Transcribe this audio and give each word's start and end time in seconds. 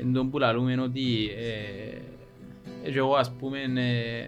εν 0.00 0.12
τον 0.12 0.30
που 0.30 0.38
λαλούμε 0.38 0.80
ότι 0.80 1.30
ε, 1.36 2.88
ε, 2.88 2.90
και 2.90 2.98
εγώ 2.98 3.14
ας 3.14 3.32
πούμε 3.38 3.58
ε, 3.58 4.26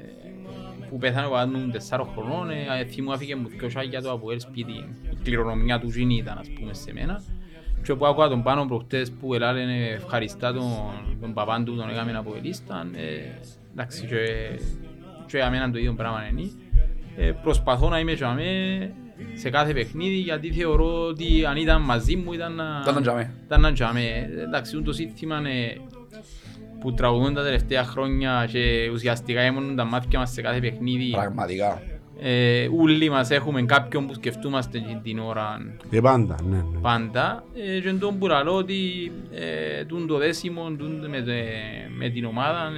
που 0.89 0.99
πέθανε 0.99 1.27
ο 1.27 1.31
παπάς 1.31 1.49
μου 1.49 1.71
τεσσάρων 1.71 2.07
χρονών, 2.07 2.51
ε, 2.51 2.85
θυμού 2.85 3.13
άφηκε 3.13 3.37
μου 3.37 3.49
δυο 3.49 3.71
σάγια 3.71 4.03
το 4.03 4.13
από 4.13 4.39
σπίτι, 4.39 4.73
η 5.11 5.17
κληρονομιά 5.23 5.81
του 5.81 5.89
γίνει 5.89 6.15
ήταν 6.17 6.39
ας 6.39 6.49
πούμε 6.51 6.75
σε 6.75 6.93
μένα. 6.93 7.23
Και 7.83 7.93
όπου 7.93 8.07
άκουα 8.07 8.29
τον 8.29 8.43
πάνω 8.43 8.65
προχτές 8.65 9.13
που 9.13 9.35
ελάλε 9.35 9.63
ευχαριστά 9.93 10.53
τον, 10.53 10.71
τον 11.21 11.33
παπάν 11.33 11.65
του, 11.65 11.77
τον 11.77 11.89
έκαμε 11.89 12.17
από 12.17 12.35
ελίστα, 12.37 12.87
ε, 12.95 13.41
εντάξει 13.73 14.07
και, 14.07 14.17
και 15.27 15.37
για 15.37 15.51
μένα 15.51 15.71
το 15.71 15.79
ίδιο 15.79 15.95
πράγμα 15.95 16.29
είναι. 16.31 16.51
Ε, 17.17 17.33
προσπαθώ 17.43 17.89
να 17.89 17.99
είμαι 17.99 18.13
και 18.13 18.25
αμέ 18.25 18.93
σε 19.35 19.51
κάθε 19.51 19.73
παιχνίδι 19.73 20.15
γιατί 20.17 20.51
θεωρώ 20.53 21.07
ότι 21.07 21.45
αν 21.45 21.57
ήταν 21.57 21.83
μαζί 21.83 22.17
μου 22.17 22.33
ήταν 22.33 22.55
να... 22.55 22.65
Ήταν 22.83 22.95
να 22.95 23.01
τζάμε. 23.01 23.33
Ήταν 23.47 23.61
να 23.61 23.73
τζάμε. 23.73 24.01
Εντάξει, 24.47 24.83
το 24.83 24.93
σύνθημα 24.93 25.39
είναι 25.39 25.77
που 26.81 26.93
τραγουδούν 26.95 27.35
τα 27.35 27.43
τελευταία 27.43 27.85
χρόνια 27.85 28.49
και 28.53 28.91
ουσιαστικά 28.93 29.45
ήμουν 29.45 29.77
τα 29.77 29.85
μάτια 29.85 30.19
μας 30.19 30.31
σε 30.31 30.41
κάθε 30.41 30.61
παιχνίδι. 30.61 31.11
Πραγματικά. 31.11 31.83
Ε, 32.25 32.69
όλοι 32.81 33.11
μας 33.11 33.31
έχουμε 33.31 33.63
κάποιον 33.63 34.07
που 34.07 34.15
σκεφτούμαστε 34.15 34.79
την- 34.79 35.03
την 35.03 35.19
ώρα 35.19 35.59
Και 35.91 36.01
πάντα, 36.01 36.37
ναι, 36.49 36.57
ναι. 36.57 36.79
πάντα. 36.81 37.45
Ε, 37.77 37.81
και 37.81 37.93
τον 37.93 38.19
που 38.19 38.27
λαλώ 38.27 38.55
ότι 38.55 39.13
ε, 39.33 39.85
τούν 39.85 40.07
το 40.07 40.19
δέσιμο 40.19 40.71
τούν 40.79 41.09
με, 41.09 41.23
τε- 41.23 41.89
με 41.99 42.09
την 42.09 42.25
ομάδα 42.25 42.71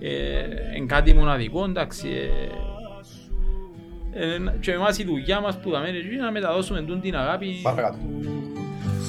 ε, 0.00 0.08
ε, 0.08 0.76
είναι 0.76 0.86
κάτι 0.86 1.14
μοναδικό, 1.14 1.64
εντάξει. 1.64 2.08
Ε, 2.08 2.20
ε, 2.22 2.48
και 4.60 4.72
εμάς 4.72 4.98
η 4.98 5.04
δουλειά 5.04 5.40
μας 5.40 5.58
που 5.58 5.70
δαμε 5.70 5.88
είναι 5.88 6.22
να 6.22 6.30
μεταδώσουμε 6.30 6.82
τούν 6.82 7.00
την 7.00 7.16
αγάπη. 7.16 7.60
Παρακάτω. 7.62 7.96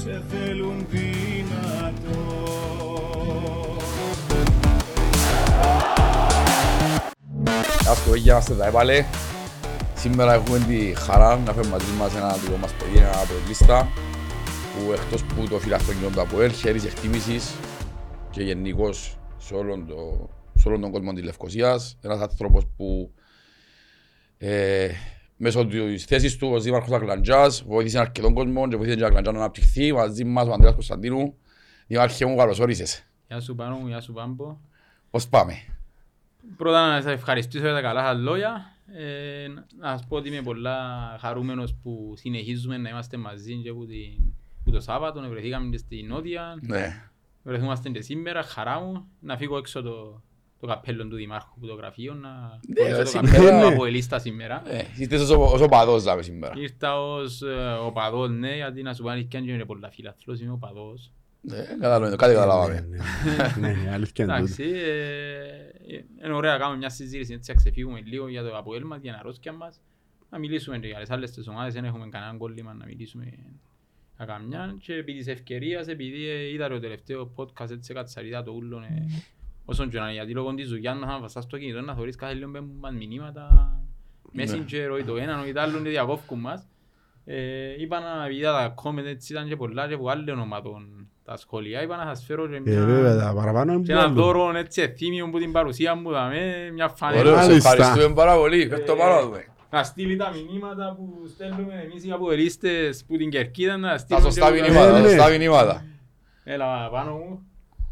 σε 0.04 0.24
θέλουν 0.30 0.86
δυνατό 0.90 2.36
Ας 7.90 8.04
το 8.04 8.16
για 8.16 8.32
είμαστε 8.32 8.54
τα 8.54 8.70
πάλι. 8.70 9.06
Σήμερα 9.96 10.34
έχουμε 10.34 10.60
τη 10.60 10.94
χαρά 10.96 11.38
να 11.38 11.54
φέρουμε 11.54 11.72
μαζί 11.72 11.92
μας 12.00 12.16
ένα 12.16 12.34
δικό 12.34 12.58
μας 12.58 12.74
παιδί, 12.74 12.98
ένα 12.98 13.22
αποελίστα 13.22 13.88
που 14.74 14.92
εκτός 14.92 15.24
που 15.24 15.48
το 15.50 15.60
φιλαθρονιό 15.60 16.10
του 16.10 16.22
ΑΠΟΕΛ, 16.22 16.52
χέρις 16.52 16.86
εκτίμησης 16.86 17.56
και 18.30 18.44
γενικώς 18.44 19.18
σε 19.38 19.54
όλον, 19.54 19.88
το, 19.88 20.30
σε 20.54 20.68
όλον 20.68 20.82
τον 20.82 20.92
κόσμο 20.92 21.14
της 21.14 21.24
Λευκοσίας. 21.24 21.98
Ένας 22.02 22.20
άνθρωπος 22.20 22.64
που 22.78 23.14
ε, 24.38 24.90
μέσω 25.38 25.66
της 25.66 26.06
θέσης 26.06 26.38
του 26.38 26.48
ως 26.48 26.64
δήμαρχος 26.64 26.92
Αγλαντζάς 26.92 27.64
βοήθησε 27.68 28.00
αρκετόν 28.00 28.34
κόσμο 28.34 28.68
και 28.68 28.76
βοήθησε 28.76 28.98
και 28.98 29.06
Αγλαντζά 29.06 29.32
να 29.32 29.38
αναπτυχθεί 29.38 29.94
μαζί 29.94 30.24
μας 30.24 30.48
ο 30.48 30.52
Ανδρέας 30.52 30.74
Κωνσταντίνου. 30.74 31.38
Δήμαρχε 31.88 32.26
μου 32.26 32.36
καλώς 32.36 32.60
όρισες. 32.60 33.06
Γεια 33.28 33.40
σου 33.40 33.56
πάνω 33.56 33.76
μου, 33.76 33.88
γεια 33.88 34.02
σου 34.02 34.14
Πάμπο. 34.14 34.58
Πώς 35.10 35.28
πάμε; 35.28 35.54
Πρώτα 36.58 36.96
να 36.96 37.02
σας 37.02 37.12
ευχαριστήσω 37.14 37.64
για 37.64 37.74
τα 37.74 37.82
καλά 37.82 38.06
σας 38.06 38.20
λόγια. 38.20 38.76
Ε, 38.94 39.48
να 39.80 39.98
σας 39.98 40.08
πω 40.08 40.16
ότι 40.16 40.30
είμαι 40.30 40.42
πολλά 40.42 40.78
χαρούμενος 41.20 41.76
που 41.84 42.14
συνεχίζουμε 42.16 42.78
να 42.78 42.90
είμαστε 42.90 43.18
μαζί 43.18 43.56
και 43.56 43.74
που, 43.74 43.86
την, 43.86 44.34
που 44.64 44.72
το 44.72 44.80
Σάββατο 44.80 45.20
να 45.20 45.30
βρεθήκαμε 45.30 45.70
και 45.70 45.78
στην 45.78 46.08
Νότια. 46.08 46.60
Ναι. 46.62 47.10
Βρεθούμαστε 47.44 47.90
και 47.90 48.02
σήμερα, 48.02 48.44
χαρά 48.44 48.80
μου 48.80 49.08
να 49.20 49.38
φύγω 49.38 49.58
έξω 49.58 49.82
το, 49.82 50.22
το 50.66 50.72
καπέλο 50.74 51.08
του 51.08 51.16
Δημάρχου 51.16 51.60
που 51.60 51.66
το 51.68 51.74
γραφείο 51.74 52.14
να 52.14 52.60
Ναι, 52.68 52.82
φορέσω 52.82 53.02
το 53.02 53.06
σήμερα- 53.06 53.32
καπέλο 53.38 53.62
του 53.62 53.74
Αποελίστα 53.74 54.20
σήμερα. 54.20 54.62
Ε, 54.70 54.84
είστε 54.98 55.16
ως, 55.16 55.30
ως 55.30 55.62
οπαδός 55.62 56.04
δάμε 56.04 56.22
σήμερα. 56.22 56.54
Ήρθα 56.58 57.02
ως 57.02 57.42
ε, 57.42 57.78
οπαδός, 57.86 58.30
ναι, 58.30 58.56
γιατί 58.56 58.82
να 58.82 58.94
σου 58.94 59.04
πω 59.04 59.10
αλήθεια 59.10 59.40
και 59.42 59.52
είναι 59.52 59.66
πολλά 59.66 59.90
φιλαθλός, 59.92 60.40
είμαι 60.42 60.52
οπαδός. 60.52 61.12
Ναι, 61.42 61.58
καταλαβαίνω, 61.80 62.16
κάτι 62.16 62.32
Ναι, 62.34 62.38
καταλάβαμε. 62.40 62.88
ναι, 63.60 63.68
ναι, 63.68 63.92
αλήθεια 63.94 64.26
είναι 64.26 64.40
τούτο. 64.40 64.64
Εντάξει, 64.64 64.64
ε, 64.64 66.26
είναι 66.26 66.34
ωραία 66.34 66.52
να 66.52 66.58
κάνουμε 66.58 66.78
μια 66.78 66.90
συζήτηση 66.90 67.34
έτσι 67.34 67.52
να 67.52 67.58
ξεφύγουμε 67.58 68.02
λίγο 68.06 68.28
για 68.28 68.44
το 68.44 68.58
Αποέλ 68.58 68.84
μας, 68.86 69.00
για 69.02 69.12
την 69.12 69.20
αρρώσκια 69.20 69.52
μας. 69.54 69.82
Να 70.30 70.38
μιλήσουμε 70.40 70.78
και 70.80 70.88
για 70.88 71.00
τις 71.00 71.10
άλλες 71.10 71.32
τις 71.32 71.48
ομάδες, 71.48 71.74
δεν 71.74 71.86
έχουμε 71.86 72.08
κανέναν 72.10 72.38
κόλλημα 72.38 72.74
να 72.74 72.86
μιλήσουμε 72.86 73.34
για 74.18 74.26
καμιά. 74.26 74.76
Και 74.80 74.94
επί 74.94 75.14
της 75.14 75.28
ευκαιρίας, 75.28 75.88
επειδή 75.88 76.28
ε, 76.30 76.50
είδα 76.50 76.70
το 76.70 76.80
τελευταίο 76.80 77.34
podcast 77.36 77.70
έτσι 77.72 77.94
κατσαρίδα 77.94 78.44
το 78.44 78.52
ούλον, 78.52 78.84
ε, 78.84 79.06
όσον 79.66 79.90
και 79.90 79.98
να 80.00 80.04
είναι, 80.06 80.14
γιατί 80.14 80.32
λόγω 80.34 80.54
της 80.54 80.70
δουλειάς 80.70 80.98
να 81.00 81.20
βαστάς 81.20 81.44
στο 81.44 81.58
κινητό 81.58 81.82
να 81.82 81.94
θωρείς 81.96 82.16
κάθε 82.16 82.34
λίγο 82.34 82.50
μπαίνουν 82.50 82.72
μας 82.80 82.94
μηνύματα, 82.94 83.74
messenger, 84.38 85.00
ή 85.00 85.04
το 85.04 85.16
ένα, 85.18 85.44
ή 85.48 85.52
το 85.54 85.62
άλλο, 85.62 85.78
και 85.82 85.90
διακόφκουν 85.90 86.40
μας. 86.40 86.68
Ε, 87.28 87.82
είπα 87.82 88.00
να 88.00 88.26
επειδή 88.26 88.42
τα 88.42 88.74
comment 88.84 89.06
έτσι 89.06 89.34
ήταν 89.34 89.48
και 89.48 89.56
πολλά 89.56 89.88
και 89.88 89.94
από 89.94 90.10
άλλων 90.10 90.40
ομάδων 90.40 91.08
τα 91.26 91.38
σχόλια, 91.38 91.82
είπα 91.82 91.96
να 91.98 92.16
σας 92.16 92.26
φέρω 92.26 92.48
και 92.48 92.56
Ε, 92.56 92.60
μια... 92.60 92.86
βέβαια, 92.86 93.18
τα 93.18 93.34
παραπάνω 93.36 93.72
είναι 93.74 93.82
Και 93.82 93.92
που 93.94 93.98
ένα 94.00 94.08
άλλο. 94.08 94.14
δώρο 94.22 94.56
έτσι 94.58 94.82
εθύμιο 94.82 95.30
που 95.30 95.40
την 95.40 95.52
παρουσία 95.52 95.96
μου 95.96 96.12
δαμε, 96.12 96.70
μια 96.74 96.88
φανέλα. 96.88 97.20
Ωραίο, 97.20 97.36
σε 97.42 97.48
Μάλιστα. 97.48 97.72
ευχαριστούμε 97.74 98.14
πάρα 98.16 98.36
πολύ. 98.36 98.68
Φέρ' 98.68 98.84
το 98.84 98.96
πάνω 98.96 99.22
δούμε. 99.22 99.46
Να 99.72 99.84
στείλει 99.84 100.16
τα 100.16 100.32
μηνύματα 100.34 100.94
που 100.98 101.28
στέλνουμε 101.28 101.74
εμείς 101.90 102.06
οι 102.06 102.12
αποελίστες 102.12 103.04
που 103.08 103.18
την 103.18 103.30
Κερκίδα 103.30 103.78
να 103.78 103.90
Τα 103.90 103.98
στείλουν 103.98 104.22
σωστά 104.24 104.52
και- 104.56 104.62
μηνύματα, 104.62 104.92
τα 104.92 105.00
ναι. 105.00 105.08
σωστά 105.10 105.30
μηνύματα. 105.30 105.86
Έλα 106.44 106.90
πάνω 106.90 107.12
μου. 107.12 107.46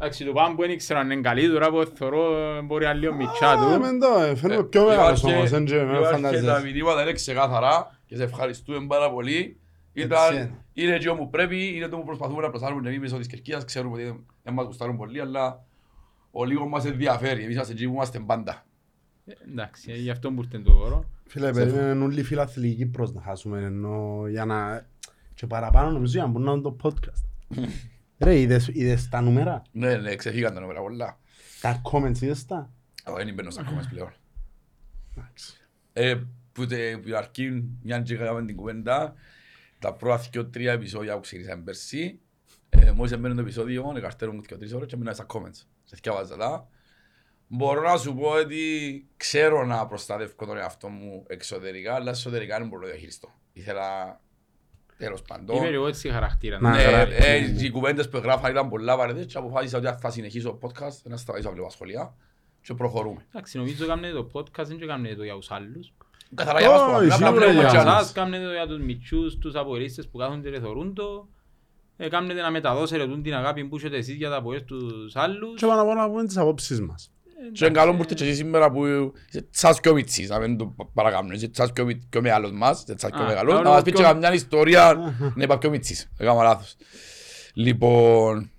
Εντάξει, 0.04 0.24
το 0.24 0.32
πάνω 0.32 0.54
που 0.54 0.60
δεν 0.60 0.70
ήξερα 0.70 1.00
αν 1.00 1.10
είναι 1.10 1.20
καλή 1.20 1.48
τώρα 1.50 1.70
που 1.70 1.92
θωρώ 1.94 2.22
μπορεί 2.62 2.84
να 2.84 2.92
λίγο 2.92 3.14
μητσά 3.14 3.50
Α, 3.50 3.56
του. 3.74 3.80
μεν 3.80 3.98
το, 4.00 4.20
ε, 4.20 4.34
φαίνομαι 4.34 4.64
πιο 4.64 4.84
μεγάλος 4.84 5.18
Υπάρχει- 5.18 5.36
όμως, 5.38 5.50
δεν 5.50 5.64
και 5.64 5.74
με 5.74 5.80
υπάρχει 5.98 6.22
Τα 6.22 6.28
φαντάζεσαι. 6.28 6.62
μηνύματα 6.72 7.02
είναι 7.02 7.12
ξεκάθαρα 7.12 7.98
και 8.06 8.16
σε 8.16 8.22
ευχαριστούμε 8.22 8.86
πάρα 8.86 9.10
πολύ. 9.10 9.58
Έτσι 9.92 10.08
Ήταν, 10.08 10.34
είναι. 10.34 10.50
είναι 10.72 10.98
και 10.98 11.08
όπου 11.08 11.30
πρέπει, 11.30 11.76
είναι 11.76 11.88
το 11.88 11.96
που 11.96 12.04
προσπαθούμε 12.04 12.42
να 12.42 12.50
προσάρουμε 12.50 12.88
εμείς 12.88 13.00
μέσω 13.00 13.16
της 13.18 13.26
Κερκίδας. 13.26 13.64
Ξέρουμε 13.64 13.94
ότι 13.94 14.24
δεν 14.42 14.54
μας 14.54 14.66
γουστάρουν 14.66 14.96
πολύ, 14.96 15.20
αλλά 15.20 15.64
ο 16.30 16.44
λίγο 16.44 16.68
μας 16.68 16.84
ενδιαφέρει. 16.84 17.42
Εμείς 17.42 17.54
είμαστε 17.54 17.72
εκεί 17.72 17.86
που 17.86 17.92
είμαστε 17.92 18.18
πάντα. 18.18 18.66
Ε, 19.26 19.32
Εντάξει, 19.52 19.92
ε, 19.92 19.96
γι' 19.96 20.10
αυτό 20.10 20.32
που 20.32 20.42
ήρθε 20.42 20.58
το 20.58 20.72
δώρο. 20.72 21.04
Φίλε, 21.26 21.50
περίμενε 21.52 22.04
όλοι 22.04 22.20
οι 22.20 22.22
φιλαθλοί 22.22 22.74
Κύπρος 22.74 23.12
να 23.12 23.20
χάσουμε, 23.20 23.58
ενώ 23.60 24.24
για 24.28 24.44
να... 24.44 24.86
Και 25.34 25.46
παραπάνω 25.46 25.90
νομίζω 25.90 26.12
για 26.12 26.22
να 26.22 26.28
μπορούν 26.28 26.46
να 26.46 26.52
δουν 26.52 26.62
το 26.62 26.76
podcast. 26.82 27.24
Ρε, 28.24 28.38
είδες, 28.38 28.68
είδες 28.72 29.08
τα 29.08 29.20
νούμερα, 29.20 29.62
Ναι, 29.72 29.96
ναι, 29.96 30.16
ξεφύγαν 30.16 30.54
τα 30.54 30.60
νούμερα 30.60 30.80
πολλά. 30.80 31.18
τα 31.60 31.80
comments 31.92 32.20
είδες 32.20 32.46
τα; 32.46 32.72
Εγώ 33.04 33.16
δεν 33.16 33.34
μπαίνω 33.34 33.50
στα 33.50 33.62
κόμμες 33.62 33.86
πλέον. 33.88 34.12
Εντάξει. 35.16 35.56
Ε, 35.92 36.14
που 36.52 36.66
τε- 36.66 36.96
που 36.96 37.02
την 37.02 37.14
αρχή, 37.14 37.64
μια 37.82 38.00
και 38.00 38.14
έκαναμε 38.14 38.44
την 38.44 38.56
κουβέντα, 38.56 39.14
τα 39.78 39.92
πρώτα 39.94 40.22
δύο 40.32 40.46
τρία 40.46 40.72
επεισόδια 40.72 41.14
που 41.14 41.20
ξεκινήσαμε 41.20 41.62
πέρσι, 41.62 42.20
ε, 42.68 42.90
μόλις 42.90 43.12
έμπαινε 43.12 43.34
το 43.34 43.40
επεισόδιο, 43.40 43.92
εκαρτέρουν 43.96 44.42
και 44.42 44.56
τρεις 44.56 44.72
ώρες 44.72 44.88
και 44.88 44.96
μείναν 44.96 45.14
στα 45.14 45.26
comments. 45.28 45.54
Σε 45.84 45.94
θυκιάβαζα 45.94 46.36
τα. 46.36 46.68
Μπορώ 47.46 47.82
να 47.82 47.96
σου 47.96 48.14
πω 48.14 48.28
ότι 48.28 49.06
ξέρω 49.16 49.64
να 49.64 49.86
προστατεύω 49.86 50.46
τον 50.46 50.56
εαυτό 50.56 50.88
μου 50.88 51.24
εξωτερικά, 51.26 51.94
αλλά 51.94 52.10
εσωτερικά 52.10 52.58
δεν 52.58 52.66
μπορώ 52.68 52.80
να 52.80 52.86
το 52.86 52.92
διαχειριστώ. 52.92 53.28
Ήθελα 53.52 54.20
τέλος 54.98 55.22
πάντων. 55.22 55.56
Είμαι 55.56 55.66
εγώ 55.68 55.86
έτσι 55.86 56.08
χαρακτήρα. 56.08 56.60
Να, 56.60 56.70
Ναι, 56.70 56.82
γράφει, 56.82 57.12
ε, 57.14 57.40
ναι, 57.40 57.46
ναι. 57.46 57.62
οι 57.62 57.70
κουβέντες 57.70 58.08
που 58.08 58.16
έγραφα 58.16 58.50
ήταν 58.50 58.68
πολλά 58.68 58.96
βαρετές 58.96 59.26
και 59.26 59.38
αποφάσισα 59.38 59.78
ότι 59.78 59.88
θα 60.00 60.10
συνεχίσω 60.10 60.50
το 60.50 60.58
podcast, 60.62 60.96
να 61.04 61.16
σταματήσω 61.16 61.48
να 61.48 61.54
βλέπω 61.54 61.70
σχολεία 61.70 62.14
και 62.62 62.74
προχωρούμε. 62.74 63.26
Εντάξει, 63.32 63.58
νομίζω 63.58 63.86
κάνετε 63.86 64.12
το 64.12 64.28
podcast, 64.32 64.64
δεν 64.66 64.78
και 64.78 64.86
κάνετε 64.86 65.14
το 65.14 65.24
για 65.24 65.34
τους 65.34 65.50
άλλους. 65.50 65.92
Καθαρά 66.34 66.60
για 66.60 66.70
μας 66.70 66.80
Ω, 66.80 66.84
πρόγραμμα, 66.84 67.14
απλά 67.14 67.16
σίγουρα 67.16 67.32
βλέπουμε 67.32 67.60
για 67.60 67.68
κι 67.70 67.76
Για 67.76 67.80
άλλους. 67.92 68.02
σας 68.04 68.12
κάνετε 68.12 68.44
το 68.44 68.52
για 68.52 68.66
τους 68.66 68.78
μητσούς, 68.78 69.38
τους 69.38 69.54
αποελίστες 69.54 70.08
που 70.08 70.18
κάθονται 70.18 70.50
και 70.50 70.60
θωρούν 70.60 70.94
το. 70.94 71.28
Ε, 71.96 72.08
κάνετε 72.08 72.40
να 72.40 72.50
μεταδώσετε 72.50 73.06
τούν 73.06 73.22
την 73.22 73.34
αγάπη 73.34 73.64
που 73.64 73.76
έχετε 73.76 73.96
εσείς 73.96 74.14
για 74.14 74.30
τα 74.30 74.36
αποέλ 74.36 74.64
τους 74.64 75.16
άλλους. 75.16 75.60
Και 75.60 75.66
πάνω 75.66 75.80
απ' 75.82 75.88
όλα 75.88 76.00
να 76.02 76.08
πούμε 76.08 76.24
τις 76.26 76.36
απόψεις 76.36 76.80
μας. 76.80 77.12
Και 77.52 77.64
είναι 77.64 77.74
καλό 77.74 77.92
που 77.92 77.98
ήρθες 78.00 78.16
και 78.16 78.24
εσύ 78.24 78.34
σήμερα 78.34 78.70
που 78.70 78.86
είσαι 78.86 79.42
τσάς 79.50 79.80
πιο 79.80 79.92
μητσής, 79.94 80.28
να 80.28 80.38
μην 80.38 80.56
το 80.58 80.74
παρακάμνω. 80.94 81.32
Είσαι 81.34 81.48
τσάς 81.48 81.72
πιο 81.72 81.84
μι- 81.84 82.02
πιο 82.08 82.20
μεγάλος 82.20 82.50
μας, 82.52 82.82
είσαι 82.82 82.94
τσάς 82.94 83.10
πιο 83.10 83.22
Α, 83.22 83.26
μεγάλος. 83.26 83.52
κάνω 83.54 83.62
Να 83.68 83.70
μας 83.74 83.82
πεις 83.82 83.92
και 83.92 83.98
πιο- 83.98 84.08
καμιά 84.10 84.32
ιστορία 84.32 84.94
να 85.34 85.42
είπα 85.44 85.58
πιο 85.58 85.70
μητσής. 85.70 86.10
Έκανα 86.18 86.42
λάθος. 86.42 86.76
Λοιπόν, 87.54 88.50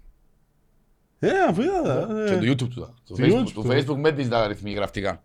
Ε, 1.19 1.29
αφού 1.49 1.61
είδα 1.61 1.81
τα. 1.81 2.07
και 2.27 2.33
ε. 2.33 2.37
το 2.37 2.45
YouTube 2.51 2.69
του. 2.69 2.69
Το 2.79 2.93
Το 3.07 3.15
Facebook, 3.19 3.39
YouTube 3.41 3.51
το 3.53 3.61
του. 3.61 3.67
Facebook 3.71 3.97
με 3.97 4.11
τις 4.11 4.29
τα 4.29 4.37
αριθμοί 4.43 4.71
γραφτικά. 4.71 5.23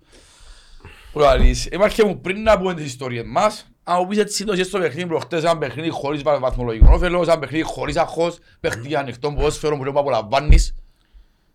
Που 1.12 1.18
λαλείς, 1.18 1.66
είμαστε 1.72 2.04
μου 2.04 2.20
πριν 2.20 2.42
να 2.42 2.58
πούμε 2.58 2.74
τις 2.74 2.84
ιστορίες 2.86 3.24
μας, 3.26 3.70
αν 3.84 3.96
μου 4.00 4.06
πεις 4.06 4.18
έτσι 4.18 4.44
το 4.44 4.64
στο 4.64 4.78
παιχνίδι 4.78 5.06
προχτές, 5.08 5.42
ένα 5.42 5.58
παιχνίδι 5.58 5.88
χωρίς 5.88 6.22
βα- 6.22 6.38
βαθμολογικό 6.38 6.92
όφελος, 6.92 7.26
ένα 7.26 7.38
παιχνίδι 7.38 7.64
χωρίς 7.64 7.96
αγχώς, 7.96 8.38
παιχνίδι 8.60 8.94
ανοιχτό 8.94 9.32
ποδόσφαιρο 9.32 9.76
που 9.76 9.84
δεν 9.84 9.96
απολαμβάνεις. 9.96 10.74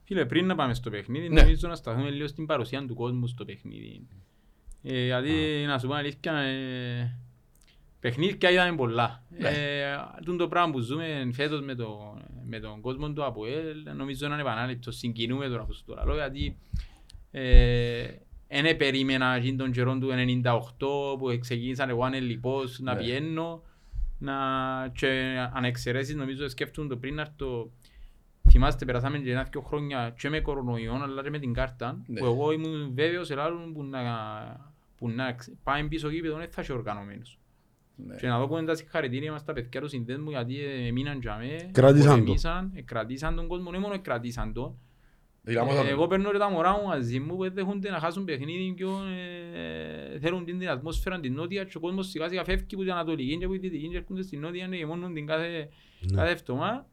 Φίλε, 0.07 0.25
πριν 0.25 0.46
να 0.46 0.56
πάμε 0.56 0.74
στο 0.74 0.90
παιχνίδι, 0.90 1.30
Ναι. 1.30 1.42
νομίζω 1.42 1.68
να 1.68 1.75
σταθούμε 1.75 2.10
λίγο 2.10 2.28
στην 2.28 2.46
παρουσία 2.46 2.86
του 2.86 2.96
κόσμου 2.96 3.28
στο 3.28 3.46
παιχνίδι. 3.46 4.07
Ε, 4.84 5.06
γιατί, 5.06 5.31
να 5.68 5.80
σου 5.80 5.88
πω 5.88 5.94
αλήθεια, 5.94 6.34
ε, 6.38 7.18
παιχνίδια 8.00 8.52
είδαμε 8.52 8.75
πολλά. 8.75 9.24
Ναι. 9.40 9.50
Ε, 9.50 9.96
τούτο 10.25 10.38
το 10.38 10.48
πράγμα 10.48 10.72
που 10.72 10.80
ζούμε 10.80 11.30
φέτος 11.34 11.62
με, 11.62 11.75
το, 11.75 12.18
με 12.46 12.60
τον 12.60 12.81
κόσμο 12.81 13.13
του 13.13 13.25
ΑΠΟΕΛ, 13.25 13.78
νομίζω 13.96 14.25
είναι 14.25 14.42
επανάληπτο. 14.42 14.92
Συγκινούμε 14.92 15.48
τώρα 15.48 15.63
που 15.63 15.74
σου 15.74 15.84
το 15.86 16.02
λέω, 16.06 16.16
γιατί 16.16 16.58
ε, 17.31 18.08
δεν 18.48 18.78
περίμενα 18.78 19.36
εκείνη 19.36 19.58
τον 19.58 19.72
καιρό 19.72 19.98
του 19.98 20.10
98 20.44 21.18
που 21.19 21.38
ξεκίνησαν 21.40 21.90
εγώ 21.90 22.04
ανελιπώς 22.04 22.80
να 22.80 22.94
Ναι. 22.94 23.00
πιένω 23.01 23.62
να, 24.19 24.34
και 24.96 25.36
αν 25.54 25.63
εξαιρέσεις 25.63 26.16
νομίζω 26.16 26.50
σκέφτομαι 26.50 26.88
το 26.88 26.98
πριν 26.98 27.16
να 27.16 27.22
έρθω 27.22 27.72
θυμάστε 28.50 28.86
περάσαμε 28.86 29.18
και 29.20 29.32
ένα-δυο 29.32 29.62
χρόνια 29.62 30.14
και 30.20 30.30
με 30.30 30.40
κορονοϊό 30.40 30.94
αλλά 30.94 31.24
και 31.24 31.30
με 31.30 31.40
την 31.40 31.54
κάρτα 31.54 32.02
Ναι. 32.08 32.20
που 32.20 32.26
εγώ 32.26 32.52
ήμουν 32.52 32.92
βέβαιος 32.94 33.30
ελάλλον 33.32 33.74
που 33.74 33.84
να, 33.84 34.02
που 34.98 35.10
να 35.10 35.32
ξ- 35.34 35.54
πάει 35.64 35.88
πίσω 35.88 36.10
γήπεδο 36.10 36.38
δεν 36.38 36.50
θα 36.50 36.62
είσαι 36.62 36.74
οργανωμένος. 36.74 37.40
Ναι. 37.96 38.16
Και 38.16 38.28
να 38.28 38.46
δω 38.46 38.64
τα 38.64 38.76
συγχαρητήρια 38.76 39.32
μας 39.32 39.44
τα 39.44 39.54
παιδιά 39.54 39.82
του 39.82 39.88
συνδέσμου 39.88 40.30
γιατί 40.30 40.60
έμειναν 40.64 41.20
για 41.20 41.38
με, 41.38 41.70
Κράτησαν 41.72 42.10
το. 42.10 42.18
πολεμήσαν, 42.20 42.72
ε, 42.76 42.82
κρατήσαν 42.82 43.36
τον 43.36 43.48
κόσμο, 43.48 43.70
όχι 43.70 43.80
μόνο 43.80 44.00
κρατήσαν 44.02 44.54
τον. 44.54 44.78
Δυναμώσαν 45.42 45.80
Ε, 45.80 45.88
το. 45.88 45.90
Εγώ 45.90 46.08
παίρνω 46.08 46.32
και 46.32 46.38
τα 46.38 46.50
μωρά 46.50 46.72
μου 46.72 46.88
μαζί 46.88 47.20
μου 47.20 47.36
που 47.36 47.52
δέχονται 47.52 47.90
να 47.90 48.00
χάσουν 48.00 48.24
παιχνίδι 48.26 48.74
και 48.78 48.84
ε, 50.14 50.20
θέλουν 50.20 50.46
την, 50.46 50.60
την 50.60 50.70
ατμόσφαιρα 50.70 51.20
την 51.20 51.34
νότια 51.34 51.64
και 51.64 51.78
ο 51.78 51.80
κόσμος 51.80 52.08
σιγά 52.10 52.28
σιγά 52.30 52.44
φεύγει 52.44 52.74
από 52.76 52.84
την 52.84 52.92
Ανατολική 52.92 53.38
και 53.38 53.46
από 53.46 53.54
τη 53.54 53.60
Δυτική 53.60 53.88
και 53.90 53.98
έρχονται 53.98 54.22
στην 54.22 54.40
νότια 54.40 54.68
και 54.68 54.76
γεμώνουν 54.76 55.14
την 55.14 55.26
κάθε, 55.26 55.70
Ναι. 56.00 56.16
κάθε 56.18 56.32
εβδομάδα. 56.32 56.88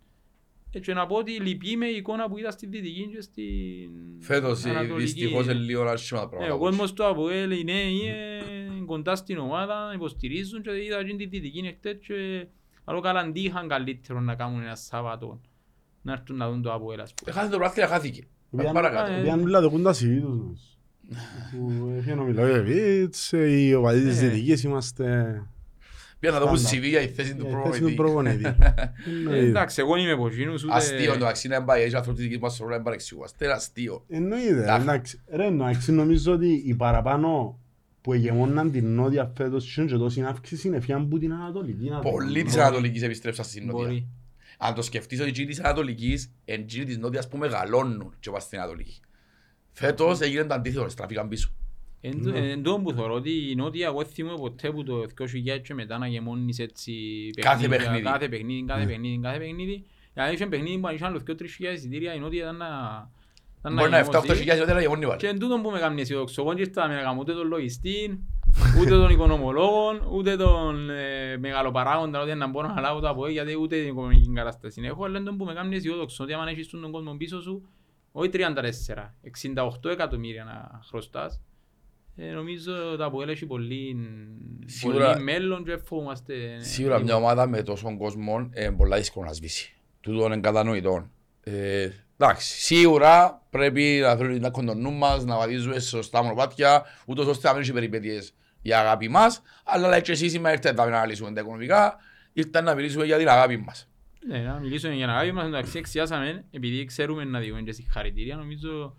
Ε, 0.75 0.79
Και 0.81 0.95
να 0.95 1.07
πω 1.07 1.17
ότι 1.17 1.33
λυπεί 1.33 1.77
με 1.77 1.87
η 1.87 1.97
εικόνα 1.97 2.29
που 2.29 2.39
είδα 2.39 2.51
στη 2.51 2.67
Δυτική 2.67 3.09
και 3.15 3.21
στην 3.21 3.41
Φέτος 4.21 4.65
ε, 4.65 4.71
Ανατολική. 4.71 5.01
δυστυχώς 5.03 5.45
είναι 5.45 5.53
λίγο 5.55 5.83
άσχημα 5.83 6.21
τα 6.21 6.27
Ε, 6.27 6.29
πράγματα. 6.29 6.55
ο 6.55 6.59
κόσμος 6.59 6.93
του 6.93 7.05
ΑΠΟΕΛ, 7.05 7.51
οι 7.51 7.65
νέοι 7.65 7.99
ε, 8.07 8.85
κοντά 8.87 9.17
στην 9.17 9.39
ομάδα, 9.39 9.93
υποστηρίζουν 9.95 10.63
και 10.63 10.71
είδα 10.85 11.05
και 11.05 11.15
τη 11.17 11.27
Δυτική 11.27 11.59
εχθές 11.67 11.97
και 12.07 12.47
άλλο 12.85 13.01
καλά 13.01 13.33
τι 13.33 13.41
είχαν 13.41 13.69
καλύτερο 13.69 14.21
να 14.21 14.35
κάνουν 14.35 14.63
ένα 14.63 14.75
Σάββατο 14.77 15.41
να 16.03 16.13
έρθουν 16.13 16.37
να 16.37 16.51
δουν 16.51 16.63
το 16.63 16.73
ΑΠΟΕΛ 16.73 17.01
ας 17.01 17.15
πούμε. 17.15 17.31
Έχασε 17.31 17.51
το 17.51 17.57
πράθυρα, 17.59 17.87
χάθηκε. 17.87 18.23
Πήγαν- 18.57 18.75
Παρακάτω. 18.75 19.13
ε, 19.13 19.21
Πήγαν 19.23 19.43
όλα 19.43 19.61
το 19.61 19.71
τα 19.71 19.91
CV 19.93 20.21
τους 20.21 20.39
μας. 20.49 20.79
Που 21.51 21.93
έφυγε 21.97 22.15
ο 22.15 22.23
Μιλόγεβιτς, 22.25 23.33
ε, 23.33 23.61
οι 23.61 23.75
οπαδοί 23.75 24.03
της 24.03 24.23
Ε. 24.23 24.29
Δυτικής 24.29 24.63
είμαστε... 24.63 25.37
Πήγαν 26.23 26.41
να 26.41 26.47
δούμε 26.47 26.59
Στάνταρ. 26.59 26.79
CV 26.81 26.89
για 26.89 27.01
η 27.01 27.09
θέση 27.09 27.35
του 27.35 27.47
ε, 27.47 27.51
θέση 27.71 27.81
του 27.81 27.95
προπονητή. 27.95 27.95
προπονητή. 28.03 28.45
Ε, 28.47 28.55
Εννοείται. 29.07 29.47
Εντάξει, 29.47 29.81
εγώ 29.81 29.97
είμαι 29.97 30.11
από 30.11 30.27
εκείνους 30.27 30.65
ούτε... 30.65 30.75
Αστείο 30.75 31.19
το 31.19 31.27
αξί 31.27 31.49
να 31.49 31.65
πάει, 31.65 31.83
έχει 31.83 31.97
άνθρωποι 31.97 32.17
της 32.19 32.27
δικής 32.27 32.43
μας 32.43 32.59
ρόλο 32.59 32.77
να 32.77 32.83
παρεξηγούμαστε. 32.83 33.45
Είναι 33.45 33.55
αστείο. 33.55 34.05
Εννοείται, 34.09 34.63
Τάχα. 34.65 34.83
εντάξει. 34.83 35.21
Ρε, 35.31 35.47
εντάξει, 35.47 35.93
νομίζω 35.93 36.33
ότι 36.33 36.63
οι 36.67 36.75
παραπάνω 36.75 37.59
που 38.01 38.13
εγεμόναν 38.13 38.71
την 38.71 38.95
νότια 38.95 39.33
φέτος 39.37 39.73
και 39.75 39.85
και 39.85 39.95
τόση 39.97 40.23
αύξηση 40.23 40.69
είναι 40.69 40.81
φιάν 40.81 41.09
που 41.09 41.19
την 41.19 41.33
Ανατολική. 41.33 41.89
να 41.89 42.01
το 42.01 42.11
Πολλοί 42.11 42.29
πούμε. 42.29 42.43
της 42.43 42.57
Ανατολικής 42.57 43.03
επιστρέψαν 43.03 43.45
στην 43.45 43.67
Νότια. 43.67 43.85
Μπορεί. 43.87 44.07
Αν 44.59 44.75
το 44.75 44.83
σκεφτείς 44.83 45.21
ότι 45.21 45.29
εκείνοι 45.29 45.47
της 45.47 45.61
Ανατολικής 45.61 46.33
είναι 46.45 46.59
εκείνοι 46.63 46.85
της 46.85 46.99
Νότιας 46.99 47.29
που 47.29 47.37
μεγαλώνουν 47.37 48.15
και 48.21 48.31
πας 48.31 48.43
στην 48.43 48.59
Ανατολική. 48.59 49.01
Φέτος 49.73 50.21
έγινε 50.21 50.45
το 50.45 50.55
αντίθετο, 50.55 50.89
στραφήκαν 50.89 51.29
πίσω. 51.29 51.53
Εν 52.05 52.23
τω- 52.25 52.35
εν 52.35 52.63
τω 52.63 52.81
που 52.81 52.93
θεωρώ 52.93 53.15
ότι 53.15 53.51
η 53.51 53.55
Νότια 53.55 53.87
εγώ 53.87 54.05
θυμούμαι 54.05 54.37
ποτέ 54.37 54.71
που 54.71 54.83
το 54.83 55.03
2000 55.19 55.59
και 55.63 55.75
μετά 55.75 55.99
να 55.99 56.07
γεμώνεις 56.07 56.59
έτσι 56.59 56.93
Κάθε 57.41 57.69
παιχνίδια, 57.69 57.79
παιχνίδι. 57.79 58.03
Κάθε 58.03 58.29
παιχνίδι, 58.29 58.65
κάθε 58.67 58.81
Ναι. 58.81 58.87
παιχνίδι, 58.87 59.19
κάθε 59.23 59.39
παιχνίδι. 59.39 59.85
Δηλαδή 60.13 60.35
είχε 60.35 60.47
παιχνίδι 60.47 60.79
που 60.79 60.87
αν 60.87 60.95
είχαν 60.95 61.09
άλλο 61.11 61.23
2-3 61.27 61.73
εισιτήρια 61.75 62.15
η 62.15 62.19
Νότια 62.19 62.43
ήταν 62.43 62.57
να... 62.57 62.67
ήταν 63.59 63.75
Μπορεί 63.75 63.91
να 63.91 64.01
γεμώσει. 64.01 64.19
7-8 64.33 64.37
χιλιάδες 64.37 64.63
ότι 64.63 64.73
να 64.73 64.81
γεμώνει 64.81 65.01
Και 65.01 65.07
πάλι. 65.07 65.27
εν 65.27 65.39
τούτον 65.39 65.63
που 65.63 65.71
με 65.71 65.79
κάνει 65.79 66.01
αισιοδόξο. 66.01 66.43
Εγώ 66.43 66.51
δεν 66.53 66.61
ήρθα 66.63 66.87
να 66.87 66.95
κάνω 67.01 67.17
ούτε 67.21 67.33
τον 67.33 67.47
λογιστή, 67.49 68.25
ούτε 68.81 68.91
τον 68.91 69.11
οικονομολόγο, 69.11 70.11
ούτε 70.13 70.37
τον 70.37 70.91
ε, 70.91 71.37
μεγαλοπαράγοντα, 71.39 72.21
ότι 72.21 72.35
να 72.35 72.47
μπορώ 72.49 72.69
να 72.69 72.81
λάβω 72.81 73.01
το 73.01 73.09
από 73.09 73.29
γιατί 73.29 73.57
ούτε 73.61 73.79
την 73.81 73.89
οικονομική 73.89 74.33
κατάσταση 74.35 74.81
έχω, 74.85 75.05
αλλά 75.05 75.23
τον 75.23 75.37
που 75.37 75.45
με 75.45 75.53
κάνει 75.53 75.77
αισιοδόξο, 75.77 76.25
ότι 76.25 76.33
άμα 76.33 76.49
έχεις 76.51 76.69
τον 76.69 76.91
κόσμο 76.91 77.15
πίσω 77.17 77.41
σου, 77.43 77.69
όχι 78.13 78.31
34, 78.33 79.15
68 79.85 79.91
εκατομμύρια 79.91 80.45
να 80.45 80.81
χρωστάς, 80.89 81.41
ε, 82.17 82.31
νομίζω 82.31 82.73
το 82.97 83.05
ΑΠΟΕΛ 83.05 83.29
έχει 83.29 83.47
πολύ, 83.47 83.97
Σίγουρα- 84.67 85.13
πολύ 85.13 85.25
μέλλον 85.25 85.65
και 85.65 85.77
φοβούμαστε. 85.77 86.35
Σίγουρα 86.61 86.99
μια 86.99 87.17
ομάδα 87.17 87.47
με 87.47 87.63
τόσον 87.63 87.97
κόσμο 87.97 88.51
είναι 88.57 88.73
πολλά 88.73 88.97
δύσκολο 88.97 89.27
να 89.27 89.33
σβήσει. 89.33 89.75
Τούτο 90.01 90.27
είναι 90.27 90.41
κατανοητό. 90.41 91.11
Ε, 91.41 91.89
εντάξει, 92.19 92.61
σίγουρα 92.61 93.43
πρέπει 93.51 93.99
να 94.03 94.17
θέλουμε 94.17 94.39
να 94.39 94.47
έχουμε 94.47 94.67
το 94.67 94.75
νου 94.75 94.93
μας, 94.93 95.25
να 95.25 95.37
βαδίζουμε 95.37 95.79
σωστά 95.79 96.23
μονοπάτια, 96.23 96.83
ούτως 97.07 97.27
ώστε 97.27 97.47
να 97.49 97.53
μην 97.55 97.63
έχει 97.63 97.73
περιπέτειες 97.73 98.35
για 98.63 98.81
αγάπη 98.81 99.09
μας, 99.09 99.43
αλλά 99.65 99.99
like 99.99 100.03
και 100.03 100.13
εσείς 100.13 100.31
σήμερα 100.33 100.53
ήρθατε 100.55 100.75
να 100.75 100.83
αναλύσουμε 100.83 101.33
τα 101.33 101.41
οικονομικά, 101.41 101.97
ήρθατε 102.33 102.61
να 102.61 102.75
μιλήσουμε 102.75 103.05
για 103.05 103.19
την 103.19 103.29
αγάπη 103.29 103.57
μας. 103.57 103.89
Ναι, 104.29 104.39
να 104.39 104.59
μιλήσουμε 104.59 104.95
για 104.95 105.07
να 105.07 105.13
αγάπη 105.13 105.33
μας, 105.33 105.47
εντάξει 105.47 105.79
εξιάσαμε, 105.79 106.45
επειδή 106.51 106.85
ξέρουμε 106.85 107.25
να 107.25 107.39
διηγούμε 107.41 107.63
και 107.63 107.73
συγχαρητήρια, 107.73 108.37
νομίζω 108.37 108.97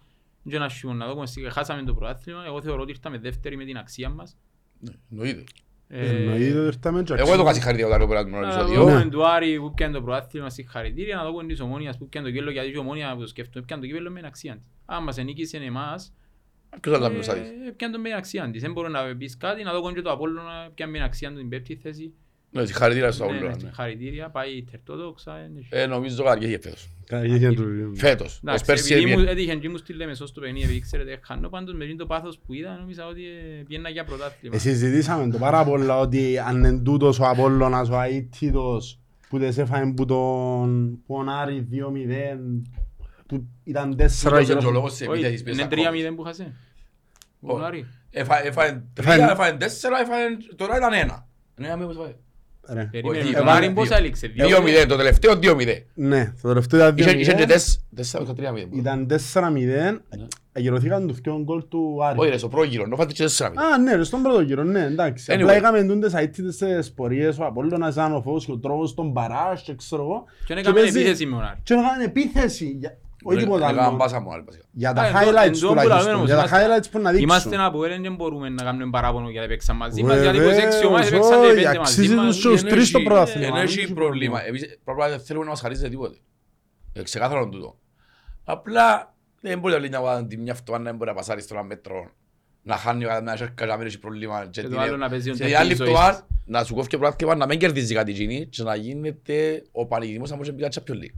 και 0.50 0.58
να 0.60 0.70
σιούμε 0.70 0.96
να 0.96 1.14
δούμε, 1.14 1.28
σιγά- 1.28 1.52
χάσαμε 1.52 1.84
το 1.84 1.94
πρωτάθλημα, 1.94 2.44
εγώ 2.46 2.62
θεωρώ 2.62 2.82
ότι 2.82 2.92
ήρθαμε 2.92 3.18
δεύτεροι 3.18 3.58
με 3.58 3.66
την 3.66 3.78
αξία 3.78 4.10
μας. 4.10 4.38
Ναι, 4.80 4.92
Εννοείται. 5.12 5.44
Ε, 5.88 6.10
Εννοείται 6.10 6.58
ότι 6.58 6.68
ήρθαμε 6.68 7.04
και 7.04 7.14
Εγώ 7.14 7.22
εδώ 7.22 7.32
αξίζουμε. 7.32 7.54
συγχαρητήρια 7.54 7.96
όταν 7.96 8.08
πέρα 8.08 8.24
το 8.24 8.30
Να 8.30 8.38
επεισόδιο. 8.40 8.80
δούμε 8.86 9.04
Ναι. 9.04 9.10
του 9.10 9.28
Άρη 9.28 9.60
που 9.60 9.74
πιάνε 9.74 9.94
το 9.94 10.02
πρωτάθλημα 10.02 10.50
συγχαρητήρια, 10.50 11.16
να 11.16 11.26
δούμε 11.32 11.46
της 11.46 11.60
Ομόνιας 11.60 11.98
που 11.98 12.10
πιάνε 12.10 12.28
το 12.28 12.34
κέλλο, 12.34 12.52
γιατί 12.52 12.70
η 12.72 12.78
Ομόνια 12.78 13.14
που 13.16 13.20
το 13.22 13.28
σκέφτομαι 13.28 13.66
πιάνε 13.66 13.82
το 13.88 13.94
κέλλο 13.94 14.10
με 14.10 14.16
την 14.20 14.28
αξία 14.28 14.56
της. 14.58 14.66
Αν 14.86 15.04
μας 15.04 15.18
ενίκησε 15.18 15.58
εμάς, 15.58 16.14
Ποιος 16.82 16.96
θα 16.96 17.02
τα 17.02 17.10
μιλούσα 17.10 17.34
της. 17.34 17.42
ε, 17.50 17.72
πιάνε 17.76 17.94
το 17.94 18.00
με 18.00 18.08
την 18.10 18.18
αξία 18.18 18.50
της. 18.52 18.62
Δεν 18.62 18.72
μπορεί 18.72 18.92
να 18.92 19.16
πεις 19.16 19.38
κάτι, 19.38 19.64
να 19.64 19.72
δω 19.74 19.92
και 19.94 20.02
το 20.02 20.12
Απόλλωνα 20.12 20.70
πιάνε 20.76 20.92
με 20.92 20.98
την 20.98 21.06
αξία 21.08 21.30
του 21.32 21.36
την 21.38 21.50
πέμπτη 21.50 21.76
θέση. 21.76 22.14
Ναι, 22.56 22.66
συγχαρητήρια 22.66 23.12
στο 23.12 23.26
Ναι, 23.26 23.32
όλο. 23.32 23.40
ναι, 23.40 23.48
ναι. 23.48 23.60
Συγχαρητήρια, 23.60 24.30
πάει 24.30 24.64
τερτόδοξα. 24.72 25.38
ε, 25.38 25.52
ναι. 25.54 25.82
Ε, 25.82 25.86
νομίζω 25.86 26.24
καριέχει 26.24 26.60
φέτος. 26.62 26.90
Καλή 27.06 27.54
του. 27.56 27.66
Φέτος. 27.96 28.28
Ως 28.28 28.40
Εντάξει, 28.44 28.66
πέρσι 28.66 28.94
επειδή 28.94 29.06
μου 29.06 29.12
έβγαινε. 29.14 29.32
έτυχε 29.32 29.56
και 29.56 29.70
μου 29.70 29.78
στη 29.78 29.94
Λέμεσο 29.94 30.26
στο 30.26 30.40
παιχνίδι, 30.42 30.64
επειδή 30.66 30.80
ξέρετε, 30.80 31.20
χάνω 31.24 31.50
πάντως 31.50 31.74
με 31.74 31.86
το 31.98 32.06
πάθος 32.06 32.40
που 32.46 32.54
είδα, 32.54 32.78
νόμιζα 32.80 33.06
ότι 33.08 33.22
ε, 33.26 33.64
πιένα 33.68 33.90
για 33.90 34.04
πρωτάθλημα. 34.04 34.56
Ε, 34.56 34.60
Συζητήσαμε 34.60 35.32
το 35.32 35.38
πάρα 35.38 35.64
πολλά 35.64 36.00
ότι 36.00 36.38
αν 36.40 36.58
είναι 36.64 36.80
τούτος 36.80 37.20
ο 37.20 37.26
Απόλλωνας, 37.28 37.90
ο 37.90 38.02
αίτητος 38.02 39.00
που 39.30 39.38
δεν 39.38 39.54
σε 39.54 39.62
έφαγε 39.62 39.94
που 39.94 40.06
τον 40.06 41.00
Πονάρη 41.06 41.68
2-0 41.72 41.78
που 43.26 43.48
ήταν 43.64 43.96
4 43.96 43.96
Τούτος 43.96 44.46
και 44.46 44.52
είναι 44.52 44.62
και 44.62 44.66
ο 44.66 44.72
λόγος 44.72 44.92
της 44.92 45.02
Όχι, 45.08 45.12
επίθεσης 45.12 45.44
πίσω 45.44 45.54
είναι 45.62 45.64
στα 45.64 45.92
3-0 45.92 45.94
κόμματα. 45.94 46.16
που 46.16 46.22
χάσε. 46.24 46.54
Όχι. 47.42 47.62
Ο 47.62 47.66
Άρη. 47.66 47.86
Έφα- 48.12 48.46
Έφαγε 48.46 48.82
Έφαγε- 48.94 49.16
τρία, 49.18 49.32
έφαγε 49.32 49.58
τέσσερα, 49.58 50.00
έφαγε... 50.00 50.38
τώρα 50.56 50.78
ήταν 50.78 50.94
ένα. 50.94 51.28
Ναι, 51.56 51.76
μήπως 51.78 51.96
έφαγε. 51.96 52.16
Ρε. 52.74 52.88
Περίμενε, 52.92 53.20
Όχι, 53.24 53.32
τον 53.34 53.42
έβαλε 53.42 53.58
Άρη 53.66 53.74
πώς 53.74 53.88
δύο. 53.88 53.98
έληξε. 53.98 54.32
2-0, 54.38 54.86
το 54.88 54.96
τελευταίο 54.96 55.34
2-0. 55.42 55.86
Ναι, 55.94 56.34
το 56.42 56.48
τελευταίο 56.48 56.80
ήταν 56.80 56.98
Είχε 56.98 57.10
είχε 57.20 57.34
και 57.34 57.44
2-0. 57.44 57.48
τέσ- 57.48 57.80
τέσσερα, 57.96 58.24
όχι, 58.24 58.34
τρία 58.34 58.52
μηδέν. 58.52 58.70
Ήταν 58.74 59.08
4-0. 59.08 60.02
Αγυρωθήκαν 60.56 61.08
τους 61.08 61.20
δυο 61.20 61.42
γκολ 61.44 61.64
του 61.68 62.00
Άρη. 62.06 62.20
Όχι 62.20 62.30
ρε, 62.30 62.38
στο 62.38 62.48
πρόγυρο, 62.48 62.84
ενώ 62.84 62.96
φάτε 62.96 63.14
και 63.14 63.24
τέσσερα 63.24 63.50
μηδέν. 63.50 63.66
Α, 63.66 63.78
ναι, 63.78 63.96
ρε, 63.96 64.04
στον 64.04 64.22
πρώτο 64.22 64.42
γύρο, 64.42 64.64
ναι, 64.64 64.84
εντάξει. 64.84 65.26
Anyway. 65.30 65.40
Απλά 65.42 65.58
είχαμε 65.58 65.84
τούντες 65.84 66.14
αίτητες 66.14 66.56
στις 66.56 66.92
πορείες, 66.94 67.40
ο 67.40 67.46
Απόλλωνας 67.46 67.94
ήταν 67.94 68.14
ο 68.16 68.22
φως 68.22 68.46
και 68.46 68.52
ο 68.52 68.58
τρόπος 68.58 68.94
των 68.94 69.14
παράς 69.14 69.62
και 69.62 69.76
ξέρω 69.76 70.02
εγώ. 70.02 70.24
Και 70.46 70.54
έκαμε 70.54 70.80
παίζει- 70.80 70.96
επίθεση 70.98 71.26
με 71.26 71.36
τον 71.36 71.46
Άρη. 71.46 71.58
Και 71.64 71.74
έκαναν 71.74 72.02
επίθεση, 72.02 72.76
για- 72.80 72.98
όχι 73.24 73.38
τίποτα 73.38 73.66
Έκαναν 73.66 73.86
άλλο. 73.86 73.98
πάσα 73.98 74.20
μόνο, 74.20 74.44
βασικά. 74.46 74.66
Για 74.72 74.94
τα 74.94 75.02
Α, 75.02 75.06
εν 75.08 75.14
τω- 75.14 75.20
highlights 75.20 75.46
εν 75.46 75.52
τω 75.60 75.68
που 75.68 75.74
τουλάχιστον, 75.74 76.06
λαλούμε, 76.12 76.26
για 76.26 76.36
τα 76.36 76.42
είμαστε- 76.42 76.66
highlights 76.68 76.92
που 76.92 77.00
να 77.00 77.10
δείξουν. 77.12 77.30
Είμαστε 77.30 77.56
ένα 77.56 77.72
που 77.72 77.80
δεν 77.80 78.16
μπορούμε 78.16 78.50
να 78.50 78.64
κάνουμε 78.64 78.90
παράπονο 78.90 79.30
γιατί 79.30 79.48
παίξαν 79.48 79.76
μαζί 79.76 80.04
μας, 80.04 80.22
γιατί 80.22 80.38
Βεβαίως, 80.38 80.58
26 80.58 80.88
ομάδες 80.88 81.10
παίξαν 81.10 81.40
και 81.42 81.46
όχι, 81.46 81.54
πέντε 81.56 81.66
μαζί 81.68 81.80
αξίζεις 81.80 82.16
μας. 82.16 82.26
τους 82.26 82.36
στους 82.38 82.62
Εν 82.64 82.70
τρεις 82.70 82.88
στο 82.88 82.98
έχει- 82.98 83.08
πρωτάθλημα, 83.08 83.48
εν 83.48 83.54
δεν 83.54 83.64
έχει 83.64 83.80
έχει 83.80 83.94
πρόβλημα. 83.94 84.38
πρόβλημα. 84.40 84.66
Εμείς 84.66 84.80
probably 84.86 85.10
δεν 85.10 85.20
θέλουμε 85.20 85.46
να 85.46 85.52
μας 85.52 85.62
χαρίζετε 85.62 85.90
τίποτε. 85.90 86.18
Ε, 86.94 87.02
Ξεκάθαρο 87.02 87.50
τούτο. 87.50 87.78
Απλά 88.44 89.14
δεν 89.42 89.60
μπορεί 89.60 89.74
να 89.74 89.80
λέει 89.80 89.90
μια 89.90 90.00
ομάδα 90.00 90.26
τη 90.28 90.38
μια 90.38 90.54
φτωχά 90.54 90.78
να 90.80 90.90
μην 90.90 90.96
μπορεί 90.98 91.10
να 91.10 91.16
πασάρει 91.16 91.42
στο 91.42 91.54
ένα 91.56 91.64
μέτρο 91.64 92.10
να 92.64 92.76
χάνει 92.76 93.06
ο 93.06 93.08
καθένας 93.08 93.40
και 93.56 93.66
να 93.66 93.78
μην 93.78 93.88
έχει 93.88 94.00
πρόβλημα. 94.00 94.48
Και 94.52 94.62
το 94.62 94.68
την- 94.68 94.80
άλλο 94.80 94.98
να 94.98 95.10
παίζει 95.10 95.30
ο 95.30 95.34
και 95.34 95.38
η 95.38 95.42
τέτοιος 95.42 95.60
άλλη 95.60 95.76
ζωής 95.76 95.90
φτωχά 95.90 96.12
της. 96.12 96.24
να 96.46 96.64
σου 96.64 96.76
κόφει 96.76 96.88
και 96.88 96.98
πρωτάθλημα 96.98 97.36
να 97.36 97.46
μην 97.46 97.60
κερδίζει 97.60 97.94
κάτι 97.94 98.12
εκείνη 98.12 98.46
και 98.46 98.64
να 98.64 98.76
γίνεται 98.76 99.64
ο 99.72 99.86
πανηγυρισμός 99.86 100.30
να 100.30 100.36
μπορεί 100.36 100.50
να 100.50 100.56
πει 100.56 100.62
κάτι 100.62 100.80
Champions 100.82 100.96
League. 101.04 101.16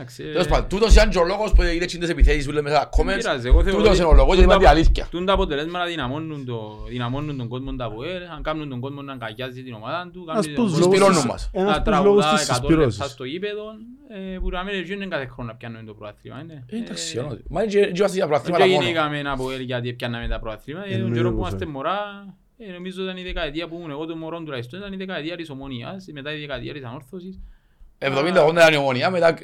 Εντάξει, 0.00 0.22
Τέλος 0.22 0.46
ε, 0.46 0.48
πάντων, 0.48 0.68
τούτος 0.68 0.94
είναι 0.96 1.06
και 1.10 1.18
ο 1.18 1.24
λόγος 1.24 1.52
που 1.52 1.62
είναι 1.62 1.84
τις 1.84 2.08
επιθέσεις 2.08 2.44
που 2.46 2.52
λέμε 2.52 2.70
μέσα 2.70 2.76
στα 2.76 2.88
δεν 2.96 3.06
comments. 3.14 3.18
πειράζει, 3.18 3.46
εγώ 3.46 3.62
θεωρώ 3.62 3.76
Τούτος 3.78 3.92
ότι 3.92 3.98
είναι 4.02 4.08
ο 4.08 4.14
λόγος, 4.14 4.34
γιατί 4.36 4.42
τούτα- 4.52 4.60
είπα 4.62 4.70
την 4.70 4.78
αλήθεια. 4.78 5.06
τούν 5.10 5.24
τα 5.26 5.32
αποτελέσματα 5.32 5.86
δυναμώνουν 5.86 6.44
το- 6.44 6.84
δυναμώνουν 6.88 7.36
τον 7.36 7.48
κόσμο 7.48 7.74
τα 7.76 7.84
ΑΠΟΕΛ, 7.84 8.22
αν 8.36 8.42
κάνουν 8.42 8.68
τον 8.68 8.80
κόσμο 8.80 9.02
να 9.02 9.12
αγκαλιάζει 9.12 9.62
την 9.62 9.74
ομάδα 9.74 10.10
του, 10.12 10.20
Ένας 10.28 10.34
κάνουν 10.46 10.54
που 10.54 10.60
τον 10.62 10.64
τους 10.64 10.72
κόσμο 10.74 10.90
σπυρώνουν 10.92 11.14
λόγους- 11.14 11.30
μας. 11.30 11.50
ένας 11.52 11.70
να 11.76 11.82
που 11.82 11.90
τους 11.90 11.98
λόγους 12.04 12.24
τραγουδά 12.24 12.30
της 12.38 12.48
100 12.48 12.68
λεπτά 12.70 12.90
συσπυρώσης. 12.90 13.12
στο 13.12 13.24
γήπεδο, 13.24 13.64
ε, 14.34 14.38
που 14.38 14.48
να 14.50 14.62
μην 14.64 14.74
γίνουν 14.88 15.08
κάθε 15.08 15.26
χρόνο 15.32 15.48
να 15.50 15.56
πιάνουν 15.56 15.86
το 15.86 15.94
πρωτάθλημα. 15.94 16.38
είναι. 16.42 16.64
Ε, 16.70 16.76
Εντάξει, 16.76 17.16
Ε, 17.16 17.20
εννοείται. 17.20 17.42
Μα 17.48 17.58
είναι 17.62 17.70
και- 17.72 17.78
και 17.78 17.98
είμαστε 17.98 18.16
για 18.20 18.26
Δεν 18.26 18.28
πρωταθλήματα 18.28 18.64
μόνο. 18.66 18.78
γεννήκαμε 18.80 19.18
ένα 19.18 19.30
ΑΠΟΕΛ 19.32 19.60
γιατί 19.60 19.92
πιάναμε 19.92 20.28
τα 20.28 20.38
πρωταθλήματα. 20.42 20.84
Ε, 20.86 20.88
Τον 20.90 20.96
Εννοείται 20.98 21.16
καιρό 21.18 21.30
που 21.30 21.36
πως, 21.38 21.46
είμαστε 21.48 21.64
ε. 21.64 21.68
μωρά, 21.68 21.98
ε, 22.58 22.72
νομίζω 22.72 23.02
ήταν 23.02 23.16
η 23.16 23.22
δεκαετία 23.22 23.68
που 23.68 23.74
ήμουν 23.78 23.90
εγώ 23.90 24.04
το 24.06 24.16
μωρό 24.16 24.38
τουλάχιστον, 24.42 24.78
ήταν 24.80 24.92
η 24.92 24.96
δεκαετία 24.96 25.36
της 25.36 25.50
Ομονίας, 25.50 26.06
μετά 26.12 26.30
η 26.36 26.38
δεκαετία 26.40 26.72
της 26.72 26.84
Ανόρθωσης. 26.84 27.40
70-80 28.00 28.50
ήταν 28.50 28.72
η 28.72 28.76
ομονία, 28.76 29.10
μετά 29.10 29.34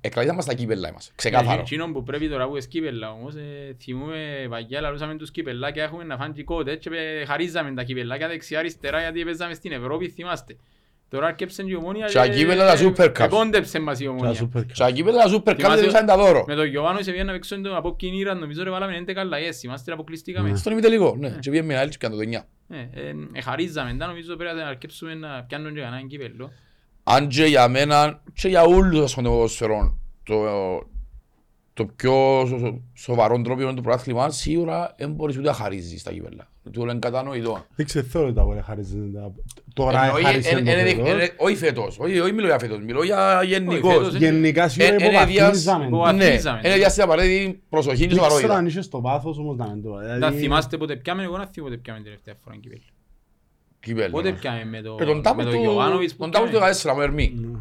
εκλαγήσαμε 0.00 0.34
μας 0.34 0.44
στα 0.44 0.54
κύπελλα 0.54 0.92
μας. 0.92 1.12
Ξεκάθαρο. 1.14 1.60
Εκείνο 1.60 1.92
που 1.92 2.02
πρέπει 2.02 2.28
τώρα 2.28 2.44
που 2.44 2.50
είναι 2.50 2.60
σκύπελα 2.60 3.10
όμως, 3.10 3.34
ε, 3.34 3.76
θυμούμε 3.82 4.46
παγιά 4.50 4.80
λαλούσαμε 4.80 5.16
τους 5.16 5.28
σκύπελάκια 5.28 5.82
έχουμε 5.82 6.04
να 6.04 6.16
φάνε 6.16 6.32
και 6.32 6.44
κότες 6.44 6.78
και 6.78 6.90
ε, 7.20 7.24
χαρίζαμε 7.24 7.74
τα 7.74 7.82
κύπελάκια 7.82 8.28
δεξιά 8.28 8.58
αριστερά 8.58 9.00
γιατί 9.00 9.24
παίζαμε 9.24 9.54
στην 9.54 9.72
Ευρώπη, 9.72 10.08
θυμάστε. 10.08 10.56
Τώρα 11.08 11.26
αρκέψαν 11.26 11.66
και 11.66 11.72
η 11.72 11.74
ομόνια 11.74 12.06
Και 12.06 12.12
τα 12.12 12.28
κύπελλα 12.28 12.66
τα 12.66 12.76
Super 12.78 13.06
Cups. 13.06 13.20
επόντεψε 13.24 13.80
μας 13.80 14.00
η 14.00 14.04
Τα 14.04 14.10
ομόνια. 14.10 14.40
Super 14.40 14.58
Cup. 14.58 14.66
Και 14.66 14.72
τα 14.76 14.90
κύπελλα 14.90 15.22
τα 15.22 15.30
Super 15.30 15.50
Cup 15.50 15.54
Θυμάσαι- 15.56 15.80
δεν 15.80 15.88
ήσαν 15.88 16.06
τα 16.06 16.16
δώρο. 16.16 16.44
Με 16.46 16.54
τον 16.54 16.64
Γιωβάνο 16.66 17.02
σε 17.02 17.10
βγαίνουν 17.10 17.26
να 17.26 17.32
παίξουν 17.32 17.62
το 17.62 17.76
από 17.76 17.96
κινήρα, 17.96 18.34
νομίζω 18.34 18.62
ρε 18.62 18.70
βάλαμε 18.70 18.96
11 19.06 19.20
αλλαγές, 19.20 19.58
θυμάστε 19.58 19.92
αποκλειστήκαμε. 19.92 20.50
Ναι. 20.50 20.56
Στον 20.56 20.72
ημιτελικό, 20.72 21.16
ναι. 21.18 21.36
Και 21.40 21.50
πήγαμε 21.50 21.72
με 21.72 21.78
άλλη 21.78 21.90
και 21.90 21.96
πιάνε 21.98 22.14
το 22.14 22.20
9. 22.20 22.46
Ε, 22.68 23.00
ε, 23.00 23.14
ε, 23.32 23.40
χαρίζαμε, 23.40 23.92
μετά 23.92 24.06
νομίζω 24.06 24.36
πρέπει 24.36 24.56
να 24.56 24.66
αρκέψουμε 24.66 25.14
να 25.14 25.44
πιάνουν 25.48 25.74
και 25.74 25.80
κανέναν 25.80 26.06
κύπελλο. 26.06 26.52
Αν 27.02 27.28
και 27.28 27.44
για 27.44 27.68
μένα 27.68 28.22
και 28.34 28.48
για 28.48 28.62
όλους 28.62 29.00
ασχολούνται 29.04 29.16
με 29.16 29.22
το 29.22 29.30
ποδοσφαιρό, 29.30 29.98
το, 30.22 30.36
το 31.74 31.84
πιο 31.86 32.44
σο- 32.46 32.58
σο- 32.58 32.80
σοβαρό 32.94 33.40
τρόπο 33.42 33.74
του 33.74 33.82
πρωτάθλημα 33.82 34.30
σίγουρα 34.30 34.94
δεν 34.98 35.10
μπορείς 35.12 35.36
ούτε 35.36 35.48
να 35.48 35.54
χαρίζεις 35.54 36.02
τα 36.02 36.12
κύπελα. 36.12 36.48
Του 36.72 36.80
είναι 36.82 36.94
κατανοητό. 36.98 37.64
Δεν 37.76 37.86
ξέρω 37.86 38.24
ότι 38.26 38.32
τα 38.34 38.44
μπορεί 38.44 38.56
να 38.56 38.62
χαρίζει. 38.62 38.96
τα- 39.14 39.32
Τώρα 39.74 40.04
Εννοεί- 40.04 40.24
χάρισε 40.24 40.48
εν- 40.50 40.64
το 40.64 40.70
εν- 40.70 40.86
φέτος. 40.86 41.08
εν- 41.08 41.30
Όχι 41.36 41.56
φέτος, 41.56 41.98
όχι 41.98 42.18
όχι 42.20 42.32
μιλώ 42.32 42.46
για 42.46 42.58
φέτος, 42.58 42.78
μιλώ 42.80 43.02
για 43.04 43.42
γενικώς. 43.44 43.92
φέτος, 43.94 44.14
Γενικά 44.14 44.68
σίγουρα 44.68 44.92
Ε, 44.94 44.96
ε, 44.96 45.04
υποβαθμίζαμε. 45.06 45.50
διάς- 45.52 45.78
Ναι, 45.78 45.86
Υποβαθμίζαμε. 45.86 46.60
είναι 46.64 46.74
διάστημα 46.76 47.04
απαραίτητη 47.04 47.62
προσοχή 47.68 47.96
και 47.96 48.06
Δεν 48.06 48.08
ξέρω 48.16 48.24
αν 48.34 48.40
σοβαρότητα. 48.40 48.68
είσαι 48.68 48.82
στο 48.82 49.00
βάθος 49.00 49.38
όμως 49.38 49.56
να 49.56 49.68
μην 49.68 49.82
το... 49.82 49.90
Να 49.90 50.14
δηλαδή- 50.14 50.38
θυμάστε 50.38 50.76
πότε 50.76 50.96
πιάμε, 50.96 51.22
εγώ 51.22 51.36
να 51.36 51.46
θυμώ 51.46 51.66
πότε 51.66 51.76
πιάμε 51.78 51.98
την 51.98 52.04
τελευταία 52.08 52.34
φορά 52.44 52.56
κύπελλο. 52.56 52.82
Κύπελλο. 53.80 54.10
Πότε 54.10 54.32
πιάμε 54.32 54.64
με 54.64 54.80
το 54.80 54.96
Ε, 55.00 55.04
τον 55.04 55.16
με 55.16 55.22
τάπο 55.22 55.42
το 55.42 55.50
του- 55.50 55.56
Γιωβάνοβιτς 55.60 56.12
που 56.12 56.18
τον 56.18 56.30
τάπο 56.30 56.44
του 56.44 56.50
πιάμε. 56.50 56.66
14 56.82 56.94
με 56.96 57.02
Ερμή. 57.04 57.34
Ναι. 57.36 57.58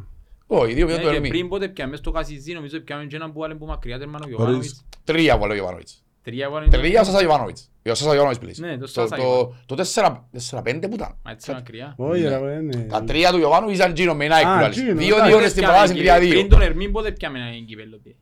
Όχι, 0.47 0.73
δύο 0.73 0.85
Ναι, 0.85 0.91
μηδέν 0.91 1.05
το 1.05 1.09
και 1.09 1.15
Ερμή. 1.15 1.27
πριν 1.29 1.47
πότε 1.47 1.67
πιάμε 1.67 1.95
στο 1.95 2.11
Κασιζί, 2.11 2.53
νομίζω 2.53 2.79
πιάμε 2.79 3.05
και 3.05 3.15
έναν 3.15 3.33
που 3.33 3.39
βάλε 3.39 3.55
που 3.55 3.65
μακριά 3.65 3.97
τέρμαν 3.99 4.21
ο 4.25 4.27
Γιωβάνοβιτς. 4.27 4.85
Τρία 5.03 5.37
που 5.37 5.43
έλεγε 5.45 5.51
ο 5.51 5.63
Γιωβάνοβιτς. 5.63 6.03
Τρία 6.23 6.49
βάλε. 6.49 6.67
Τρία 6.67 7.01
ο 7.01 7.03
Σάσα 7.03 7.19
Γιωβάνοβιτς. 7.19 7.71
Ο 7.85 7.89
Σάσα 7.89 8.03
Γιωβάνοβιτς 8.03 8.39
πλήσει. 8.39 8.61
Ναι, 8.61 8.73
το 8.73 8.79
Το- 8.79 8.87
Σάσα 8.87 9.15
το- 9.15 9.21
Γιωβάνοβιτς. 9.21 9.65
Το 9.65 9.75
4 9.75 10.27
4-5 10.31 10.87
που 10.87 10.93
ήταν. 10.95 11.15
Μα 11.23 11.31
έτσι 11.31 11.51
μακριά. 11.51 11.93
Όχι 11.97 12.21
Ναι. 12.21 12.29
ρε, 12.29 12.39
δεν 12.39 12.71
είναι. 12.71 12.83
Τα 12.89 13.03
τρία 13.03 13.31
του 13.31 13.37
Γιωβάνοβιτς 13.37 13.77
ήταν 13.79 13.91
Gino 13.97 14.13
με 14.15 14.27
Nike 14.27 14.31
Α, 14.45 14.53
που 14.55 14.61
λάλης. 14.61 14.77
Gino, 14.77 14.95
Δύο 14.95 15.15
εντάξει. 15.15 15.27
δύο 15.29 15.39
είναι 15.39 15.47
στην 15.49 15.63
παράδοση, 15.63 15.93
τρία 15.93 16.15
Πριν 16.17 16.29
δύο. 16.29 16.47
τον 16.47 16.61
Ερμήν 16.61 16.91
πότε 16.91 17.11
πιάμε 17.11 17.39
έναν 17.39 17.65
κύπελλο. 17.65 17.99
τι. 18.03 18.15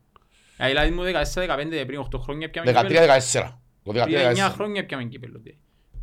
Ε, 0.58 0.68
Δηλαδή 0.68 0.92
μου 0.92 1.04
14-15 1.04 1.86
πριν 1.86 2.00
8 2.00 2.18
χρόνια 2.20 2.50
πιάμε 2.50 2.68
κύπελλο. 2.72 2.88
13-14. 2.88 3.60
Το 3.84 3.92
Πριν 3.92 4.04
9 4.04 4.08
13-14. 4.08 4.54
χρόνια 4.54 4.86
πιάμε 4.86 5.04
κύπελλο. 5.04 5.40
τι. 5.40 5.52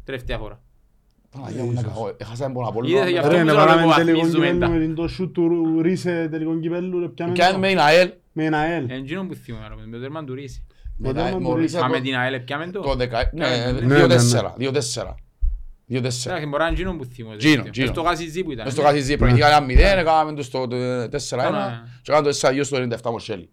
Τελευταία 0.05 0.39
φορά. 0.39 0.63
Παναγία 1.35 1.63
μου, 1.65 1.71
είναι 1.71 1.81
κακό. 1.83 2.15
Έχασα 2.17 2.53
τον 2.53 2.67
Απόλλωνα. 2.67 2.99
Είδες, 2.99 3.11
γι' 3.11 3.19
αυτό 3.19 3.31
Ρε, 3.31 3.39
που 3.39 3.45
ναι, 3.45 3.51
θέλω 3.51 3.61
να 3.63 3.67
βάλαμε 3.67 3.89
το 3.89 3.95
τελικό 3.97 4.19
βαθμίζουμε 4.19 4.47
κυπέλλου 4.47 4.61
τα. 4.61 4.69
με 4.69 4.79
την 4.79 4.95
το 4.95 5.09
σούτ 5.09 5.35
του 5.35 5.81
Ρίσε 5.83 6.29
τελικό 6.31 6.59
κυπέλλου, 6.59 7.01
ρε, 7.01 7.09
πιάμε 7.09 7.33
Πιάνε 7.33 7.53
το. 7.53 7.59
με 7.59 7.69
την 7.69 7.79
ΑΕΛ. 7.81 8.11
Με 8.33 8.45
ένα 8.45 8.59
ΑΕΛ. 8.59 8.85
Εν 8.91 8.97
εκείνον 8.99 9.29
που 9.29 9.35
θυμούμαι, 9.35 9.65
αλλά 9.65 9.75
με 9.77 9.91
το 9.97 10.01
τέρμαν 10.01 10.27
του 10.27 10.35
Ρίση. 10.35 10.65
Με 10.97 11.09
Ποτέ 11.09 11.13
την 11.13 11.15
δεν 11.15 11.25
ΑΕΛ, 11.25 11.33
το 11.33 11.41
μόλις 11.51 11.63
ρίξα. 11.73 11.81
Μα 11.81 11.89
με 11.89 11.97
από 11.97 12.05
την 12.05 12.17
ΑΕΛ 12.17 12.41
πιάμε 12.41 12.67
το. 12.67 12.81
το 12.81 12.95
δεκα- 12.95 13.31
ναι, 13.35 13.47
Ναι, 13.49 13.73
ναι, 13.73 14.07
ναι. 14.07 14.17
2-4. 14.17 14.55
2-4. 14.59 15.15
2-4. 15.89 15.97
Εντάξει, 15.97 16.29
μπορεί 16.29 16.47
να 16.63 16.65
είναι 16.65 16.69
εκείνον 16.73 16.97
που 16.99 17.05
θυμούμαι. 17.05 17.37
Τζίνο, 17.37 17.63
Μες 17.63 17.71
Τζίνο. 17.71 17.87
στο 17.87 18.03
Κασιζί 18.03 18.43
που 18.45 18.51
ήταν. 18.53 18.65
Μες 18.65 18.73
στο 18.73 18.83
ναι. 18.83 18.89
Κασιζί 18.89 19.17
προηγήθηκαν 19.17 19.51
ένα 19.71 19.97
0, 19.97 19.99
έκαναμε 19.99 20.33
τους 20.35 20.51
το 20.51 20.67
το 20.69 20.77
4-1 20.77 20.77
Ναι. 20.77 21.83
και 22.03 22.13
έκαναμε 22.13 22.33
το 22.33 22.39
4-2 22.41 22.65
στο 22.65 22.77
97 22.77 23.11
με 23.11 23.15
ο 23.15 23.19
Σέλι. 23.19 23.49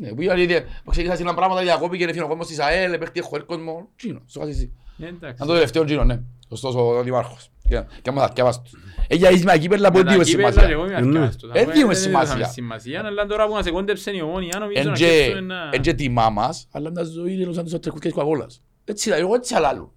Ναι, 0.00 0.08
που 0.14 0.22
ήταν 0.22 0.38
ήδη, 0.38 0.64
που 0.84 0.90
ξεκίνησαν 0.90 1.26
ένα 1.26 1.34
πράγματα 1.34 1.62
διακόπη 1.62 1.98
και 1.98 2.04
έφυγε 2.04 2.22
ο 2.22 2.26
κόσμος 2.28 2.46
της 2.46 2.58
ΑΕΛ, 2.58 2.98
παίχτη 2.98 3.18
έχω 3.20 3.44
κόσμο, 3.46 3.88
Τζίνο, 3.96 4.22
στο 4.26 4.40
Κασιζί. 4.40 4.72
Ναι, 4.96 5.06
εντάξει. 5.06 5.34
Ήταν 5.34 5.46
το 5.46 5.52
τελευταίο 5.52 5.84
Τζίνο, 5.84 6.04
ναι. 6.04 6.20
Σωστός 6.48 6.74
ο 6.74 7.02
δήμαρχος. 7.02 7.50
Και- 7.68 7.82
Και 8.02 8.10
άμα 8.10 8.20
θα 8.20 8.26
θυκεύας 8.28 8.62
τους. 8.62 8.72
Ε, 9.08 9.14
για 9.14 9.30
εις 9.30 9.44
με 9.44 9.52
ακύπελα 9.52 9.90
που 9.90 9.98
Με 9.98 10.04
τα 10.04 10.10
δεν 10.16 10.22
κύπελλα 10.22 10.50
σημασία. 10.50 10.70
εγώ 10.72 10.86
είμαι 10.86 11.00
Ναι. 11.00 11.18
αρκετός. 11.18 11.50
Ε, 11.54 11.64
δίνουμε 11.64 11.92
Δεν 11.92 12.02
σημασία. 12.02 12.34
δώσαμε 12.34 12.52
σημασία, 12.52 13.02
αλλά 13.04 13.26
τώρα 13.26 13.46
που 13.46 13.52
μας 13.52 13.66
εκόντεψε 13.66 14.10
η 14.10 14.20
ομόνια, 14.20 14.58
νομίζω 14.58 14.80
Εν 14.80 14.86
να 14.86 14.92
και- 14.92 15.04
σκέψουμε 15.04 15.40
να... 15.40 15.56
εν 15.72 15.80
και 15.80 15.92
τιμά 15.94 16.28
μας, 16.30 16.68
αλλά 16.72 16.90
μια 16.90 17.02
ζωή 17.02 17.32
είναι 17.42 17.52
σαν 17.52 17.64
τους 17.64 17.78
τρεκούσκες 17.80 18.12
κοκακόλας. 18.12 18.62
Έτσι, 18.84 19.10
εγώ 19.10 19.34
έτσι 19.34 19.54
αλλάλου. 19.54 19.92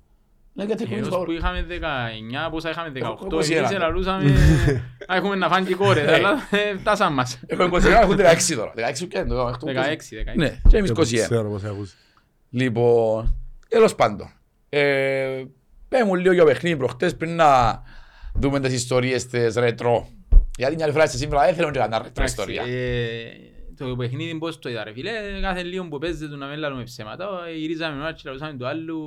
Να 0.53 0.65
και 0.65 0.75
τρεκούσκες 0.75 0.97
Έως 1.07 1.09
που 1.09 1.13
κοκακόλας. 1.15 1.41
είχαμε 1.41 1.65
19, 1.69 2.49
πόσα 2.51 2.69
είχαμε 2.69 2.89
18, 2.89 3.37
21. 3.37 3.57
εμείς 3.57 3.71
ελαλούσαμε 3.71 4.23
να 5.07 5.15
έχουμε 5.15 5.35
να 5.35 5.49
φάνε 5.49 5.65
και 5.67 5.75
κόρες, 5.75 6.03
Ε. 6.07 6.13
αλλά 6.13 6.31
ε, 6.51 6.77
φτάσαμε 6.77 7.15
μας. 7.15 7.39
Έχω 7.47 7.63
21, 7.63 8.01
έχουν 8.01 8.15
16 8.17 8.55
τώρα. 8.55 8.73
16 8.75 9.07
και 9.07 9.23
το 9.23 9.35
έχουμε 9.47 9.73
16, 9.73 10.15
16. 10.15 10.35
Ναι, 10.35 10.59
και 10.69 10.77
εμείς 10.77 10.91
Δεν 10.91 11.05
21. 11.05 11.23
ξέρω 11.29 11.49
πώς 11.49 11.63
έχεις. 11.63 11.95
Λοιπόν, 12.49 13.35
τέλος 13.67 13.95
πάντων. 13.95 14.31
Ε, 15.93 15.97
Πες 15.97 16.03
μου 16.05 16.15
λίγο 16.15 16.33
για 16.33 16.43
παιχνίδι 16.45 16.77
προχτές 16.77 17.15
πριν 17.15 17.35
να 17.35 17.81
δούμε 18.35 18.59
τις 18.59 18.73
ιστορίες 18.73 19.25
της 19.27 19.55
ρετρό. 19.55 20.07
Γιατί 20.57 20.75
μια 20.75 20.83
άλλη 20.85 20.93
φορά 20.93 21.07
σήμερα 21.07 21.45
δεν 21.45 21.53
θέλω 21.55 21.67
να 21.67 21.73
κάνω 21.73 21.97
ρετρό 21.97 22.23
Εντάξει, 22.23 22.33
ιστορία. 22.33 22.63
ε, 22.63 23.31
Το 23.77 23.95
παιχνίδι 23.95 24.37
πώς 24.37 24.59
το 24.59 24.69
είδα 24.69 24.83
ρε 24.83 24.93
φίλε, 24.93 25.11
κάθε 25.41 25.63
λίγο 25.63 25.87
που 25.87 25.97
παίζεται 25.97 26.27
του 26.27 26.37
να 26.37 26.47
μην 26.47 26.57
λάλλουμε 26.59 26.83
ψέματα, 26.83 27.27
ε, 27.47 27.53
γυρίζαμε 27.57 27.95
ένα 27.95 28.13
και 28.13 28.21
λαλούσαμε 28.25 28.53
του 28.57 28.67
άλλου, 28.67 28.99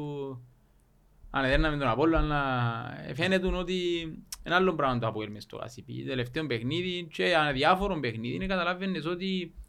ανεδέρναμε 1.31 1.77
τον 1.77 1.89
Απόλλω, 1.89 2.17
αλλά 2.17 2.43
ε, 3.09 3.15
φαίνεται 3.15 3.47
ότι 3.47 3.77
ένα 4.43 4.57
άλλο 4.57 4.75
πράγμα 4.75 4.99
το 4.99 5.07
Αποέλ 5.07 5.31
μες 5.31 5.43
στο 5.43 5.59
ACP. 5.65 5.93
Τελευταίο 6.09 6.47
παιχνίδι 6.47 7.09
και 7.13 7.37
αδιάφορο 7.37 8.01
παιχνίδι, 8.01 8.35
είναι 8.35 8.47
καταλάβαινες 8.47 9.07
ότι 9.07 9.27
ε, 9.37 9.43
ε, 9.43 9.51
με- 9.51 9.64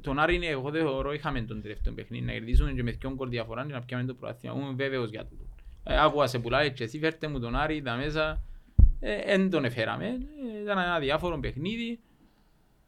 τον 0.00 0.18
Άρη 0.18 0.34
είναι, 0.34 0.46
εγώ 0.46 0.70
δεν 0.70 0.82
θεωρώ, 0.82 1.12
είχαμε 1.12 1.40
τον 1.40 1.62
τελευταίο 1.62 1.92
παιχνίδι, 1.92 2.24
να 2.24 2.32
κερδίσουμε 2.32 2.72
και 2.72 2.82
με 2.82 2.90
δυο 2.90 3.10
γκολ 3.14 3.28
διαφορά 3.28 3.66
και 3.66 3.72
να 3.72 3.80
πιάμε 3.80 4.04
το 4.04 4.14
προάθλημα. 4.14 4.54
Είμαι 4.56 4.72
βέβαιος 4.76 5.10
για 5.10 5.24
τούτο. 5.24 5.44
Ε, 5.84 6.00
άκουα 6.02 6.26
σε 6.26 6.38
πουλάει 6.38 6.72
και 6.72 6.84
εσύ 6.84 6.98
φέρτε 6.98 7.28
μου 7.28 7.40
τον 7.40 7.54
Άρη, 7.56 7.82
τα 7.82 7.94
μέσα, 7.94 8.42
δεν 9.26 9.50
τον 9.50 9.64
εφέραμε. 9.64 10.06
Ε, 10.06 10.62
ήταν 10.62 10.78
ένα 10.78 10.98
διάφορο 10.98 11.38
παιχνίδι. 11.40 12.00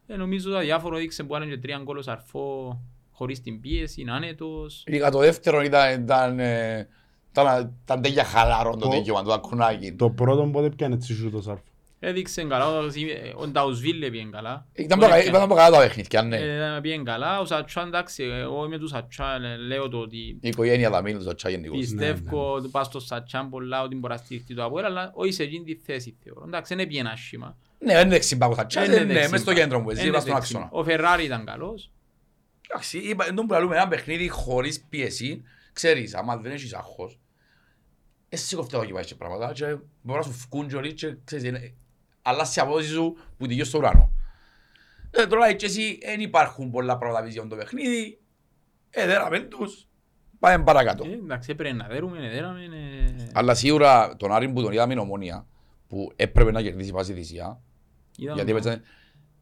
Ε, 0.06 0.16
νομίζω 0.16 0.56
ότι 0.56 0.64
διάφορο 0.64 0.96
δείξε 0.96 1.22
που 1.24 1.36
ήταν 1.36 1.48
και 1.48 1.58
τρία 1.58 1.80
γκολ 1.82 1.96
ο 1.96 2.02
Σαρφό 2.02 2.80
χωρίς 3.10 3.40
την 3.42 3.60
πίεση, 3.60 4.00
είναι 4.00 4.12
άνετος. 4.12 4.84
Ειδικά 4.86 5.10
το 5.10 5.18
δεύτερο 5.18 5.62
ήταν, 5.62 6.02
ήταν, 6.02 6.38
ε, 6.40 6.88
ήταν, 7.30 7.74
ήταν 7.84 8.02
τέλεια 8.02 8.24
χαλαρό 8.24 8.70
το 8.76 8.78
Το- 8.78 8.90
δικαιώμα, 8.90 9.22
το 9.22 9.32
ακουνάκι. 9.32 9.92
Το 9.92 10.10
πρώτο 10.10 10.46
πότε 10.52 10.68
πιάνε 10.70 10.94
έτσι 10.94 11.14
σου 11.14 11.30
το 11.30 11.42
σάρφο. 11.42 11.62
Έδειξε 12.04 12.42
καλά, 12.44 12.68
ο- 12.68 12.84
ο 13.36 13.46
Νταουσβίλε 13.46 14.10
πήγαινε 14.10 14.30
καλά. 14.30 14.66
Ήταν 14.72 15.02
από 15.02 15.10
κα- 15.12 15.24
ήταν 15.24 15.42
από 15.42 15.54
καλά 15.54 15.70
τα 15.76 15.82
παιχνίδια, 15.82 16.22
ναι. 16.22 16.36
Ε, 16.36 16.78
Πήγαινε 16.82 17.02
καλά, 17.02 17.40
ο 17.40 17.44
Σατσά 17.44 17.82
εντάξει, 17.82 18.22
εγώ 18.24 18.64
είμαι 18.64 18.78
του 18.78 18.86
Σατσά, 18.88 19.38
λέ- 19.38 19.58
λέω 19.58 19.88
το 19.88 19.98
ότι 19.98 20.16
Η 20.16 20.38
οικογένεια 20.48 20.90
θα 20.90 21.02
μείνει 21.02 21.22
στο 21.22 21.34
τσά 21.34 21.48
γενικώς. 21.50 21.78
πιστεύω 21.78 22.52
ότι 22.54 22.68
πάω 22.68 22.84
στο 22.84 23.00
Σατσά 23.00 23.46
πολλά 23.50 23.82
ότι 23.82 23.94
μπορεί 23.96 24.12
να 24.12 24.18
στηριχτεί 24.18 24.54
το 24.54 24.64
Αποέλ, 24.64 24.84
αλλά 24.84 25.10
όχι 25.14 25.32
σε 25.32 25.42
εκείνη 25.42 25.64
τη 25.64 25.74
θέση 25.84 26.16
θεωρώ. 26.24 26.44
Εντάξει, 26.46 26.74
δεν 26.74 26.86
πήγαινε 26.88 27.08
άσχημα. 27.10 27.56
Ναι, 27.78 27.92
δεν 27.92 28.00
είναι 28.02 28.10
δεξιμπάκος 28.14 28.56
θα 28.56 28.66
τσάς, 28.66 28.86
Είναι 28.86 28.94
ναι, 28.96 29.04
δεξιμπάκ. 29.04 29.30
μες 29.30 29.40
στο 29.40 29.52
κέντρο 29.54 29.80
μου, 29.80 29.90
εσύ 29.90 30.00
Είναι 30.00 30.08
είπα 30.08 30.20
στον 30.20 30.34
δεξιμπάκ. 30.34 30.62
άξονα. 30.64 30.80
Ο 30.82 30.84
Φεράρι 30.84 31.24
ήταν 31.24 31.44
καλός. 31.44 31.90
Εντάξει, 32.70 32.98
είπα, 32.98 33.26
εντός 33.28 33.44
που 33.46 33.52
λαλούμε 33.52 33.76
ένα 33.76 33.88
παιχνίδι 33.88 34.28
χωρίς 34.28 34.80
πίεση, 34.88 35.42
ξέρεις, 35.72 36.14
άμα 36.14 36.36
δεν 36.36 36.52
έχεις 36.52 36.74
άγχος, 36.74 37.18
εσύ 38.28 38.56
κοφτεί 38.56 38.76
εδώ 38.76 38.84
και 38.84 38.92
πάει 38.92 39.04
και 39.04 39.14
πράγματα 39.14 39.52
και 39.52 39.76
μπορείς 40.02 40.26
να 40.26 40.32
σου 40.32 40.38
φκούν 40.38 40.68
και 40.68 40.76
όλοι 40.76 40.92
και 40.92 41.16
ξέρεις, 41.24 41.72
είναι- 42.26 42.34
αλλάσει 42.34 42.58
η 42.58 42.62
απόδοση 42.62 42.88
σου 42.88 43.16
που 43.38 43.46
τυχεί 43.46 43.64
στο 43.64 43.78
ουρανό. 43.78 44.12
Ε, 45.10 45.26
τώρα 45.26 45.52
και 45.52 45.66
εσύ 45.66 45.98
δεν 46.04 46.20
υπάρχουν 46.20 46.70
πολλά 46.70 46.98
πράγματα 46.98 47.24
πίσω 47.24 47.40
για 47.40 47.48
το 47.50 47.56
παιχνίδι, 47.56 48.20
ε, 48.90 49.06
δέραμε 49.06 49.40
τους, 49.40 49.88
πάμε 50.38 50.64
παρακάτω. 50.64 51.04
Ε, 51.04 51.12
Εντάξει, 51.12 51.50
έπρεπε 51.50 51.74
να 51.74 51.86
δέρουμε, 51.86 52.18
να 52.18 52.28
δέραμε. 52.28 52.60
ε, 52.64 53.30
Αλλά 53.32 53.54
σίγουρα 53.54 54.16
τον 54.16 54.32
Άρη 54.32 54.48
που 54.48 54.62
τον 54.62 54.72
είδαμε 54.72 54.92
είναι 54.92 55.02
ομόνια, 55.02 55.46
που 55.88 56.12
έπρεπε 56.16 56.50
να 56.50 56.62
κερδίσει 56.62 56.92
πάση 56.92 57.12
θυσία, 57.14 57.60
είδαμε 58.16 58.34
γιατί 58.42 58.50
το- 58.52 58.56
έπαιζε, 58.58 58.82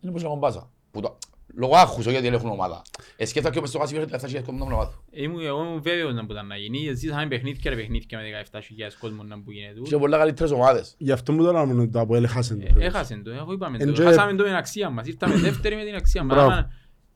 είναι 0.01 0.13
πως 0.13 0.23
να 0.23 0.29
κομπάσα. 0.29 0.71
Που 0.91 1.01
το- 1.01 1.19
Λόγω 1.55 1.77
άγχους, 1.77 2.07
όχι 2.07 2.19
γιατί 2.21 2.35
έχουν 2.37 2.51
ομάδα. 2.51 2.83
Ε, 3.17 3.25
σκέφτα 3.27 3.51
και 3.51 3.59
ο 3.59 3.61
μες 3.61 3.71
στο 3.71 3.79
κάσι 3.79 3.95
θα 3.95 4.19
φτάσει 4.19 4.35
και 4.35 4.41
την 4.41 4.61
ομάδα 4.61 4.91
του. 4.91 5.05
Ήμουν 5.11 5.45
εγώ 5.47 5.63
ήμουν 5.65 5.83
βέβαιος 5.83 6.15
να 6.15 6.23
ήταν 6.31 6.47
να 6.47 6.57
γίνει. 6.57 6.95
Ζήσαμε 6.95 7.27
παιχνίδια 7.27 7.71
ρε 7.71 7.77
παιχνίδια 7.77 8.19
με 8.19 8.25
17.000 8.53 8.61
κόσμος 9.01 9.27
να 9.27 9.41
που 9.43 9.51
γίνεται. 9.51 9.81
Και 9.81 9.97
πολλά 9.97 10.19
καλύτερες 10.19 10.53
ομάδες. 10.53 10.95
Γι' 10.99 11.13
αυτό 11.13 11.33
μου 11.33 11.45
το 11.45 11.53
λέμε 11.53 11.83
ότι 11.83 11.91
το 11.91 12.01
Αποέλ 12.01 12.25
έχασε 12.25 12.55
το. 12.57 12.67
Ε, 12.79 12.85
Έχασε 12.85 13.21
το, 13.25 13.31
εγώ 13.31 13.53
είπαμε 13.53 13.79
το. 13.79 13.85
Εν 13.85 13.93
και- 13.93 14.03
Χάσαμε 14.03 14.31
το 14.35 14.43
με 14.43 14.49
την 14.49 14.57
αξία 14.57 14.91
μας. 14.91 15.07
Ήρθαμε 15.07 15.35
δεύτερη 15.49 15.77
με 15.77 15.85
την 15.85 15.95
αξία 15.95 16.23
μας. 16.25 16.37
Μπράβο. 16.37 16.51
Άμα 16.53 16.71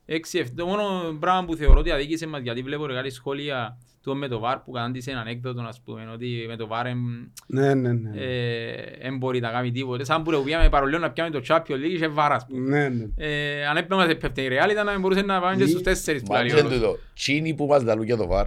έξι, 0.05 0.37
εφ- 0.37 0.55
Το 0.55 0.65
μόνο 0.65 1.17
πράγμα 1.19 1.45
που 1.45 1.55
θεωρώ 1.55 1.79
ότι 1.79 1.91
αδίκησε 1.91 2.27
μας, 2.27 2.41
γιατί 2.41 2.61
βλέπω 2.61 2.85
μεγάλη 2.85 3.09
σχόλια 3.09 3.77
του 4.05 4.15
με 4.17 4.27
το 4.27 4.39
ΒΑΡ 4.39 4.57
που 4.59 4.71
κατάντησε 4.71 5.11
ένα 5.11 5.19
ανέκδοτο, 5.19 5.61
ας 5.61 5.81
πούμε, 5.85 6.09
ότι 6.13 6.45
με 6.47 6.55
το 6.55 6.67
ΒΑΡ 6.67 6.85
εμ, 6.85 6.99
Ναι, 7.47 7.73
ναι, 7.73 7.93
ναι. 7.93 8.11
ε, 8.15 8.97
δεν 9.01 9.17
μπορεί 9.17 9.39
να 9.39 9.49
κάνει 9.49 9.71
τίποτε. 9.71 10.03
Σαν 10.03 10.23
που 10.23 10.31
ρε, 10.31 10.37
που 10.37 10.43
πήγαμε 10.43 10.69
παρολίω 10.69 10.97
να 10.99 11.11
πιάμε 11.11 11.29
το 11.29 11.41
Champions 11.47 11.59
League 11.83 11.91
είχε 11.93 12.07
βάρας, 12.07 12.37
ας 12.43 12.45
πούμε. 12.49 12.59
Ναι, 12.79 12.89
ναι. 12.89 13.05
Ε, 13.17 13.65
Αν 13.67 13.77
έπαιρνε 13.77 14.03
μας 14.03 14.11
έπεφτε 14.13 14.41
η 14.41 14.47
Real 14.51 14.69
ήταν 14.71 14.85
να 14.85 14.99
μπορούσε 14.99 15.21
να 15.21 15.39
πάμε 15.41 15.55
και 15.55 15.65
στους 15.65 15.81
τέσσερις 15.81 16.21
που 16.23 16.31
Μα 16.33 16.41
λέει 16.43 16.51
ο 16.51 16.55
δεν 16.55 16.65
άλλος. 16.65 16.77
τούτο. 16.77 16.97
Τσίνοι 17.13 17.53
που 17.53 17.65
μας 17.65 17.83
λαλούν 17.83 18.05
για 18.05 18.17
το 18.17 18.27
βαρ, 18.27 18.45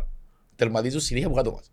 τερματίζουν 0.56 1.00
συνέχεια 1.00 1.28
που 1.28 1.34
κάτω 1.34 1.52
μας. 1.52 1.70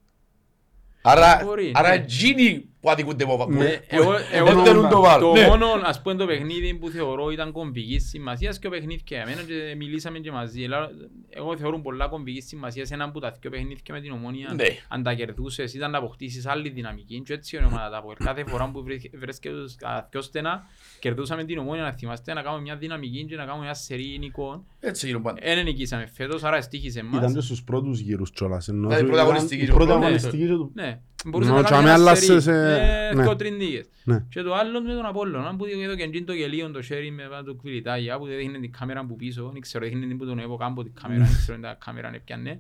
Άρα, 1.02 1.42
Μπορεί, 1.46 1.72
άρα 1.74 1.90
ναι. 1.90 2.06
τσίνοι 2.06 2.70
που 2.86 2.92
αδικούνται 2.92 3.24
από 3.24 3.38
βαρ. 3.38 3.62
Ε, 3.62 3.82
Εγώ, 3.88 4.12
εγώ 4.32 4.46
Δεν 4.54 4.64
θέλουν 4.64 4.90
το 4.90 5.02
βαρ. 5.02 5.20
το 5.20 5.32
ναι. 5.32 5.48
μόνο 5.48 5.66
ας 5.84 6.02
πούμε 6.02 6.16
το 6.16 6.26
παιχνίδι 6.26 6.74
που 6.76 6.90
θεωρώ 6.90 7.30
ήταν 7.30 7.52
κομβικής 7.52 8.10
σημασίας 8.10 8.60
και 8.60 8.68
ο 8.68 8.70
παιχνίδι 8.70 9.02
και 9.04 9.16
εμένα 9.16 9.42
και 9.42 9.76
μιλήσαμε 9.78 10.20
και 10.20 10.32
μαζί. 10.32 10.64
Ελά, 10.64 10.90
Εγώ 11.30 11.58
θεωρώ 11.58 11.80
πολλά 11.80 12.08
κομβικής 12.08 12.46
σημασίας 12.48 12.92
έναν 12.92 13.12
που 13.12 13.20
τα 13.20 13.36
δυο 13.42 13.50
παιχνίδια 13.50 13.78
με 13.92 14.02
την 14.02 14.12
ομόνια 14.12 14.52
Ναι. 14.56 14.64
αν 14.88 15.04
τα 15.04 15.14
κερδούσες 15.14 15.74
ήταν 15.74 15.92
να 15.92 15.98
αποκτήσεις 15.98 16.46
άλλη 16.46 16.70
δυναμική 16.70 17.22
και 17.26 17.34
έτσι 17.34 17.56
είναι 17.56 17.66
η 17.66 17.70
ομάδα 17.72 17.90
τα 17.90 17.98
Αποέλ. 17.98 18.16
Κάθε 18.24 18.44
φορά 18.46 18.70
που 18.72 18.84
βρε- 18.84 19.18
βρέσκεται 19.18 19.68
στα 19.68 20.08
δυο 20.12 20.22
στενά 20.22 20.64
κερδούσαμε 21.00 21.44
την 21.44 21.58
ομόνια 21.58 21.84
να 21.84 21.92
θυμάστε 21.92 22.34
να 22.34 22.42
κάνουμε 22.42 22.62
μια 22.62 22.76
δυναμική 22.76 23.26
και 23.26 23.36
να 23.36 23.46
κάνουμε 23.46 23.64
μια 23.64 23.74
σερή 23.74 24.18
νικών. 24.20 24.66
Έτσι 24.80 25.08
γίνουν 25.08 25.22
πάντα. 25.22 25.40
Εν 25.42 25.64
νικήσαμε 25.64 26.10
φέτος 26.14 26.44
άρα 26.44 26.62
στήχησε 26.62 27.00
Ήταν 27.00 27.22
μας. 27.22 27.34
και 27.34 27.40
στους 27.40 27.64
πρώτους 27.64 28.00
γύρους 28.00 28.32
κιόλας. 28.32 28.68
ενώ 28.68 28.88
Δηλαδή, 28.88 29.00
σου 29.06 29.08
πρωταγωνιστική 29.08 29.64
ήταν- 29.64 29.78
και 29.78 29.84
ο 29.84 29.86
πρωταγωνιστική 29.86 30.38
και 30.48 30.48
το- 30.54 30.72
Ναι, 30.74 31.00
μπορούσε 31.26 31.50
Νο, 31.50 31.56
να 31.56 31.64
και 31.64 31.70
κάνει 31.70 31.82
αμέ 31.82 31.90
ένα 31.94 32.00
άλλασες, 32.00 32.44
σερί, 32.44 32.58
ε, 32.82 33.08
ε, 33.10 33.14
ναι. 33.14 33.22
δυο 33.24 33.36
τρινδίκες. 33.36 33.86
Ναι. 34.04 34.24
Και 34.30 34.42
το 34.42 34.54
άλλο 34.54 34.82
με 34.82 34.94
τον 34.94 35.06
Απόλλωνα, 35.06 35.48
αν 35.48 35.58
που 35.58 35.66
είδω 35.66 35.96
και 35.96 36.04
εντζήν 36.04 36.26
το 36.26 36.34
γελίο 36.34 36.72
το 36.72 36.82
χέρι 36.82 37.12
με 37.12 37.24
πάνω 37.30 37.44
το 37.44 37.54
κβιλιτάγια 37.54 38.18
που 38.18 38.26
δείχνει 38.26 38.60
την 38.60 38.72
κάμερα 38.80 39.06
που 39.06 39.16
πίσω, 39.16 39.50
δεν 39.54 39.62
ξέρω, 39.62 39.86
δείχνει 39.86 40.08
την 40.08 40.18
που 40.18 40.26
τον 40.26 40.40
έβω 40.40 40.56
κάμπο 40.58 40.84
την 40.84 40.94
κάμερα, 41.02 41.24
δεν 41.24 41.36
ξέρω 41.38 41.54
αν 41.56 41.62
τα 41.62 41.78
κάμερα 41.86 42.08
είναι 42.08 42.20
πιάνε. 42.26 42.60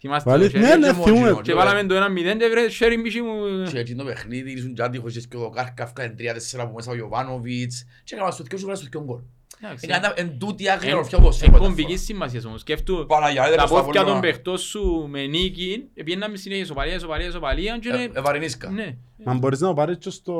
Θυμάστε 0.00 0.30
το 0.30 0.36
Βάλει- 0.36 0.50
χέρι 0.50 0.64
Ναι, 0.64 0.76
ναι, 0.76 0.86
και 0.86 0.92
μόνο 0.92 1.04
θυμούμαι. 1.04 1.28
γύρω. 1.28 1.40
και 1.40 1.54
βάλαμε 1.54 1.84
το 1.84 1.94
1-0 1.94 2.36
και 2.38 2.48
βρε 2.50 2.68
χέρι 2.68 2.96
μπίση 3.00 3.20
μου. 3.20 3.34
Και 3.72 3.78
έτσι 3.78 3.94
το 3.94 4.04
παιχνίδι, 4.04 4.52
ήσουν 4.52 4.74
τζάντι 4.74 4.98
χωρίς 4.98 5.26
και 5.28 5.36
ο 5.36 5.50
Κάρκαφκα 5.50 6.02
εν 6.02 6.14
3-4 6.18 6.58
από 6.58 6.74
μέσα 6.74 6.90
ο 6.90 6.94
Ιωβάνοβιτς 6.94 7.84
και 8.04 8.14
έκαναν 8.14 8.32
στο 8.32 8.42
δυο 8.42 8.58
σου 8.58 8.64
βράδυ 8.64 8.80
στο 8.80 8.88
δυο 8.90 9.02
γκολ. 9.04 9.20
Εντάξει. 9.64 9.86
Είναι 9.86 9.96
ένα- 9.96 10.12
εν 10.16 10.38
τούτη 10.38 10.70
άκρη 10.70 10.88
Εν- 10.88 10.96
ορφιά 10.96 11.18
όπως 11.18 11.42
εν 11.42 11.50
θέλει. 11.50 11.62
κομβικής 11.62 12.04
σημασίας 12.04 12.44
όμως. 12.44 12.60
Σκέφτου 12.60 13.04
Παναγιά, 13.08 13.42
δεν 13.42 13.50
τα 13.50 13.56
είναι 13.56 13.66
στο 13.66 13.74
πόθηκια 13.74 13.92
των 14.00 14.10
Απόλλωνα. 14.10 14.20
παιχτών 14.20 14.58
σου 14.58 15.06
με 15.10 15.26
νίκη, 15.26 15.88
πήγαιναμε 16.04 16.36
συνέχεια 16.36 16.62
ισοπαλία, 16.64 16.94
ισοπαλία, 16.94 17.26
ισοπαλία 17.26 17.78
και 17.78 17.88
Ε, 17.88 17.96
είναι- 18.02 18.10
Ευαρινίσκα. 18.14 18.70
Ναι. 18.70 18.96
Μα 19.24 19.34
μπορείς 19.34 19.60
να 19.60 19.68
το 19.68 19.74
πάρεις 19.74 19.96
και 19.98 20.10
στο 20.10 20.34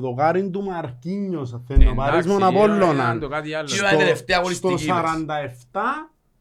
δοκάρι 0.00 0.50
του 0.50 0.62
Μαρκίνιος, 0.62 1.52
αν 1.52 1.64
θέλεις 1.68 1.86
να 1.86 1.94
πάρεις 1.94 2.12
Εντάξει, 2.12 2.28
μόνο 2.28 2.48
είναι 2.48 2.58
Απόλλωνα. 2.58 3.18
το 3.18 3.28
κάτι 3.28 3.54
άλλο. 3.54 3.66
Και 3.68 3.74
είναι 3.76 3.86
η 3.94 3.96
τελευταία 3.96 4.36
Στο 4.36 4.40
αγωνιστική 4.40 4.90
μας. 4.92 5.00
47, 5.00 5.80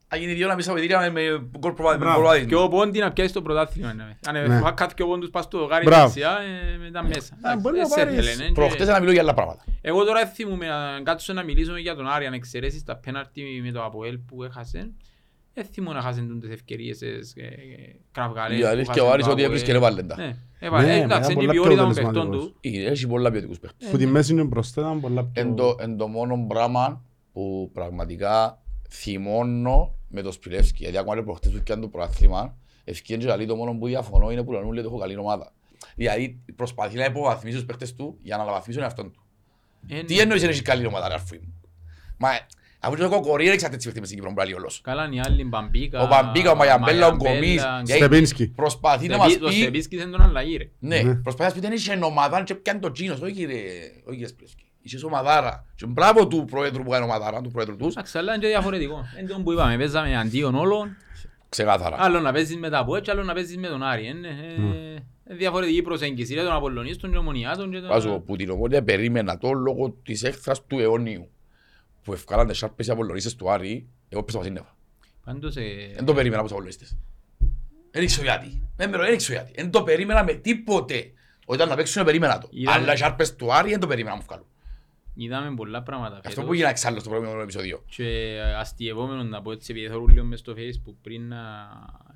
Θα 0.10 0.18
γίνει 0.18 0.34
δύο 0.34 0.48
να 0.48 0.56
μισά 0.56 0.74
παιδίτια 0.74 1.00
με- 1.00 1.10
με 1.10 1.22
γκολ 1.60 1.72
προβάδι- 1.74 2.00
με 2.00 2.06
Μπράβο. 2.06 2.20
προβάδισμα. 2.20 2.48
Και 2.50 2.56
ο 2.56 2.68
πόντι 2.68 3.00
να 3.00 3.12
πιάσει 3.14 3.34
το 3.34 3.42
πρωτάθλημα. 3.42 3.94
ναι. 3.94 4.18
Αν 4.28 4.48
Ναι. 4.48 4.60
φάκα 4.60 4.90
και 4.96 5.04
ο 5.04 5.08
πόντους 5.08 5.30
πας 5.30 5.44
στο 5.44 5.58
δοκάρι 5.58 5.86
Μπράβο. 5.86 6.04
δεξιά, 6.08 6.38
ε, 6.74 6.78
μετά 6.78 7.04
μέσα. 7.04 7.36
Εντάξει, 7.38 7.60
μπορεί 7.62 7.76
να 7.76 7.82
ε, 7.82 7.86
σε 7.86 7.96
πάρεις. 7.96 8.16
θέλει, 8.26 8.38
ναι, 8.38 8.46
και- 8.46 8.52
Προχτές 8.52 8.88
να 8.88 9.00
μιλώ 9.00 9.12
για 9.12 9.22
άλλα 9.22 9.34
πράγματα. 9.34 9.64
Εγώ 9.82 10.04
τώρα 10.04 10.26
θυμούμαι 10.26 10.68
να 10.68 11.02
κάτσω 11.04 11.34
να 11.34 11.44
μιλήσω 11.44 11.78
για 11.78 11.96
τον 11.96 12.08
Άρη, 12.08 12.26
αν 12.26 12.34
εξαιρέσεις 12.34 12.84
τα 12.84 12.96
πέναρτι 12.98 13.62
με 13.64 13.72
το 13.72 13.84
Αποέλ 13.84 14.18
που 14.18 14.44
έχασε. 14.44 14.92
Δεν 15.54 15.66
θυμούμαι 15.66 15.96
να 15.96 16.02
χάσουν 16.02 16.40
τις 16.40 16.50
ευκαιρίες 16.52 16.98
τις 16.98 17.34
ε, 17.36 17.42
ε, 17.42 17.96
κραυγαλές 18.12 18.58
Η 18.58 18.62
που 18.62 18.68
αλήθεια 18.68 18.94
χάσουν 18.94 19.08
ο 19.08 19.12
Άρης 19.12 19.26
το 19.26 19.32
ότι 19.32 19.42
Αποέλ. 19.44 19.46
έβρισκε 19.60 19.72
έβαλε 19.78 20.04
τα. 20.04 20.16
Ναι, 20.18 20.36
έβαλε. 20.60 20.86
Ναι, 20.88 20.94
Ε, 20.94 20.98
μα 20.98 21.04
εντάξει, 21.04 21.32
ήταν 21.32 21.44
είναι 21.44 21.44
η 21.44 21.46
πολλά 21.46 21.52
πιο 21.52 21.62
ποιότητα 21.62 21.84
των 21.86 21.94
παιχτών 21.94 22.16
αποτελεσματικός. 22.18 22.62
του. 22.62 22.86
Ε, 22.86 22.92
Έχει 22.92 23.08
πολλά 23.08 23.32
ποιοτικούς 23.32 23.58
Ε, 23.58 23.60
παίχτες. 23.60 23.90
που 23.90 23.98
τη 23.98 24.06
μέση 24.06 24.32
είναι 24.32 24.44
μπροστά 24.44 24.82
ήταν 24.82 25.00
πολλά 25.00 25.30
Εν 25.34 25.54
πιο... 25.54 25.66
το- 25.66 25.76
Εν 25.80 25.98
το 25.98 26.08
μόνο 26.08 26.46
πράγμα 26.48 27.02
που 27.34 27.70
πραγματικά 27.74 28.62
θυμώνω 28.90 29.96
με 30.10 30.22
το 30.22 30.32
Σπιλεύσκι, 30.32 30.84
γιατί 30.84 30.98
ακόμα 30.98 31.24
προχτές 31.24 31.52
που 31.52 31.60
πιάνε 31.64 31.82
το 31.82 31.88
προάθλημα, 31.88 32.56
ευκαιρία 32.84 33.24
και 33.24 33.30
καλή 33.32 33.46
το 33.46 33.56
μόνο 33.56 33.74
που 33.78 33.88
διαφωνώ 33.88 34.32
είναι 34.32 34.44
που 34.44 34.52
λένε 34.52 34.66
ότι 34.68 34.80
έχω 34.80 34.98
καλή 34.98 35.18
ομάδα. 35.18 35.52
Δηλαδή 35.96 36.40
προσπαθεί 36.56 36.98
να 36.98 37.06
υποβαθμίσει 37.06 37.56
τους 37.56 37.66
παίχτες 37.66 37.96
του 37.96 38.18
για 38.22 38.38
να 38.38 38.44
αναβαθμίσουν 38.44 38.82
εαυτόν 38.84 39.12
του. 39.12 39.22
Ε, 39.90 40.04
Τι 40.04 40.16
ναι. 40.16 40.22
εννοείς 40.22 40.44
να 40.44 40.50
έχει 40.50 40.62
καλή 40.62 40.86
ομάδα 40.86 41.08
ρε 41.08 41.14
αρφή 41.14 41.40
μου. 41.42 41.54
Μα 42.18 42.30
αφού 42.80 42.96
και 42.96 43.02
το 43.02 43.10
κοκορί 43.10 43.50
ρίξατε 43.50 43.76
έτσι 43.76 43.88
παίχτες 43.88 44.06
στην 44.06 44.18
Κύπρο 44.20 44.34
μπράλι 44.34 44.54
όλος. 44.54 44.82
Καλά 44.82 45.06
είναι 45.06 45.16
οι 45.16 45.20
άλλοι, 45.20 45.44
Μπαμπίκα, 45.44 46.02
Ο 46.02 46.08
Μπαμπίκα, 46.08 46.52
ο 46.52 46.56
Μαγιαμπέλα, 46.56 47.08
ο 47.08 47.16
Γκομής. 47.16 47.40
Μαγιαμπέλα, 47.40 47.82
Γιατί 47.86 48.02
Στεπίνσκι. 48.04 48.48
Προσπαθεί 48.48 49.08
να 49.08 49.18
μας 49.18 49.32
Στεπί- 49.32 49.46
Ο 49.48 49.50
πει 49.50 49.56
Στεπίσκης 49.56 50.02
είναι 50.02 50.12
τον 50.12 50.22
αλλαγή 50.22 50.58
ρε. 50.58 50.70
Ναι, 50.80 51.02
Ναι. 51.02 51.16
προσπαθεί 51.16 51.42
να 51.44 51.50
σου 51.50 51.56
πει 51.56 51.62
δεν 51.62 51.72
είσαι 51.72 52.00
ομάδα 52.04 52.44
και 52.44 52.56
πιάνει 52.56 52.80
το 52.80 52.92
τσίνος, 52.92 53.22
όχι 53.22 53.34
κύριε, 53.34 53.92
όχι 54.06 54.18
κύριε 54.88 54.96
Σπιλεύσκι. 54.96 54.96
Είσαι 54.96 55.06
ομαδάρα. 55.06 55.66
Και 55.76 55.86
μπράβο 55.86 56.28
του 56.28 56.46
πρόεδρου 56.46 56.84
που 56.84 56.90
κάνει 56.90 57.04
ομαδάρα, 57.04 57.42
του 57.42 57.52
πρόεδρου 57.52 57.76
τους, 57.76 57.94
Εντάξει, 57.96 58.18
αλλά 58.18 58.34
είναι 58.34 58.42
και 58.42 58.48
διαφορετικό. 58.48 59.06
Είναι 59.20 59.28
το 59.28 59.40
που 59.44 59.52
είπαμε, 59.52 59.78
παίζαμε 59.78 60.18
αντίον 60.18 60.56
όλων. 60.56 60.96
ξεκάθαρα. 61.50 61.96
Άλλο 62.00 62.20
να 62.20 62.32
παίζεις 62.32 62.58
με 62.58 62.70
τα 62.70 62.78
Αποέλ, 62.80 63.04
άλλο 63.10 63.24
να 63.24 63.34
παίζεις 63.34 63.58
με 63.58 63.68
τον 63.68 63.84
Άρη. 63.84 64.06
Είναι 64.08 64.28
ε, 65.28 65.36
διαφορετική 65.36 65.82
προσέγγιση 65.82 66.34
ρε, 66.34 66.44
των 66.44 66.52
Απολλωνίστων 66.54 67.12
και 67.12 67.18
ομονιάτων. 67.18 67.72
και 67.72 67.80
των- 67.80 67.88
Βάζω 67.90 68.20
που 68.20 68.36
την 68.36 68.50
ομόνια 68.50 68.84
περίμενα 68.84 69.38
το 69.38 69.52
λόγω 69.54 69.90
της 70.04 70.24
έκθρας 70.24 70.66
του 70.66 70.80
αιώνιου. 70.80 71.30
Που 72.04 72.14
ευκάλαν 72.14 72.48
τις 72.48 72.58
σάρπες 72.58 72.88
οι 72.88 72.92
απολωνίστες 72.92 73.36
του 73.36 73.52
Άρη, 73.52 73.88
εγώ 74.10 74.24
πέσα 74.24 74.38
βασίνευα. 74.38 74.76
Πάντως, 75.26 75.56
ε, 75.56 75.62
Δεν 75.96 76.06
το 76.06 76.14
περίμενα 76.14 76.36
από 76.42 76.44
τους 76.50 76.52
απολωνίστες. 76.52 76.98
Δεν 77.92 78.04
ήξερα 78.04 78.24
γιατί. 78.24 78.62
Δεν 78.76 78.90
με- 78.90 78.98
δεν 78.98 79.14
ήξερα 79.14 79.42
γιατί. 79.42 79.62
Δεν 79.62 79.72
το 79.72 79.84
περίμενα 79.84 80.24
με 80.24 80.34
τίποτε. 80.34 81.12
Όταν 81.46 81.70
να 81.70 81.76
παίξουν 81.76 82.04
περίμενα 82.06 82.38
το. 82.38 82.48
Είδαμε- 82.52 82.82
Αλλά 82.82 82.94
οι 82.94 82.98
σάρπες 82.98 83.36
του 83.36 83.54
Άρη 83.54 83.70
δεν 83.70 83.80
το 83.80 83.88
περίμενα 83.88 84.16
να 84.16 84.22
μου 84.22 84.26
βγάλουν. 84.28 84.46
Είδαμε 85.18 85.56
πολλά 85.56 85.84
πράγματα 85.84 86.16
Αυτό 86.16 86.30
φέτος. 86.30 86.44
που 86.46 86.54
έγινε 86.54 86.70
εξάλλου 86.70 87.00
στο 87.00 87.10
προηγούμενο 87.10 87.42
επεισόδιο. 87.42 87.84
Και 87.96 88.38
αστειευόμενο 88.60 89.24
να 89.24 89.42
πω 89.42 89.52
έτσι, 89.52 89.72
επειδή 89.72 89.88
θεωρούν 89.88 90.08
λίγο 90.14 90.26
μες 90.26 90.40
στο 90.40 90.54
facebook 90.58 90.94
πριν 91.02 91.28
να 91.28 91.38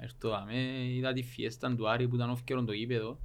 έρθω 0.02 0.30
δαμέ, 0.30 0.62
είδα 0.98 1.14
τη 1.14 1.24
φιέστα 1.24 1.76
του 1.76 1.90
Άρη 1.90 2.08
που 2.08 2.16
ήταν 2.16 2.30
όφκερον 2.30 2.66
το 2.66 2.72
γήπεδο. 2.74 3.20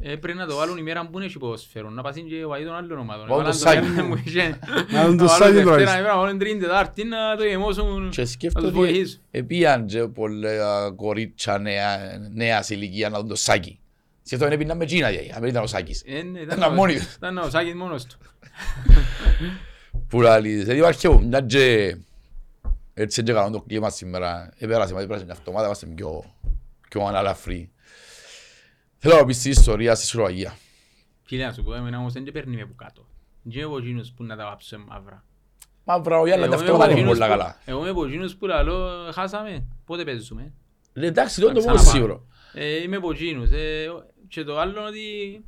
Ε, 0.00 0.16
πρέπει 0.16 0.38
να 0.38 0.46
το 0.46 0.56
βάλουν 0.56 0.76
η 0.76 0.82
μέρα 0.82 1.06
που 1.08 1.18
είναι 1.18 1.28
και 1.28 1.38
ποδοσφαίρο, 1.38 1.90
να 1.90 2.02
πας 2.02 2.14
και 2.14 2.46
βαεί 2.46 2.64
των 2.64 2.74
άλλων 2.74 2.98
ομάδων. 2.98 3.26
Βάλουν 3.28 3.44
το 3.44 3.50
Έβαλαν 3.50 3.54
σάκι. 3.54 3.86
Γιάννη 3.86 4.02
μου, 4.02 4.22
είχε- 4.24 4.58
Να 4.92 5.06
δουν 5.06 5.16
το 5.16 5.24
να 5.24 5.28
βάλουν 5.28 5.28
σάκι 5.28 5.52
Δευτέρα, 5.52 5.62
τουλάχιστον. 5.76 6.02
να 6.02 6.16
βάλουν 6.18 6.38
Τρίτη, 6.38 6.58
Τετάρτη, 6.58 7.04
να 7.04 7.36
το 7.36 7.44
γεμώσουν, 7.44 8.10
Και 8.10 8.20
να 8.20 8.24
τους 8.24 8.30
σκέφτομαι 8.32 8.66
ότι 8.66 8.76
βοηθήσουν. 8.76 9.20
επίαν 9.30 9.86
και 9.86 10.06
πολλά 10.08 10.90
κορίτσια 10.96 11.58
νέα- 11.58 12.18
νέας 12.32 12.70
ηλικίας 12.70 13.10
να 13.10 13.18
δουν 13.18 13.28
το 13.28 13.34
σάκι. 13.34 13.80
Σκέφτομαι 14.24 14.54
είναι 14.54 14.62
πίναν 14.62 14.76
με 14.76 14.84
Τζίνα, 14.86 15.10
γιατί, 15.10 15.32
αν 15.32 15.40
δεν 15.40 15.48
ήταν 15.48 15.62
ο 15.62 15.66
Σάκης. 15.66 16.02
Ε, 16.06 16.22
ναι, 16.22 16.40
Ήταν 16.40 16.62
ο- 16.62 16.68
μόνοι 16.70 16.94
τους. 16.94 17.14
Ήταν 17.14 17.38
ο 17.38 17.50
Σάκης 17.50 17.74
μόνος 17.74 18.04
του. 18.04 18.16
Που 20.08 20.20
λαλείς, 20.20 20.64
δεν 20.64 20.76
υπάρχει 20.76 21.06
εγώ, 21.06 21.18
μια 21.20 21.40
και 21.40 21.96
έτσι 22.94 23.20
είναι 23.20 23.30
και 23.30 23.36
καλό 23.36 23.50
το 23.50 23.60
κλίμα 23.60 23.90
σήμερα. 23.90 24.52
Επέρασε, 24.58 24.94
μας 24.94 25.02
επέρασε 25.02 25.24
μια 25.24 25.34
εβδομάδα, 25.38 25.64
είμαστε 25.66 25.86
πιο, 25.86 26.24
πιο 26.88 27.04
αναλαφροί. 27.04 27.70
Θέλω 28.98 29.16
να 29.16 29.24
πεις 29.24 29.38
την 29.42 29.50
ιστορία 29.50 29.94
στη 29.94 30.06
Σλοβακία. 30.06 30.56
Φίλε, 31.22 31.44
να 31.46 31.52
σου 31.52 31.62
πω, 31.62 31.74
εμένα 31.74 31.98
όμως 31.98 32.12
δεν 32.12 32.24
και 32.24 32.32
παίρνει 32.32 32.56
με 32.56 32.64
που 32.64 32.74
κάτω. 32.74 33.06
Δεν 33.42 33.52
είμαι 33.56 33.64
από 33.64 33.78
εκείνους 33.78 34.10
που 34.16 34.24
να 34.24 34.36
τα 34.36 34.44
βάψω 34.44 34.66
σε 34.66 34.76
μαύρα. 34.76 35.24
Μαύρα 35.84 36.18
ο 36.18 36.26
Γιάννα, 36.26 36.44
Εγώ 36.44 36.54
αυτό 36.54 36.66
είμαι 36.66 36.76
δεν 36.76 36.82
από 36.82 36.90
είναι 36.90 37.00
εκείνους 37.00 37.18
πολλά 37.18 37.32
που- 37.32 37.38
καλά. 37.38 37.56
Εγώ 37.64 37.80
είμαι 37.80 37.88
από 37.90 38.04
εκείνους 38.06 38.36
που 38.36 38.46
λαλώ, 38.46 39.10
χάσαμε, 39.12 39.64
πότε 39.84 40.04
παίζουμε. 40.04 40.52
Λέει, 40.92 41.08
Εντάξει, 41.08 41.40
το 41.40 41.46
είναι 41.46 41.54
το 41.54 41.60
Θα 41.60 41.66
μόνο 41.68 41.78
ξαναπάμε. 41.80 42.04
σίγουρο. 42.06 42.26
Ε, 42.54 42.82
είμαι 42.82 42.96
από 42.96 43.10
εκείνους. 43.10 43.50
Ε, 43.50 43.86
και 44.28 44.44
το 44.44 44.58
άλλο 44.58 44.78
είναι 44.78 44.88
ότι... 44.88 45.44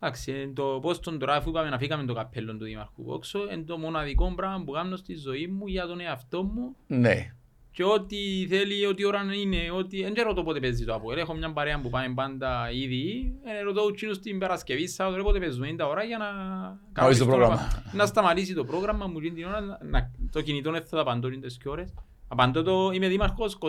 Εντάξει, 0.00 0.32
ε, 0.32 0.52
το 0.54 0.78
πώς 0.82 1.00
τον 1.00 1.18
τώρα 1.18 1.34
αφού 1.34 1.48
είπαμε 1.48 1.68
να 1.68 1.78
φύγαμε 1.78 2.04
το 2.04 2.14
καπέλο 2.14 2.56
του 2.56 2.64
Δήμαρχου 2.64 3.02
Βόξο 3.04 3.38
είναι 3.52 3.62
το 3.62 3.78
μοναδικό 3.78 4.32
πράγμα 4.36 4.64
που 4.64 4.72
κάνω 4.72 4.96
στη 4.96 5.14
ζωή 5.16 5.46
μου 5.46 5.66
για 5.66 5.86
τον 5.86 6.00
εαυτό 6.00 6.42
μου 6.42 6.76
Ναι. 6.86 7.34
και 7.70 7.84
ό,τι 7.84 8.46
θέλει, 8.48 8.86
ό,τι 8.86 9.04
ώρα 9.04 9.20
είναι, 9.34 9.70
ό,τι... 9.70 10.02
Δεν 10.02 10.14
ξέρω 10.14 10.32
το 10.32 10.42
πότε 10.42 10.60
παίζει 10.60 10.84
το 10.84 10.94
Αποέλ. 10.94 11.18
Έχω 11.18 11.34
μια 11.34 11.52
παρέα 11.52 11.80
που 11.80 11.90
πάμε 11.90 12.14
πάντα 12.14 12.70
ήδη. 12.72 13.34
Ε, 13.44 13.62
ρωτώ 13.62 13.86
εκείνους 13.92 14.18
την 14.20 14.38
Παρασκευή, 14.38 14.86
Σάββατο, 14.88 15.16
ρε, 15.16 15.22
πότε 15.22 15.38
παίζουμε, 15.38 15.68
είναι 15.68 15.76
τα 15.76 15.86
ώρα 15.86 16.02
για 16.04 16.18
να... 16.18 16.26
δεις 16.28 16.78
το 16.86 16.92
κανονίσω 16.92 17.24
πρόγραμμα. 17.26 17.82
Να 17.92 18.06
σταματήσει 18.06 18.54
το 18.54 18.64
πρόγραμμα 18.64 19.06
μου 19.06 19.20
και 19.20 19.30
την 19.30 19.44
ώρα, 19.44 19.60
να- 19.60 19.78
να, 19.82 20.10
το 20.32 20.40
κινητό 20.42 20.70
δεν 20.70 20.82
θα 20.82 20.96
τα 20.96 21.00
απαντώ 21.02 21.28
είναι 21.28 21.46
τις 21.46 21.56
και 21.56 21.68
ώρες. 21.68 21.94
Απαντώ 22.28 22.62
το, 22.62 22.90
είμαι 22.92 23.08
δήμαρχος 23.08 23.58
24 23.60 23.68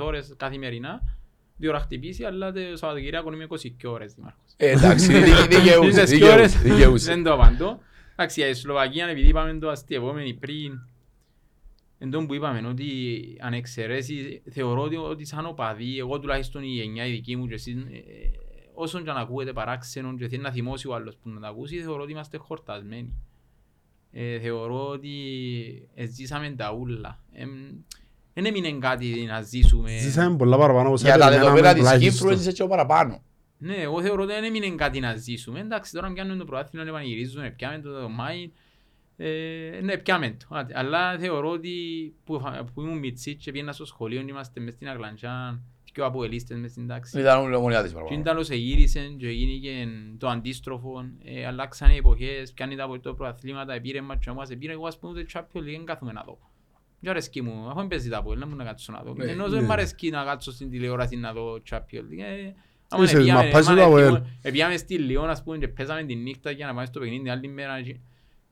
ώρες 0.00 0.34
καθημερινά, 0.36 1.00
δύο 1.60 1.70
ώρα 1.70 1.78
χτυπήσει, 1.80 2.24
αλλά 2.24 2.52
το 2.52 2.60
Σαββατοκυριακό 2.74 3.32
είμαι 3.32 3.46
20 3.48 3.70
και 3.76 3.86
ώρες 3.86 4.14
δήμαρχος. 4.14 4.52
Ε, 4.56 4.70
Εντάξει, 4.70 5.12
δικαι- 5.12 5.48
δικαιούσε, 5.50 6.00
Τις 6.02 6.10
και 6.10 6.16
δικαιούσε, 6.16 6.32
ώρες 6.34 6.56
δικαιούσε. 6.62 7.12
Δεν 7.14 7.22
το 7.22 7.32
απαντώ. 7.32 7.80
Εντάξει, 8.12 8.40
η 8.42 8.54
Σλοβακία, 8.54 9.06
επειδή 9.06 9.28
είπαμε 9.28 9.58
το 9.58 9.68
αστειευόμενοι 9.68 10.34
πριν, 10.34 10.80
εν 11.98 12.10
τόν 12.10 12.26
που 12.26 12.34
είπαμε 12.34 12.68
ότι 12.68 12.86
αν 13.40 13.52
εξαιρέσεις, 13.52 14.40
θεωρώ 14.50 14.82
ότι, 14.82 14.96
ότι 14.96 15.24
σαν 15.24 15.46
οπαδί, 15.46 15.98
εγώ 15.98 16.18
τουλάχιστον 16.20 16.62
η 16.62 16.66
γενιά 16.66 17.06
η 17.06 17.10
δική 17.10 17.36
μου 17.36 17.46
και 17.46 17.54
εσείς, 17.54 17.74
ε, 17.74 18.30
όσον 18.74 19.04
και 19.04 19.10
αν 19.10 19.16
ακούγεται 19.16 19.52
παράξενο 19.52 20.16
και 20.16 20.28
θέλει 20.28 20.42
να 20.42 20.50
θυμώσει 20.50 20.88
ο 20.88 20.94
άλλος 20.94 21.16
που 21.16 21.28
να 21.28 21.40
τα 21.40 21.48
ακούσει, 21.48 21.76
θεωρώ 21.76 22.02
ότι 22.02 22.12
είμαστε 22.12 22.36
χορτασμένοι. 22.36 23.12
Ε, 24.12 24.38
θεωρώ 24.40 24.88
ότι 24.88 25.10
ζήσαμε 26.08 26.50
τα 26.50 26.72
ούλα. 26.72 27.20
Δεν 28.42 28.54
έμεινε 28.54 28.78
κάτι 28.78 29.24
να 29.28 29.42
ζήσουμε. 29.42 29.98
Ζήσαμε 29.98 30.36
πολλά 30.36 30.58
παραπάνω 30.58 30.84
από 30.84 30.92
όσα 30.92 31.06
Για 31.08 31.18
τα 31.18 31.24
περιμέναμε 31.28 31.60
δεδομένα 31.60 31.74
της 31.74 31.82
τουλάχιστον. 31.82 32.12
Κύπρου 32.12 32.30
έζησε 32.30 32.52
και 32.52 32.62
ο 32.62 32.66
παραπάνω. 32.68 33.22
Ναι, 33.58 33.74
εγώ 33.74 34.02
θεωρώ 34.02 34.22
ότι 34.22 34.32
δεν 34.32 34.44
έμεινε 34.44 34.68
κάτι 34.68 35.00
να 35.00 35.14
ζήσουμε. 35.14 35.60
Εντάξει, 35.60 35.92
τώρα 35.92 36.12
πιάνουν 36.12 36.38
το 36.38 36.44
πρωτάθλημα, 36.44 36.84
να 36.84 36.92
πανηγυρίζουν, 36.92 37.56
πιάμε 37.56 37.78
το 37.78 38.00
το 38.00 38.08
Μάη. 38.08 38.50
Ε, 39.16 39.80
ναι, 39.82 39.96
πιάμε 39.96 40.30
το. 40.30 40.46
Άντε, 40.56 40.72
Αλλά 40.76 41.18
θεωρώ 41.18 41.50
ότι 41.50 41.70
που, 42.24 42.40
που 42.74 42.82
ήμουν 42.82 42.98
μιτσί 42.98 43.34
και 43.34 43.50
πήγαινα 43.50 43.72
στο 43.72 43.84
σχολείο, 43.84 44.20
είμαστε 44.20 44.60
μες 44.60 44.74
στην 44.74 44.88
Αγλαντζάν, 44.88 45.62
και 45.92 46.00
ο 46.00 46.04
Αποελίστες 46.04 46.58
μες 46.58 46.70
στην 46.70 46.86
τάξη. 46.86 47.20
Ήταν 47.20 47.40
όλοι 47.40 47.54
ομονιά 47.54 47.80
της 47.82 47.88
Και 47.88 47.94
παραπάνω. 47.96 48.20
ήταν 48.20 48.38
όσο 48.38 48.54
γύρισαν 48.54 49.16
και 49.16 49.28
γίνηκε 49.28 49.88
το 50.18 50.28
αντίστροφο, 50.28 51.04
ε, 51.24 51.46
αλλάξαν 51.46 51.90
οι 51.90 51.96
εποχές, 51.96 52.52
πιάνει 52.52 52.76
τα 52.76 52.84
από 52.84 53.00
το 53.00 53.14
πρωταθλήματα, 53.14 53.72
επήρε 53.72 54.00
μάτσο 54.00 54.34
μας, 54.34 54.50
επήρε 54.50 54.72
εγώ 54.72 54.86
ας 54.86 54.98
πούμε 54.98 55.22
το 55.22 55.30
Champions 55.32 55.58
League, 55.58 55.62
δεν 55.62 55.84
κάθομαι 55.84 56.12
να 56.12 56.22
δω. 56.22 56.38
Δεν 57.00 57.10
αρέσκει 57.10 57.42
μου, 57.42 57.68
αφού 57.76 57.88
παίζεις 57.88 58.10
τα 58.10 58.16
από, 58.18 58.34
να 58.34 58.46
μου 58.46 58.56
να 58.56 58.64
κάτσω 58.64 58.92
να 58.92 59.02
δω. 59.02 59.14
Ναι, 59.14 59.24
Ενώ 59.30 59.46
ναι. 59.46 59.54
δεν 59.56 59.64
μ' 59.64 59.72
αρέσκει 59.72 60.10
να 60.10 60.24
κάτσω 60.24 60.52
στην 60.52 60.70
τηλεόραση 60.70 61.16
να 61.16 61.32
δω 61.32 61.58
Champions 61.70 61.78
League. 61.78 62.46
Ε, 62.46 62.52
άμα 62.88 63.04
Είσαι, 63.04 63.16
επήγαμε- 63.16 63.44
μα 63.44 63.50
πας 63.50 63.66
άμα 63.68 63.76
στο 63.78 63.86
Αποέλ. 63.86 64.04
επήγαμε- 64.04 64.26
Επήγαμε 64.42 64.76
στη 64.76 64.98
Λιόν 64.98 65.28
ας 65.30 65.42
πούμε 65.42 65.58
και 65.58 65.68
παίζαμε 65.68 66.02
τη 66.02 66.14
νύχτα 66.14 66.50
για 66.50 66.66
να 66.66 66.74
πάμε 66.74 66.86
στο 66.86 67.00
παιχνίδι 67.00 67.22
την 67.22 67.30
άλλη 67.30 67.48
μέρα 67.48 67.82
και- 67.82 67.96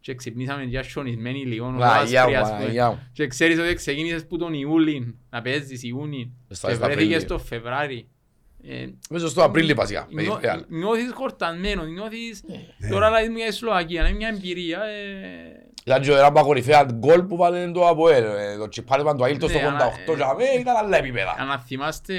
και 0.00 0.14
ξυπνήσαμε 0.14 0.62
για 0.62 0.82
σιωνισμένοι 0.82 1.44
Λιόν. 1.44 1.74
ο 1.74 1.78
Παναγιά 1.78 2.28
μου, 2.28 2.37
Άσπρη, 2.37 2.37
ας 2.42 2.48
πούμε. 2.48 2.58
Παναγιά 2.61 2.90
μου. 2.90 2.98
Και 3.12 3.26
ξέρεις 3.26 3.58
ότι 3.58 3.74
ξεκίνησες 3.74 4.26
που 4.26 4.37
τον 4.38 4.52
Ιούλη 4.54 5.18
να 5.30 5.42
παίζεις 5.42 5.82
Ιούνι 5.82 6.32
Στα- 6.48 6.68
και 6.68 6.74
στα 6.74 6.84
βρέθηκες 6.87 7.16
Απρίλιο. 7.16 7.20
στο 7.20 7.38
Φεβράρι. 7.38 8.08
Ε, 8.62 8.87
Μέσα 9.11 9.28
στο 9.28 9.42
Απρίλιο 9.44 9.74
βασικά. 9.74 10.06
με 10.11 10.22
τη 10.22 10.28
νιώ- 10.28 10.40
Real. 10.42 10.61
Νιώθεις 10.68 11.11
χορτασμένος, 11.12 11.87
νιώθεις... 11.88 12.44
Ναι. 12.78 12.88
Τώρα 12.88 13.11
λέει 13.11 13.28
μου 13.28 13.37
για 13.37 13.46
η 13.46 13.50
Σλοβακία, 13.50 14.08
είναι 14.08 14.16
μια 14.16 14.28
εμπειρία. 14.28 14.80
Ε, 15.88 15.94
Ήταν 15.94 16.03
και 16.03 16.12
ένα 16.12 16.33
παγορυφαία 16.33 16.85
γκολ 16.92 17.22
που 17.22 17.37
βάλε 17.37 17.70
το 17.70 17.88
Αποέλ. 17.88 18.24
ε, 18.24 18.57
Το 18.57 18.68
τσιπάρισμα 18.68 19.14
του 19.16 19.24
Αίλτο 19.24 19.48
στο 19.48 19.59
Ναι, 19.59 19.66
88 19.66 19.70
αλλά, 19.70 20.16
για 20.16 20.35
μέ, 20.35 20.61
ήταν 20.61 20.77
άλλα 20.77 20.96
επίπεδα. 20.96 21.35
Αν 21.38 21.59
θυμάστε 21.61 22.14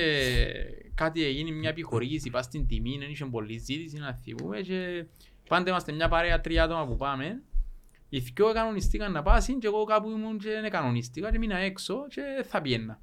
κάτι 0.96 1.24
έγινε 1.26 1.52
μια 1.52 1.70
επιχορήγηση 1.70 2.30
πας 2.30 2.46
στην 2.46 2.68
τιμή, 2.68 2.98
δεν 3.00 3.10
είχε 3.10 3.26
πολλή 3.26 3.58
ζήτηση 3.58 3.98
να 3.98 4.14
θυμούμε 4.14 4.60
και 4.60 5.06
πάντα 5.50 5.70
είμαστε 5.70 5.92
μια 5.92 6.08
παρέα 6.08 6.42
τρία 6.42 6.64
άτομα 6.64 6.86
που 6.88 6.96
πάμε. 6.96 7.42
Οι 8.10 8.18
δυο 8.20 8.52
κανονιστήκαν 8.54 9.12
να 9.12 9.22
πάσουν 9.22 9.60
και 9.60 9.68
εγώ 9.68 9.84
κάπου 9.84 10.10
ήμουν 10.10 10.38
και 10.38 10.50
δεν 10.62 10.70
κανονιστήκα 10.72 11.32
και 11.32 11.38
μείνα 11.38 11.58
έξω 11.58 11.96
και 12.10 12.22
θα 12.44 12.62
πιένα. 12.62 13.00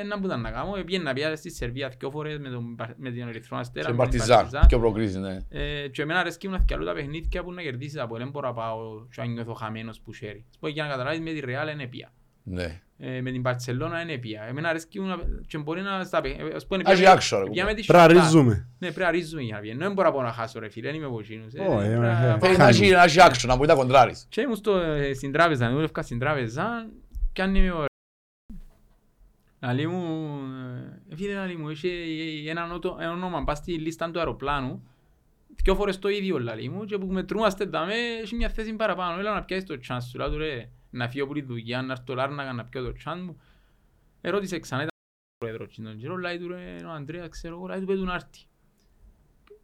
Ένα 0.00 0.18
που 0.20 0.26
ήταν 0.26 0.40
να 0.40 0.50
κάνω, 0.50 0.72
πήγαινε 0.84 1.04
να 1.04 1.12
πιάσει 1.12 1.36
στη 1.36 1.50
Σερβία 1.50 1.92
δυο 1.98 2.10
φορές 2.10 2.38
με, 2.38 2.48
τον, 2.48 2.76
Πα- 2.76 2.94
με 2.96 3.10
την 3.10 3.28
Ερυθρό 3.28 3.56
Αστέρα. 3.58 3.84
Στην 3.84 3.96
με 3.96 4.02
την 4.08 4.18
Παρτιζάν, 4.18 4.36
Παρτιζάν. 4.36 4.66
πιο 4.66 4.78
προκρίσεις, 4.78 5.16
ναι. 5.16 5.38
Ε, 5.48 5.88
και 5.88 6.02
εμένα 6.02 6.18
αρέσκει 6.20 6.46
μου 6.48 6.52
να 6.52 6.58
θυκαλώ 6.60 6.84
τα 6.84 6.92
παιχνίδια 6.92 7.42
που 7.42 7.52
να 7.52 7.62
κερδίσεις 7.62 7.98
από 8.00 8.16
δεν 8.16 8.28
μπορώ 8.30 8.46
να 8.48 8.54
πάω 8.54 8.78
και 9.14 9.20
να 9.20 9.26
νιώθω 9.26 9.52
χαμένος 9.54 10.00
που 10.00 10.12
χέρι. 10.12 10.44
Πω, 10.60 10.68
για 10.68 10.82
να 10.84 10.90
καταλάβεις 10.90 11.20
με 11.20 11.30
τη 11.32 11.40
Real 11.44 11.72
είναι 11.72 11.86
πια. 11.86 12.12
Ναι. 12.42 12.80
Ε, 12.98 13.20
με 13.20 13.30
την 13.30 13.42
Παρτσελώνα 13.42 14.00
είναι 14.00 14.16
πια. 14.18 14.42
Εμένα 14.48 14.68
αρέσκει 14.68 15.00
μου 15.00 15.06
να... 15.06 15.16
και 15.46 15.58
μπορεί 15.58 15.80
να 15.82 16.04
στα 16.04 16.20
παιχνίδια. 16.20 16.56
Ας 16.56 16.66
πούμε, 16.66 16.82
Έχει 16.86 17.00
πιάμε- 17.02 17.20
action, 17.22 17.42
ρε, 17.44 17.50
πιάμε 17.50 17.74
τη 17.74 17.82
Πρέπει 17.84 18.04
να 18.14 18.20
Shakhtar. 18.20 18.22
ρίζουμε. 18.22 18.68
Ναι, 18.78 18.86
πρέπει 18.92 19.00
να 19.00 19.10
ρίζουμε 19.10 19.42
για 19.42 19.54
να 19.54 19.60
βγαίνω. 19.60 19.78
Δεν 19.78 19.92
μπορώ 19.92 20.08
να 20.08 20.14
πω 20.14 20.22
να 20.22 20.32
χάσω 20.32 20.58
ρε 20.60 20.68
φίλε, 20.68 20.86
δεν 20.86 20.96
είμαι 20.96 21.06
από 21.06 21.18
εκείνους. 21.20 21.52
Ε, 21.54 21.60
Ω, 21.60 21.80
ε, 21.80 21.86
πρέπει 21.86 22.00
να 22.00 22.10
ε, 22.24 22.28
πάω- 22.28 22.38
Θέλει 22.40 22.56
να 22.56 22.68
έχει- 22.68 22.90
να 22.90 23.02
έχει 23.02 23.18
action, 23.20 23.44
να 23.46 23.56
μπορεί 23.56 23.68
να 23.68 23.74
κοντράρεις. 23.74 24.26
Και 24.28 24.40
ήμουν 24.40 24.56
στο, 24.56 24.76
ε, 24.78 25.12
στην 25.14 25.32
τράπεζα, 25.32 25.70
δούλευκα 25.70 26.02
στην 26.02 26.18
τράπεζα 26.18 26.86
και 27.32 27.42
αν 27.42 27.54
είμαι 27.54 27.70
ωραίο. 27.70 27.84
Λαλή 29.64 29.86
μου, 29.86 30.38
ε, 31.10 31.16
φίλε 31.16 31.34
λαλή 31.34 31.56
μου, 31.56 31.70
είχε 31.70 31.88
ένα 32.50 32.66
νότο- 32.66 32.96
ένα 33.00 33.10
όνομα 33.10 33.44
πας 33.44 33.58
στη 33.58 33.72
λίστα 33.78 34.10
του 34.10 34.18
αεροπλάνου 34.18 34.88
δυο 35.62 35.74
φορές 35.74 35.98
το 35.98 36.08
ίδιο 36.08 36.38
λαλή 36.38 36.68
μου 36.68 36.84
και 36.84 36.98
που 36.98 37.06
μετρούμαστε 37.06 37.64
δάμε 37.64 37.94
έχει 37.94 38.34
μια 38.34 38.48
θέση 38.48 38.74
παραπάνω. 38.74 39.18
Έλα 39.18 39.34
να 39.34 39.44
πιάσεις 39.44 39.64
το 39.68 39.78
chance 39.88 40.02
σου, 40.10 40.18
λέω 40.18 40.30
του 40.30 40.38
ρε, 40.38 40.70
να 40.90 41.08
φύγω 41.08 41.24
από 41.24 41.34
τη 41.34 41.42
δουλειά, 41.42 41.82
να 41.82 41.92
έρθω 41.92 42.14
Λάρνακα 42.14 42.52
να 42.52 42.64
πιω 42.64 42.82
το 42.82 42.92
chance 43.04 43.20
μου. 43.24 43.40
Ερώτησε 44.20 44.58
ξανά, 44.58 44.82
ήταν 44.82 44.94
ο 45.34 45.44
πρόεδρος 45.44 45.74
και 45.74 45.82
τον 45.82 45.98
καιρό, 45.98 46.16
λέει 46.16 46.38
του 46.38 46.48
ρε, 46.48 46.76
ο 46.84 46.90
Ανδρέας, 46.90 47.28
ξέρω 47.28 47.54
εγώ, 47.56 47.66
λέει 47.66 47.80
του 47.80 47.86
πέτουν 47.86 48.08
άρτη. 48.10 48.38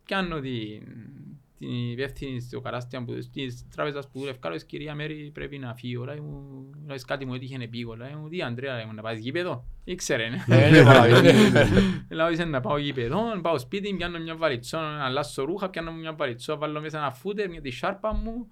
Πιάνω 0.05 0.41
την, 0.41 0.85
την 0.85 1.39
υπεύθυνη 1.67 2.41
στο 2.41 2.61
καράστια 2.61 3.05
που, 3.05 3.13
της 3.33 3.67
τράπεζας 3.75 4.09
που 4.09 4.19
δούλευκα, 4.19 4.49
λέω, 4.49 4.59
κυρία 4.59 4.95
Μέρη 4.95 5.31
πρέπει 5.35 5.59
να 5.59 5.75
φύγω, 5.75 6.05
λέει 6.05 6.21
μου, 6.21 6.71
λέει, 6.87 6.99
κάτι 7.07 7.25
μου 7.25 7.35
έτυχε 7.35 7.57
επίγω, 7.61 7.97
λέει 7.97 8.15
μου, 8.21 8.29
τι 8.29 8.43
Ανδρέα, 8.43 8.75
λέει 8.75 8.85
μου, 8.85 8.95
να 8.95 9.03
πας 9.03 9.19
γήπεδο, 9.19 9.65
ήξερε, 9.85 10.29
ναι. 10.29 10.57
Ε, 10.57 10.71
ναι, 10.71 10.83
παραδείγμα. 10.93 11.61
Λέω 12.09 12.31
είσαι 12.31 12.45
να 12.45 12.61
πάω 12.61 12.79
γήπεδο, 12.79 13.35
να 13.35 13.41
πάω 13.41 13.59
σπίτι, 13.59 13.95
πιάνω 13.95 14.19
μια 14.19 14.37
βαλιτσό, 14.37 14.79
να 14.79 15.05
αλλάσω 15.05 15.45
ρούχα, 15.45 15.71
πιάνω 15.71 15.93
μια 15.93 16.13
βαλιτσό, 16.13 16.59
βάλω 16.59 16.81
μέσα 16.81 16.99
ένα 16.99 17.11
φούτερ, 17.11 17.49
μια 17.49 17.61
τη 17.61 17.71
σάρπα 17.71 18.15
μου, 18.15 18.51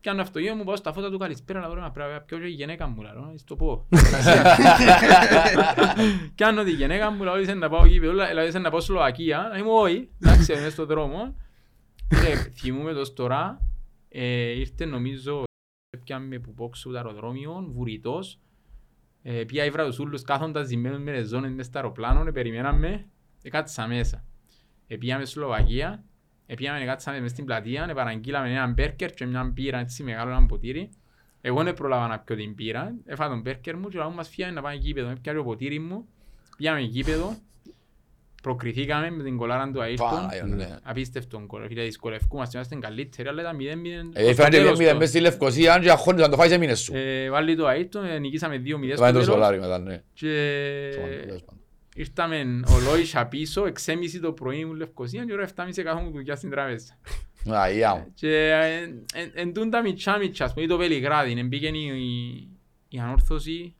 πιάνω 0.00 0.20
αυτοκίνητο 0.20 0.56
μου, 0.56 0.64
πάω 0.64 0.76
στα 0.76 0.92
φώτα 0.92 1.10
του 1.10 1.18
καλησπέρα, 1.18 1.60
λέω 1.60 1.74
να 1.74 1.90
πρέπει 1.90 2.12
να 2.12 2.20
πιω 2.20 2.38
και 2.38 2.46
η 2.46 2.50
γυναίκα 2.50 2.86
μου, 2.86 3.02
λέω, 3.02 3.12
να 3.12 3.34
το 3.44 3.56
πω. 3.56 3.86
Πιάνω 6.34 6.62
τη 6.62 6.70
γυναίκα 6.70 7.10
μου, 7.10 7.22
λέω 7.22 7.40
είσαι 7.40 7.54
να 7.54 7.68
πάω 7.68 7.86
γήπεδο, 7.86 8.12
λέω 8.12 8.46
είσαι 8.46 8.58
να 8.58 8.70
πάω 8.70 8.80
Σλοβακία, 8.80 9.48
να 9.52 9.58
είμαι 9.58 9.70
όχι, 9.70 10.08
εντάξει, 10.22 10.52
είμαι 10.52 10.68
στον 10.68 10.86
δρόμο. 10.86 11.34
Και 12.08 12.50
θυμούμαι 12.50 12.92
τος 12.92 13.12
τώρα, 13.12 13.60
ε, 14.08 14.50
ήρθε 14.58 14.84
νομίζω, 14.84 15.42
πιάμε 16.04 16.38
που 16.38 16.54
πόξω 16.54 16.90
το 16.90 16.96
αεροδρόμιο, 16.96 17.66
βουρητός, 17.68 18.40
ε, 19.22 19.44
πια 19.44 19.64
ήβρα 19.64 19.84
τους 19.84 19.98
ούλους 19.98 20.22
κάθοντας 20.22 20.66
ζημένους 20.66 20.98
με 20.98 21.12
τις 21.12 21.28
ζώνες 21.28 21.52
μες 21.52 21.66
στο 21.66 21.78
αεροπλάνο, 21.78 22.26
ε, 22.26 22.30
περιμέναμε, 22.30 23.06
ε, 23.42 23.48
κάτσα 23.48 23.86
μέσα. 23.86 24.24
Ε, 24.86 24.96
πήγαμε 24.96 25.24
στη 25.24 25.32
Σλοβακία, 25.32 26.04
ε, 26.46 26.54
πήγαμε, 26.54 26.82
ε, 26.82 26.84
κάτσαμε 26.84 27.20
μες 27.20 27.30
στην 27.30 27.44
πλατεία, 27.44 27.86
ε, 27.90 27.92
παραγγείλαμε 27.92 28.50
έναν 28.50 28.72
μπέρκερ 28.72 29.12
και 29.12 29.26
μια 29.26 29.44
μπύρα 29.44 29.78
έτσι 29.78 30.02
μεγάλο 30.02 30.30
ένα 30.30 30.46
ποτήρι. 30.46 30.90
Εγώ 31.40 31.62
δεν 31.62 31.74
πρόλαβα 31.74 32.06
να 32.06 32.18
πιω 32.18 32.36
την 32.36 32.52
μπύρα, 32.52 32.94
έφαγα 33.04 33.30
τον 33.30 33.40
μπέρκερ 33.40 33.76
μου 33.76 33.88
και 33.88 33.98
λέω 33.98 34.10
μας 34.10 34.28
φύγαμε 34.28 34.54
να 34.54 34.62
πάμε 34.62 34.74
γήπεδο, 34.74 35.12
πιάνε 35.22 35.38
το 35.38 35.44
ποτήρι 35.44 35.78
μου, 35.78 36.08
πήγαμε 36.56 36.80
γήπεδο, 36.80 37.36
προκριθήκαμε 38.48 39.10
με 39.10 39.22
την 39.22 39.36
κολάρα 39.36 39.70
του 39.70 39.80
Αΐρτον, 39.80 39.96
Παναγία, 40.10 40.44
ναι. 40.44 40.76
απίστευτο 40.82 41.42
γκολ, 41.46 41.66
φίλε, 41.66 41.82
δυσκολευκούμαστε, 41.82 42.56
είμαστε 42.56 42.76
καλύτεροι, 42.76 43.28
αλλά 43.28 43.40
ήταν 43.40 43.56
0-0 43.56 44.10
Ε, 44.12 44.22
στο 44.24 44.34
φαίνεται 44.34 44.56
τέλος 44.56 44.78
μηδέν 44.78 44.92
το- 44.92 44.98
μες 44.98 45.08
στη 45.08 45.20
Λευκοσία, 45.20 45.72
αν 45.74 45.80
και 45.82 45.90
αγχώνεις 45.90 46.20
να 46.20 46.28
το 46.28 46.36
φάεις 46.36 46.52
έμεινες 46.52 46.80
σου. 46.80 46.92
ε, 46.96 47.30
βάλει 47.30 47.56
το 47.56 47.64
Αΐρτον, 47.68 48.04
ε, 48.14 48.18
νικήσαμε 48.18 48.56
2-0 48.58 48.92
στο 48.94 49.02
Βάλει 49.02 49.12
το 49.12 49.18
τέλος 49.20 49.24
σολάρι 49.34 49.58
μετά, 49.60 49.78
ναι. 49.78 50.02
και 50.12 50.26
Τέλος 51.26 51.40
πάντων. 51.44 51.60
ήρθαμε 51.94 52.60
ολόισα 52.74 53.26
πίσω, 53.26 53.64
6.30 53.64 54.20
το 54.22 54.32
πρωί 54.32 54.64
μου 54.64 54.74
Λευκοσία 54.74 55.24
και 55.24 55.32
ώρα 55.32 55.42
7.30 55.42 55.82
κάθομαι 55.82 56.10
δουλειά 56.10 56.36
στην 56.36 56.50
τράπεζα. 56.50 56.98
Α, 57.54 57.70
γεια 57.70 57.94
μου. 57.94 58.06
Και 58.14 58.48
ε, 58.48 58.82
εν- 59.20 59.30
εν 59.34 59.52
τούν 59.52 59.70
τα 59.70 59.82
μητσά 59.82 60.18
μητσά, 60.18 60.44
ας 60.44 60.54
πούμε, 60.54 60.66
το 60.66 60.76
Βελιγράδι, 60.76 61.38
εμπήκαινε 61.38 61.78
η, 61.78 62.48
η 62.88 62.98
ανόρθωση 62.98 63.74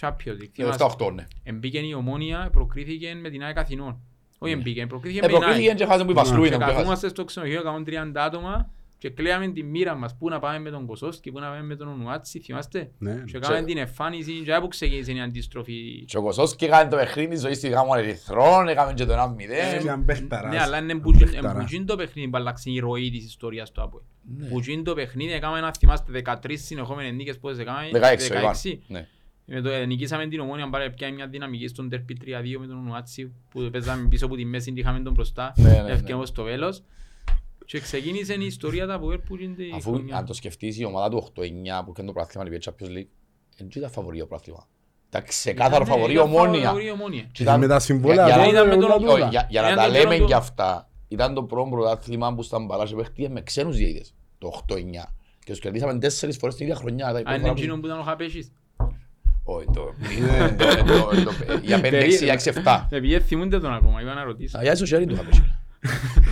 Champions 0.00 0.40
League. 0.42 0.56
Ε, 0.56 0.62
Θυμάσαι. 0.72 0.84
7-8, 0.98 1.12
ναι. 1.14 1.26
Εμπήκαινε 1.42 1.86
η 1.86 1.92
Ομόνια, 1.94 2.48
προκρίθηκε 2.52 3.14
με 3.22 3.30
την 3.30 3.42
ΑΕΚ 3.44 3.58
Αθηνών. 3.58 4.00
Όχι 4.38 4.52
εμπήκαινε, 4.52 4.86
προκρίθηκε 4.86 5.18
Ε, 5.18 5.22
με 5.22 5.28
την 5.28 5.36
προκρίθηκε 5.38 5.68
ΑΕΚ. 5.68 5.78
και 5.78 5.84
χάσαν 5.86 6.04
που 6.06 6.10
η 6.12 6.14
Βασλούι 6.14 6.44
Και 6.48 6.50
να 6.50 6.58
πιάσει. 6.58 6.74
καθόμαστε 6.74 7.08
στο 7.08 7.24
ξενοδοχείο 7.24 7.62
130 7.62 8.10
άτομα 8.14 8.70
και 8.98 9.10
κλαίαμε 9.10 9.48
τη 9.48 9.62
μοίρα 9.62 9.94
μας. 9.94 10.16
Πού 10.16 10.28
να 10.28 10.38
πάμε 10.38 10.58
με 10.58 10.70
τον 10.70 10.86
Κοσόσκι, 10.86 11.32
πού 11.32 11.38
να 11.38 11.46
πάμε 11.48 11.62
με 11.62 11.76
τον 11.76 11.88
Ονουάτσι, 11.88 12.40
θυμάστε; 12.40 12.90
Ναι. 12.98 13.22
Και 13.26 13.38
κάναμε 13.38 13.64
την 13.66 13.78
εμφάνιση 13.78 14.32
και 14.32 14.54
από 14.54 14.68
ξεκίνησε 14.68 15.12
η 15.12 15.20
αντιστροφή. 15.20 16.04
Και 16.06 16.16
ο 16.18 16.22
Κωσόσκι 16.22 16.64
έκανε 16.64 16.90
το 16.90 16.96
παιχνίδι 16.96 17.36
ζωή 17.36 17.54
στη 17.54 17.68
γάμο 17.68 17.92
ερυθρών, 17.96 18.68
έκαμε 18.68 18.92
και 18.92 19.04
το 19.04 19.12
1-0. 19.12 19.74
Έχει 19.74 19.86
έναν 19.86 20.04
παίχταρας. 20.04 20.52
Ναι, 20.52 20.60
αλλά 20.60 20.78
είναι 20.78 20.94
Παίχταρας. 21.18 21.52
μπουτζίν 21.56 21.86
το 21.86 21.96
παιχνίδι 21.96 22.28
που 22.28 22.36
αλλάξει 22.36 22.70
η 22.70 22.78
ροή 22.78 23.10
της 23.10 23.24
ιστορίας 23.26 23.70
του 23.72 23.82
ΑΠΟΕ. 23.82 24.00
Ναι. 24.36 24.46
Μπουτζίν 24.46 24.84
το 24.84 24.94
παιχνίδι, 24.94 25.32
έκαμε 25.32 25.60
να 25.60 25.72
θυμάστε 25.78 26.12
13 26.12 26.56
συνεχόμενες 26.56 27.12
νίκες 27.12 27.38
πόσες 27.38 27.58
έκαμε; 27.58 27.88
16 27.92 28.30
ο 28.34 28.38
Ιβάν. 28.38 28.54
Ναι. 28.86 29.06
Με 29.48 29.60
το, 29.60 29.68
ε, 29.70 29.84
νικήσαμε 29.86 30.26
την 30.26 30.40
Ομόνια, 30.40 30.68
πάρε 30.70 30.90
πια 30.90 31.12
μια 31.12 31.26
δυναμική 31.26 31.68
στον 31.68 31.88
τερπι 31.88 32.16
3-2 32.24 32.58
με 32.58 32.66
τον 32.66 32.76
Ονουάτσι 32.78 33.32
που 33.50 33.68
παίζαμε 33.72 34.08
πίσω 34.08 34.26
από 34.26 34.36
τη 34.36 34.44
μέση 34.44 34.72
και 34.72 34.80
είχαμε 34.80 35.00
τον 35.00 35.12
μπροστά. 35.12 35.52
Ναι, 35.56 35.70
ναι, 35.70 35.82
ναι. 35.82 35.90
Ευκαιρία 35.90 36.24
στο 36.26 36.42
βέλος. 36.42 36.82
Και 37.64 37.80
ξεκίνησε 37.80 38.34
η 38.34 38.44
ιστορία 38.46 38.86
του 38.86 38.92
ΑΠΟΕ 38.92 39.18
που 39.18 39.36
γίνεται 39.36 39.62
η 39.62 39.72
Αφού 39.74 39.92
χρονιά. 39.92 40.16
αν 40.16 40.24
το 40.24 40.32
σκεφτείς 40.32 40.78
η 40.78 40.84
ομάδα 40.84 41.08
του 41.08 41.16
8-9 41.16 41.82
που 41.84 41.90
έκανε 41.90 42.06
το 42.06 42.12
πράθυμα 42.12 42.44
η 42.44 42.58
Champions 42.64 42.98
League, 42.98 43.06
δεν 43.56 43.68
ήταν 43.76 43.90
φαβορή 43.90 44.20
ο 44.20 44.26
πράθυμα. 44.26 44.66
Ήταν 45.08 45.24
ξεκάθαρο 45.24 45.84
Ναι, 45.84 45.90
φαβορή 45.90 46.12
ήταν 46.12 46.24
ομόνια. 46.24 46.64
φαβορή 46.66 46.90
Ομόνια. 46.90 47.22
Και 47.32 47.44
Και 47.44 47.56
με 47.56 47.66
τα 47.66 47.78
συμβόλαια 47.78 48.24
για- 48.26 48.34
τώρα, 48.34 48.46
για- 48.48 48.52
ήταν 48.60 48.68
με 48.68 48.74
τον- 48.74 48.84
όλα 48.84 48.96
τούτα. 48.98 49.12
όχι, 49.12 49.28
για- 49.28 49.46
Για 49.50 49.60
να 49.60 49.66
Ήταν 49.70 49.78
τα 49.84 49.86
το 49.86 49.90
λέμε 49.98 50.14
καιρό 50.14 50.26
και 50.26 50.32
του- 50.32 50.36
αυτά, 50.38 50.88
ήταν 51.08 51.34
το 51.34 51.42
πρώτο 51.42 51.68
πρωτάθλημα 51.70 52.34
που 52.34 52.42
στα 52.42 52.58
μπαράζ 52.60 52.92
επέχτηκε 52.92 53.28
με 53.28 53.42
ξένους 53.42 53.76
διαιτητές, 53.76 54.14
το 54.38 54.46
8-9. 54.48 55.14
Και 55.44 55.50
τους 55.50 55.60
κερδίσαμε 55.60 55.98
τέσσερις 55.98 56.36
φορές 56.36 56.54
την 56.54 56.66
ίδια 56.66 56.78
χρονιά. 56.78 57.10
ήταν 57.10 57.16
η 57.16 57.18
Αν 57.18 57.24
πρώτη 57.24 57.38
είναι 57.38 57.42
φορά 57.48 57.54
που- 57.54 57.60
εκείνο 57.60 57.80
που 57.80 57.86
ήταν 57.86 57.98
ο 57.98 58.02
Χαπέσης. 58.02 58.52
Όχι, 59.48 59.66
το- 59.74 59.94
το- 60.56 60.84
το- 60.86 61.24
το- 61.24 61.58
Για 61.62 61.80
5-6, 61.80 62.22
για 62.24 62.32
6-7. 62.32 62.86
Επειδή 62.90 63.20
θυμούνται 63.20 63.60
τον 63.60 63.74
ακόμα, 63.74 64.00
είπα 64.00 64.14
να 64.14 64.24
ρωτήσω. 64.24 64.58
Α, 64.58 64.62
Για 64.62 64.74
στο 64.76 64.86
χέρι 64.86 65.06
του 65.06 65.16
Χαπεσί. 65.16 65.44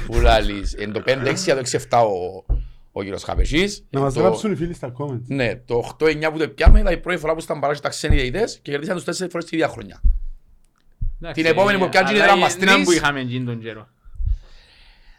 Που 0.06 0.20
λαλείς, 0.20 0.74
εν 0.74 0.92
το 0.92 1.00
5-6 1.00 1.44
για 1.44 1.54
το 1.54 1.60
6-7 1.60 1.98
ο- 2.02 2.44
ο 2.92 3.02
κύριος 3.02 3.22
Χαπεσής. 3.22 3.84
Να 3.90 4.00
μας 4.00 4.14
Το- 4.14 4.20
γράψουν 4.20 4.52
οι 4.52 4.56
φίλοι 4.56 4.74
στα 4.74 4.92
comments. 4.98 5.20
Ναι, 5.26 5.56
το 5.56 5.74
8-9 5.76 6.30
που 6.32 6.38
το 6.38 6.48
πιάμε 6.48 6.80
ήταν 6.80 6.92
η 6.92 6.96
πρώτη 6.96 7.18
φορά 7.18 7.34
που 7.34 7.40
ήταν 7.42 7.60
παράσει 7.60 7.82
τα 7.82 7.88
ξένοι 7.88 8.14
διαιτητές 8.14 8.58
και 8.62 8.70
κερδίσαν 8.70 8.94
τους 8.94 9.04
τέσσερις 9.04 9.32
φορές 9.32 9.46
την 9.48 9.58
ίδια 9.58 9.70
χρονιά. 9.70 10.00
Εντάξει, 11.20 11.42
Την 11.42 11.50
επόμενη 11.50 11.78
που 11.78 11.88
πιάνει 11.88 12.08
αλλά 12.08 12.24
ήταν 12.24 12.36
ε, 12.36 12.40
μαστρής. 12.40 12.70
δεν 12.72 12.82
που 12.82 12.92
είχαμε 12.92 13.20
εκείνη 13.20 13.44
τον 13.44 13.60
καιρό. 13.60 13.88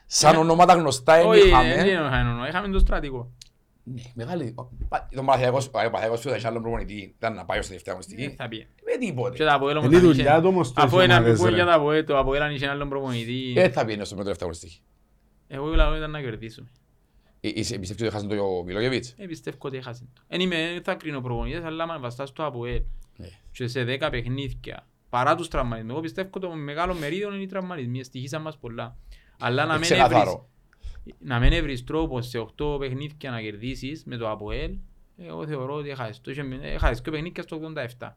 Σαν 0.05 0.35
ονόματα 0.35 0.73
γνωστά 0.73 1.15
δεν 1.17 1.25
Όχι, 1.25 1.47
είχαμε. 1.47 1.75
δεν 1.75 1.87
είχαμε 1.87 2.29
ονόμα, 2.29 2.47
είχαμε 2.47 2.67
το 2.67 2.79
στρατικό. 2.79 3.31
Ναι, 3.87 4.01
μεγάλη. 4.13 4.53
Πα- 4.89 5.07
Το 5.15 5.23
Παναθηναϊκός, 5.23 5.67
ο 5.67 5.69
Παναθηναϊκός 5.71 6.21
που 6.21 6.29
είχε 6.29 6.47
άλλον 6.47 6.61
προπονητή, 6.61 7.13
ήταν 7.17 7.33
να 7.33 7.45
πάει 7.45 7.59
ως 7.59 7.67
τελευταία 7.67 7.93
Ε, 7.93 7.97
αγωνιστική. 7.97 8.35
Θα 8.35 8.47
πει. 8.47 8.67
Με 8.85 8.97
τίποτε. 9.05 9.35
Και 9.37 9.43
τα 9.43 9.53
Αποέλ 9.53 9.75
όμως 9.77 9.85
Είναι 9.87 9.95
η 9.95 9.99
αν 9.99 10.05
δουλειά 10.05 10.31
είχε- 10.31 10.41
του 10.41 10.47
όμως 10.47 10.73
Αφού 10.75 10.87
στις 10.95 11.01
ένα 11.03 11.17
ομάδες, 11.17 11.39
που 11.39 11.45
ρε. 11.45 11.51
για 11.55 11.65
τα 11.65 11.73
Αποέλ, 11.73 12.05
το 12.05 12.17
Αποέλ 12.17 12.41
αν 12.41 12.51
είχε 12.53 12.67
άλλον 12.67 12.89
προπονητή. 12.89 13.51
Δεν 13.55 13.71
θα 13.71 13.85
πήγαινε 13.85 14.03
στο 14.05 14.15
τελευταία 14.15 14.35
αγωνιστική. 14.41 14.81
Εγώ 15.47 15.73
ήλα 15.73 15.97
ήταν 15.97 16.11
να 16.11 16.21
κερδίσουμε. 16.21 16.67
Ε, 17.41 17.47
είσαι- 17.53 17.79
Πιστεύεις 17.79 17.89
ότι 17.91 18.05
έχασαν 18.05 18.27
το 18.29 18.63
Μιλόγεβιτς. 18.65 19.13
Ε, 19.17 19.25
πιστεύω 19.25 19.57
ότι 19.61 19.77
έχασε 19.77 20.07
το. 20.13 20.21
Εν 20.27 20.39
είμαι, 20.39 20.55
δεν 20.73 20.83
θα 20.83 20.95
κρίνω 20.95 21.21
προπονητές, 21.21 21.63
αλλά 21.63 21.83
άμα 21.83 21.99
βαστάς 21.99 22.31
το 22.33 22.45
Αποέλ 22.45 22.81
Ναι. 23.17 23.27
και 23.51 23.67
σε 23.67 23.83
10 23.83 24.09
παιχνίδια, 24.09 24.87
παρά 25.09 25.35
τους 25.35 25.47
τραυματισμούς, 25.47 25.91
εγώ 25.91 26.01
πιστεύω 26.01 26.39
το 26.39 26.49
μεγάλο 26.49 26.93
μερίδιο 26.93 27.33
είναι 27.33 27.43
οι 27.43 27.45
τραυματισμοί, 27.47 28.03
στοιχήσαν 28.03 28.41
μας 28.41 28.57
πολλά. 28.57 28.97
Αλλά 29.39 29.65
να 29.65 29.73
μην 29.73 29.83
έβρεις, 29.83 29.89
Ξεκαθαρό. 30.03 30.49
Να 31.19 31.39
μην 31.39 31.51
έβρεις 31.53 31.83
τρόπος 31.83 32.27
σε 32.27 32.37
8 32.39 32.79
παιχνίδια 32.79 33.31
να 33.31 33.41
κερδίσεις 33.41 34.03
με 34.05 34.17
το 34.17 34.29
Αποέλ, 34.29 34.71
εγώ 35.27 35.47
θεωρώ 35.47 35.73
ότι 35.73 35.89
έχασες 35.89 36.21
το. 36.21 36.31
Είχε- 36.31 36.59
Έχασες 36.61 37.01
και 37.01 37.11
παιχνίδια 37.11 37.43
στο 37.43 37.55
87. 37.99 38.15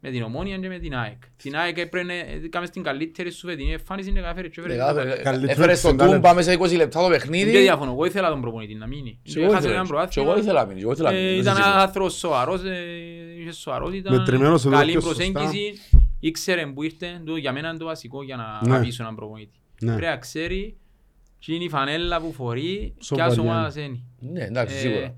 Με 0.00 0.10
την 0.10 0.22
Ομόνια 0.22 0.58
και 0.58 0.68
με 0.68 0.78
την 0.78 0.94
ΑΕΚ. 0.96 1.16
Την 1.36 1.56
ΑΕΚ 1.56 1.78
έπρεπε 1.78 2.02
να 2.06 2.48
κάμε 2.48 2.66
στην 2.66 2.82
καλύτερη 2.82 3.30
σου 3.30 3.46
φετινή 3.46 3.72
εμφάνιση 3.72 4.12
να 4.12 4.20
καταφέρει 4.20 4.50
και 4.50 4.60
έφερε 4.60 4.74
Μεγάλο, 4.76 5.02
το- 5.02 5.08
ε, 5.08 5.22
Καλύτερο 5.22 5.52
Έφερες 5.52 5.80
το 5.80 5.88
60 5.88 6.12
Τούμπα 6.14 6.34
μέσα 6.34 6.52
20 6.52 6.76
λεπτά 6.76 7.00
το 7.00 7.08
Δεν 7.08 7.18
παιχνίδι. 7.18 7.50
διαφωνώ, 7.58 7.90
εγώ 7.92 8.04
ήθελα 8.04 8.28
τον 8.30 8.40
προπονητή 8.40 8.74
να 8.74 8.86
μείνει. 8.86 9.18
Και 9.22 9.32
εγώ 9.36 9.44
Έχασε 9.44 9.58
ήθελα- 9.58 9.74
ένα 9.74 9.82
και 9.82 9.88
προάθλημα. 9.88 10.30
εγώ 10.30 10.38
ήθελα 10.38 10.60
να 10.60 10.66
μείνει, 10.66 10.80
εγώ 10.80 10.92
ήθελα 10.92 11.10
να 11.10 11.16
Ε, 11.16 11.20
μείνει, 11.20 11.32
δεν 11.32 11.40
Ήταν 11.42 11.54
συζητώ. 11.54 11.72
ένας 11.74 11.82
άνθρωπος 11.86 12.18
σοβαρός, 12.18 12.62
ε, 12.64 12.76
είχε 13.40 13.52
σοβαρότητα, 13.52 14.10
Μετρημένος 14.12 14.64
εδώ 14.64 14.76
καλή 14.76 14.92
και 14.92 15.00
σωστά. 15.00 15.32
προσέγγιση, 15.32 15.80
ήξερε 16.20 16.66
που 16.66 16.82
ήρθε, 16.82 17.22
το- 17.26 17.36
για 17.36 17.52
μένα 17.52 17.68
είναι 17.68 17.78
το 17.78 17.84
βασικό 17.84 18.22
για 18.22 18.36
να 18.36 18.68
Ναι. 18.70 18.76
αφήσω 18.76 19.02
έναν 19.02 19.14
προπονητή. 19.14 19.58
Ναι. 19.80 19.90
Πρέπει 19.94 20.06
να 20.10 20.16
ξέρει 20.16 20.76
τι 21.46 21.54
είναι 21.54 21.64
η 21.64 21.68
φανέλα 21.68 22.20
που 22.20 22.32
φορεί 22.32 22.94
και 22.96 23.04
Σοβαριά. 23.04 23.32
ας 23.32 23.38
ομάδας 23.38 23.76
είναι. 23.76 23.98
Ναι, 24.18 24.44
εντάξει, 24.44 24.76
Ε, 24.76 24.78
σίγουρα. 24.78 25.14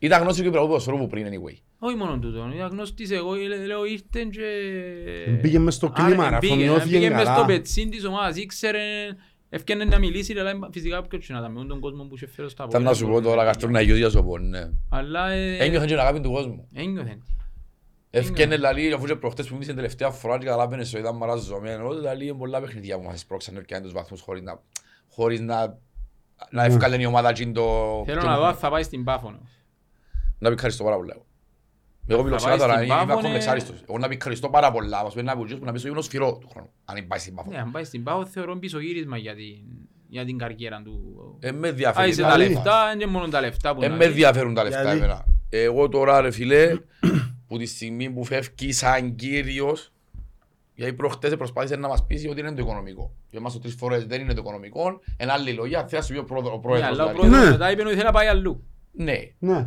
Ήταν 0.00 0.22
γνώση 0.22 0.42
και 0.42 0.50
πρωτό 0.50 0.66
ποδοσφαίρου 0.66 0.98
που 0.98 1.06
πριν, 1.06 1.26
anyway. 1.26 1.56
Όχι 1.78 1.96
μόνο 1.96 2.18
τούτο, 2.18 2.50
ήταν 2.54 2.68
γνώστης 2.70 3.10
εγώ, 3.10 3.34
λέ- 3.34 3.66
λέω 3.66 3.84
ήρθε 3.84 4.28
και... 4.30 5.30
Μπήκε 5.40 5.58
μες 5.58 5.74
στο 5.74 5.88
κλίμα, 5.88 6.24
Άρα, 6.26 6.30
ρε, 6.30 6.36
μπήκε, 6.38 6.52
αφομοιώθηκε 6.52 6.96
μπήκε 6.98 7.10
μες 7.10 7.22
καλά. 7.24 7.36
στο 7.36 7.44
πετσίν 7.46 7.90
της 7.90 8.04
ομάδας, 8.04 8.36
ήξερε, 8.36 8.80
ευκαινε 9.48 9.84
να 9.84 9.98
μιλήσει, 9.98 10.38
αλλά 10.38 10.68
φυσικά 10.72 11.02
ποιος 11.02 11.28
να 11.28 11.40
τα 11.40 11.48
με 11.48 11.64
τον 11.64 11.80
κόσμο 11.80 12.04
που 12.04 12.14
είχε 12.16 12.26
φέρει 12.26 12.50
στα 12.50 12.66
Ήταν 12.68 12.82
να 12.82 12.94
σου 12.94 13.06
πω 13.06 13.20
τώρα, 13.20 13.44
καστρούν 13.44 13.72
να 13.72 13.80
γιώσει 13.80 14.00
για 14.00 14.10
σου 14.10 14.24
πω, 14.24 14.38
ναι. 14.38 14.70
Αλλά 14.90 15.30
ε, 15.30 15.56
Ένιωθαν 15.56 15.86
και 15.86 15.92
την 15.94 16.02
αγάπη 16.02 16.20
του 16.20 16.30
κόσμου. 16.30 16.68
ένιωθεν. 16.74 17.22
Ευκένε 18.10 18.56
λαλί, 18.56 18.92
αφού 18.92 19.06
και 19.06 19.14
προχτές 19.14 19.46
που 19.46 19.52
μίλησε 19.54 19.74
τελευταία 19.74 20.10
φορά 20.10 20.38
και 20.38 20.44
καταλάβαινες 20.44 20.92
ότι 20.92 21.02
ήταν 21.02 21.16
μαραζωμένο, 21.16 21.88
λαλί 21.90 22.24
είναι 22.24 22.34
πολλά 22.34 22.60
παιχνιδιά 22.60 22.96
που 22.96 23.02
μας 23.04 23.20
σπρώξαν 23.20 23.54
να 23.54 23.60
πιάνουν 23.60 23.84
τους 23.84 23.94
βαθμούς 23.94 24.20
χωρίς 24.20 24.42
να, 24.42 24.62
χωρίς 25.16 25.40
να, 25.40 25.78
να 26.50 26.64
ευκάλεν 26.64 27.00
η 27.00 27.06
ομάδα 27.06 27.28
εκείνο 27.28 27.52
το... 27.52 28.02
Θέλω 28.06 28.22
να 28.22 28.36
δω 28.36 28.44
αν 28.44 28.54
θα 28.54 28.70
πάει 28.70 28.82
στην 28.82 29.04
Πάφωνο. 29.04 29.38
Να 30.38 30.48
πει 30.48 30.54
ευχαριστώ 30.54 30.84
πάρα 30.84 30.96
πολλά. 30.96 31.16
Εγώ 32.08 32.22
μιλώ 32.22 32.38
Θα 32.38 32.46
ξανά 32.46 32.56
πάει 32.56 32.66
τώρα, 32.66 32.72
στην 32.72 32.84
είμαι 32.86 32.94
Πάφο, 32.94 33.12
ακόμα 33.12 33.28
ναι. 33.28 33.36
εξάριστος. 33.36 33.82
Εγώ 33.88 33.98
να 33.98 34.08
πει 34.08 34.14
ευχαριστώ 34.14 34.48
πάρα 34.48 34.72
πολλά, 34.72 35.02
μας 35.02 35.14
πει 35.14 35.22
να 35.22 35.36
πει 35.36 35.56
που 35.56 35.64
να 35.64 35.72
πεις 35.72 35.80
στο 35.80 35.88
γύρω 35.88 36.02
σφυρό 36.02 36.38
του 36.40 36.48
χρόνου, 36.48 36.70
αν 36.84 37.06
πάει 37.06 37.18
στην 37.18 37.34
Πάφο. 37.34 37.50
Ναι, 37.50 37.58
αν 37.58 37.70
πάει 37.70 37.84
στην 37.84 38.02
Πάφο 38.02 38.26
θεωρώ 38.26 38.58
πισωγύρισμα 38.58 39.16
για 39.16 39.34
την, 39.34 39.54
για 40.08 40.24
την 40.24 40.38
καριέρα 40.38 40.82
του. 40.84 41.16
Ε, 41.40 41.52
με 41.52 41.68
ενδιαφέρει. 41.68 42.06
Άισε 42.06 42.22
τα 42.22 42.28
καλή. 42.28 42.48
λεφτά, 42.48 42.92
είναι 42.94 43.06
μόνο 43.06 43.28
τα 43.28 43.40
λεφτά 43.40 43.74
που 43.74 43.82
Ε, 43.82 43.88
να 43.88 43.92
με 43.94 43.98
δεις. 43.98 44.08
ενδιαφέρουν 44.08 44.54
τα 44.54 44.62
λεφτά 44.62 44.82
Γιατί; 44.82 44.96
εμένα. 44.96 45.24
Εγώ 45.48 45.88
τώρα 45.88 46.20
ρε 46.20 46.30
φίλε, 46.30 46.78
που 47.46 47.58
τη 47.58 47.66
στιγμή 47.66 48.10
που 48.10 48.24
φεύγεις 48.24 48.78
σαν 48.78 49.14
κύριος, 49.14 49.92
γιατί 50.76 50.92
προχτές 50.92 51.36
προσπάθησε 51.36 51.76
να 51.76 51.88
μας 51.88 52.06
πείσει 52.06 52.28
ότι 52.28 52.40
είναι 52.40 52.52
το 52.52 52.62
οικονομικό. 52.62 53.12
Για 53.30 53.38
εμάς 53.38 53.52
το 53.52 53.58
τρεις 53.58 53.74
φορές 53.74 54.04
δεν 54.06 54.20
είναι 54.20 54.32
το 54.34 54.40
οικονομικό. 54.40 55.00
Εν 55.16 55.30
άλλη 55.30 55.50
λόγια, 55.52 55.78
θέλει 55.86 56.00
να 56.00 56.06
σου 56.06 56.12
πει 56.12 56.18
ο 56.18 56.24
πρόεδρο- 56.24 56.52
ο 56.52 56.56
Ναι, 56.56 56.62
πρόεδρος. 56.62 56.88
αλλά 56.90 57.04
ο 57.04 57.08
δηλαδή. 57.08 57.18
πρόεδρος 57.28 57.44
Ναι. 57.44 57.50
μετά 57.50 57.70
είπε 57.70 57.80
ότι 57.82 57.90
θέλει 57.90 58.04
να 58.04 58.12
πάει 58.12 58.26
αλλού. 58.26 58.64
Ναι. 58.92 59.16
Ναι. 59.38 59.66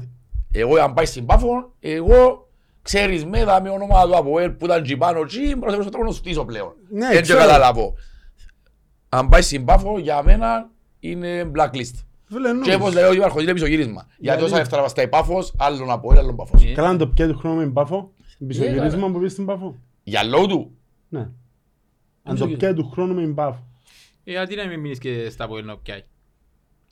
Εγώ 0.52 0.76
αν 0.80 0.94
πάει 0.94 1.06
στην 1.06 1.26
Πάφο, 1.26 1.74
εγώ 1.80 2.48
ξέρεις 2.82 3.26
με 3.26 3.44
δάμε 3.44 3.70
όνομα 3.70 4.06
του 4.06 4.16
Αποέλ 4.18 4.52
που 4.52 4.66
ήταν 4.66 4.84
τζιπάνω 4.84 5.26
τσι, 5.26 5.56
προσέχω 5.60 5.82
στο 5.82 5.92
τρόπο 5.92 6.06
να 6.08 6.12
στήσω 6.14 6.46
πλέον. 6.46 6.74
Ναι, 6.90 7.08
Δεν 7.08 7.22
ξέρω. 7.22 7.40
καταλάβω. 7.40 7.94
Αν 9.10 9.30
πάει 9.30 9.42
στην 9.42 9.66
Πάφο, 9.66 10.00
για 10.00 10.24
μένα 10.24 10.70
είναι 11.00 11.52
blacklist. 11.56 12.04
Φίλε, 12.32 12.44
Και 12.44 12.50
εννοείς. 12.50 12.76
όπως 12.76 12.94
λέει 12.94 13.04
ο 13.04 13.14
Ιβαρχος, 13.14 13.44
είναι 13.44 13.54
πισωγύρισμα. 13.54 14.06
Γιατί 14.08 14.20
Γιατί; 14.20 14.44
όσα 14.44 14.58
λεφτά 14.58 14.82
βαστάει 14.82 15.08
Πάφος, 15.08 15.54
άλλον 15.58 15.92
Αποέλ, 15.92 16.18
άλλον 16.18 16.36
Πάφος. 16.36 16.64
Ε, 16.64 16.72
Καλά 16.74 16.92
να 16.92 16.98
το 16.98 17.08
πιέτει 17.08 17.34
χρόνος 17.34 17.58
με 17.58 17.64
την 17.64 17.74
Πάφο. 17.74 18.12
Ναι, 18.38 18.48
Πισωγυρίσμα 18.48 19.12
που 19.12 19.20
πει 19.20 19.28
στην 19.28 19.46
Πάφο. 19.46 19.76
Για 20.04 20.24
λόγω 20.24 20.46
του. 20.46 20.72
Ναι. 21.10 21.20
Αν 21.20 21.30
το 22.24 22.32
Πισωγυ- 22.34 22.58
πιέτει 22.58 22.74
του 22.76 22.90
χρόνου 22.90 23.14
με 23.14 23.22
την 23.22 23.36
Πάφο. 23.36 23.64
ε, 24.24 24.32
Γιατί 24.32 24.56
να 24.56 24.66
μην 24.68 24.80
μείνεις 24.80 24.98
και 25.00 25.30
στα 25.30 25.48
που 25.48 25.60
να 25.64 25.78
πιάει. 25.78 26.04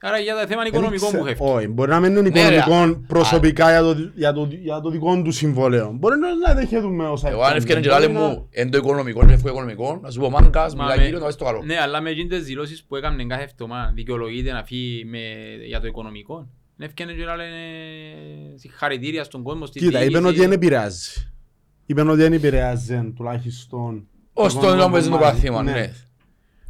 Άρα 0.01 0.19
για 0.19 0.35
τα 0.35 0.47
θέμα 0.47 0.65
οικονομικό 0.65 1.09
Δεν 1.09 1.19
που 1.19 1.25
ξέρω. 1.25 1.37
χεύει. 1.45 1.57
Όχι, 1.57 1.67
μπορεί 1.67 1.89
να 1.89 1.99
μην 1.99 2.15
είναι 2.15 2.29
Ναι, 2.29 2.49
ρε, 2.49 2.55
οικονομικό 2.57 2.99
α- 2.99 3.05
προσωπικά 3.07 3.69
για 3.69 3.81
το- 3.81 4.11
για 4.15 4.33
το- 4.33 4.47
για 4.61 4.79
το 4.79 4.89
δικό 4.89 5.21
του 5.21 5.31
συμβόλαιο. 5.31 5.91
Μπορεί 5.99 6.19
να 6.19 6.35
να 6.47 6.53
δέχεται 6.53 6.87
με 6.87 7.07
όσα 7.07 7.29
Εγώ 7.29 7.37
αν 7.41 7.43
πιάνει. 7.45 7.57
ευκαιρία 7.57 7.81
και 7.81 7.89
Μπορεί 7.89 8.01
λάλε 8.01 8.13
να- 8.13 8.19
μου, 8.33 8.47
εν 8.51 8.71
το 8.71 8.77
οικονομικό, 8.77 9.23
είναι 9.23 9.33
εύκολο 9.33 9.53
οικονομικό, 9.53 9.99
να 10.03 10.09
σου 10.11 10.19
πω 10.19 10.29
μάγκας, 10.29 10.75
Μα 10.75 10.81
μιλάει 10.83 10.97
με- 10.97 11.03
κύριο, 11.03 11.17
να 11.17 11.23
βάζεις 11.23 11.39
το 11.39 11.45
καλό. 11.45 11.61
Ναι, 11.63 11.79
αλλά 11.79 12.01
με 12.01 12.09
εκείνες 12.09 12.37
τις 12.37 12.47
δηλώσεις 12.47 12.83
που 12.83 12.95
έκαμε 12.95 13.23
κάθε 13.23 13.43
εβδομάδα 13.43 13.91
δικαιολογείται 13.95 14.51
να 14.51 14.63
φύγει 14.63 15.05
με, 15.05 15.17
για 15.65 15.79
το 15.79 15.87
οικονομικό. 15.87 16.35
Είναι 16.77 16.85
ευκαιρία 16.87 17.15
και 17.15 17.23
να 17.23 17.35
λένε 17.35 17.57
συγχαρητήρια 18.55 19.23
στον 19.23 19.43
κόσμο, 19.43 19.65
στη 19.65 19.79
Κοίτα, 19.79 19.97
είπε 19.99 20.07
διοίκηση. 20.07 20.25
ότι 20.29 20.37
δεν 20.39 20.51
επηρεάζει. 20.51 21.31
Είπε 21.89 22.01
ότι 22.01 22.21
δεν 22.21 22.33
επηρεάζει 22.33 23.11
τουλάχιστον. 23.15 24.07
Ως 24.33 24.53
το 24.53 24.59
το 24.59 24.65
οικονομικό 24.65 24.81
νόμο 24.81 24.93
παίζει 24.93 25.09
το 25.09 25.17
κομμάτι. 25.17 25.35
παθήμα, 25.35 25.63
ναι. 25.63 25.91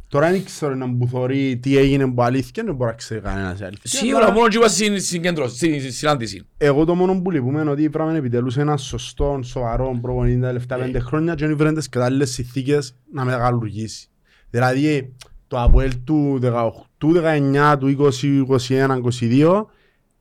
Τώρα 0.08 0.30
δεν 0.30 0.44
ξέρω 0.44 0.74
να 0.74 0.86
μου 0.86 1.08
θωρεί 1.08 1.58
τι 1.62 1.76
έγινε 1.76 2.06
που 2.10 2.22
αλήθεια, 2.22 2.64
δεν 2.64 2.74
μπορεί 2.74 2.90
να 2.90 2.96
ξέρει 2.96 3.20
κανένας 3.20 3.60
η 3.60 3.64
αλήθεια. 3.64 3.90
Σίγουρα 4.00 4.24
Αλλά 4.24 4.32
μόνο 4.34 4.48
και 4.48 4.56
είπα 4.56 4.68
στην 4.68 5.00
συγκέντρωση, 5.00 5.56
στην 5.56 5.80
στην 5.80 5.92
συνάντηση. 5.92 6.46
Εγώ 6.56 6.84
το 6.84 6.94
μόνο 6.94 7.20
που 7.22 7.30
λυπούμε 7.30 7.60
είναι 7.60 7.70
ότι 7.70 7.88
βράμε 7.88 8.18
επιτελούς 8.18 8.56
ένας 8.56 8.82
σωστό, 8.82 9.40
σοβαρό 9.42 9.98
προπονητή 10.02 10.40
τα 10.40 10.46
τελευταία 10.46 10.78
Ε. 10.78 10.80
πέντε 10.82 10.98
χρόνια 10.98 11.34
και 11.34 11.46
δεν 11.46 11.56
βρήκαν 11.56 11.74
τις 11.74 11.88
κατάλληλες 11.88 12.30
συνθήκες 12.30 12.94
να 13.12 13.24
μεγαλουργήσει. 13.24 14.08
Δηλαδή, 14.50 15.14
το 15.46 15.60
Αποέλ 15.62 15.92
του 16.04 16.38
18, 16.42 16.70
του 16.98 17.12
19, 17.12 17.76
του 17.78 17.86
20, 17.88 18.44
21, 18.68 18.96
22 18.96 19.66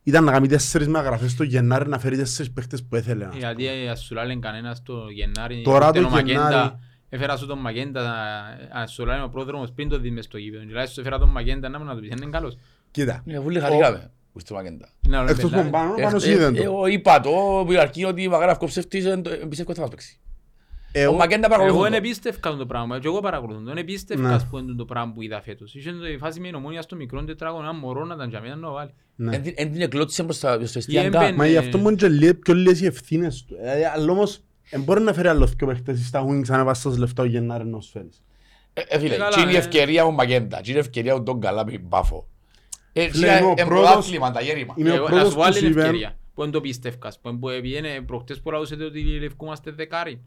ήταν 0.08 0.24
να 0.24 0.32
κάνει 0.32 0.48
τέσσερις 0.48 0.88
megαγραφές 0.88 1.34
το 1.38 1.43
Γενάρη 1.43 1.89
να 1.89 2.00
φέρει 2.00 2.17
τέσσερις 2.17 2.52
παίχτες 2.52 2.84
που 2.84 2.96
έθελε. 2.96 3.26
να 3.26 3.36
Γιατί 3.38 3.67
ας 3.91 4.00
σου 4.00 4.13
λένε 4.15 4.36
κανένας 4.36 4.84
το 4.84 4.93
Γενάρη, 5.10 5.62
Τώρα 5.63 5.88
ούτε 5.88 6.00
το 6.02 6.08
ο 6.08 6.10
Μακέντα, 6.10 6.32
Γενάρη- 6.50 6.74
Έφερα 7.10 7.38
σου 7.38 7.46
τον 7.46 7.60
Μακέντα, 7.60 8.13
ας 8.72 8.91
σου 8.91 9.06
λένε 9.06 9.24
ο 9.24 9.30
πρόδρομος 9.30 9.72
πριν 9.72 9.89
το 9.89 10.00
δει 10.00 10.12
μες 10.12 10.26
στο 10.26 10.38
γήπεδο. 10.38 10.63
Δηλαδή 10.65 10.88
σου 10.91 11.00
έφερα 11.00 11.20
τον 11.20 11.30
Μακέντα 11.30 11.70
να 11.70 11.80
μου 11.80 11.86
να 11.86 11.93
του 11.96 12.00
πεις, 12.00 12.10
είναι 12.10 12.30
καλός. 12.32 12.58
Κοίτα, 12.91 13.22
Ναι, 13.26 13.39
βούλη 13.39 13.60
χαρήκαμε. 13.60 14.12
που 14.34 14.39
στο 14.39 14.54
Μαγέντα. 14.54 14.89
Ναι, 15.08 15.17
αλλά 15.17 15.30
εκτός 15.30 15.50
μπελά, 15.50 15.63
που 15.63 15.70
πάνω, 15.70 15.93
Ε, 15.98 16.02
πάνω 16.04 16.17
ε, 16.24 16.32
είδεν 16.32 16.56
το. 16.56 16.63
Εγώ 16.63 16.86
είπα 16.88 17.20
το 17.20 17.30
που 17.65 17.72
η 17.72 17.78
αρχή 17.78 18.06
ότι 18.06 18.22
η 18.24 18.28
Μαγράφκο 18.28 18.65
ψεύτης 18.65 19.04
δεν 19.04 19.22
το- 19.22 19.30
πιστεύω 19.30 19.70
ότι 19.70 19.74
θα 19.80 19.82
μας 19.82 19.89
παίξει. 19.89 20.20
Ο 20.95 21.00
Εγώ- 21.00 21.13
Μαγέντα 21.13 21.36
Εγώ 21.45 21.50
παρακολουθούν 21.56 21.82
δεν 21.82 21.91
το. 21.91 21.97
επίστευκα 21.97 22.56
το 22.56 22.65
πράγμα, 22.65 23.00
και 23.00 23.08
εγώ 23.08 23.19
παρακολουθούν 23.19 23.63
το. 23.63 23.69
Δεν 23.69 23.78
επίστευκα 23.78 24.28
Ναι. 24.28 24.34
ας 24.34 24.45
πούμε, 24.47 24.73
το 24.78 24.86
πράγμα 24.86 25.13
που 25.13 25.21
είδα 25.21 25.41
φέτος. 25.41 25.76
Είχε 25.76 25.89
η 26.13 26.17
φάση 26.17 26.39
με 26.39 26.47
η 26.47 26.52
νομόνια 26.52 26.82
στο 26.82 26.95
μικρό 26.95 27.23
τετράγωνο, 27.23 27.63
ένα 27.63 27.73
μωρό 27.73 28.06
να 28.06 28.15
ήταν 28.15 28.30
για 28.30 28.41
μένα 28.41 28.56
να 28.56 28.67
το 28.67 28.73
βάλει. 28.73 28.93
ναι. 29.15 29.36
Εν 29.36 29.41
την- 29.41 29.54
Εν 29.58 29.71
την 29.71 29.82
εκλώτησε 29.82 30.23
προς 30.23 30.39
τα 30.39 30.58
προς 30.58 30.71
το 30.71 30.80
Ή 30.80 30.80
εστιανκά. 30.80 31.19
έμπαινε- 31.19 31.38
Μα 31.38 31.47
γι' 31.47 31.58
αυτό 31.58 31.78
μου 31.78 31.88
είναι 31.88 31.97
και 31.97 32.08
λίγο 32.08 32.34
πιο 32.34 32.54
λίγες 32.54 32.82
οι 32.82 32.86
ευθύνες 32.86 33.43
του. 33.47 33.56
Ε, 33.62 33.86
Αλλά 33.95 34.12
όμως, 34.12 34.39
δεν 34.69 34.82
μπορεί 34.82 35.02
να 35.02 35.13
φέρει 35.13 35.28
άλλο 35.28 35.45
δυο 35.45 35.67
παίχτες 35.67 36.06
στα 36.08 36.26
Wings 36.28 36.50
αν 36.50 36.60
έβασες 36.60 36.97
λεφτά 36.97 37.23
ο 37.23 37.26
Γενάρη 37.26 37.65
να 37.65 37.78
τους 37.78 37.89
φέρεις. 37.89 38.21
Ε, 38.73 38.82
ε, 38.88 39.00
φίλε, 39.00 39.13
Ε, 39.13 39.17
καλά, 39.17 39.30
τι 39.36 39.41
είναι 39.41 39.52
η 39.52 39.56
ε. 39.56 39.58
ευκαιρία 39.58 40.06
ο 40.06 40.12
Μαγέντα, 40.12 40.62
τι 40.62 40.69
είναι 40.69 40.78
η 40.78 40.82
ευκαιρία 40.82 41.13
ο 41.13 41.23
Τον 41.23 41.39
Καλά 41.39 41.65
με 41.65 41.71
την 41.71 41.89
Πάφο. 41.89 42.28
Ε, 42.93 43.02
Φίλε, 43.02 43.12
τι 43.12 43.17
είναι- 43.17 43.38
είμαι 43.38 43.45
ο 43.47 43.54
ε, 43.58 43.63
πρώτος- 43.63 43.86
πρωτάθλημα, 43.86 44.32
τα 44.32 44.41
γέρημα. 44.41 44.73
Είμαι 44.78 44.91
ο 44.91 44.93
Εγώ- 44.95 45.04
Να 45.04 45.10
πρώτος 45.10 45.28
σου 45.28 45.34
που 45.36 45.39
βάλει 45.41 45.54
σου 45.54 45.60
την 45.60 45.69
είπε- 45.69 45.80
ευκαιρία. 45.80 46.17
Που 46.34 46.41
δεν 46.41 46.52
το 46.52 46.62
πίστευκας. 46.62 47.19
Που 47.19 47.39
που 47.39 47.47
πήγαινε 47.62 48.02
προχτές 48.06 48.39
που 48.41 48.52
λαούσετε 48.52 48.84
ότι 48.84 49.02
λευκούμαστε 49.19 49.71
δεκάρι. 49.71 50.21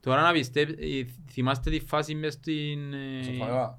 Τώρα 0.00 0.22
να 0.22 0.32
πιστεύει, 0.32 1.14
θυμάστε 1.30 1.70
τη 1.70 1.80
φάση 1.80 2.14
μες 2.14 2.32
στην... 2.32 2.92
ε, 2.92 3.22
Στο 3.22 3.32
φαγά. 3.44 3.78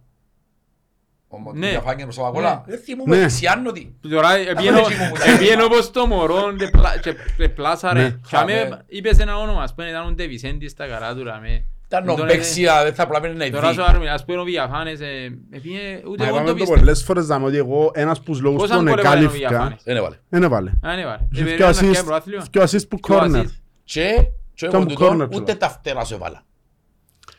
Ο 1.28 1.38
Μο- 1.39 1.54
Ναι. 1.54 1.69
διαφάνεια 1.69 2.04
προς 2.04 2.15
τα 2.15 2.30
κόλλα. 2.34 2.63
Δεν 2.67 2.80
θυμούμαι, 2.80 3.15
Ναι. 3.15 3.21
δεξιάνωτη. 3.21 3.95
Τώρα 4.10 4.36
επίενω- 4.36 4.80
έτσι 4.80 4.97
μου 4.99 5.06
μου 5.08 5.13
επίενω 5.36 5.65
όπως 5.65 5.91
το 5.91 6.06
μωρό 6.06 6.56
και 6.56 6.67
πλά- 6.67 6.99
και- 6.99 7.15
και 7.38 7.49
πλάσαρε. 7.49 8.02
Ναι. 8.02 8.10
Και 8.30 8.38
αμέ 8.38 8.54
Χαμέ. 8.54 8.82
είπες 8.88 9.19
ένα 9.19 9.38
όνομα, 9.38 9.63
ας 9.63 9.73
πούμε 9.76 9.88
ήταν 9.89 10.08
ο 10.08 10.12
Ντεβισέντη 10.12 10.67
στα 10.67 10.88
καράτουρα 10.88 11.39
με. 11.39 11.65
Ήταν 11.97 12.06
Τον 12.06 12.17
νομπέξια, 12.17 12.84
δεν 12.84 12.93
θα 12.93 13.08
πλάμενε 13.08 13.34
να 13.45 13.49
Τώρα 13.51 13.65
ειδεί. 13.67 13.75
σου 13.75 13.84
άρουμε, 13.84 14.10
ας 14.10 14.25
πούμε 14.25 14.39
ο 14.39 14.43
Βιαφάνες, 14.43 14.99
ε, 14.99 15.06
επίενε- 15.51 16.06
ούτε 16.08 16.23
Μα 16.23 16.27
εγώ 16.27 16.36
είπαμε 16.36 16.41
το 16.43 16.47
το 16.47 16.53
πίστευα. 16.53 16.79
πολλές 16.79 17.03
φορές 17.03 17.25
δάμε 17.25 17.45
ότι 17.45 17.58
εγώ 17.58 17.91
ένας 17.93 18.17
που 18.19 18.32
τους 18.32 18.41
λόγους 18.41 18.62
Πόσα 18.62 18.73
που 18.77 18.79
γκολ 18.84 18.88
έβαλε 18.99 19.08
ο 19.08 19.10
εκάλυφκα 19.23 19.47
Βιαφάνες; 19.49 19.82
Δεν 19.84 19.95
έβαλε. 19.95 20.15
δεν 20.29 20.43
έβαλε. 20.43 20.71
Α, 20.82 20.95
ναι, 20.95 21.06
βάρε. 21.06 21.27
Είχε 21.32 21.41
Ε, 21.41 21.45
δυο 21.45 21.56
περίμενα 21.56 21.71
να 21.71 21.88
assist- 21.88 21.91
πιάει 21.91 22.03
πρωτάθλημα. 22.03 22.43
δυο 22.51 22.62
assist 22.63 22.88
που 22.89 22.99
Δυο 23.08 23.17
corner. 23.17 23.41
assist. 23.45 23.51
Και 23.84 24.27
και 24.56 24.65
Ήταν 24.65 24.79
εγώ 24.82 24.89
που 24.89 24.93
του 24.93 24.99
τον 24.99 25.21
corner 25.21 25.27
ούτε 25.36 25.51
του. 25.51 25.58
τα 25.58 25.69
φτερά 25.69 26.03
σου 26.06 26.13
έβαλα. 26.13 26.43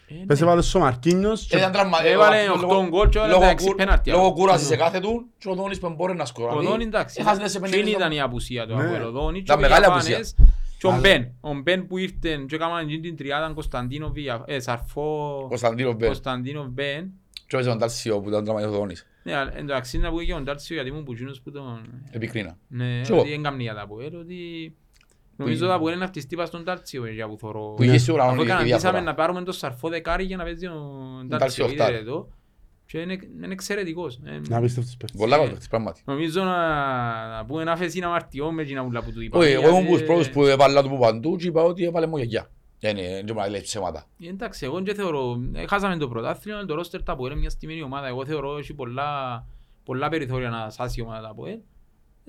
Ε, 0.09 0.15
ναι. 0.15 0.25
Πες 0.27 0.41
έβαλες 0.41 0.67
στο 0.69 0.79
Μαρκίνιος 0.79 1.47
και 1.51 1.57
Ήταν 1.57 1.73
τραυμα- 1.73 2.05
Έβαλε 2.07 2.43
ε, 2.43 2.49
οκτώ 2.49 2.61
λόγω- 2.67 2.87
γκολ 2.89 3.09
και 3.09 3.19
έβαλε 3.19 3.33
λόγω 3.33 3.45
εντάξει 3.45 3.67
κου- 3.67 3.77
πέναρτι. 3.77 4.11
Λόγω 4.11 4.33
κούρασης 4.33 4.67
σε 4.67 4.77
κάθε 4.77 5.01
του 5.01 5.27
και 5.39 5.49
ο 5.49 5.55
Δόνης 5.55 5.79
που 5.79 5.95
μπορεί 5.97 6.15
να 6.15 6.23
Ο 6.23 6.27
σκοράρει. 6.27 6.67
Δόνι 6.67 6.85
εντάξει. 6.85 7.17
Έχασαν 7.21 7.49
σε 7.49 7.59
πέντε 7.61 7.77
Εκείνη 7.77 7.91
λεπτά. 7.91 8.05
ήταν 8.05 8.17
η 8.17 8.21
απουσία 8.21 8.67
του 8.67 8.75
Ναι. 8.77 8.85
Αποέλ. 8.85 9.03
Ο 9.03 9.11
Δόνι 9.11 9.37
και 9.37 9.43
Ήταν 9.43 9.59
ο 9.59 9.61
μεγάλη 9.61 9.85
Βιαφάνες 9.85 10.35
και 10.85 10.91
ο 10.91 10.93
Αλλά- 10.97 11.01
Μπεν. 11.01 11.33
Ο 11.41 11.55
Μπεν 11.63 11.87
που 11.87 11.99
ήρθε 11.99 12.45
και 12.49 12.55
έκαναν 12.55 12.79
εκείνη 12.85 13.01
την 13.01 13.17
τριάδα 13.17 13.53
Κωνσταντίνο 13.55 14.11
Βια- 14.13 14.43
ε, 14.47 14.61
Σαρφό 14.61 15.45
Κωνσταντίνο 15.49 15.93
Μπεν. 15.93 16.07
Κωνσταντίνο 16.09 16.65
Μπεν. 16.73 17.11
Και 17.47 17.57
έπαιζε 17.57 17.69
τον 17.69 17.79
Τάλσιο 17.79 18.21
που 18.21 18.29
ήταν 18.29 18.45
τραυματίας 18.45 18.73
ο 18.75 18.77
Δόνης. 18.79 19.07
Ναι, 19.23 19.35
αλλά 19.35 19.57
εντάξει 19.59 19.99
να 19.99 20.11
πω 20.11 20.23
και 20.23 20.35
ο 20.35 20.41
Ντάρτσιο 20.41 20.75
γιατί 20.75 20.91
ήμουν 20.91 21.05
που 21.05 21.13
εκείνος 21.13 21.41
που 21.41 21.51
τον... 21.51 22.03
Επικρίνα. 22.11 22.57
Ναι, 22.69 23.01
Και 23.05 23.13
εγώ. 23.13 23.21
ότι 23.21 23.33
έγκαμνει 23.33 23.63
για 23.63 23.75
τα 23.75 23.81
Αποέλ, 23.81 24.15
ότι... 24.17 24.37
Νομίζω 25.37 25.73
ότι 25.75 25.83
είναι 25.85 25.95
να 25.97 26.07
χτιστεί 26.07 26.37
πας 26.37 26.49
στον 26.49 26.63
Ντάρτσιο 26.63 27.07
για 27.07 27.29
που 27.29 27.37
θωρώ. 27.39 27.73
Που 27.77 27.83
είχε 27.83 27.99
σίγουρα 27.99 28.23
Αφού 28.23 28.33
μόνο 28.33 28.45
η 28.45 28.47
καναντήσαμε 28.47 28.81
διαφορά. 28.81 29.03
να 29.03 29.15
πάρουμε 29.15 29.43
τον 29.43 29.55
Σαρφό 29.55 29.89
δεκάρι 29.89 30.25
για 30.25 30.37
να 30.37 30.45
παίζει 30.45 30.67
ο 30.67 30.81
Ντάρτσιο 31.27 31.67
Ντάρτσιο 32.93 33.01
οχτάρι. 33.01 33.17
είδε 33.17 33.21
εδώ. 33.21 33.21
Και 33.21 33.35
είναι 33.35 33.45
είναι 33.45 33.53
εξαιρετικός. 33.53 34.21
Ε, 34.25 34.41
να 34.49 34.61
πίστευτος 34.61 34.97
παίχτης. 34.97 35.21
Πολλά 35.21 35.39
κοντά, 35.39 35.59
πράγματι. 35.69 36.03
Νομίζω 36.05 36.43
να, 36.43 37.37
να 37.37 37.45
πούμε 37.45 37.63
ένα 37.63 37.77
φεσί 37.77 37.99
να 37.99 38.09
μαρτιώ 38.09 38.53
με 38.53 38.63
εκείνα 38.63 38.83
ούλα 38.83 39.03
που 39.03 39.13
του 39.13 39.21
είπα. 39.21 39.39
Όχι, 39.39 39.51
εγώ 39.53 39.69
ήμουν 39.69 39.81
Γιατί, 39.81 39.93
τους 39.93 40.03
πρώτους 40.03 40.31
που 40.31 40.45
έβαλα 40.45 40.83
του 40.83 40.89
που 40.89 40.99
παντού 40.99 41.37
και 41.37 41.47
είπα 41.47 41.63
ότι 41.63 41.85
έβαλε 41.85 42.07
μου 42.07 42.17
γιαγιά. 42.17 42.51
Δεν 42.81 42.97
είναι, 42.97 43.09
δεν 43.15 43.25
μπορεί 43.25 43.39
να 43.39 43.49
λέει 43.49 43.61
ψέματα. 43.61 44.07
ε, 44.21 44.29
Εντάξει, 44.29 44.65
εγώ 44.65 44.81
δεν 44.81 44.95
θεωρώ, 44.95 45.41
ε, 45.53 45.67
χάσαμε 45.67 45.97
το 45.97 46.09
πρωτάθλημα, 46.09 46.65
το 46.65 46.75
ρόστερ 46.75 47.03
τα 47.03 47.13
από 47.13 47.27
είναι 47.27 47.35
μια 47.35 47.51
στιμένη 47.51 47.83
ομάδα. 47.83 48.07
Εγώ 48.07 48.25
θεωρώ 48.27 48.59
έχει 48.59 48.75
πολλά, 48.75 49.45
πολλά 49.85 50.09
περιθώρια 50.09 50.49
να 50.49 50.71
σάσει 50.71 51.01
η 51.01 51.03
ομάδα 51.03 51.21
τα 51.21 51.29
από 51.29 51.47
ε, 51.47 51.61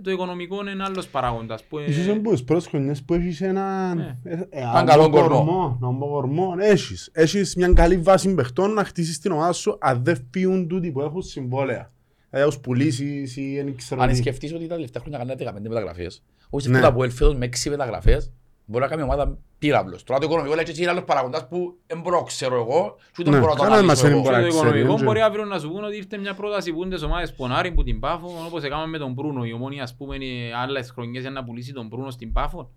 Το 0.04 0.12
οικονομικό 0.12 0.68
είναι 0.70 0.84
άλλος 0.84 1.08
παράγοντας. 1.08 1.64
Που, 1.64 1.78
ε, 1.78 1.86
Ίσως 1.90 2.04
είναι 2.06 2.12
από 2.18 2.32
τις 2.32 2.44
πρώτες 2.44 2.68
χρονιές 2.68 3.04
που 3.04 3.14
έχεις 3.14 3.42
έναν 3.42 3.98
Ναι. 3.98 4.18
ε, 4.24 4.34
ε, 4.34 4.48
Έναν 4.50 4.76
αν 4.76 4.86
καλό 4.86 5.10
πω 5.10 5.18
κορμό. 5.20 5.36
κορμό, 5.38 5.78
να 5.82 5.94
πω 5.98 6.08
κορμό, 6.08 6.54
έχεις. 6.60 7.10
Έχεις 7.14 7.56
μια 7.56 7.74
καλή 7.74 7.98
βάση 7.98 8.34
παιχτών 8.36 8.74
να 8.74 8.84
χτίσεις 8.84 9.20
την 9.20 9.32
ομάδα 9.32 9.52
σου 9.54 9.78
αν 9.82 10.04
δεν 10.04 10.28
φύγουν 10.32 10.68
τούτοι 10.68 10.92
που 10.92 11.02
έχουν 11.02 11.22
συμβόλαια. 11.22 11.92
Δηλαδή 12.30 12.48
ως 12.48 12.60
πουλήσεις 12.60 13.38
ή 13.38 13.56
δεν 13.64 13.76
ξέρω 13.76 14.02
Αν 14.02 14.10
τι. 14.10 14.16
σκεφτείς 14.16 14.54
ότι 14.54 14.68
τα 14.68 14.76
τελευταία 14.76 15.02
χρόνια 15.02 15.20
κάνετε 15.20 15.44
15 15.44 15.68
μεταγραφές, 15.70 16.24
όχι 16.50 16.70
Ναι. 16.70 16.80
σε 16.82 16.92
που 16.92 17.04
ελφέδος 17.04 17.36
με 17.36 17.46
6 17.46 17.70
μεταγραφές, 17.70 18.32
μπορεί 18.66 18.84
να 18.84 18.90
κάνει 18.90 19.02
ομάδα 19.02 19.38
πύραυλος. 19.60 20.04
Τώρα 20.04 20.20
το 20.20 20.26
οικονομικό 20.26 20.56
λέει 20.56 20.64
και 20.66 20.82
είναι 20.82 20.90
άλλος 20.90 21.04
παραγοντάς 21.04 21.48
που 21.48 21.78
δεν 21.88 22.00
μπορώ 22.02 22.24
ξέρω 22.24 22.56
εγώ 22.56 22.96
και 23.12 23.16
ούτε 23.20 23.30
Ναι, 23.30 23.40
μπορώ 23.40 23.52
να 23.52 23.58
το 23.58 23.64
κανένας 23.64 23.86
μας 23.86 24.04
αναλύσω 24.04 24.08
δεν 24.08 24.12
εγώ. 24.12 24.22
μπορεί. 24.22 24.36
το 24.36 24.42
να 24.42 24.48
ξέρει, 24.50 24.66
οικονομικό 24.66 24.94
έτσι. 24.94 25.04
μπορεί 25.06 25.22
αύριο 25.22 25.46
να 25.46 25.60
σου 25.60 25.70
πούν 25.72 25.84
ότι 25.84 25.96
ήρθε 25.96 26.18
μια 26.18 26.34
πρόταση 26.34 26.74
που 26.74 26.84
είναι 26.84 26.94
τις 26.96 27.04
ομάδες 27.04 27.34
πονάρι 27.34 27.72
που 27.72 27.84
την 27.84 28.00
Πάφο, 28.00 28.28
όπως 28.48 28.64
έκαμε 28.64 28.86
με 28.88 28.98
τον 28.98 29.12
Μπρούνο. 29.14 29.44
Η 29.46 29.54
ομόνια 29.54 29.84
ας 29.84 29.96
πούμε 29.96 30.16
είναι 30.16 30.56
άλλες 30.56 30.92
χρονιές 30.92 31.22
για 31.22 31.32
να 31.32 31.44
πουλήσει 31.44 31.74
τον 31.74 31.88
Μπρούνο 31.88 32.10
στην 32.12 32.34
Πάφο. 32.34 32.72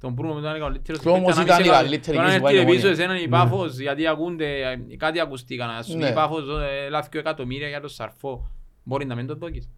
Τον 0.00 0.12
Μπρούνο 0.12 0.34
μετά 0.34 0.48
είναι 0.48 0.58
ο 0.58 0.62
καλύτερος 0.66 1.00
Και 1.00 1.08
όμως 1.08 1.34
παίκτης, 1.34 1.42
ήταν 1.44 1.56
αν 1.56 1.60
η 1.62 1.64
είσαι- 1.64 1.74
καλύτερη 1.82 2.16
τώρα 2.16 2.28
εκεί 2.30 2.40
που 2.40 2.46
έρθει 2.46 2.56
πάει 2.58 2.64
η 2.66 2.74
πίσω 2.76 2.86
Ομόνια. 2.86 3.04
εσέναν 3.04 3.24
η 3.24 3.28
Πάφος, 3.28 3.78
γιατί 3.78 4.06
ακούνται, 4.06 4.60
ε, 4.90 4.96
κάτι 4.96 5.20
ακουστήκαν. 5.20 5.70
Ας 5.70 5.86
σου 5.86 5.92
πει 5.92 5.98
Ναι. 5.98 6.08
η 6.08 6.12
Πάφος 6.12 6.42
ε, 6.84 6.88
λάθη 6.88 7.18
εκατομμύρια 7.18 7.68
για 7.68 7.80
τον 7.80 7.88
Σαρφό. 7.88 8.50
Μπορεί 8.82 9.04
να 9.06 9.14
μην 9.14 9.26
το 9.26 9.34
δώκεις. 9.34 9.68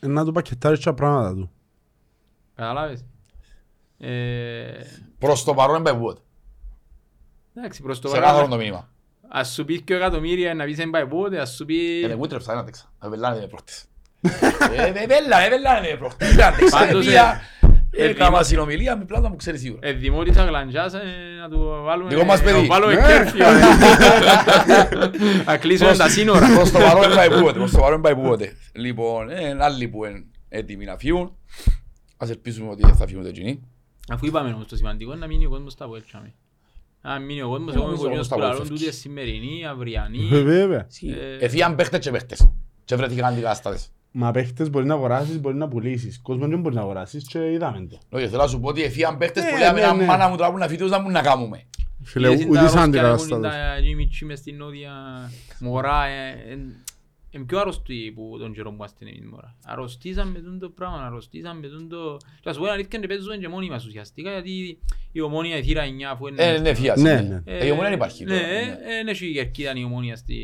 Ε, 0.00 0.06
Να 0.06 0.24
του 0.24 0.32
πακετάρεις 0.32 0.80
τα 0.80 0.94
πράγματα 0.94 1.34
του. 1.34 1.50
Καταλάβες. 2.54 3.04
Ε, 4.00 4.70
Προς 5.18 5.44
το 5.44 5.54
παρόν 5.54 5.82
δεν 5.82 5.92
πάει 5.92 6.02
πούτε. 6.02 6.20
Εντάξει, 7.54 7.82
προς 7.82 8.00
το 8.00 8.08
Σε 8.08 8.14
κάθαρο 8.18 8.34
παρόν. 8.34 8.50
το 8.50 8.56
μήνυμα. 8.56 8.88
Ας 9.28 9.52
σου 9.52 9.64
πεις 9.64 9.80
και 9.84 9.94
εκατομμύρια 9.94 10.54
να 10.54 10.64
πεις 10.64 10.76
δεν 10.76 10.90
πάει 10.90 11.06
πότε, 11.06 11.38
ας 11.40 11.50
σου 11.54 11.64
πει... 11.64 12.00
Ε, 12.04 12.06
δεν 12.08 12.16
κούτρεψα, 12.18 12.52
δεν 12.52 12.60
άντεξα. 12.60 12.92
Με 13.02 13.08
πελάνε 13.10 13.38
με 13.40 13.46
πρόχτες. 13.46 13.84
Ε, 14.76 14.90
με 14.90 15.04
πέλα, 15.06 15.38
με 15.42 15.48
πελάνε 15.48 15.88
με 15.90 15.96
πρόχτες. 15.96 16.34
Δεν 16.34 16.44
άντεξα, 16.44 16.78
Πάντως, 16.78 17.06
επία. 17.06 17.40
ε, 17.90 18.04
Έκανα 18.04 18.42
συνομιλία 18.42 18.96
με 18.96 19.04
πλάτα 19.04 19.28
μου 19.28 19.36
ξέρεις 19.36 19.60
σίγουρα. 19.60 19.88
Ε, 19.88 19.92
δημότης 19.92 20.36
αγλαντζάς 20.36 20.94
ε, 20.94 20.98
να 21.40 21.48
του 21.48 21.80
βάλουμε... 21.84 22.08
Δικό 22.08 22.24
μας 22.24 22.42
παιδί. 22.42 22.52
Να 22.56 22.60
του 22.62 22.66
βάλουμε 22.68 22.94
Ναι. 22.94 23.00
κέρφιο. 23.06 23.46
ε. 23.48 23.60
Να 25.46 25.56
κλείσουμε 25.56 25.96
τα 25.96 26.08
σύνορα. 26.08 26.54
Προς 26.54 26.70
το 26.70 26.78
παρόν 26.78 27.00
δεν 27.02 27.14
πάει 27.16 27.28
πούτε, 27.40 27.52
προς 27.52 27.70
το 27.70 27.78
παρόν 27.80 28.02
δεν 28.02 28.14
πάει 28.16 28.24
πούτε. 28.28 28.52
Λοιπόν, 28.72 29.30
ε, 29.30 29.56
άλλοι 29.60 29.88
που 29.88 30.04
είναι 30.04 30.24
έτοιμοι 30.48 30.84
να 30.84 30.96
φύγουν. 30.96 31.36
Ας 32.16 32.30
ελπίσουμε 32.30 32.70
ότι 32.70 32.92
θα 32.92 33.06
φύγουν 33.06 33.24
το 33.24 33.30
κοινοί. 33.30 33.69
Αφού 34.10 34.26
είπαμε 34.26 34.52
όμως 34.52 34.66
το 34.66 34.76
σημαντικό 34.76 35.10
είναι 35.10 35.20
να 35.20 35.26
μείνει 35.26 35.46
ο 35.46 35.48
κόσμος 35.48 35.72
στα 35.72 35.86
βουέλτσαμε. 35.86 36.34
Αν 37.02 37.24
μείνει 37.24 37.42
ο 37.42 37.48
κόσμος, 37.48 37.74
Ε, 37.74 37.76
εγώ 37.76 37.82
είμαι 37.86 37.90
νομίζω 37.96 38.08
κοριός 38.08 38.26
ο 38.26 38.28
που 38.28 38.34
κόσμος 38.34 38.50
λαλούν 38.50 38.64
στα 38.66 38.74
τούτη 38.74 38.80
βουέλτσες. 38.84 39.00
σημερινή, 39.00 39.66
αυριανή. 39.66 40.28
Βέβαια. 40.42 40.86
Ε, 41.38 41.44
Εφύγαν 41.44 41.74
παίχτες 41.74 41.98
και 42.00 42.10
παίχτες. 42.10 42.50
Και 42.84 42.96
βρέθηκαν 42.96 43.32
αντικάστατες. 43.32 43.92
Μα 44.12 44.30
παίχτες 44.30 44.70
μπορεί 44.70 44.86
να 44.86 44.94
αγοράσεις, 44.94 45.40
μπορεί 45.40 45.56
να 45.56 45.68
πουλήσεις. 45.68 46.20
Κόσμος 46.22 46.48
δεν 46.48 46.60
μπορεί 46.60 46.74
να 46.74 46.80
αγοράσεις 46.80 47.24
και 47.28 47.52
είδαμε 47.52 47.86
το. 47.90 47.98
Όχι, 48.10 48.28
θέλω 48.28 48.42
να 48.42 48.48
σου 48.48 48.60
πω 48.60 48.68
ότι 48.68 48.82
εφύγαν 48.82 49.18
παίχτες 49.18 49.42
Ναι, 49.44 49.50
που 49.50 49.56
λέμε 49.56 49.80
ναι, 49.80 49.86
να 49.86 49.94
ναι. 49.94 50.04
μάνα 50.04 50.28
μου 50.28 50.36
τώρα 50.36 50.50
που 50.50 50.58
να 50.58 50.68
φύγουν 50.68 50.88
να 50.88 51.00
μου 51.00 51.10
να 51.10 51.20
κάνουμε. 51.22 51.62
Φίλε, 52.02 52.32
Είδες 52.32 52.44
ούτε 52.46 52.58
τα 52.58 52.68
σαν 52.68 52.94
αρρώστια, 52.98 53.38
λέγουν 57.32 57.38
αντικατάστατος. 57.38 57.38
τα 57.38 57.38
Jimmy 57.38 57.38
Chi 57.38 57.38
μες 57.38 57.38
στην 57.38 57.38
νότια 57.38 57.38
μωρά. 57.38 57.38
ε, 57.38 57.38
εν- 57.38 57.40
Είναι 57.40 57.44
πιο 57.44 57.58
αρρωστοί 57.58 58.12
που 58.14 58.36
τον 58.38 58.52
καιρό 58.52 58.68
που 58.68 58.74
είμαστε 58.74 59.04
εμείς 59.08 59.30
μωρά. 59.30 59.56
Αρρωστήσαμε 59.64 60.30
με 60.30 60.38
τούτο 60.38 60.58
το 60.58 60.68
πράγμα, 60.70 61.06
αρρωστήσαμε 61.06 61.60
με 61.60 61.68
τούτο... 61.68 62.16
Θα 62.42 62.52
σου 62.52 62.58
πω 62.58 62.64
την 62.64 62.72
αλήθεια 62.74 62.98
και 62.98 63.06
παίζουμε 63.06 63.36
και 63.36 63.48
μόνοι 63.48 63.68
μας 63.68 63.86
ουσιαστικά 63.86 64.30
γιατί 64.32 64.78
η 65.12 65.20
ομόνια 65.20 65.56
η 65.56 65.62
θύρα 65.62 65.84
9 65.84 65.88
αφού 66.12 66.26
είναι... 66.26 66.42
Ε, 66.44 66.58
ναι, 66.58 66.74
φύγας. 66.74 67.00
Ναι, 67.00 67.14
ναι. 67.14 67.20
ναι. 67.20 67.42
Ε, 67.44 67.66
η 67.66 67.70
ομόνια 67.70 67.88
δεν 67.88 67.92
υπάρχει. 67.98 68.24
Ναι, 68.24 68.30
τώρα, 68.38 68.46
ναι. 68.48 68.76
δεν 68.86 69.08
έχει 69.08 69.26
η 69.26 69.32
κερκίδα 69.32 69.72
η 69.76 69.84
ομόνια 69.84 70.16
στη... 70.16 70.36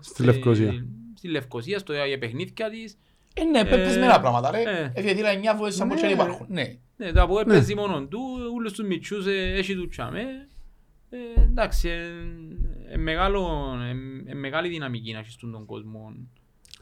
Στη 0.00 0.22
Λευκοσία. 0.24 0.86
Στη 1.16 1.28
Λευκοσία, 1.28 1.78
στο 1.78 1.92
για 1.92 2.18
παιχνίδια 2.18 2.70
της. 2.70 2.98
Ε, 3.34 3.44
ναι, 3.44 3.58
Ε, 3.60 3.64
πεπισμένα 3.64 4.20
πράγματα 4.20 4.50
ρε. 4.50 4.62
ε. 4.62 4.92
Έφυγε 4.94 5.14
τύρα 5.14 5.30
9 5.54 5.56
φορές 5.58 5.74
σαν 5.74 5.88
πως 5.88 6.00
Ναι. 6.00 6.06
δεν 6.06 6.16
υπάρχουν. 6.16 6.46
Ναι. 6.48 6.76
Ναι, 6.96 7.12
το 7.12 7.22
ΑΠΟΕΛ 7.22 7.46
Ναι. 7.46 7.52
παίζει 7.52 7.74
μόνον 7.74 8.08
του, 8.08 8.18
ούλους 8.54 8.72
τους 8.72 8.86
μητσούς 8.86 9.26
ε, 9.26 9.52
έχει 9.56 9.74
του 9.74 9.88
τσάμε. 9.88 10.20
Ε, 11.10 11.40
εντάξει, 11.42 11.88
ε, 11.88 11.92
ε, 11.92 12.06
μεγάλο, 12.96 13.72
ε, 14.26 14.30
ε, 14.30 14.34
μεγάλη 14.34 14.68
δυναμική 14.68 15.12
να 15.12 15.18
έχεις 15.18 15.36
τον 15.36 15.66
κόσμο 15.66 16.12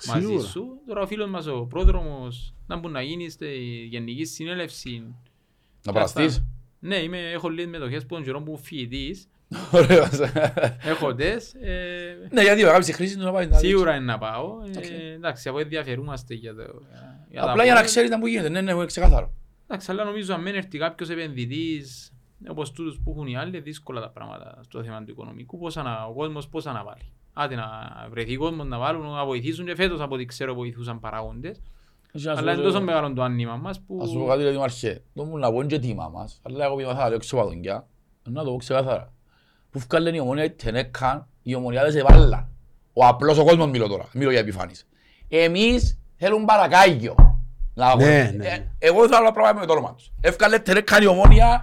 μαζί 0.07 0.27
Σίγουρα. 0.27 0.47
σου. 0.47 0.67
Τώρα 0.87 1.01
ο 1.01 1.07
φίλος 1.07 1.29
μας 1.31 1.47
ο 1.47 1.67
Πρόδρομος, 1.67 2.55
να 2.67 2.77
μπορεί 2.77 2.93
να 2.93 3.03
γίνεις 3.03 3.33
στη 3.33 3.47
γενική 3.91 4.25
συνέλευση. 4.25 5.15
Να 5.85 5.93
παραστείς. 5.93 6.45
Ναι, 6.79 6.97
είμαι, 6.97 7.31
έχω 7.31 7.49
λίγες 7.49 7.67
μετοχές 7.71 8.07
που 8.07 8.15
τον 8.15 8.25
καιρό 8.25 8.43
που 8.43 8.57
φοιτητής. 8.57 9.29
Ωραίος. 9.73 10.11
Έχω 10.83 11.15
τες. 11.15 11.55
Ε, 11.55 12.29
Ναι, 12.31 12.43
γιατί 12.43 12.65
ο 12.65 12.67
κάποιος 12.67 12.97
χρήση 12.97 13.17
του 13.17 13.25
να 13.25 13.33
πάει 13.33 13.47
να 13.47 13.59
δεις. 13.59 13.69
σίγουρα 13.69 13.95
είναι 13.95 14.05
να 14.05 14.19
πάω. 14.19 14.59
Ε, 14.75 14.79
Οκ. 14.79 14.85
εντάξει, 15.15 15.49
από 15.49 15.59
ενδιαφερούμαστε 15.59 16.35
για 16.35 16.55
το... 16.55 16.63
για 17.31 17.41
τα 17.43 17.51
Απλά 17.51 17.63
για 17.65 17.73
να 17.73 17.79
ΑΠΟΕΛ. 17.79 17.85
ξέρεις 17.85 18.11
να 18.11 18.19
που 18.19 18.27
γίνεται. 18.27 18.49
Ναι, 18.49 18.61
ναι, 18.61 18.73
είναι 18.73 18.87
ξεκάθαρο. 18.87 19.33
Εντάξει, 19.67 19.91
αλλά 19.91 20.05
νομίζω 20.05 20.35
αν 20.35 20.43
μην 20.43 20.55
έρθει 20.55 20.79
κάποιος 20.79 21.09
επενδυτής 21.09 22.13
όπως 22.49 22.73
τούτους 22.73 23.01
που 23.05 23.11
έχουν 23.11 23.27
οι 23.27 23.37
άλλοι, 23.37 23.61
δύσκολα 23.61 24.01
τα 24.01 24.11
πράγματα 24.11 24.59
στο 24.63 24.83
θέμα 24.83 25.05
του 25.05 25.11
οικονομικού, 25.11 25.59
πώς 25.59 25.75
να, 25.75 26.05
ο 26.05 26.13
κόσμος 26.13 26.49
πώς 26.49 26.65
να 26.65 26.85
βάλει. 26.85 27.13
Άντε 27.33 27.55
να 27.55 27.67
βρεθεί 28.11 28.37
κόσμος 28.37 28.67
να 28.67 28.79
βάλουν, 28.79 29.07
να 29.07 29.25
βοηθήσουν 29.25 29.67
και 29.67 29.75
φέτος 29.75 30.01
από 30.01 30.15
ό,τι 30.15 30.25
ξέρω 30.25 30.55
βοηθούσαν 30.55 31.01
παράγοντες. 31.01 31.61
Αλλά 32.27 32.53
είναι 32.53 32.63
τόσο 32.63 32.81
μεγάλο 32.81 33.13
το 33.13 33.23
άνοιγμα 33.23 33.57
μας 33.57 33.81
που... 33.81 33.99
Ας 34.03 34.09
σου 34.09 34.19
πω 34.19 34.27
κάτι 34.27 34.43
λέει 34.43 34.63
αρχέ. 34.63 35.03
Το 35.15 35.25
μου 35.25 35.39
να 35.39 35.51
πω 35.51 35.57
είναι 35.57 35.67
και 35.67 35.79
τίμα 35.79 36.09
μας. 36.09 36.41
Αλλά 36.43 36.65
εγώ 36.65 36.77
πήγα 36.77 36.95
θα 36.95 37.09
λέω 37.09 37.19
ξεπαδονκιά. 37.19 37.87
Να 38.29 38.45
το 38.45 38.51
πω 38.51 38.57
ξεκάθαρα. 38.57 39.13
Που 39.71 39.79
βγάλουν 39.79 40.15
η 40.15 40.21
ομονία 40.21 40.45
η 40.45 40.51
τενέκαν, 40.51 41.27
οι 41.43 41.55
ομονιάδες 41.55 41.95
εβάλλαν. 41.95 42.49
Ο 42.93 43.07
απλός 43.07 43.39
ο 43.39 43.45
κόσμος 43.45 43.71
μιλώ 43.71 43.89
τώρα. 43.89 44.09
Μιλώ 44.15 44.31
για 44.31 44.41
επιφάνεις. 44.41 44.89
Εμείς 45.29 45.99
θέλουν 46.17 46.45
παρακάγιο. 46.45 47.30
Να 47.81 47.97
Ναι, 47.97 48.05
αγωνιστεί. 48.05 48.37
ναι, 48.37 48.47
Ε, 48.47 48.51
ναι. 48.57 48.65
Εγώ 48.79 49.09
θέλω 49.09 49.25
να 49.25 49.33
πράγμα 49.33 49.61
με 49.61 49.67
το 49.67 49.73
όνομα 49.73 49.95
τους. 49.95 50.11
Εύκαλε 50.21 50.59
τενέκαν 50.59 51.03
η 51.03 51.07
ομόνια, 51.07 51.63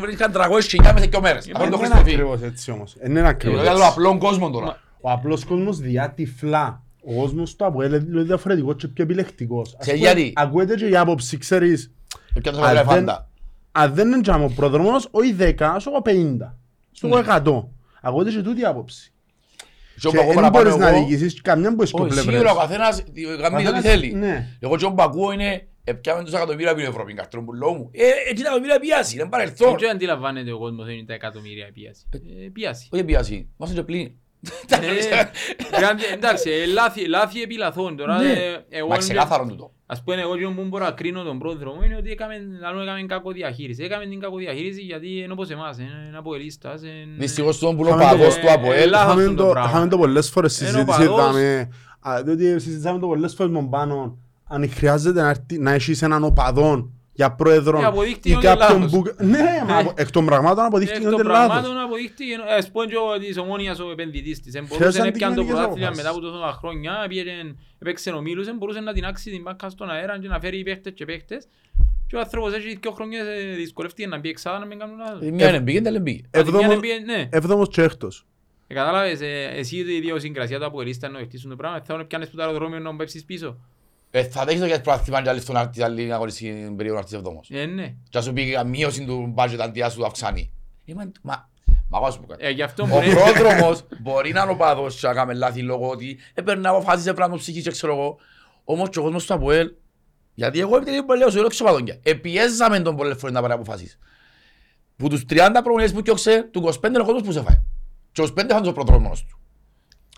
βρίσκαν 0.00 0.32
300 0.32 0.60
χιλιά 0.68 0.92
μέσα 0.92 1.04
σε 1.04 1.10
δύο 1.10 1.20
μέρες. 1.20 1.46
Αυτό 1.52 1.62
είναι 1.62 1.70
το 1.70 1.76
Δεν 1.76 1.86
είναι 1.86 1.94
Χριστοφί. 1.94 2.10
ακριβώς 2.14 2.42
έτσι 2.42 2.70
όμως. 2.70 2.96
Δεν 3.00 3.10
είναι 3.10 3.28
ακριβώς 3.28 3.58
Εγώ 3.60 3.68
έτσι. 3.70 3.76
θέλω 3.82 3.90
απλόν 3.90 4.18
κόσμο 4.18 4.50
τώρα. 4.50 4.80
Ο 5.00 5.10
απλός 5.10 5.44
κόσμος 5.44 5.78
διά 5.78 6.10
τυφλά. 6.10 6.82
Ο 7.04 7.20
κόσμος 7.20 7.56
του 7.56 7.64
ΑΠΟΕΛ 7.66 7.92
είναι 7.92 8.22
διαφορετικός 8.22 8.74
και 8.76 8.88
πιο 8.88 9.04
επιλεκτικός. 9.04 9.76
Ας 9.78 9.84
Σε 9.84 9.90
πούμε, 9.92 10.02
γιατί; 10.04 10.32
Ακούεται 10.36 10.74
και 10.74 10.86
η 10.88 10.96
άποψη, 10.96 11.38
ξέρεις, 11.38 11.90
Έπιανε 12.34 12.56
το 12.58 12.64
αν 12.64 12.70
μεγάλο 12.70 12.88
δεν- 12.88 12.96
φάντα. 12.98 13.28
αν 13.72 13.94
δεν 13.94 14.06
είναι 14.12 14.20
τζάμο 14.20 14.44
ο 14.44 14.52
πρόδρομος, 14.56 15.08
όχι 15.10 15.32
10, 15.32 15.72
όσο 15.76 15.90
εγώ 15.90 16.02
50. 16.02 16.56
Στο 16.92 17.06
Ναι. 17.06 17.12
εγώ 17.14 17.22
100. 17.22 17.68
Ακούεται 18.02 18.30
και 18.30 18.42
τούτη 18.42 18.60
η 18.60 18.64
άποψη. 18.64 19.12
Και 19.56 19.62
όπου 19.62 19.64
Και 19.64 19.64
εγώ 19.76 19.81
δεν 20.00 20.12
παραπάνω 20.34 20.50
μπορείς 20.50 20.76
να 20.76 20.88
εγώ- 20.88 21.06
διοικήσεις 21.06 21.40
καμιά 21.40 21.74
που 21.74 21.82
έχει 21.82 21.92
Όχι, 21.94 22.08
πλευρές. 22.10 22.34
σίγουρα 22.34 22.52
ο 22.52 22.56
καθένας 22.56 23.02
κάνει 23.40 23.54
ό,τι 23.54 23.64
Καθένας- 23.64 23.82
θέλει. 23.82 24.12
ναι. 24.12 24.48
Εγώ 24.60 24.76
και 24.76 24.84
όπου 24.84 25.02
ακούω 25.02 25.32
είναι 25.32 25.66
επιάμε 25.84 26.24
τους 26.24 26.32
εκατομμύρια 26.32 26.74
πίνω 26.74 26.88
Ευρώπη, 26.88 27.14
καρτρούν 27.14 27.44
που 27.44 27.52
λόγω 27.52 27.72
μου. 27.74 27.90
Ε, 27.92 28.02
έτσι 28.30 28.42
τα 28.42 28.48
εκατομμύρια 28.48 28.78
πιάσει, 28.80 29.14
είναι 29.16 29.28
παρελθόν. 29.28 29.76
Δεν 29.78 29.90
αντιλαμβάνεται 29.90 30.52
ο 30.52 30.58
κόσμος 30.58 30.88
είναι 30.90 31.04
τα 31.06 31.14
εκατομμύρια 31.14 31.70
πίαση. 31.74 32.02
Ε, 32.14 32.48
Πίαση. 32.52 32.88
Όχι 32.92 33.04
πιάσει, 33.04 33.48
μας 33.56 33.70
είναι 33.72 33.82
πλήν. 33.82 34.10
Ε, 34.68 34.76
δηλαδή, 35.76 36.02
Εντάξει, 36.12 36.50
ε, 36.50 36.66
λάθη- 36.66 37.06
λάθη 37.08 37.42
επί 37.42 37.56
λαθών 37.56 37.96
τώρα. 37.96 38.18
Ναι. 38.18 38.30
ε, 38.32 38.64
εγώ 38.68 38.88
Μα 38.88 38.94
είναι- 38.94 38.96
ξεκάθαρο 38.98 39.46
τούτο. 39.46 39.72
Ας 39.86 40.02
πούμε 40.02 40.20
εγώ 40.20 40.36
και 40.36 40.46
που 40.46 40.64
μπορώ 40.68 40.84
να 40.84 40.90
κρίνω 40.90 41.22
τον 41.22 41.38
πρόδρομο 41.38 41.84
είναι 41.84 41.96
ότι 41.96 42.10
έκαμε, 42.10 42.34
λαλούν, 42.60 42.82
έκαμε 42.82 43.02
κακοδιαχείριση. 43.02 43.82
Έκαμε 43.84 44.06
την 44.06 44.20
κακοδιαχείριση 44.20 44.80
γιατί 44.80 45.08
είναι 45.18 45.32
όπως 45.32 45.50
εμάς, 45.50 45.78
είναι 45.78 46.06
ένα 46.08 46.18
αποελίστας. 46.18 46.82
είναι- 46.82 47.16
Δυστυχώς 47.18 47.58
τον 47.58 47.76
που 47.76 47.82
είναι 47.82 47.90
ο 47.92 47.96
Είχαμε 47.96 48.10
το- 48.10 48.16
παδός 48.18 48.34
του 48.38 48.46
ε, 48.46 48.52
ΑΠΟΕΛ. 48.52 48.90
λάθος 48.90 49.06
Είχαμε 49.06 49.22
αυτό 49.24 49.34
το 49.34 49.44
το- 49.46 49.50
πράγμα. 49.50 49.70
Είχαμε 49.70 49.88
το 49.88 49.98
πολλές 49.98 50.30
φορές 50.30 50.60
Ενώ 50.60 50.70
συζήτηση. 50.70 51.06
ο 51.06 51.14
παδός- 51.14 51.30
είδαμε, 51.40 51.68
α, 52.00 52.22
Διότι 52.22 52.60
συζητήσαμε 52.60 52.98
το 52.98 53.06
πολλές 53.06 53.34
φορές 53.34 53.52
με 53.52 53.58
τον 53.58 53.70
Πάνο. 53.70 54.18
Αν 54.44 54.70
χρειάζεται 54.70 55.20
να 55.22 55.28
έρθει- 55.28 55.58
να 55.58 55.72
έχεις 55.72 56.02
έναν 56.02 56.24
οπαδόν 56.24 56.92
για 57.14 57.26
Ε, 57.26 57.34
πρόεδρο 57.36 57.86
αποδείχτηκε 57.86 58.28
ή 58.30 58.34
ότι 58.34 58.46
κάποιον 58.46 58.80
λάθος. 58.80 58.90
που... 58.90 59.02
Ναι, 59.24 59.64
μα 59.68 59.78
απο- 59.78 59.92
εκ 59.96 60.10
των 60.10 60.24
πραγμάτων 60.26 60.58
Εκ 60.58 60.66
αποδείχτηκε 60.66 61.04
των 61.04 61.12
ότι 61.14 61.22
είναι 61.22 61.32
λάθος. 61.32 61.48
πραγμάτων 61.48 61.78
αποδείχτηκε, 61.80 62.32
ε, 62.48 62.54
ας 62.54 62.70
πούμε 62.70 62.84
και 62.86 62.96
ο 62.96 63.18
της 63.18 63.38
ομόνιας 63.38 63.78
ο 63.80 63.90
επενδυτής 63.90 64.40
της. 64.40 64.54
Εν 64.54 64.64
Ποιες 64.66 64.78
μπορούσε 64.78 64.98
να 65.02 65.10
πιάνει 65.10 65.34
το 65.34 65.40
αντικειμενικές 65.40 65.54
πρωτάθλημα 65.54 65.86
αποφάσεις. 65.88 65.96
μετά 65.96 66.10
από 66.10 66.38
τόσα 66.38 66.52
χρόνια, 66.58 67.04
πήγαινε- 67.08 67.56
έπαιξε 67.78 68.10
ομίλους, 68.10 68.46
εν 68.46 68.56
μπορούσε 68.56 68.80
να 68.80 68.92
την 68.92 69.04
άξει 69.04 69.30
την 69.30 69.42
μπάκα 69.42 69.68
στον 69.70 69.90
αέρα 69.90 70.18
και 70.18 70.28
να 70.28 70.40
φέρει 70.40 70.62
παίχτες 70.62 70.92
και 70.92 71.04
παίχτες. 71.04 71.46
Και 72.06 72.16
ο 72.16 72.20
άνθρωπος 72.20 72.52
έχει 72.54 72.78
δύο 72.82 72.90
χρονιές 72.90 73.26
ε, 73.26 73.54
δυσκολεύτηκε 73.56 74.06
να 74.08 74.18
μπει 74.18 74.28
εξάδα 74.28 74.58
να 74.58 74.66
μην 74.66 74.78
κάνουν 74.78 74.98
λάθος. 74.98 75.22
Η 75.26 75.30
μία 75.30 75.48
είναι 75.48 75.60
πήγαινε, 75.60 75.88
άλλη 75.88 76.00
πήγε. 76.00 76.20
Αν 76.30 76.42
την 76.44 76.52
μια 76.52 76.60
Έβδομος- 76.60 76.80
πήγε- 76.80 77.04
ναι. 77.04 77.28
Έβδομος 77.30 77.68
και 77.68 77.82
έκτος. 77.82 78.26
Ε, 78.66 78.74
Κατάλαβες, 78.74 79.20
ε, 79.20 79.50
εσύ 79.56 79.76
η 79.76 79.94
ιδιοσυγκρασία 79.96 80.58
του 80.58 80.64
Αποελίστα 80.64 81.08
να 81.08 81.18
χτίσουν 81.18 81.50
το 81.50 81.56
πράγμα, 81.56 81.80
θα 81.84 82.04
πιάνεις 82.04 82.28
που 82.28 82.36
το 82.36 82.42
αεροδρόμιο 82.42 82.78
να 82.78 82.96
πέψεις 82.96 83.24
πίσω. 83.24 83.56
Ε, 84.14 84.24
Θα 84.24 84.44
δέχεις 84.44 84.60
το 84.60 84.66
για 84.66 84.80
πρωτάθλημα 84.80 85.22
και 85.22 85.28
άλλη 85.28 85.40
στον 85.40 85.56
αρτή, 85.56 85.82
άλλη 85.82 86.12
αγωνιστική 86.12 86.50
στην 86.50 86.76
περίοδο 86.76 86.98
αρτής 86.98 87.12
εβδόμος. 87.12 87.48
Ε, 87.50 87.64
ναι. 87.66 87.94
Και 88.08 88.18
ας 88.18 88.24
σου 88.24 88.32
πει 88.32 88.42
η 88.42 88.64
μείωση 88.66 89.04
του 89.04 89.34
budget 89.36 89.58
αντί 89.60 89.82
σου 89.90 90.06
αυξάνει. 90.06 90.52
Ε, 90.86 90.94
μα- 90.94 91.10
Μα, 91.22 91.48
μα 91.88 91.96
εγώ 91.98 92.06
να 92.06 92.12
σου 92.12 92.20
πω 92.20 92.26
κάτι. 92.26 92.44
Ε, 92.46 92.50
γι' 92.50 92.62
αυτό 92.62 92.82
Ο 92.82 92.86
μπορεί... 92.86 93.08
πρόδρομος 93.14 93.84
μπορεί 94.00 94.32
να 94.32 94.42
είναι 94.42 94.50
ο 94.50 94.56
παδός 94.56 95.00
και 95.00 95.06
να 95.06 95.12
κάνει 95.14 95.34
λάθη 95.34 95.60
λόγω 95.62 95.88
ότι 95.90 96.18
έπαιρνε 96.34 96.68
αποφάσεις 96.68 97.02
σε 97.04 97.12
πράγμα 97.14 97.36
ψυχής 97.36 97.62
και 97.62 97.70
ξέρω 97.70 97.92
εγώ. 97.92 98.16
Όμως 98.64 98.88
και 98.88 98.98
ο 98.98 99.02
κόσμος 99.02 99.26
του 99.26 99.34
ΑΠΟΕΛ, 99.34 99.70
γιατί 100.34 100.60
εγώ 100.60 100.76
επειδή 100.76 100.96
λέω 101.18 101.30
σου 101.30 101.38
λέω 101.38 101.48
ξεπαδόνια, 101.48 101.98
επιέζαμε 102.02 102.80
τον 102.80 102.96
πολλές 102.96 103.16
φορές 103.18 103.34
να 103.34 103.40
πάρει 103.40 103.52
αποφάσεις. 103.52 103.98
Που 104.96 105.08
τους 105.08 105.24
30 105.28 105.60
προμονές 105.62 105.92
που 105.92 106.02
διώξε, 106.02 106.48
του 106.52 106.60
25 106.60 106.88
είναι 106.88 106.98
ο 107.00 107.04
κόσμος 107.04 107.22
που 107.22 107.32
σε 107.32 107.42
φάει. 107.42 107.60
Και 108.12 108.20
ο 108.22 108.24
25 108.24 108.44
θα 108.48 108.56
είναι 108.56 108.68
ο 108.68 108.72
πρόδρομος 108.72 109.24
του. 109.24 109.38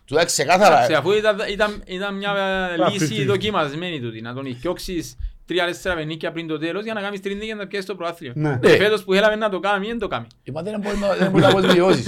Του 0.04 0.14
λέει 0.14 0.24
ξεκάθαρα. 0.24 0.74
Εντάξει, 0.76 0.94
αφού 0.94 1.12
ήταν, 1.12 1.36
ήταν, 1.52 1.82
ήταν 1.86 2.16
μια 2.16 2.30
Α, 2.30 2.90
λύση 2.90 3.16
φifty. 3.22 3.26
δοκιμασμένη 3.26 4.00
τούτη, 4.00 4.20
να 4.20 4.34
τον 4.34 4.46
οικιώξεις 4.46 5.16
τρία-τέσσερα 5.46 5.94
πενίκια 5.94 6.32
πριν 6.32 6.46
το 6.46 6.58
τέλος 6.58 6.84
για 6.84 6.94
να 6.94 7.00
κάνεις 7.00 7.20
τρίτη 7.20 7.46
και 7.46 7.54
να 7.54 7.66
πιέσεις 7.66 7.86
το 7.86 7.94
προάθλιο. 7.94 8.32
Ναι. 8.34 8.56
Ναι. 8.62 8.68
Φέτος 8.68 9.04
που 9.04 9.12
θέλαμε 9.12 9.36
να 9.36 9.48
το 9.48 9.60
κάνουμε, 9.60 9.86
δεν 9.86 9.98
το 9.98 10.06
κάνουμε. 10.08 10.28
Ε, 10.44 10.50
Μα 10.52 10.62
δεν 10.62 10.80
μπορεί 10.80 10.96
να- 10.96 11.14
δεν 11.16 11.30
μπορεί 11.30 11.42
να 11.42 11.50
πω 11.52 11.60
τις 11.60 11.72
βιώσεις. 11.74 12.06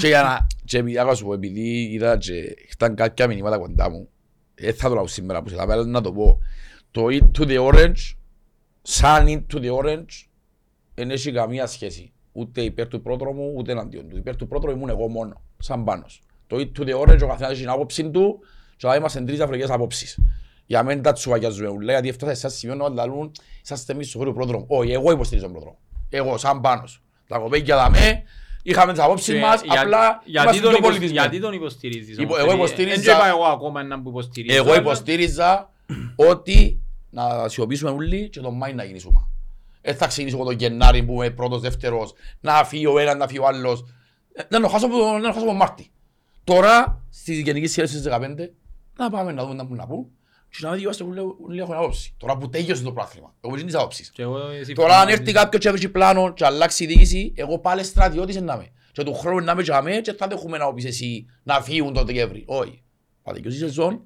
Και 0.00 0.06
για 0.06 0.22
να... 0.22 0.46
Και 0.64 0.78
επειδή, 0.78 0.98
άκουσα 0.98 1.14
σου 1.16 1.24
πω, 1.24 1.32
επειδή 1.34 1.88
είδα 1.92 2.16
και 2.16 2.32
ήταν 2.72 2.94
κάποια 2.94 3.26
μηνύματα 3.26 3.58
κοντά 3.58 3.90
μου, 3.90 4.08
δεν 4.54 4.74
θα 4.74 4.88
το 4.88 4.94
λέω 4.94 5.06
σήμερα 5.06 5.42
που 5.42 5.48
σε 5.48 5.56
θα 5.56 5.66
πέρα 5.66 5.84
να 5.84 6.00
το 6.00 6.12
πω. 6.12 6.38
Το 6.90 7.06
Eat 7.10 7.30
to 7.38 7.42
the 7.48 7.72
Orange, 7.72 8.14
σαν 8.82 9.26
Eat 9.28 9.54
to 9.56 9.60
the 9.62 9.82
Orange, 9.84 10.26
δεν 10.94 11.10
έχει 11.10 11.32
καμία 11.32 11.66
σχέση. 11.66 12.12
Ούτε 12.32 12.60
υπέρ 12.62 12.88
του 12.88 13.02
πρόδρομου, 13.02 13.54
ούτε 13.56 13.72
εναντίον 13.72 14.08
του. 14.08 14.16
Υπέρ 14.16 14.36
του 14.36 14.46
πρόδρομου 14.48 14.76
ήμουν 14.76 14.88
εγώ 14.88 15.08
μόνο, 15.08 15.42
σαν 15.58 15.84
πάνος. 15.84 16.22
Το 16.46 16.56
Eat 16.56 16.78
to 16.80 16.82
the 16.88 16.94
Orange, 17.00 17.20
ο 17.22 17.26
καθένας 17.26 17.50
έχει 17.50 17.60
την 17.60 17.68
άποψη 17.70 18.10
του 18.10 18.38
και 18.76 18.86
θα 18.86 18.96
είμαστε 18.96 19.20
τρεις 19.20 19.36
διαφορετικές 19.36 19.70
απόψεις. 19.70 20.18
Για 20.66 20.82
μένα 20.82 21.00
τα 21.02 21.12
τσουβαγιάζουμε 21.12 21.68
ούλα, 21.68 21.92
γιατί 21.92 22.08
έφτασα 22.08 22.34
σε 22.34 22.46
εσάς 22.46 22.58
σημείο 22.58 22.74
να 22.74 22.88
λαλούν, 22.88 23.30
είσαστε 23.62 23.92
εμείς 23.92 24.08
στο 24.08 24.18
χώρο 24.18 24.30
του 24.30 24.36
πρόδρομου. 24.36 24.64
Όχι, 24.68 24.92
εγώ 24.92 25.10
υποστηρίζω 25.12 25.44
τον 25.46 25.54
πρόδρομο. 25.54 25.78
Εγώ, 26.10 26.38
σαν 26.38 26.60
πάνος. 26.60 27.02
Τα 27.28 27.38
κοπέκια 27.38 27.76
δαμέ, 27.76 28.22
είχαμε 28.62 28.92
τις 28.92 29.02
απόψεις 29.02 29.34
Και 29.34 29.40
μας, 29.40 29.62
για- 29.62 29.80
απλά 29.80 30.22
γιατί 30.24 30.46
είμαστε 30.46 30.60
τον 30.62 30.70
πιο 30.70 30.78
υποσ- 30.78 30.82
πολιτισμένοι. 30.82 31.20
Γιατί 31.28 31.40
τον 31.40 31.52
υποστηρίζεις 31.52 32.18
Υπο- 32.18 32.22
όμως, 32.24 32.36
εγώ 32.38 32.46
γιατί 32.46 32.58
υποστήριζα- 32.60 33.02
Δεν 33.02 33.14
είπα 33.14 33.28
εγώ 33.28 33.44
ακόμα 33.44 33.80
έναν 33.80 34.02
που 34.02 34.08
υποστηρίζω. 34.08 34.56
Εγώ 34.56 34.70
αλλά- 34.70 34.80
υποστήριζα 34.80 35.70
ότι 36.16 36.80
να 37.10 37.48
σιωπήσουμε 37.48 37.90
όλοι 37.90 38.28
και 38.28 38.40
τον 38.40 38.56
Μάη 38.56 38.72
να 38.74 38.84
γίνει 38.84 38.98
σούμα. 38.98 39.28
Δεν 39.82 39.96
θα 39.96 40.06
ξεκινήσω 40.06 40.36
εγώ 40.36 40.44
τον 40.46 40.54
Γενάρη 40.58 41.02
που 41.02 41.12
είμαι 41.12 41.30
πρώτος, 41.30 41.60
δεύτερος, 41.60 42.12
να 42.40 42.64
φύγει 42.64 42.86
ο 42.86 42.98
ένας, 42.98 43.14
να 43.16 43.26
φύγει 43.26 43.38
ο 43.38 43.46
άλλος. 43.46 43.84
Ε, 44.32 44.42
Να 44.48 44.60
το 44.60 44.68
χάσω 44.68 44.86
από- 44.86 44.96
να 45.12 45.20
το 45.20 45.32
χάσω 45.32 45.44
από 45.44 45.52
Μάρτι. 45.52 45.90
Τώρα, 46.46 47.04
στη 47.10 47.40
Γενική 47.40 47.66
Σχέση 47.66 47.98
στις 47.98 48.12
15, 48.12 48.50
να 48.98 49.10
πάμε 49.10 49.32
να 49.32 49.42
δούμε 49.42 49.54
να 49.54 49.66
πούν 49.66 49.76
να 49.76 49.86
πούν 49.86 50.06
και 50.50 50.58
να 50.60 50.72
δει 50.72 50.82
είμαστε 50.82 51.04
που 51.04 51.12
λέω- 51.12 51.36
όλοι 51.46 51.60
έχουν 51.60 51.74
άποψη. 51.74 52.14
Τώρα 52.16 52.36
που 52.36 52.48
τέλειωσε 52.48 52.82
το 52.82 52.92
πράθλημα, 52.92 53.34
εγώ 53.40 53.54
δεν 53.56 53.66
τις 53.66 53.74
άποψεις. 53.74 54.10
Και 54.10 54.22
εγώ, 54.22 54.38
εσύ 54.48 54.72
Τώρα 54.72 54.88
φωνάζεις. 54.92 55.12
αν 55.14 55.20
έρθει 55.20 55.32
κάποιος 55.32 55.62
και 55.62 55.68
έβρισκει 55.68 55.88
πλάνο 55.90 56.32
και 56.32 56.44
αλλάξει 56.44 56.84
η 56.84 56.86
διοίκηση, 56.86 57.32
εγώ 57.36 57.58
πάλι 57.58 57.82
στρατιώτης 57.84 58.36
να 58.40 58.54
είμαι. 58.54 58.68
Και 58.92 59.02
του 59.02 59.14
χρόνου 59.14 59.44
να 59.44 59.52
είμαι 59.52 59.62
και 59.62 59.72
αμέ 59.72 60.00
και 60.00 60.12
θα 60.12 60.26
δέχουμε 60.26 60.58
να 60.58 60.74
πεις 60.74 60.84
εσύ 60.84 61.26
να 61.42 61.60
φύγουν 61.62 61.92
το 61.92 62.04
Δεκέμβρη. 62.04 62.42
Όχι. 62.46 62.82
Θα 63.22 63.32
δικαιώσει 63.32 63.56
η 63.56 63.60
σεζόν 63.60 64.00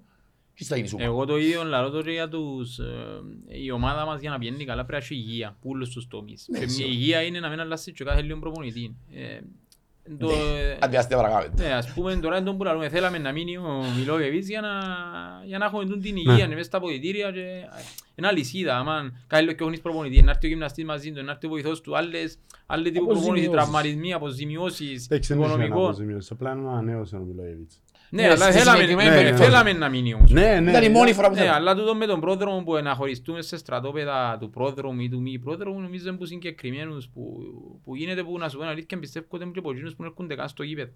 και 0.54 0.64
θα 0.64 0.74
γίνεις 0.76 0.90
σούπα. 0.90 1.02
Εγώ 1.04 1.24
το 1.24 1.36
ίδιο 1.38 1.64
λαρώ 1.64 1.90
τώρα 1.90 2.10
για 2.10 2.28
τους... 2.28 2.78
ε, 2.78 3.62
Η 3.62 3.70
ομάδα 3.70 4.04
μας 4.06 4.20
για 4.20 4.30
να 4.30 4.38
πηγαίνει 4.38 4.64
καλά 4.64 4.84
πρέπει 4.84 4.92
να 4.92 4.98
έχει 4.98 5.14
υγεία, 5.14 5.56
που 5.60 5.70
όλους 5.70 5.90
τους 5.90 6.06
τομείς. 6.08 6.46
Ναι, 6.48 6.58
Και 6.58 6.64
μια 6.64 6.74
σίγουρα. 6.74 6.94
υγεία 6.94 7.22
είναι 7.22 7.40
να 7.40 7.48
μην 7.48 7.60
αλλάσει 7.60 7.92
και 7.92 8.04
κάθε 8.04 8.22
λίγο 8.22 8.38
προπονητή. 8.38 8.96
Ε, 9.14 9.18
το, 9.18 9.24
ε, 9.24 9.40
Αντιάστε 10.80 11.14
παρακάμε. 11.14 11.50
Ναι, 11.56 11.72
ας 11.72 11.92
πούμε 11.92 12.16
τώρα 12.16 12.42
τον 12.42 12.56
που 12.56 12.64
λαλούμε, 12.64 12.88
θέλαμε 12.88 13.18
να 13.18 13.32
μείνει 13.32 13.56
ο 13.56 13.84
Μιλόγεβιτς 13.98 14.48
για 14.48 14.60
να, 14.60 14.68
για 15.44 15.58
να 15.58 15.64
έχουμε 15.64 15.84
τούτη 15.84 16.00
την 16.00 16.14
Ναι. 16.24 16.32
υγεία, 16.32 16.48
μέσα 16.48 16.62
στα 16.62 16.76
αποδητήρια 16.76 17.30
και 17.30 17.46
ένα 18.14 18.32
λυσίδα, 18.32 18.76
άμα 18.78 19.12
κάνει 19.26 19.44
λίγο 19.44 19.56
και 19.56 19.64
έχεις 19.64 19.80
προπονητής, 19.80 20.22
να 20.22 20.30
έρθει 20.30 20.46
ο 20.46 20.48
γυμναστής 20.48 20.84
μαζί 20.84 21.12
του, 21.12 21.24
να 21.24 21.30
έρθει 21.30 21.46
ο 21.46 21.48
βοηθός 21.48 21.80
του, 21.80 21.96
άλλες, 21.96 22.38
άλλοι 22.66 22.90
τύπου 22.90 23.06
προπονητή, 23.06 23.28
Αποζημιώσεις. 23.28 23.50
τραυματισμοί, 23.50 24.12
αποζημιώσεις, 24.12 25.04
Εντάξει, 25.06 25.34
δεν 25.34 25.42
είχε 25.42 25.48
να 25.56 25.64
οικονομικό. 25.64 25.88
αποζημιώσεις. 25.88 26.30
Απλά 26.30 26.52
είναι 26.52 26.68
ανανέωσε 26.68 27.16
ο 27.16 27.18
Μιλόγεβιτς. 27.18 27.80
Ναι, 28.12 28.22
Ναι, 28.22 28.28
αλλά 28.28 28.44
στη 28.44 28.52
θέλαμε, 28.58 28.70
συγκεκριμένη 28.78 29.08
ναι, 29.08 29.14
περίπτωση. 29.16 29.42
θέλαμε 29.42 29.72
να 29.72 29.88
μείνει 29.88 30.14
όμως. 30.14 30.30
Ναι, 30.30 30.60
ναι. 30.60 30.70
Ήταν 30.70 30.82
η 30.82 30.88
μόνη 30.88 31.12
φορά 31.12 31.28
που 31.28 31.34
Ναι, 31.34 31.40
θέλω. 31.40 31.52
αλλά 31.52 31.74
τούτο 31.74 31.94
με 31.94 32.06
τον 32.06 32.20
πρόδρομο 32.20 32.62
που 32.64 32.74
να 32.82 32.94
χωριστούμε 32.94 33.42
σε 33.42 33.56
στρατόπεδα 33.56 34.36
του 34.40 34.50
πρόδρομου 34.50 35.00
ή 35.00 35.08
του 35.08 35.20
μη 35.20 35.38
πρόδρομου 35.38 35.80
νομίζω 35.80 36.08
είναι 36.08 36.16
που 36.16 36.24
συγκεκριμένους 36.24 37.08
που, 37.08 37.36
που 37.84 37.96
γίνεται 37.96 38.22
που 38.24 38.38
να 38.38 38.48
σου 38.48 38.56
πω 38.56 38.62
την 38.62 38.70
αλήθεια 38.70 38.98
πιστεύω 38.98 39.26
ότι 39.28 39.42
είναι 39.42 39.52
και 39.52 39.58
από 39.58 39.70
εκείνους 39.70 39.94
που 39.94 40.04
έρχονται 40.04 40.34
καν 40.34 40.48
στο 40.48 40.62
γήπεδο. 40.62 40.90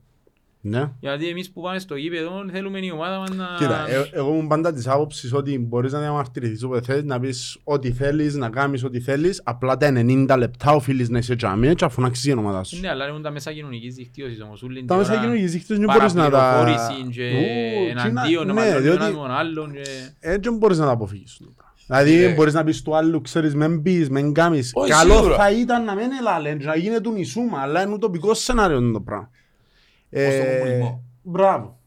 Ναι. 0.67 0.91
Γιατί 1.01 1.29
εμείς 1.29 1.51
που 1.51 1.61
πάμε 1.63 1.79
στο 1.79 1.95
γήπεδο 1.97 2.31
θέλουμε 2.53 2.79
η 2.79 2.91
ομάδα 2.91 3.19
μας 3.19 3.31
να... 3.31 3.47
Κοίτα, 3.59 3.89
ε- 3.89 4.09
εγώ 4.13 4.31
ήμουν 4.33 4.47
πάντα 4.49 4.73
της 4.73 4.89
άποψης 4.89 5.33
ότι 5.33 5.59
μπορείς 5.59 5.93
να 5.93 6.01
διαμαρτυρηθείς 6.01 6.63
όποτε 6.63 6.81
θέλεις, 6.81 7.05
να 7.05 7.21
πεις 7.21 7.59
ό,τι 7.65 7.93
θέλεις, 7.93 8.35
να 8.35 8.49
κάνεις 8.49 8.85
ό,τι 8.85 9.01
θέλεις, 9.01 9.41
απλά 9.45 9.77
τα 9.77 9.93
90 9.95 10.35
λεπτά 10.39 10.73
οφείλεις 10.73 11.09
να 11.09 11.19
είσαι 11.19 11.37
τζαμί 11.37 11.75
και 11.75 11.85
αφού 11.85 12.01
να 12.01 12.07
αξίζει 12.07 12.31
η 12.31 12.39
ομάδα 12.39 12.63
σου. 12.65 12.81
Ναι, 12.81 12.89
αλλά 12.89 13.09
είναι 13.09 13.21
τα 13.21 13.31
μέσα 13.31 13.53
κοινωνικής 13.53 13.95
δικτύωσης 13.95 14.41
όμως. 14.43 14.63
όλη 14.63 14.79
την 14.79 14.87
Τα 14.87 14.97
μέσα 14.97 15.13
ώρα 15.13 15.21
κοινωνικής 15.21 15.53
δικτύωσης 15.53 15.85
δεν 15.85 15.97
μπορείς 15.97 16.15
να 16.15 16.31
τα... 16.31 16.31
παραπληροφόρησης 16.31 17.17
και 17.17 17.31
Ου, 17.31 17.99
εναντίον, 18.09 18.47
ναι, 18.47 18.53
να 18.53 18.61
μαλώνει 18.61 18.77
ο 18.79 18.81
διότι 18.83 19.05
ένας 19.05 19.15
τον 19.15 19.31
άλλον 19.31 19.73
και... 19.73 19.81
έτσι 20.21 20.49
δεν 20.49 20.57
μπορείς 20.59 20.79
να 20.79 20.85
τα 20.85 20.91
αποφύγεις. 20.93 21.41
Δηλαδή 21.87 22.17
Ναι. 22.17 22.33
μπορείς 22.35 22.55
να 22.55 22.65
πεις 22.65 22.83
του 22.83 22.97
άλλου, 22.97 23.21
ξέρεις, 23.21 23.55
μεν 23.55 23.83
πεις, 23.83 24.11
μεν 24.11 24.33
κάνεις. 24.33 24.71
Όχι, 24.75 24.91
Καλό 24.91 25.15
σίγουρα. 25.15 25.37
θα 25.37 25.51
ήταν 25.51 25.85
να 25.85 25.95
μην 25.95 26.07
ελάλεν 26.21 26.59
και 26.59 26.67
να 26.67 26.77
γίνεται 26.77 27.01
του 27.01 27.13
νησούμα, 27.13 27.59
αλλά 27.61 27.83
είναι 27.83 27.93
ουτοπικό 27.93 28.35
σενάριο 28.35 28.91
το 28.93 29.01
πράγμα. 29.01 29.31
Ως 30.15 30.35
τον 30.37 30.47
Ε, 30.47 30.59
κομμουνισμό. 30.59 31.05
Μπράβο. 31.23 31.79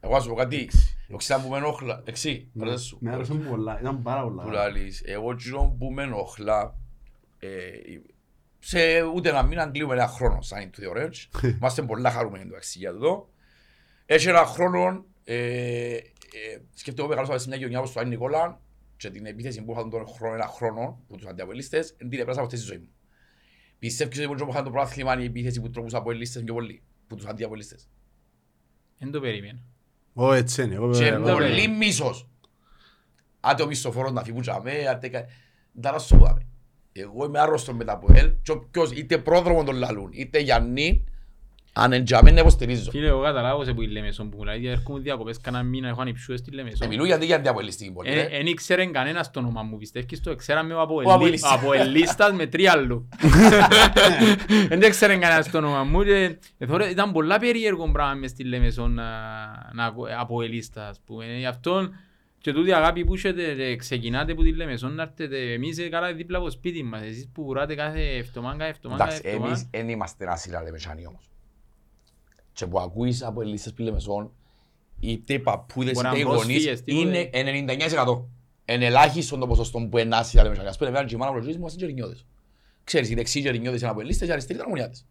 Εγώ 0.00 0.12
να 0.14 0.20
σου 0.20 0.28
πω 0.28 0.34
κάτι. 0.34 0.70
Εγώ 1.08 1.18
ξέρω 1.18 1.40
που 1.40 1.48
με 1.48 1.56
ενοχλά. 1.56 2.02
Εξή, 2.04 2.50
αρέσει 2.60 2.84
σου. 2.84 2.98
Με 3.00 3.12
άρεσε 3.12 3.34
μου 3.34 3.42
πολλά, 3.50 3.80
ήταν 3.80 4.02
πάρα 4.02 4.22
Που 4.22 4.34
πολλά. 4.34 4.52
λαλείς, 4.52 5.02
εγώ 5.06 5.34
τσιρό 5.34 5.76
που 5.78 5.90
με 5.92 6.02
ενοχλά, 6.02 6.74
ε, 7.38 7.48
σε 8.58 9.02
ούτε 9.02 9.28
ένα 9.28 9.42
μήνα 9.42 9.66
κλείουμε 9.66 9.94
ένα 9.94 10.06
χρόνο 10.06 10.42
σαν 10.42 10.60
είναι 10.60 10.70
το 10.70 10.82
θεωρές. 10.82 11.28
Είμαστε 11.58 11.82
πολλά 11.82 12.10
χαρούμενοι 12.10 12.44
εντάξει 12.44 12.78
για 12.78 12.90
αυτό. 12.90 13.28
Έχει 14.06 14.28
ένα 14.28 14.44
χρόνο, 14.44 15.04
ε, 15.24 15.94
ε, 15.94 16.00
σκέφτομαι 16.74 17.08
μεγάλωσα 17.08 17.38
σε 17.38 17.48
μια 17.48 17.56
γειτονιά 17.56 17.78
όπως 17.78 17.92
το 17.92 18.00
Άγιο 18.00 18.12
Νικόλα 18.12 18.60
και 18.96 19.10
την 19.10 19.26
επίθεση 19.26 19.62
που 19.64 19.72
είχαν 19.72 19.90
τον 19.90 20.06
χρόνο, 20.08 20.34
ένα 20.34 20.46
χρόνο 20.46 21.02
που 21.08 21.16
τους 21.16 21.26
αντιαπολίστες, 21.26 21.96
την 21.96 22.12
επέρασα 22.12 22.40
από 22.40 22.46
αυτή 22.46 22.56
τη 22.58 22.64
ζωή 22.64 22.78
μου. 22.78 22.88
Πιστεύεις 23.84 24.26
ότι 24.28 24.44
που 24.44 24.50
είχαν 24.50 24.64
το 24.64 24.70
πρόθλημα 24.70 25.20
η 25.20 25.24
επίθεση 25.24 25.60
που 25.60 25.70
τρόπους 25.70 25.94
από 25.94 26.10
ελίστες 26.10 26.42
πιο 26.42 26.54
πολύ, 26.54 26.82
που 27.06 27.14
τους 27.16 27.26
αντιαπολίστες. 27.26 27.88
Δεν 28.98 29.10
το 29.10 29.20
περίμενα. 29.20 29.58
Ω, 30.14 30.32
έτσι 30.32 30.62
είναι. 30.62 30.74
εγώ- 30.74 30.90
Και 30.92 31.06
εγώ- 31.06 31.32
πολύ. 31.32 31.48
πολύ 31.48 31.68
μίσος. 31.68 32.28
Άτε 33.40 33.62
ο 33.62 33.66
μισθοφόρος 33.66 34.12
να 34.12 34.22
φύγουν 34.24 34.40
τζαμέ, 34.40 34.86
άτε 34.90 35.08
κα... 35.08 35.24
Δεν 35.72 35.92
θα 35.92 35.98
σου 35.98 36.16
πω, 36.16 36.24
δάμε. 36.24 36.46
Εγώ 36.92 37.24
είμαι 37.24 37.40
άρρωστος 37.40 37.74
με 37.74 37.84
το 37.84 37.98
ΑΠΟΕΛ 37.98 38.32
και 38.42 38.50
όποιος 38.50 38.90
είτε 38.92 39.18
Πρόδρομο 39.18 39.64
τον 39.64 39.74
λαλούν, 39.76 40.08
είτε 40.12 40.38
Γιάννη, 40.38 41.04
αν 41.76 41.92
εν 41.92 42.04
τζαμέ 42.04 42.30
να 42.30 42.40
υποστηρίζω. 42.40 42.90
Φίλε, 42.90 43.06
εγώ 43.06 43.22
καταλάβω 43.22 43.64
σε 43.64 43.72
που 43.72 43.82
η 43.82 43.86
Λεμεσόν 43.86 44.30
που 44.30 44.36
μιλάει, 44.38 44.66
έρχομαι 44.66 45.00
διακοπές 45.00 45.40
κανένα 45.40 45.62
μήνα, 45.64 45.88
έχω 45.88 46.00
ανυψούες 46.00 46.38
στη 46.38 46.50
Ε, 46.52 46.56
Λεμεσόν. 46.56 46.88
μιλούν 46.88 47.06
γιατί 47.06 47.26
για 47.26 47.36
αντιαπολιστική 47.36 47.92
πόλη. 47.92 48.10
Ε, 48.10 48.20
ε. 48.20 48.28
Εν 48.38 48.46
ήξερε 48.46 48.86
κανένας 48.86 49.30
το 49.30 49.38
όνομα 49.40 49.62
μου, 49.62 49.76
πιστεύεις 49.76 50.20
το, 50.20 50.34
ξέραμε 50.36 50.74
από 50.74 50.94
Ο 51.04 51.12
Αποελίστας. 51.12 51.52
Αποελίστας 51.52 52.32
με 52.32 52.46
τρία 52.46 52.72
άλλου. 52.72 53.08
Δεν 54.68 54.80
ήξερε 54.82 55.16
κανένας 55.16 55.50
το 55.50 55.58
όνομα 55.58 55.84
μου 55.84 56.02
και 56.04 56.36
ε, 56.58 56.66
θωρώ, 56.66 56.86
ήταν 56.86 57.12
πολλά 57.12 57.38
περίεργο 57.38 57.90
πράγμα 57.92 58.14
μες 58.14 58.30
στη 58.30 58.44
Λεμεσόν 58.44 58.94
να, 58.94 59.04
να 59.74 59.84
ακού- 59.84 60.06
Αποελίστας, 60.18 60.88
ας 60.88 61.00
πούμε. 61.06 61.24
Γι' 61.38 61.46
αυτό 61.46 61.88
και 62.38 62.52
τούτη 62.52 62.72
αγάπη 62.72 63.04
που 63.04 63.14
έχετε, 63.14 63.44
ε, 63.58 63.76
ξεκινάτε 63.76 64.32
από 64.32 64.42
τη 64.42 64.52
Λεμεσόν 64.56 64.94
να 64.94 65.02
έρθετε, 65.02 65.52
εμείς 65.52 65.78
ε, 65.78 65.88
καλά 65.88 66.12
δίπλα 66.12 66.38
από 66.38 66.50
σπίτι 66.50 66.82
μας, 66.82 67.02
εσείς 67.02 67.28
που 67.34 67.44
βουράτε 67.44 67.74
κάθε 67.74 68.00
εβδομάδα, 68.16 68.56
κάθε 68.56 68.70
εβδομάδα, 68.70 69.04
κάθε 69.04 69.16
Εντάξει, 69.16 69.36
εμείς 69.36 69.42
εβδομάδα. 69.50 69.68
δεν 69.70 69.88
είμαστε 69.88 70.24
ένα 70.24 70.36
σειρά 70.36 70.62
λεμεσάνοι 70.62 71.06
όμως. 71.06 71.28
Και 72.54 72.66
που 72.66 72.80
ακούεις 72.80 73.22
από 73.22 73.40
ελίστες 73.42 73.72
που 73.72 73.82
Λεμεσόν, 73.82 74.32
είτε 75.00 75.32
οι 75.32 75.38
παππούδες 75.38 75.92
Μπορεί 75.92 76.06
είτε 76.08 76.18
οι 76.18 76.22
να 76.22 76.28
γονείς, 76.28 76.44
πρόσφυγες, 76.44 76.82
τίποτε. 76.82 77.18
είναι 77.18 77.30
99%. 77.32 78.28
Εν 78.64 78.82
ελάχιστον 78.82 79.40
το 79.40 79.46
ποσοστό 79.46 79.88
που 79.90 79.98
είναι 79.98 80.16
άσυλα 80.16 80.42
λεμεσάνοι. 80.42 80.68
Ας 80.68 80.76
πούμε, 80.76 80.88
εμένα 80.90 81.04
και 81.06 81.14
η 81.14 81.18
μάνα 81.18 81.30
μου 81.32 81.36
ρωτήσει 81.38 81.54
μου, 81.56 81.60
είμαστε 81.60 81.78
γερινιώτες. 81.80 82.26
Ξέρεις, 82.84 83.10
οι 83.10 83.14
δεξιοί 83.14 83.42
γερινιώτες 83.44 83.80
είναι 83.80 83.90
από 83.90 84.00
ελίστες, 84.00 84.28
οι 84.28 84.32
αριστεροί 84.32 84.54
ήταν 84.58 84.66
ομονιάτες. 84.70 85.06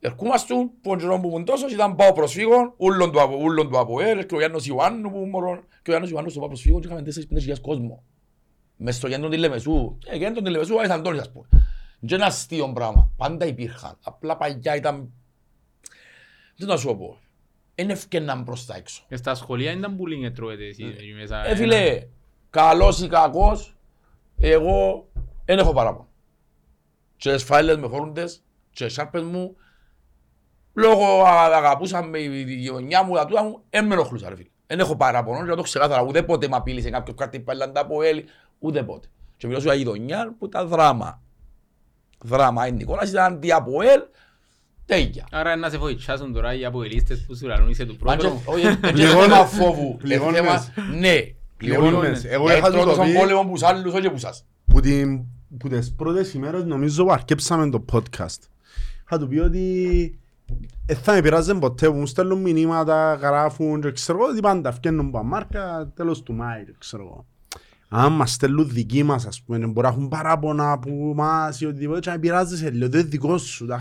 Ερχόμαστε 0.00 0.54
που 0.82 0.90
ο 0.90 0.96
Τζερόμ 0.96 1.20
που 1.20 1.28
ήμουν 1.28 1.44
τόσος 1.44 1.72
ήταν 1.72 1.96
πάω 1.96 2.12
προσφύγων, 2.12 2.74
ούλον 2.76 3.12
του, 3.12 3.20
απο- 3.20 3.36
ούλον 3.36 3.70
του 3.70 3.78
ΑΠΟΕΛ 3.78 4.26
και 4.26 4.34
ο 4.34 4.38
Γιάννος 4.38 4.66
Ιωάννου 4.66 5.10
που 5.10 5.18
μωρόν, 5.18 5.56
και 5.58 5.90
ο 5.90 5.92
Γιάννος 5.92 6.10
Ιωάννους 6.10 6.30
στο 6.32 6.40
πάω 6.40 6.48
προσφύγων 6.48 6.80
και 6.80 6.86
είχαμε 6.86 7.02
4-5 7.02 7.60
κόσμο. 7.60 8.02
Μες 8.76 8.96
στο 8.96 9.08
κέντρο 9.08 9.28
της 9.28 9.38
Λεμεσού, 9.38 9.98
ε, 10.06 10.18
κέντρο 10.18 10.42
της 10.42 10.50
Λεμεσού, 10.50 10.80
Άγιος 10.80 10.96
Αντώνης 10.96 11.20
ας 11.20 11.32
πούμε. 11.32 11.46
Και 12.06 12.14
ένα 12.14 12.24
αστείο 12.26 12.72
πράγμα, 12.72 13.12
πάντα 13.16 13.46
υπήρχαν, 13.46 13.98
απλά 14.02 14.36
παλιά 14.36 14.76
ήταν, 14.76 15.12
τι 16.60 16.66
να 16.66 16.76
σου 16.76 16.96
πω, 16.96 17.18
δεν 17.74 17.90
ευκαιναν 17.90 18.44
προς 18.44 18.66
τα 18.66 18.76
έξω. 18.76 19.04
Και 19.08 19.16
στα 19.16 19.34
σχολεία 19.34 19.72
ήταν 19.72 19.96
bullying 19.98 20.24
ετρώετε 20.24 20.64
εσείς 20.64 20.86
εκεί 20.98 21.12
μέσα. 21.20 21.46
Ε, 21.46 21.54
φίλε, 21.54 22.06
καλός 22.50 23.00
ή 23.00 23.08
κακός, 23.08 23.76
εγώ 24.38 25.08
δεν 25.44 25.58
έχω 25.58 25.72
παράπονο. 25.72 26.08
Και 27.16 27.32
τις 27.32 27.42
φάιλες 27.42 27.76
με 27.76 27.86
χώρουνες 27.86 28.42
και 28.70 28.84
τις 28.84 28.94
σάρπες 28.94 29.22
μου, 29.22 29.56
λόγω 30.74 31.22
α- 31.22 31.56
αγαπούσαν 31.56 32.08
με 32.08 32.18
η 32.18 32.54
γειτονιά 32.54 33.02
μου, 33.02 33.14
τα 33.14 33.26
τούτα 33.26 33.42
μου, 33.42 33.62
δεν 33.70 33.86
με 33.86 33.94
ενοχλούσα 33.94 34.28
ρε 34.28 34.36
φίλε. 34.36 34.48
Δεν 34.66 34.78
έχω 34.80 34.96
παράπονο 34.96 35.38
και 35.38 35.50
να 35.50 35.56
το 35.56 35.62
ξεκάθαρα, 35.62 36.02
ούτε 36.02 36.22
πότε 36.22 36.48
με 36.48 36.56
απείλησε 36.56 36.90
κάποιος 36.90 37.16
κάτι 37.16 37.40
πέλαντα 37.40 37.80
από 37.80 38.02
έλη, 38.02 38.24
ούτε 38.58 38.82
πότε. 38.82 39.08
Και 39.36 39.46
μιλώ 39.46 39.58
για 39.58 39.74
γειτονιά 39.74 40.34
που 40.38 40.46
ήταν 40.46 40.68
δράμα. 40.68 41.22
Δράμα, 42.24 42.66
η 42.66 42.72
Νικόλας 42.72 43.10
ήταν 43.10 43.32
αντί 43.32 43.52
από 43.52 43.82
έλ, 43.82 44.02
τέλεια. 44.90 45.26
Άρα 45.30 45.56
να 45.56 45.68
σε 45.70 45.78
βοηθάσουν 45.78 46.32
τώρα 46.32 46.54
οι 46.54 46.64
αποελίστες 46.64 47.24
που 47.26 47.36
σου 47.36 47.46
λαλούν 47.46 47.68
είσαι 47.68 47.84
του 47.84 47.96
Αν 48.06 48.18
και- 48.18 48.26
πρόδρομου. 48.28 48.42
όχι, 48.46 48.62
δεν 48.62 48.72
είναι 48.80 48.90
Πληγώνες. 48.92 49.24
θέμα 49.26 49.44
φόβου, 49.46 49.82
είναι 49.86 49.96
Πληγώνες. 50.02 50.38
θέμα, 50.40 50.64
ναι, 50.98 51.16
Πληγώνες. 51.56 51.88
πληγώνες. 51.90 52.24
Εγώ 52.24 52.44
Γιατί 52.44 52.58
είχα 52.60 52.70
του 52.70 52.76
το 52.76 52.82
πρώτος 52.82 53.04
πει- 53.06 53.12
τον 53.12 53.20
πόλεμο 53.20 53.44
που 53.44 53.56
σ' 53.56 53.62
άλλους, 53.62 53.92
όχι 53.94 54.10
που 54.10 54.18
σας. 54.18 54.44
που, 54.66 54.80
την, 54.80 55.20
που 55.58 55.68
τις 55.68 55.94
πρώτες 55.94 56.34
ημέρες 56.34 56.64
νομίζω 56.64 57.04
που 57.04 57.12
αρκέψαμε 57.12 57.70
το 57.70 57.84
podcast. 57.92 58.38
Θα 59.04 59.18
του 59.18 59.28
πει 59.28 59.38
ότι 59.38 60.18
ε, 60.86 60.94
θα 60.94 61.12
με 61.12 61.20
πειράζει 61.20 61.54
ποτέ 61.54 61.86
που 61.90 61.96
μου 61.96 62.06
στέλνουν 62.06 62.40
μηνύματα, 62.40 63.14
γράφουν 63.14 63.80
και 63.80 63.92
ξέρω 63.92 64.18
εγώ 64.20 64.28
ότι 64.30 64.40
πάντα 64.40 64.72
φτιάχνουν 64.72 65.06
από 65.06 65.22
μάρκα 65.24 65.92
τέλος 65.94 66.22
του 66.22 66.32
Μάη, 66.34 66.64
ξέρω 66.78 67.02
εγώ. 67.02 67.24
Αν 67.92 68.12
μας 68.12 68.32
στέλνουν 68.32 68.68
δικοί 68.70 69.02
μας, 69.02 69.26
ας 69.26 69.42
πούμε, 69.42 69.58
μπορεί 69.58 69.86
να 69.86 69.88
έχουν 69.88 70.08
παράπονα 70.08 70.72
από 70.72 70.90
μας 71.14 71.60
ή 71.60 71.66
οτιδήποτε 71.66 72.00
και 72.00 72.08
να 72.08 72.14
με 72.14 72.20
πειράζει 72.20 72.56
σε 72.56 72.70
λίγο, 72.70 72.88
δεν 72.88 73.00
είναι 73.00 73.08
δικό 73.08 73.38
σου, 73.38 73.66
τα 73.66 73.78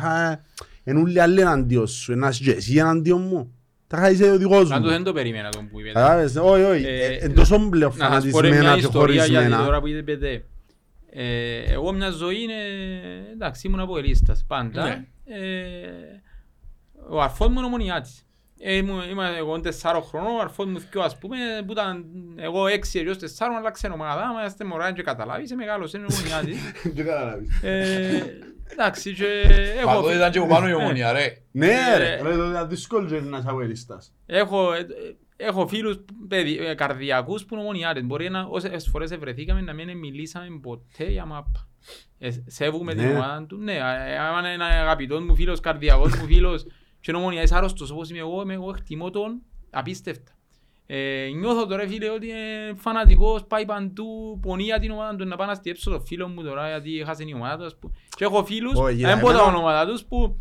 χα... 0.90 1.00
είναι 1.00 1.00
όλοι 1.00 1.22
άλλοι 1.22 1.42
εναντίον 1.42 1.88
σου, 1.88 2.16
να 2.16 2.28
είσαι 2.28 2.44
και 2.44 2.52
εσύ 2.52 2.76
εναντίον 2.78 3.22
μου. 3.22 3.54
Τα 3.88 3.98
χα 3.98 4.10
είσαι 4.10 4.32
ο 4.32 4.38
δικός 4.38 4.72
Αν 4.72 4.82
το 4.82 4.88
μου. 4.88 4.94
δεν 4.94 5.04
το 5.04 5.14
περίμενα 5.14 5.50
τον 5.50 5.70
που 5.70 5.80
είπε. 5.80 5.92
Κατάλαβες, 5.92 6.36
όχι, 6.36 6.64
όχι, 6.64 6.86
Ε, 6.86 7.06
ε, 7.06 7.16
εν 7.16 7.34
τόσο 7.36 7.70
πλέον 7.70 7.94
Να 7.98 8.22
σας 8.22 8.30
πω 8.32 8.40
ρε 8.40 8.48
μια 8.50 8.58
φανατισμένα 8.58 8.74
και 8.74 8.80
ιστορία 8.80 9.14
γιατί 9.26 9.34
χωρισμένα. 9.34 9.66
τώρα 9.66 9.80
που 9.80 9.88
είπετε. 9.88 10.44
Ε, 11.12 11.58
εγώ 11.74 11.92
μια 11.92 12.10
ζωή 12.10 12.42
είναι, 12.42 12.54
εντάξει 13.34 13.68
ήμουν 13.68 13.80
από 13.80 13.98
ελίστας 13.98 14.46
πάντα. 14.48 14.84
Ναι. 14.84 15.06
Ε, 15.26 16.22
ο 17.10 17.22
αρφός 17.22 17.48
μου 17.48 17.58
είναι 17.58 17.66
ομονιάτης. 17.66 18.24
Ε, 18.62 18.76
ήμουν- 18.76 19.10
Είμαι 19.12 19.34
εγώ 19.38 19.60
τεσσάρων 19.60 20.02
χρονών, 20.04 20.36
ο 20.36 20.40
αρφός 20.42 20.66
μου 20.66 20.80
θκυο 20.80 21.02
ας 21.02 21.18
πούμε, 21.18 21.38
που 21.66 21.72
ήταν 21.72 22.06
εγώ 22.36 22.68
έξι 22.68 23.00
ελιός 23.00 23.18
τεσσάρων, 23.18 23.56
αλλά 23.58 23.72
ξένο 23.72 23.94
ομάδα, 23.94 24.22
άμα 24.22 24.46
είστε 24.46 24.64
μωρά 24.66 24.92
και 24.94 25.02
καταλάβεις, 25.02 25.46
είσαι 25.46 25.56
μεγάλος, 25.56 25.94
είναι 25.94 26.06
ομονιάτης. 26.12 26.58
Δεν 26.84 27.06
καταλάβεις. 27.06 27.50
Ε, 28.70 28.74
Εντάξει, 28.74 29.14
και 29.14 29.26
έχω... 29.80 29.86
Παντού 29.86 30.10
ήταν 30.10 30.32
και 30.32 30.38
από 30.38 30.48
πάνω 30.48 30.68
η 30.68 30.72
Ε, 30.72 30.74
ομονία 30.74 31.12
ρε. 31.12 31.38
Ναι 31.52 31.68
Ε, 31.68 31.98
ρε, 31.98 32.22
ρε, 32.22 32.36
τότε 32.36 32.50
ήταν 32.50 32.70
δύσκολο 32.70 33.08
και 33.08 33.20
να 33.20 33.38
είσαι 33.38 33.48
αγωνιστάς. 33.50 34.14
Έχω, 34.26 34.74
ε, 34.74 34.86
έχω 35.36 35.68
φίλους 35.68 36.00
παιδι, 36.28 36.58
ε, 36.58 36.74
καρδιακούς 36.74 37.46
που 37.46 37.54
είναι 37.54 37.64
ομονιάτες. 37.64 38.04
Μπορεί 38.04 38.30
να, 38.30 38.42
όσες 38.50 38.88
φορές 38.92 39.18
βρεθήκαμε 39.18 39.62
να 39.62 39.74
μην 39.74 39.98
μιλήσαμε 39.98 40.60
ποτέ 40.62 41.04
για 41.04 41.26
μάπα. 41.26 41.68
Ε, 42.20 42.30
σέβουμε 42.46 42.94
την 42.96 43.04
Ναι. 43.08 43.14
ομάδα 43.14 43.46
του. 43.48 43.58
Ναι, 43.58 43.74
ε, 43.74 44.18
άμα 44.20 44.40
είναι 44.40 44.54
ένα 44.54 44.66
αγαπητός 44.66 45.24
μου 45.24 45.36
φίλος, 45.36 45.60
καρδιακός 45.60 46.16
μου 46.16 46.26
φίλος 46.26 46.64
και 47.02 47.12
είναι 47.12 47.18
ομονιάτης 47.20 47.52
άρρωστος 47.52 47.92
όπως 47.92 48.10
είμαι 48.10 48.20
εγώ, 48.20 48.42
είμαι 48.42 48.54
εγώ 48.54 48.70
εκτιμώ 48.70 49.10
τον 49.10 49.42
απίστευτα. 49.70 50.32
Ε, 50.92 51.30
νιώθω 51.36 51.66
τώρα 51.66 51.88
φίλε 51.88 52.10
ότι 52.10 52.28
είναι 52.28 52.74
φανατικός, 52.76 53.46
πάει 53.48 53.66
παντού, 53.66 54.40
πονεί 54.42 54.64
για 54.64 54.80
την 54.80 54.92
ομάδα 54.92 55.16
του, 55.16 55.26
να 55.26 55.36
πάω 55.36 55.48
να 55.48 55.54
στιέψω 55.54 55.92
το 55.92 56.00
φίλο 56.00 56.28
μου 56.28 56.44
τώρα 56.44 56.68
γιατί 56.70 57.00
έχασε 57.00 57.24
την 57.24 57.36
ομάδα 57.36 57.58
τους. 57.58 57.66
ας 57.66 57.76
πούμε. 57.80 57.94
Και 58.16 58.24
έχω 58.24 58.46
φίλους, 58.46 58.74
Όχι, 58.80 58.96
δεν 58.96 59.20
πω 59.20 59.26
τα 59.26 59.32
εμένα- 59.34 59.48
ονόματα 59.48 59.92
τους, 59.92 60.04
που 60.04 60.38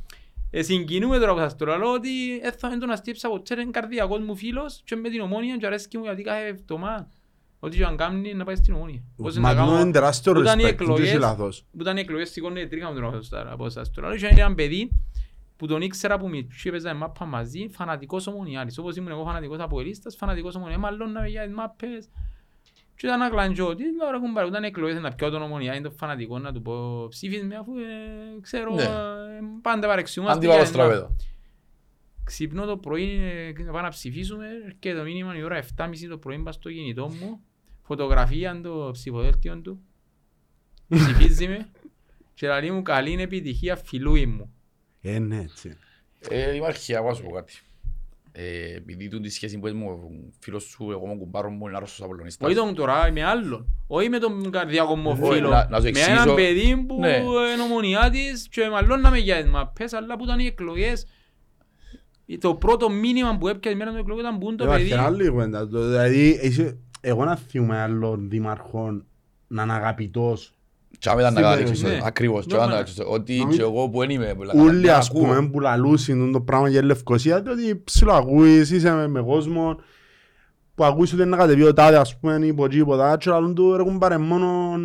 ε, 0.50 0.62
συγκινούμε 0.62 1.18
τώρα 1.18 1.32
που 1.32 1.38
σας 1.38 1.56
το 1.56 1.64
λέω 1.64 1.92
ότι 1.92 2.40
δεν 2.42 2.52
θα 2.52 2.68
μην 2.68 2.78
τον 2.80 2.90
αστύψα 2.90 3.28
ποτέ, 3.28 3.60
είναι 3.60 3.70
καρδιακός 3.70 4.20
μου 4.20 4.36
φίλος 4.36 4.82
και 4.84 4.96
με 4.96 5.08
την 5.08 5.20
ομόνια 5.20 5.56
και 5.56 5.66
αρέσκει 5.66 5.96
μου 5.98 6.04
γιατί 6.04 6.22
κάθε 6.22 6.46
εβδομάδα 6.46 7.08
ό,τι 7.60 7.76
και 7.76 7.84
αν 7.84 7.96
κάνει 7.96 8.34
να 8.34 8.44
πάει 8.44 8.56
στην 8.56 8.74
ομόνια. 8.74 9.02
Πώς 9.16 9.36
Μα 9.38 9.52
να 9.52 9.54
τούτο 9.60 9.70
κάνω- 9.70 9.80
είναι 9.82 9.90
τεράστιο 9.90 10.32
που 10.32 10.40
ήταν 10.40 10.58
οι 10.58 10.62
respect, 10.62 10.64
δεν 10.64 10.74
εκλογές- 10.80 11.06
είσαι 11.06 11.18
λάθος. 11.18 11.64
που 11.72 11.80
ήταν 11.80 11.96
οι 11.96 12.00
εκλογές 12.00 12.30
σηκώνει 12.30 12.68
τρίχα 12.68 12.88
μου 12.88 12.94
τον 12.94 13.04
όφελος 13.04 13.28
τώρα 13.28 13.52
από 13.52 13.68
σας 13.68 13.90
τώρα. 13.90 14.16
Και 14.16 14.26
ήταν 14.26 14.38
ένα 14.38 14.54
παιδί 14.54 14.90
που 15.58 15.66
τον 15.66 15.82
ήξερα 15.82 16.18
που 16.18 16.28
μητσί 16.28 16.68
έπαιζα 16.68 16.94
μάπα 16.94 17.24
μαζί, 17.24 17.68
φανατικός 17.68 18.26
ομονιάρης. 18.26 18.78
Όπως 18.78 18.96
ήμουν 18.96 19.10
εγώ 19.10 19.24
φανατικός 19.24 19.58
αποελίστας, 19.58 20.16
φανατικός 20.16 20.54
ομονιάρης, 20.54 20.82
μάλλον 20.82 21.26
για 21.26 21.44
τις 21.44 21.54
μάπες. 21.54 22.08
Και 22.96 23.06
ήταν 23.06 23.22
ακλαντζό, 23.22 23.74
τι 23.74 23.82
λέω 23.96 24.10
ρε 24.10 24.18
κουμπάρε, 24.18 24.46
ήταν 24.46 24.64
εκλογές 24.64 25.00
να 25.00 25.14
πιω 25.14 25.30
τον 25.30 25.42
ομονιάρη, 25.42 25.80
τον 25.80 25.92
φανατικό 25.92 26.38
να 26.38 26.52
του 26.52 26.62
πω 26.62 27.06
ψήφισμε 27.08 27.56
αφού 27.56 27.72
ε, 27.78 28.40
ξέρω, 28.40 28.74
Ναι. 28.74 28.82
ε, 28.82 28.88
πάντα 29.62 29.86
παρεξιούμαστε. 29.86 30.36
Αντιβάλλω 30.38 30.58
για 30.60 30.68
τις 30.68 30.76
μάπες. 30.76 30.94
στραβέδο. 30.96 31.16
Ξυπνώ 32.24 32.64
το 32.66 32.76
πρωί, 32.76 33.10
ε, 33.56 33.62
να 33.62 33.72
πάω 33.72 33.82
να 33.82 33.88
ψηφίσουμε 33.88 34.46
και 34.78 34.94
το 34.94 35.02
μήνυμα 35.02 35.36
η 35.36 35.42
ώρα 35.42 35.56
7.30 35.56 36.08
το 36.08 36.18
πρωί 36.18 36.38
πάω 36.38 36.52
στο 36.52 36.70
κινητό 36.70 37.08
μου, 37.08 37.40
φωτογραφία 37.82 38.60
το 38.60 38.90
ψηφοδέλτιο 38.92 39.60
του, 39.60 39.80
ψηφίζει 40.88 41.48
με 41.48 41.70
και 42.34 42.48
λέει 42.48 42.70
μου 42.70 42.82
καλή 42.82 43.10
είναι 43.10 43.22
επιτυχία 43.22 43.76
φιλούι 43.76 44.26
μου. 44.26 44.52
Ε, 45.02 45.18
ναι, 45.18 45.40
έτσι. 45.40 45.76
Ε, 46.28 46.50
Δημάρχη, 46.52 46.92
εγώ 46.92 47.08
να 47.08 47.14
σου 47.14 47.22
πω 47.22 47.30
κάτι. 47.30 47.52
Ε, 48.32 48.74
επειδή 48.76 49.08
τούτη 49.08 49.30
σχέση 49.30 49.58
που 49.58 49.66
έχει 49.66 49.76
μου, 49.76 49.90
ο 49.90 50.10
φίλος 50.38 50.62
σου, 50.64 50.90
εγώ 50.90 51.06
μου 51.06 51.18
κουμπάρω 51.18 51.50
μου, 51.50 51.66
είναι 51.66 51.76
άρρωστος 51.76 52.04
Απολλωνιστάς. 52.04 52.48
Όχι 52.48 52.56
τον 52.58 52.74
τώρα, 52.74 53.12
με 53.12 53.24
άλλον. 53.24 53.66
Όχι 53.86 54.08
με 54.08 54.18
τον 54.18 54.50
καρδιακό 54.50 54.96
μου 54.96 55.10
Όχι, 55.10 55.32
φίλο. 55.34 55.48
να- 55.48 55.68
να 55.68 55.76
σου 55.76 55.82
Με 55.82 55.88
εξηγήσω- 55.88 56.22
έναν 56.22 56.34
παιδί 56.34 56.76
που 56.88 56.98
Ναι. 57.00 57.16
είναι 57.16 57.62
ομονιάτης 57.70 58.48
και 58.48 58.68
μαλλώναμε 58.68 59.18
για 59.18 59.42
τις 59.42 59.50
μαπές, 59.50 59.92
αλλά 59.92 60.16
που 60.16 60.24
ήταν 60.24 60.38
οι 60.38 60.46
εκλογές. 60.46 61.06
Το 62.40 62.54
πρώτο 62.54 62.90
μήνυμα 62.90 63.38
που 63.38 63.48
έπιασε 63.48 63.76
η 63.76 63.78
μέρα 63.78 63.90
των 63.90 64.00
εκλογών 64.00 64.24
ήταν 64.24 64.38
που 64.38 64.46
είναι 64.48 64.56
το 64.56 64.64
Υπάρχει 64.64 64.82
παιδί. 64.82 64.94
ένα 64.94 65.04
άλλη 65.06 65.28
κουβέντα. 65.28 65.68
Το- 65.68 65.86
Δηλαδή, 65.86 66.38
είσαι- 66.42 66.78
εγώ 67.00 67.24
να 67.24 67.36
θυμούμαι 67.36 67.78
άλλον 67.78 68.28
δήμαρχο 68.30 69.02
να 69.46 69.62
είναι 69.62 69.72
αγαπητός. 69.72 70.54
Και 70.98 71.08
άμα 71.08 71.20
ήταν 71.20 71.32
να 71.32 71.38
Στην 71.40 71.50
καταλήξεις, 71.50 71.82
περιοχή. 71.82 72.06
ακριβώς, 72.06 72.46
και 72.46 72.54
Ναι, 72.54 72.62
άμα 72.62 72.70
να 72.70 72.76
ναι. 72.76 72.82
καταλήξεις, 72.82 73.14
ότι 73.14 73.36
Νομίζω- 73.36 73.56
και 73.56 73.62
εγώ 73.64 73.88
που 73.88 73.98
δεν 73.98 74.10
είμαι, 74.10 74.34
που 74.34 74.58
Ούλοι 74.58 74.86
να 74.86 74.96
ας 74.96 75.08
ακούω. 75.08 75.20
πούμε 75.22 75.48
που 75.48 75.60
λαλούσουν 75.60 76.32
το 76.32 76.40
πράγμα 76.40 76.68
για 76.68 76.84
Λευκοσία 76.84 77.36
ότι 77.36 77.80
ψηλό 77.84 78.12
ακούεις, 78.12 78.70
είσαι 78.70 78.92
με, 78.92 79.08
με 79.08 79.22
κόσμο 79.22 79.76
που 80.74 80.84
ακούεις 80.84 81.12
ότι 81.12 81.22
είναι 81.22 81.30
να 81.30 81.36
κατεβεί 81.36 81.62
ο 81.62 81.72
τάδε 81.72 81.96
ας 81.96 82.18
πούμε 82.18 82.38
ή 82.46 82.52
ποτζί 82.54 82.84
ποτά 82.84 83.16
και 83.16 83.30
λαλούν 83.30 83.54
του 83.54 83.76
ρε 83.76 83.82
κουμπάρε 83.82 84.18
μόνο 84.18 84.76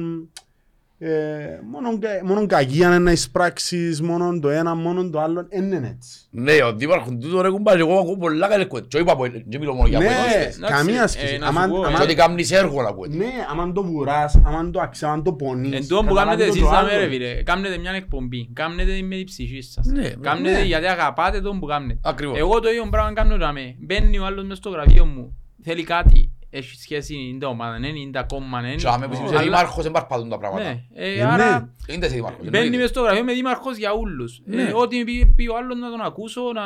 ε, 1.06 1.60
μόνο, 1.72 1.99
κα- 1.99 2.26
μόνο 2.26 2.45
κακία 2.45 2.88
είναι 2.88 2.99
να 2.99 3.12
εισπράξεις 3.12 4.01
μόνο 4.01 4.39
το 4.39 4.49
ένα, 4.49 4.76
μόνο 4.76 5.10
το 5.10 5.20
άλλο, 5.20 5.47
δεν 5.49 5.72
είναι 5.72 5.95
έτσι. 5.95 6.20
Ναι, 6.30 6.64
ο 6.64 6.74
δήμαρχος 6.74 7.18
τούτο 7.22 7.41
ρε 7.41 7.49
κουμπάρε, 7.49 7.80
εγώ 7.80 7.97
ακούω 7.99 8.18
πολλά 8.18 8.47
καλές 8.47 8.68
κουβέντες. 8.68 8.89
Και 8.89 8.97
όχι 8.97 9.10
από 9.10 9.26
ελ- 9.26 9.43
δεν 9.49 9.60
μιλώ 9.60 9.74
μόνο 9.74 9.88
για 9.88 9.99
Ναι, 9.99 10.06
κουβέντες. 10.06 10.56
εντάξει, 10.58 10.74
καμία 10.74 11.04
ε, 11.04 11.08
σχέση. 11.08 11.38
να 11.38 11.45
σου 11.45 11.49
Αμάν- 11.49 11.72
πω, 11.72 11.76
ε, 11.84 11.86
αμάν- 11.86 11.95
Και 11.97 12.04
ότι 12.04 12.16
κάνεις 12.16 12.51
έργο 12.51 12.82
να 12.82 12.89
ακούετε. 12.89 13.16
Ναι, 13.16 13.26
άμα 13.51 13.72
το 13.72 13.84
βουράς, 13.84 14.36
άμα 14.45 14.70
το 14.70 14.80
αξιά, 14.82 15.08
άμα 15.10 15.22
το 15.22 15.34
πονείς. 15.34 15.74
Εν 15.74 15.88
τω 15.88 15.95
που 16.04 16.14
κάνετε 16.14 16.20
καταλάβεις 16.20 16.47
εσείς 16.47 16.62
το 16.62 16.68
τα 16.70 16.78
άλλο. 16.78 16.88
μέρε 16.88 17.08
φίλε, 17.08 17.43
κάνετε 17.43 17.78
μια 17.78 17.91
εκπομπή, 17.91 18.49
κάνετε 18.54 19.01
με 19.01 19.16
την 19.16 19.26
ψυχή 19.26 19.62
σας. 19.62 19.86
Ναι, 19.86 20.10
Κάνετε 20.10 20.58
ναι. 20.58 20.64
γιατί 20.66 20.86
αγαπάτε 20.86 21.41
τον 21.41 21.60
που 21.60 21.66
κάνετε. 21.66 21.99
Ακριβώς. 22.04 22.38
Εγώ 22.39 22.60
το 22.60 22.70
ίδιο 22.70 22.88
πράγμα 22.91 23.14
κάνω 23.14 23.38
να 23.38 23.51
με. 23.54 23.76
Μπαίνει 23.80 24.20
ο 24.20 24.26
άλλος 24.26 24.45
μες 24.45 24.58
στο 24.58 24.70
γραφείο 24.70 25.06
μου, 25.06 25.38
θέλει 25.64 25.84
κάτι, 25.84 26.32
έχει 26.56 26.76
σχέση, 26.82 27.16
είναι 27.16 27.39
τα 27.39 27.47
ομάδα, 27.47 27.78
δεν 27.80 27.95
είναι 27.95 28.12
τα 28.12 28.24
κόμμα, 28.24 28.62
δεν 28.62 28.78
Και 28.78 28.88
άμα 28.88 29.08
που 29.08 29.14
είσαι 29.14 29.24
Αλλά- 29.28 29.41
δήμαρχος, 29.41 29.84
δεν 29.84 29.91
παρπατούν 29.91 30.30
τα 30.30 30.38
πράγματα. 30.38 30.64
Ναι, 30.64 30.84
ε, 30.93 31.14
Ε, 31.20 31.24
άρα 31.24 31.74
Δεν 31.88 31.99
είσαι 32.01 32.08
δήμαρχος. 32.10 32.43
μπαίνει 32.43 32.58
εννοείται. 32.58 32.78
μες 32.78 32.89
στο 32.89 33.01
γραφείο 33.01 33.24
με 33.24 33.34
δήμαρχος 33.34 33.78
για 33.78 33.93
ούλους. 33.93 34.41
Ναι. 34.45 34.62
Ε, 34.64 34.72
Ό,τι 34.74 35.04
πει, 35.04 35.34
πει 35.36 35.47
ο 35.47 35.58
άλλος 35.58 35.78
να 35.80 35.89
τον 35.89 36.01
ακούσω, 36.01 36.41
να, 36.54 36.64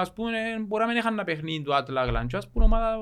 ας 0.00 0.12
πούμε, 0.12 0.30
μπορεί 0.66 0.82
να 0.82 0.88
μην 0.88 0.96
είχαν 0.96 1.14
να 1.14 1.24
παιχνίδι 1.24 1.62
του 1.62 1.74
Άτλα 1.74 2.04
Γλαντζάς, 2.04 2.44
που 2.46 2.52
είναι 2.54 2.64
ομάδα 2.64 2.96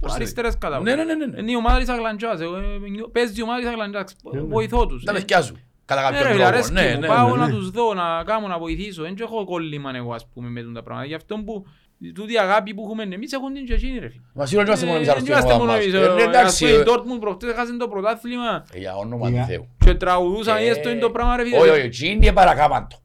Πώς 0.00 0.14
αριστερές 0.14 0.58
κατά 0.58 0.80
Ναι, 0.80 0.94
ναι, 0.94 1.04
ναι, 1.04 1.14
ναι. 1.14 1.38
Είναι 1.40 1.50
η 1.50 1.56
ομάδα 1.56 1.78
της 1.78 1.88
Αγλαντζάς, 1.88 2.40
εγώ, 2.40 2.56
ε, 2.56 2.88
νιώ- 2.90 3.08
παίζει 3.12 3.40
η 3.40 3.42
ομάδα 3.42 3.60
της 3.60 3.68
Αγλαντζάς, 3.68 4.16
ναι. 4.32 4.40
βοηθώ 4.40 4.86
τους. 4.86 5.04
Τα 5.04 5.10
ε. 5.12 5.14
παιδιά 5.14 5.42
σου. 5.42 5.56
Κατά 5.84 6.00
Ναι, 6.00 6.06
κάποιον 6.06 6.22
ρε, 6.22 6.32
φίλε, 6.32 6.42
τρόπο. 6.44 6.56
αρέσκει 6.56 6.72
Ναι, 6.72 6.92
μου. 6.94 7.00
ναι, 7.00 7.06
Πάω 7.06 7.28
ναι, 7.30 7.36
να 7.36 7.46
ναι. 7.46 7.52
τους 7.52 7.70
δω, 7.70 7.94
να 7.94 8.22
κάνω, 8.24 8.46
να 8.46 8.58
βοηθήσω. 8.58 9.02
Δεν 9.02 9.14
έχω 9.20 9.44
κόλλημα 9.44 9.90
εγώ, 9.94 10.12
ας 10.14 10.26
πούμε, 10.34 10.48
με 10.48 10.72
τα 10.74 10.82
πράγματα. 10.82 11.06
Γι' 11.08 11.14
αυτό 11.14 11.36
που 11.36 11.66
τούτη 12.14 12.32
η 12.32 12.38
αγάπη 12.38 12.74
που 12.74 12.82
έχουμε 12.82 13.02
εμείς 13.02 13.32
έχουν 13.32 13.54
την 13.54 13.64
και 13.66 13.74
εκείνοι, 13.74 13.98
ρε 13.98 14.08
φίλε. 14.08 14.22
Μα 14.34 14.46
σίγουρα 14.46 14.74
δεν 14.74 14.74
είμαστε 14.74 14.86
μόνο 14.86 14.96
εμείς 14.96 15.08
Ε, 15.08 15.10
άρρωστοι 15.10 15.30
δεν 15.30 15.38
είμαστε 15.38 15.52
ομάδα 15.54 15.64
μόνο 15.64 15.78
μας. 15.78 15.84
εμείς. 15.84 16.08
Ε, 16.08 16.14
ναι, 16.14 16.22
Ε, 16.22 16.24
εντάξει, 16.24 16.64
ας 16.64 16.70
πούμε, 16.70 16.70
ε, 16.70 16.74
η 16.80 16.84
Dortmund 16.86 17.20
προχτές 17.20 17.50
έχασε 17.52 17.76
το 17.76 17.88
πρωτάθλημα 17.88 18.64
ε, 18.72 18.78
Για 18.78 18.94
όνομα 18.96 19.28
Για- 19.30 19.40
του 19.42 19.46
Θεού. 19.48 19.68
και 19.84 19.94
τραγουδούσαν 19.94 20.56
Ε, 20.56 20.64
είδες 20.64 20.80
το 20.80 20.90
είναι 20.90 21.00
το 21.00 21.10
πράγμα, 21.10 21.36
ρε 21.36 21.42
φίλε. 21.44 21.56
Όχι, 21.58 21.68
όχι, 21.68 21.80
εκείνοι 21.80 22.26
επαρακάμαν 22.26 22.86
το. 22.88 22.96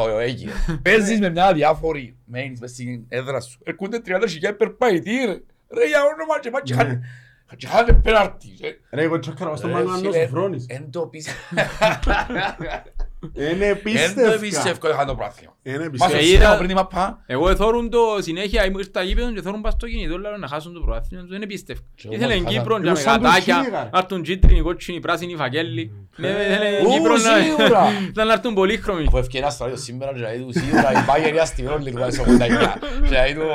Όχι, 0.00 0.10
όχι, 0.10 0.24
έγινε. 0.24 0.52
Παίζεις 0.84 1.20
με 1.20 1.30
μια 1.30 1.52
διάφορη, 1.52 2.16
μένεις 2.24 2.60
μες 2.60 2.70
στην 2.70 3.04
έδρα 3.08 3.40
σου. 3.40 3.58
Έρχονται 3.64 4.00
30.000 4.06 4.54
περπαϊτή, 4.58 5.10
ρε. 5.10 5.32
Ρε, 5.78 5.86
για 5.86 6.00
όνομα 6.14 6.40
και 6.40 6.50
πάει 6.50 6.62
και 6.62 6.74
χάνε- 6.74 7.00
και 7.56 7.66
χάνε 7.66 7.92
πέναρτι, 7.92 8.48
ρε. 8.60 8.68
Ρε, 8.90 9.02
εγώ 9.02 9.18
τσόκαρα 9.18 9.56
στον 9.56 9.70
Ρε, 9.70 9.76
πάνω 9.76 9.88
να 9.90 9.96
φίλε, 9.96 10.22
σου 10.22 10.28
φρόνεις. 10.28 10.66
Εν 10.68 10.90
το 10.90 11.00
πεις- 11.06 11.28
Είναι 13.34 13.64
εν 13.66 13.74
το 13.74 13.80
πίστευκα. 13.82 14.38
πιστεύω 14.38 14.88
είχαν 14.90 15.06
το 15.06 15.14
πράθυμα. 15.14 15.56
Είναι 15.62 15.78
Μας 15.78 15.88
πίστευκα. 15.90 16.16
Ε, 16.16 16.18
το 16.20 16.24
είδα- 16.26 16.32
σύνταγμα 16.34 16.56
πριν 16.56 16.68
τη 16.68 16.74
μαπά. 16.74 17.22
Εγώ 17.26 17.48
εθώρουν 17.48 17.90
το 17.90 17.98
συνέχεια, 18.20 18.64
ήμουν 18.66 18.82
στα 18.82 19.02
γήπεδο 19.02 19.32
και 19.32 19.38
εθώρουν 19.38 19.60
πας 19.60 19.72
στο 19.72 19.86
κινητό, 19.88 20.18
λέω 20.18 20.36
να 20.36 20.46
χάσουν 20.48 20.72
το 20.72 20.80
πρωτάθλημα, 20.80 21.24
δεν 21.28 21.46
πίστευα. 21.46 21.80
Και 21.94 22.02
εγώ 22.06 22.14
Ήθελε 22.14 22.32
χάσαν. 22.32 22.46
Κύπρο 22.48 22.76
για 22.78 22.90
Εγώ 22.90 22.98
σαν 23.00 23.12
τους 23.14 23.22
μεγατάκια, 23.22 23.54
Κίνηγα. 23.54 23.88
να 23.92 23.98
έρθουν 23.98 24.22
κίτρινοι, 24.22 24.60
κότσινοι, 24.60 25.00
πράσινοι, 25.00 25.36
φακέλοι. 25.36 25.92
Ναι, 26.16 26.28
ήθελε 26.28 26.68
Ου, 26.86 26.90
Κύπρο 26.92 27.12
να- 27.16 27.42
σίγουρα. 27.42 27.82
ήταν 28.08 28.26
να 28.30 28.32
έρθουν 28.32 28.54
πολύχρωμοι. 28.54 29.04
Αφού 29.06 29.16
ευκαιρία 29.18 29.50
στο 29.50 29.64
ράδιο 29.64 29.78
σήμερα 29.78 30.12
και 30.12 30.18
λέει 30.20 30.38
του 30.38 30.52
σίγουρα 30.52 30.92
η 30.92 30.96
Bayern 31.08 31.32
για 31.32 31.44
στη 31.44 31.62
Βερόλη 31.62 31.90
του 31.90 31.98
πάει 31.98 32.10
στο 32.10 32.22
89. 32.22 32.76
Και 33.08 33.08
λέει 33.10 33.34
του, 33.34 33.46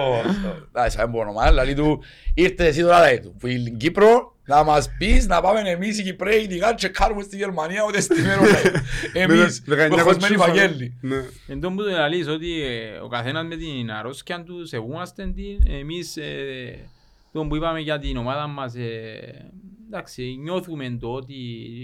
εντάξει, 0.74 0.97
δεν 0.97 1.09
μπορώ 1.09 1.32
να 1.32 1.51
λέει 1.63 1.74
του, 1.74 2.03
ήρθες 2.34 2.68
εσύ 2.68 2.82
τώρα 2.82 2.99
λέει 3.01 3.20
του, 3.20 3.36
που 3.39 3.47
η 3.47 3.76
Κύπρο 3.78 4.36
να 4.48 4.64
μας 4.64 4.89
πεις 4.98 5.28
να 5.28 5.41
πάμε 5.41 5.70
εμείς 5.70 6.00
οι 6.00 6.04
Κυπρέοι 6.04 6.41
ειδικά 6.41 6.74
και 6.74 6.88
κάνουμε 6.88 7.22
στη 7.22 7.36
Γερμανία 7.38 7.84
ούτε 7.88 8.02
στη 8.02 8.22
Βερόλη. 8.22 8.48
Εμείς, 9.24 9.62
Με 9.66 9.76
δεκαεννιά 9.76 10.04
προχωσμένοι 10.04 10.36
κοτσούφα. 10.36 10.60
φαγέλοι. 10.60 10.98
Ναι. 11.02 11.26
Εν 11.48 11.60
τω 11.60 11.70
που 11.70 11.76
το 11.84 11.89
λαλείς 11.89 12.28
ότι 12.28 12.62
ε, 12.62 12.98
ο 13.04 13.08
καθένας 13.08 13.45
με 13.45 13.56
την 13.56 13.91
αρρώσκια 13.91 14.43
του 14.43 14.66
σεβούμαστε 14.68 15.32
την, 15.36 15.72
εμείς 15.74 16.18
ε, 16.18 16.89
τον 17.32 17.48
που 17.48 17.56
είπαμε 17.56 17.80
για 17.80 18.00
την 18.00 18.18
ομάδα 18.18 18.48
μας 18.48 18.76
ε, 18.76 19.52
εντάξει 19.88 20.38
νιώθουμε 20.41 20.98
το 21.00 21.14
ότι 21.14 21.34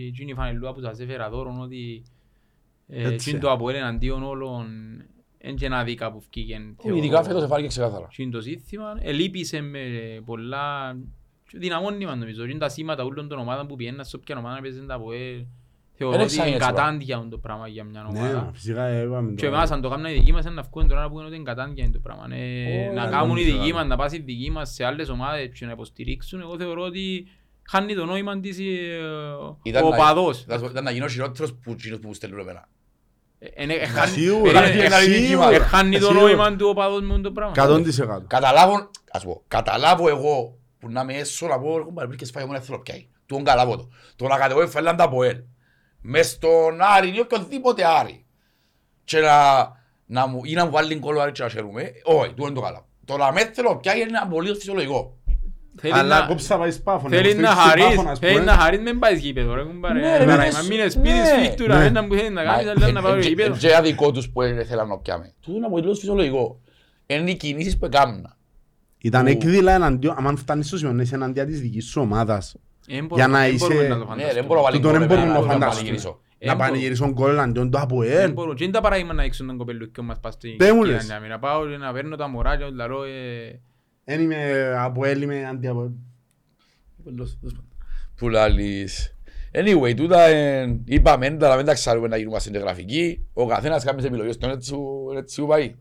εκείνη 0.08 0.32
η 0.32 0.34
φανελούα 0.34 0.74
που 0.74 0.82
σας 0.82 1.00
έφερα 1.00 1.30
δώρον 1.30 1.62
ότι 1.62 2.04
ε, 2.88 3.02
Έτσι. 3.02 3.14
εκείνη 3.14 3.40
το 3.40 3.52
Αποέλ 3.52 3.76
εναντίον 3.76 4.24
όλων 4.24 4.68
εν 5.38 5.56
και 5.56 5.66
ένα 5.66 5.84
δίκα 5.84 6.12
που 6.12 6.24
βγήκε 6.32 6.62
Ειδικά 6.96 7.24
φέτος 7.24 7.44
εφάρηκε 7.44 7.68
ξεκάθαρα. 7.68 8.08
εκείνη 8.12 8.32
το 8.32 8.42
σύστημα 8.42 8.98
ελείπησε 9.02 9.62
με 9.62 9.80
πολλά 10.26 10.98
και 10.98 11.23
δυναμώνει 11.54 12.06
μας 12.06 12.16
νομίζω 12.18 12.46
είναι 12.46 12.60
τα 12.60 12.70
σήματα 12.70 13.04
όλων 13.04 13.28
των 13.28 13.40
ομάδων 13.40 13.68
που 13.68 13.76
πιέναν 13.76 14.06
σε 14.06 14.16
όποια 14.16 14.38
ομάδα 14.38 14.62
παίζουν 14.62 14.88
τα 14.88 14.94
Αποέλ 14.94 15.46
θεωρώ 15.96 16.16
Δεν 16.18 16.26
ότι 16.26 16.34
εξάγει 16.34 16.48
είναι 16.56 16.58
έτσι, 16.66 16.70
κατάντια 16.70 17.28
το 17.30 17.38
πράγμα 17.38 17.68
για 17.68 17.84
μια 17.84 18.06
ομάδα 18.10 18.44
Ναι, 18.44 18.50
φυσικά 18.54 19.02
είπαμε 19.02 19.34
και 19.34 19.46
τώρα. 19.46 19.58
εμάς 19.58 19.72
αν 19.72 19.82
το 19.82 19.90
κάνουν 19.90 20.06
οι 20.06 20.14
δικοί 20.14 20.32
μας 20.32 20.46
να 20.46 20.62
βγουν 20.62 20.88
τώρα 20.88 21.02
να 21.02 21.10
πούνε 21.10 21.26
ότι 21.26 21.36
είναι 21.36 21.44
κατάντια 21.44 21.84
είναι 21.84 21.94
το 21.94 22.00
πράγμα. 22.00 22.28
Ε, 22.36 22.88
Ω, 22.90 22.94
να 22.94 23.02
δεν 23.02 23.12
κάνουν 23.12 23.26
οι 23.26 23.28
νομίζω, 23.42 23.46
δικοί 23.52 23.64
άλλο. 23.66 23.74
μας, 23.74 23.86
να 23.88 23.96
πάσει 23.96 24.16
οι 24.16 24.20
δικοί 24.20 24.52
μας 24.52 24.74
σε 24.74 24.86
άλλες 24.86 25.10
ομάδες 25.10 25.50
και 25.60 25.66
να 25.66 25.72
υποστηρίξουν, 25.72 26.40
εγώ 26.42 26.58
θεωρώ 26.58 26.82
ότι 26.84 27.28
χάνει 27.70 27.96
το 27.96 28.06
νόημα 28.06 28.40
της 28.40 28.60
ε, 28.60 28.64
Ήταν 29.64 29.84
ο 29.84 29.90
να- 29.90 29.96
οπαδός. 29.96 30.42
Ήταν 30.42 30.64
ήταν 30.64 30.84
να 30.84 30.92
γίνω 30.92 31.08
χειρότερος 31.08 31.54
που 31.54 31.72
εκείνους 31.72 32.00
που 32.00 32.08
μου 32.08 32.14
στέλνουν 32.14 32.40
εμένα. 32.40 32.68
Ε, 33.40 33.48
ε, 33.64 33.74
ε, 33.74 33.86
χάνει- 33.86 34.12
Σίγουρα, 34.12 34.64
ε, 34.64 34.70
ε, 34.72 34.86
είναι 34.86 34.96
αλήθεια, 34.96 35.28
σίγουρα, 35.28 35.50
ε, 35.52 35.60
Χάνει 35.60 36.00
το 36.00 36.06
σίγουρα. 36.06 36.22
νόημα 36.22 36.56
του 36.56 36.68
οπαδός 36.70 37.02
με 37.02 37.20
το 37.20 37.32
πράγμα. 37.32 37.54
100%. 37.56 38.24
Καταλάβω, 38.28 38.90
ας 39.12 39.24
πω, 39.24 39.44
καταλάβω 39.48 40.10
εγώ 40.10 40.58
που 40.84 40.90
να 40.92 41.04
με 41.04 41.14
έσω 41.14 41.48
να 41.48 41.60
πω, 41.60 41.80
έχουν 41.80 41.94
παραπήρκες 41.94 42.32
φάει 42.32 42.46
μόνο 42.46 42.60
θέλω 42.60 42.80
πιάει. 42.80 43.08
Του 43.26 43.36
τον 43.36 43.44
καταλάβω 43.44 43.78
το. 43.78 43.90
Το 44.16 44.28
να 44.28 44.38
κατεβώ 44.38 44.62
εφαλάν 44.62 44.96
τα 44.96 45.04
από 45.04 45.24
ελ. 45.24 45.38
Μες 46.02 46.30
στον 46.30 46.82
Άρη 46.98 47.16
ή 47.16 47.20
οποιοδήποτε 47.20 47.84
Άρη. 48.00 48.26
Και 49.04 49.20
να, 49.20 49.32
να 50.06 50.28
μου, 50.28 50.42
ή 50.44 50.54
να 50.54 50.66
μου 50.66 50.72
βάλει 50.72 50.96
κόλλο 50.96 51.20
Άρη 51.20 51.32
και 51.32 51.44
να 51.44 51.50
χαίρομαι. 51.50 51.92
Όχι, 52.04 52.34
του 52.34 52.44
δεν 52.44 52.54
το 52.54 52.62
καλά. 52.62 52.86
Το 53.06 53.18
να 53.18 53.32
με 53.32 53.52
θέλω 53.54 53.78
πιάει 53.78 54.02
είναι 54.02 54.18
απολύτως 54.18 54.58
φυσιολογικό. 54.58 55.18
Θέλει 55.78 55.94
Αλλά 55.94 56.20
να- 56.20 56.26
κόψα 56.28 56.58
πάει 56.58 56.72
σπάφο. 56.72 57.10
Θέλει 57.10 57.34
να 57.36 57.50
χαρείς, 57.50 57.86
θέλει 58.20 58.42
να 58.42 58.54
χαρείς 58.54 58.80
με 58.80 58.94
πάει 58.94 59.18
γήπεδο 59.18 59.54
ρε 59.54 59.64
κουμπάρε. 59.64 60.00
Ναι, 60.00 60.18
ρε, 60.18 60.26
Να 60.26 60.38
ναι, 60.38 60.46
να 60.46 60.52
σου- 60.52 60.68
μείνεις 60.68 60.94
σπίτι 60.94 61.10
ναι. 61.10 61.26
σφίχτουρα, 61.26 61.78
Ναι. 61.80 61.86
ένα 61.86 62.08
που 62.08 62.14
θέλει 62.14 62.30
να 62.30 62.44
κάνεις, 62.44 62.68
αλλά 62.70 62.92
να 62.92 63.02
πάω 63.02 63.18
γήπεδο. 63.18 63.56
Και 63.58 63.76
αδικό 63.76 64.12
τους 64.12 64.30
που 64.30 64.42
ήθελαν 64.42 64.88
να 64.88 64.98
πιάμε. 64.98 65.34
Του 65.42 65.52
είναι 65.56 65.66
απολύτως 65.66 66.00
φυσιολογικό. 66.00 66.60
Είναι 67.06 67.30
οι 67.32 67.36
κινήσεις 67.36 67.78
που 67.78 67.86
έκαναν. 67.86 68.38
Ήταν 69.06 69.24
Που- 69.24 69.30
έκδηλα 69.32 69.72
εναντίον, 69.74 70.28
αν 70.28 70.38
φτάνεις 70.38 70.68
στο 70.68 70.78
σημείο 70.78 70.94
να 70.94 71.02
είσαι 71.02 71.16
εναντία 71.16 71.46
της 71.46 71.62
δικής 71.62 71.86
σου 71.86 72.02
ομάδας. 72.02 72.56
Εν 72.88 73.02
μπορώ- 73.06 73.16
Για 73.16 73.28
να 73.28 73.44
εν 73.44 73.54
είσαι- 73.54 73.66
μπορούμε 73.68 73.88
να 73.88 73.98
το 73.98 74.00
Ναι, 74.00 74.06
δεν 74.06 74.16
φανταστούμε. 74.18 74.46
μπορώ 74.48 74.60
να 74.60 74.66
βάλει 74.66 74.76
Τούτον 74.78 74.92
γκολ 74.92 75.00
δεν 75.00 75.08
μπορούμε 75.08 75.26
εμένα, 75.28 75.40
να 75.40 75.46
να 75.48 75.54
φανταστούμε. 75.54 75.76
πανηγυρίσω. 75.76 76.20
Εν 76.38 76.48
Να 76.50 76.56
μπορώ- 76.56 76.68
πανηγυρίσουν 76.70 77.12
γκολ 77.12 77.32
εναντίον 77.32 77.72
του 77.72 77.78
εν 77.78 77.84
ΑΠΟΕΛ. 77.84 78.32
μπορώ. 78.34 78.54
Και 78.54 78.64
είναι 78.64 78.74
τα 78.74 78.82
παράδειγμα 78.82 79.14
να 79.14 79.24
δείξουν 79.24 79.48
τον 79.48 79.58
κοπελούκιο 79.58 80.04
μας 80.04 80.20
πας 80.20 80.34
στην 80.34 80.58
Πες 80.58 80.72
μου 80.72 80.82
Κίνα, 80.82 80.94
λες. 80.96 81.08
να 81.08 81.20
μην- 81.20 81.30
να 81.30 81.40
πάω 81.40 81.68
και 81.68 81.78
να 81.78 81.92
παίρνω 81.94 82.16
τα 82.16 82.28
μωρά 82.28 82.58
και 82.58 82.64
να 82.64 82.88
λέω, 82.88 83.04
ε, 83.04 83.62
Δεν 84.06 84.22
είμαι 84.22 84.74
ΑΠΟΕΛ, 84.80 85.22
είμαι 85.22 85.46
αντι-ΑΠΟΕΛ. 85.46 85.90
Που 88.16 88.30
λαλείς. 88.30 89.18
Anyway, 89.56 89.94
τούτα 89.96 90.22
εν- 90.22 90.82
είπαμε, 90.86 91.30
δεν 91.30 91.38
τα- 91.40 91.56
δεν 91.56 91.66
τα 91.66 91.74
ξέρουμε 91.74 92.08
να 92.08 92.18
γίνουμε 92.18 92.40
στην 92.40 92.58
γραφική. 92.58 93.26
Ο 93.34 93.46
καθένας 93.48 93.84
κάνεις 93.84 94.02
τις 94.02 94.10
επιλογές 94.12 94.38
του, 94.38 94.50
έτσι 94.50 94.68
σου- 94.70 95.14
έτσι 95.18 95.36
σου 95.36 95.46
πάει. 95.46 95.76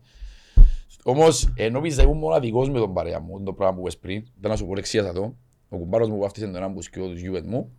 Όμως, 1.03 1.53
ενώ 1.55 1.81
πιστεύω 1.81 2.09
ήμουν 2.09 2.21
μοναδικός 2.21 2.69
με 2.69 2.79
τον 2.79 2.93
παρέα 2.93 3.19
μου, 3.19 3.43
το 3.43 3.53
πράγμα 3.53 3.75
που 3.75 3.81
είπες 3.81 3.97
πριν, 3.97 4.25
δεν 4.39 4.51
να 4.51 4.57
σου 4.57 4.65
πω 4.65 4.75
λεξίας 4.75 5.05
εδώ, 5.05 5.37
ο 5.69 5.77
κουμπάρος 5.77 6.07
μου 6.07 6.15
που 6.15 6.21
βάφτισε 6.21 6.45
τον 6.45 6.55
ένα 6.55 6.67
μπουσκιό 6.67 7.07
του 7.07 7.15
γιούετ 7.15 7.45
μου, 7.45 7.71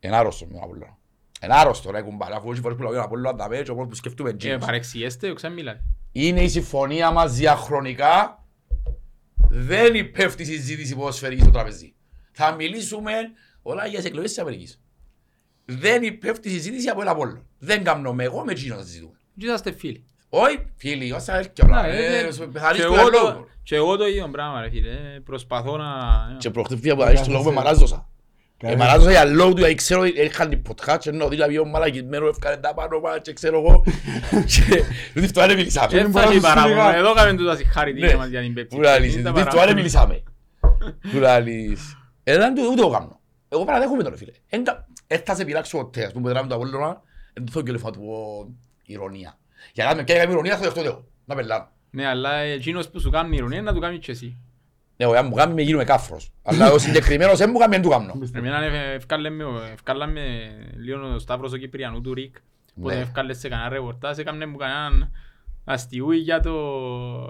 είναι 0.00 0.16
άρρωστο 0.16 0.46
με 0.46 0.52
τον 0.52 0.62
Απόλλωνα. 0.62 0.98
Είναι 1.42 1.54
άρρωστο 1.54 1.90
ρε 1.90 2.02
κουμπάρε, 2.02 2.34
αφού 2.34 2.48
όχι 2.48 2.60
φορές 2.60 2.76
που 2.76 2.82
λέω 2.82 2.92
για 2.92 3.00
τον 3.00 3.10
Απόλλωνα 3.10 3.36
τα 3.36 3.48
πέτω, 3.48 3.72
όπως 3.72 3.86
που 3.86 3.94
σκεφτούμε 3.94 4.30
ε, 4.30 4.32
τζίνος. 4.32 4.64
παρεξιέστε, 4.64 5.30
οξά 5.30 5.48
μιλάτε. 5.48 5.84
Είναι 6.12 6.40
η 6.40 6.48
συμφωνία 6.48 7.10
μας 7.10 7.34
διαχρονικά, 7.34 8.44
δεν 9.48 9.94
υπέφτει 9.94 10.42
η 10.42 10.46
συζήτηση 10.46 10.94
ποδοσφαιρική 10.94 11.42
στο 11.42 11.50
τραπεζί. 11.50 11.94
Θα 12.32 12.52
μιλήσουμε 12.52 13.12
όλα 13.62 13.86
για 13.86 13.98
τις 13.98 14.06
εκλογές 14.06 14.30
της 14.30 14.38
Αμερικής. 14.38 14.80
Δεν 15.64 16.02
υπέφτει 16.02 16.48
η 16.48 16.52
συζήτηση 16.52 16.88
από 16.88 17.00
ένα 17.00 17.10
Απόλλωνα. 17.10 17.42
Δεν 17.58 17.84
κάνω 17.84 18.12
με 18.12 18.24
εγώ 18.24 18.44
με 18.44 18.54
τζίνο 18.54 18.76
να 18.76 18.82
συζητούμε. 18.82 19.18
Και 19.38 19.46
είσαστε 19.46 19.72
φίλοι. 19.72 20.04
Όχι, 20.28 20.66
φίλοι, 20.76 21.12
όσα 21.12 21.36
έρχεται 21.36 21.64
όλα. 21.64 21.82
Να, 21.82 21.88
ε, 21.88 22.18
ε, 22.18 22.28
και 22.30 22.46
πεθαρείς 22.52 22.80
του 22.80 22.92
εγώ 22.92 22.94
ένα 23.00 23.10
το- 23.10 23.18
λόγο. 23.22 23.46
Και 23.62 23.76
εγώ 23.76 23.96
το 23.96 24.06
ίδιο 24.06 24.28
πράγμα 24.32 24.60
ρε 24.60 24.70
φίλε. 24.70 24.90
Ε, 24.90 25.18
Προσπαθώ 25.24 25.76
να... 25.76 25.86
Και 26.38 26.50
προχτές 26.50 26.78
πήγα 26.80 26.94
που 26.94 27.02
αρέσει 27.02 27.24
το 27.24 27.30
λόγο 27.30 27.44
με 27.44 27.52
μαράζωσα. 27.52 28.08
Ε, 28.60 28.76
μαράζωσα 28.76 29.10
για 29.10 29.24
λόγω 29.24 29.52
του, 29.52 29.58
γιατί 29.58 29.74
ξέρω, 29.74 30.04
είχαν 30.04 30.48
την 30.48 30.62
ποτχά 30.62 30.96
και 30.96 31.08
ενώ 31.10 31.28
δηλαδή 31.28 31.58
ο 31.58 31.64
μαλακισμένος 31.64 32.30
έφκανε 32.30 32.56
τα 32.56 32.74
πάνω 32.74 33.00
μας 33.00 33.18
και 33.22 33.32
ξέρω 33.32 33.58
εγώ. 33.58 33.84
Και 34.52 34.82
δεν 35.14 35.24
αυτό 35.24 35.46
δεν 35.46 35.56
μιλήσαμε. 35.56 35.86
Και 35.86 35.96
μπορώ 36.04 36.10
θα 36.12 36.20
να 36.20 36.24
έχει 36.26 36.34
σου 36.34 36.40
παράπονο. 36.40 36.68
σιγά. 36.74 36.96
Εδώ 36.96 37.12
κάνουμε 37.14 37.36
τούτα 37.38 37.56
συγχαρητήρια 37.56 38.08
Ναι. 38.08 38.16
μας 38.16 38.28
για 38.28 38.40
την 38.40 38.54
πέπτη. 38.54 38.76
Που 38.76 38.82
λαλείς, 38.82 39.14
Είναι 39.14 39.22
τα 39.22 39.32
δεν 39.32 39.42
αυτό 39.42 39.56
παράπονο. 39.56 39.66
δεν 39.66 39.76
μιλήσαμε. 39.76 40.22
Που 41.12 41.18
λαλείς. 41.18 41.96
Ε, 42.24 42.36
δεν 42.36 42.54
του- 42.54 42.68
ούτε 42.72 42.80
εγώ 42.80 42.90
κάνω. 42.90 43.20
Εγώ 43.48 43.64
παραδέχομαι 43.64 44.02
τον 44.02 44.12
ρε 44.12 44.18
φίλε. 44.18 44.32
Εν 44.48 44.64
κα- 44.64 44.86
ε, 45.06 45.18
θα 45.18 45.34
σε 45.34 45.44
πειράξω 45.44 45.78
ποτέ, 45.78 46.04
ας 46.04 46.12
πούμε, 46.12 46.26
που 46.28 46.32
τράβει 46.34 46.48
το 46.48 46.54
Απόλλωνα, 46.54 47.00
δεν 47.34 47.44
το 47.44 47.52
θέλω 47.52 47.64
και 47.64 47.72
λεφά 47.72 47.90
του 47.90 47.98
πω 48.00 48.48
ηρωνία. 48.84 49.38
Για 49.72 49.84
να 49.84 49.94
με 49.94 50.02
κάνει 50.02 50.32
ηρωνία 50.32 50.56
θα 50.56 50.62
δεχτώ 50.62 50.80
εγώ. 50.80 51.04
Να 51.24 51.34
πελάνω. 51.34 51.68
Ναι, 51.90 52.06
αλλά 52.06 52.32
εκείνος 52.34 52.88
που 52.88 53.00
σου 53.00 53.10
κάνει 53.10 53.36
ηρωνία 53.36 53.62
να 53.62 53.72
του 53.74 53.80
κάνεις 53.80 53.98
και 54.04 54.10
εσύ. 54.12 54.36
Ναι, 54.96 55.04
εγώ, 55.06 55.14
αν 55.14 55.26
μου 55.26 55.34
κάνει 55.34 55.54
με 55.54 55.62
γίνομαι 55.62 55.84
κάφρος. 55.84 56.30
Αλλά 56.42 56.70
ο 56.72 56.78
συγκεκριμένος 56.78 57.38
δεν 57.38 57.50
μου 57.52 57.58
κάνει, 57.58 57.72
δεν 57.72 57.82
του 57.82 57.88
κάνω. 57.88 58.14
Εμένα 58.34 58.62
ε, 58.62 58.94
ευκάλεμε 58.94 59.44
ο- 59.44 59.62
ευκάλαμε 59.72 60.20
λίγο 60.76 61.14
ο 61.14 61.18
Σταύρος 61.18 61.52
ο 61.52 61.56
Κυπριανού 61.56 62.00
του 62.00 62.14
Ρικ. 62.14 62.36
Που 62.80 62.86
Ναι. 62.88 62.92
τον 62.92 63.02
ευκάλε 63.02 63.34
σε 63.34 63.48
κανένα 63.48 63.68
ρεπορτάζ, 63.68 64.18
έκαμε 64.18 64.46
μου 64.46 64.56
κανέναν 64.56 65.10
αστιούι 65.64 66.16
για 66.16 66.40
το 66.40 66.52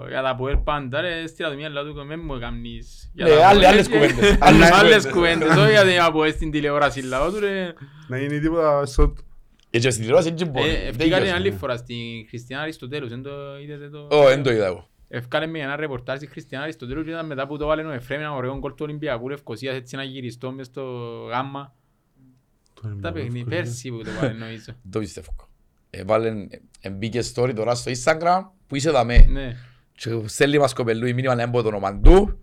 για 0.09 0.21
τα 0.21 0.29
Αποέλ 0.29 0.57
πάντα 0.57 1.01
ρε, 1.01 1.27
στείλα 1.27 1.49
του 1.49 1.55
μια 1.55 1.69
λάδου 1.69 1.93
και 1.93 2.01
με 2.03 2.17
μου 2.17 2.33
έκαμνεις 2.33 3.11
για 3.13 3.25
Ναι, 3.25 3.31
τα 3.31 3.47
άλλες- 3.47 3.65
Αποέλ 3.65 3.71
άλλες 3.71 3.87
και- 3.87 3.93
κουβέντες. 3.97 4.37
Άλλες 4.41 4.71
Άλλες 4.71 5.07
κουβέντες, 5.09 5.55
όχι 5.57 5.71
για 5.71 5.83
την 5.83 6.01
Αποέλ 6.01 6.31
στην 6.31 6.51
τηλεόραση 6.51 7.01
λαό 7.01 7.31
του 7.31 7.39
ρε. 7.39 7.73
Να 8.07 8.17
γίνει 8.17 8.39
τίποτα 8.39 8.85
στο... 8.85 9.13
Έτσι 9.69 9.89
στην 9.89 10.01
τηλεόραση 10.01 10.33
δεν 10.33 10.47
μπορεί. 10.47 10.69
Ε, 10.69 10.73
Δεν 10.73 10.87
Ευκήκατε 10.87 11.21
γιώσε. 11.21 11.35
άλλη 11.35 11.51
φορά 11.51 11.77
στην 11.77 12.27
Χριστιανά 12.27 12.63
Αριστοτέλους, 12.63 13.09
δεν 13.09 13.21
το 13.21 13.31
είδατε 13.63 13.89
το... 13.89 14.07
Ω, 14.11 14.23
δεν 14.27 14.43
το 14.43 14.51
είδα 14.51 14.65
εγώ. 14.65 14.87
Ευκάλε 15.07 15.47
με 15.47 15.59
ένα 15.59 15.75
ρεπορτάζ 15.75 16.17
στη 16.17 16.27
Χριστιανά 16.27 16.63
Αριστοτέλους 16.63 17.03
και 17.03 17.09
ήταν 17.09 17.25
μετά 17.25 17.47
που 17.47 17.57
το 17.57 17.65
βάλε 17.65 17.83
ο 17.83 17.91
Εφραίμ 17.91 18.19
ένα 18.19 18.33
ωραίο 18.33 18.57
γκολ 18.57 18.71
του 18.71 18.77
Ολυμπιακού 18.87 19.29
Λευκοσίας 19.29 19.75
έτσι 19.75 19.95
να 19.95 20.03
γυριστώ 20.03 20.51
μες 20.51 20.65
στο 20.65 20.81
γάμμα. 21.29 21.73
Τα 23.01 23.11
παιχνίδι, 23.11 23.43
πέρσι 23.49 23.89
που 23.89 24.03
το 24.03 24.09
βάλε 24.19 24.33
νομίζω. 24.33 24.63
Δεν 24.65 24.75
το 24.91 24.99
πιστεύω. 24.99 25.35
Έβαλεν, 25.89 26.49
ε, 26.81 26.89
μπήκε 26.89 27.21
story 27.35 27.53
τώρα 27.55 27.75
στο 27.75 27.91
Instagram 27.91 28.41
που 28.67 28.75
είσαι 28.75 28.91
δαμέ. 28.91 29.25
Ναι. 29.29 29.55
Και 29.91 30.09
στέλνει 30.25 30.57
μας 30.57 30.73
κοπελού 30.73 31.05
η 31.07 31.13
μήνυμα 31.13 31.35
να 31.35 31.41
έμπω 31.41 31.61
το 31.61 31.67
όνομα 31.67 31.99
του. 31.99 32.39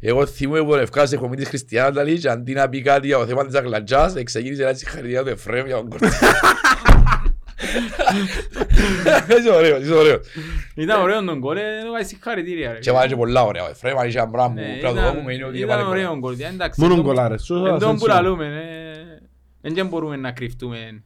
Εγώ 0.00 0.26
θυμούμαι 0.26 0.64
που 0.64 0.74
ευκάσε 0.74 1.14
έχω 1.14 1.28
της 1.28 1.48
Χριστιανάς 1.48 1.94
τα 1.94 2.04
λέει 2.04 2.18
και 2.18 2.28
αντί 2.28 2.52
να 2.52 2.68
πει 2.68 2.82
κάτι 2.82 3.06
για 3.06 3.16
το 3.18 3.26
θέμα 3.26 3.46
της 3.46 3.54
αγλαντζάς, 3.54 4.14
εξεγίνησε 4.16 4.62
ένα 4.62 4.74
συγχαρητήρια 4.74 5.22
του 5.22 5.28
Εφραίμ 5.28 5.66
για 5.66 5.76
τον 5.76 5.88
κορτή. 5.88 6.06
Είσαι 9.38 9.50
ωραίος, 9.54 9.80
είσαι 9.82 9.92
ωραίος. 9.94 10.20
Ήταν 10.74 11.00
ωραίο 11.02 11.24
τον 11.24 11.38
γκολ, 11.38 11.56
ε, 11.56 11.60
το 11.84 11.90
βάζει 11.92 12.08
συγχαρητήρια 12.08 12.72
ρε. 12.72 12.78
Και 12.78 12.90
βάλε 12.90 13.08
και 13.08 13.16
πολλά 13.16 13.42
ωραία. 13.44 13.64
Ο 13.64 13.68
Εφραίμ 13.70 13.98
αν 13.98 14.08
είχε 14.08 14.18
ένα 14.18 14.28
πράγμα 14.28 14.54
Ναι, 14.54 14.60
που 14.62 14.68
ήταν- 14.78 14.80
πρέπει 14.80 14.94
να 15.06 15.12
το 15.12 15.18
πούμε 15.18 15.34
είναι 15.34 15.44
ότι 15.44 15.56
Ήταν 15.58 15.68
έβαλε 15.68 15.82
πολλά. 15.88 15.94
ωραίο 16.08 16.18
γκολ, 16.18 16.34
δηλαδή, 16.36 16.54
εντάξει. 16.54 16.80
Μόνο 16.80 16.94
εν 16.94 17.00
τω- 17.00 17.06
γκολάρες. 17.06 17.42
Σου 17.44 17.54
Εν 17.54 17.64
θα 17.64 17.78
τω 17.78 17.92
που 17.92 17.98
σας 17.98 18.08
λαλούμε, 18.08 18.46
ε, 19.62 19.70
δεν 19.70 19.86
μπορούμε 19.86 20.16
να 20.16 20.30
κρυφτούμε 20.32 21.02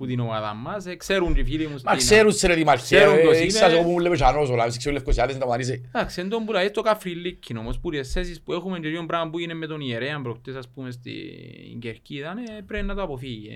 που 0.00 0.06
την 0.06 0.20
ομάδα 0.20 0.54
μας, 0.54 0.86
ε, 0.86 0.96
ξέρουν 0.96 1.34
και 1.34 1.40
οι 1.40 1.44
φίλοι 1.44 1.64
μου 1.66 1.72
Μα 1.72 1.78
στην- 1.78 1.96
ξέρουν 1.96 2.32
σε 2.32 2.46
ρε 2.46 2.54
δημαρχία, 2.54 2.98
Ξέρουν 2.98 3.20
ποιος 3.20 3.34
ε, 3.34 3.38
είναι. 3.38 3.46
ξέρεις 3.46 3.74
εγώ 3.74 3.82
που 3.82 3.90
μου 3.90 3.98
λέμε 3.98 4.16
Ζανός, 4.16 4.50
ο 4.50 4.54
Λάβης, 4.54 4.76
ξέρω 4.76 4.94
Λευκοσιάδες, 4.94 5.34
να 5.34 5.40
σταματήσει. 5.40 5.88
Εντάξει, 5.94 6.20
εν 6.20 6.28
τω 6.28 6.38
που 6.44 6.52
λέει 6.52 6.70
το 6.70 6.82
καφριλίκιν 6.82 7.56
όμως, 7.56 7.78
που 7.80 7.92
οι 7.94 8.04
θέσεις 8.04 8.40
που 8.42 8.52
έχουμε 8.52 8.78
και 8.78 8.88
λίγο 8.88 9.06
πράγμα 9.06 9.30
που 9.30 9.38
είναι 9.38 9.54
με 9.54 9.66
τον 9.66 9.80
ιερέα 9.80 10.20
προχτές 10.22 10.54
ας 10.54 10.68
πούμε 10.68 10.90
στην 10.90 11.80
Κερκίδα, 11.80 12.34
ε, 12.58 12.60
πρέπει 12.66 12.86
να 12.86 12.94
το 12.94 13.02
αποφύγει. 13.02 13.48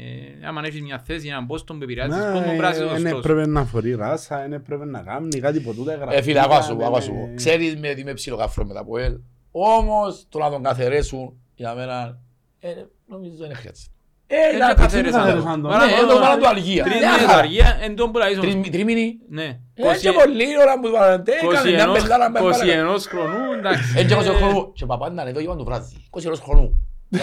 Ε, 0.42 0.46
άμα 0.46 0.60
έχεις 0.64 0.80
μια 0.82 0.98
θέση, 0.98 1.28
έναν 1.28 1.46
πόστον 1.46 1.78
που 1.78 1.84
επηρεάζεις 1.84 2.14
κόσμο, 2.16 2.40
πρέπει 2.40 2.58
να 2.58 2.68
είσαι 2.70 2.78
Ναι, 2.84 2.88
δεν 2.88 2.98
σωστός. 3.00 3.18
έπρεπε 3.18 3.46
να 3.46 3.64
φορεί 3.64 3.94
ράσα, 3.94 4.40
δεν 4.40 4.52
έπρεπε 4.52 4.84
να 4.84 5.00
κάνει 5.02 5.38
κάτι 5.40 5.60
που 5.60 5.74
τούτα 5.74 6.12
Ε, 6.12 6.22
φίλε, 6.22 6.40
άκουα 6.40 6.62
σου, 6.62 6.76
γραφτήκα, 6.76 6.86
άκουα 6.86 6.98
ναι, 6.98 7.04
σου. 7.04 7.12
ναι. 7.12 7.34
Ξέρεις 7.34 7.76
με 7.76 7.88
ότι 7.90 8.00
είμαι 8.00 8.12
ψιλοκαφρό 8.14 8.64
μετά 8.66 8.80
από 8.80 8.98
ελ. 8.98 9.18
Όμως, 9.50 10.26
το 10.28 10.38
να 10.38 10.50
τον 10.50 10.62
καθαρέσουν, 10.62 11.40
για 11.54 11.74
μένα, 11.74 12.18
ε, 12.60 12.68
νομίζω 13.06 13.34
δεν 13.36 13.54
χρειάζεται. 13.54 13.88
Ε, 14.26 14.36
Ε, 14.54 14.56
να 14.56 14.68
και 14.68 14.74
καθαρέσαν 14.74 15.12
καθαρέσαν 15.12 15.62
το. 15.62 15.68
τον. 15.68 15.78
Ναι, 15.78 15.92
εδώ 16.02 16.18
βάλαν 16.18 16.38
το 16.38 16.48
αργία. 16.48 16.84
Τρεις 16.84 16.98
Μια 16.98 17.10
μήνες 17.12 17.26
χαρά. 17.26 17.38
αργία, 17.38 17.78
εν 17.82 17.96
τω 17.96 18.08
που 18.10 18.18
λέει 18.18 18.34
Τρεις 18.40 18.54
μη- 18.56 18.70
τρίμηνοι. 18.70 19.14
Ναι. 19.28 19.44
Ε, 19.74 19.96
και 20.00 20.12
πολύ 20.12 20.46
ώρα 20.62 20.80
που 20.80 20.86
είπαν, 20.88 21.22
ε, 21.26 21.46
έκανε 21.56 21.70
μια 21.70 21.92
πεντάρα, 21.92 22.30
με 22.30 22.38
έβαλε. 22.38 22.64
21 22.64 23.06
χρονού, 23.08 23.52
εντάξει. 23.58 23.94
Ε, 23.96 24.04
και 24.04 24.14
20 24.14 24.34
χρόνου. 24.40 24.72
Και 24.72 24.86
παπάνταν 24.86 25.26
εδώ, 25.26 25.40
είπαν 25.40 25.56
το 25.58 25.64
βράδυ. 25.64 25.86
20 26.10 26.20
χρόνου. 26.44 26.68
Ε, 27.10 27.18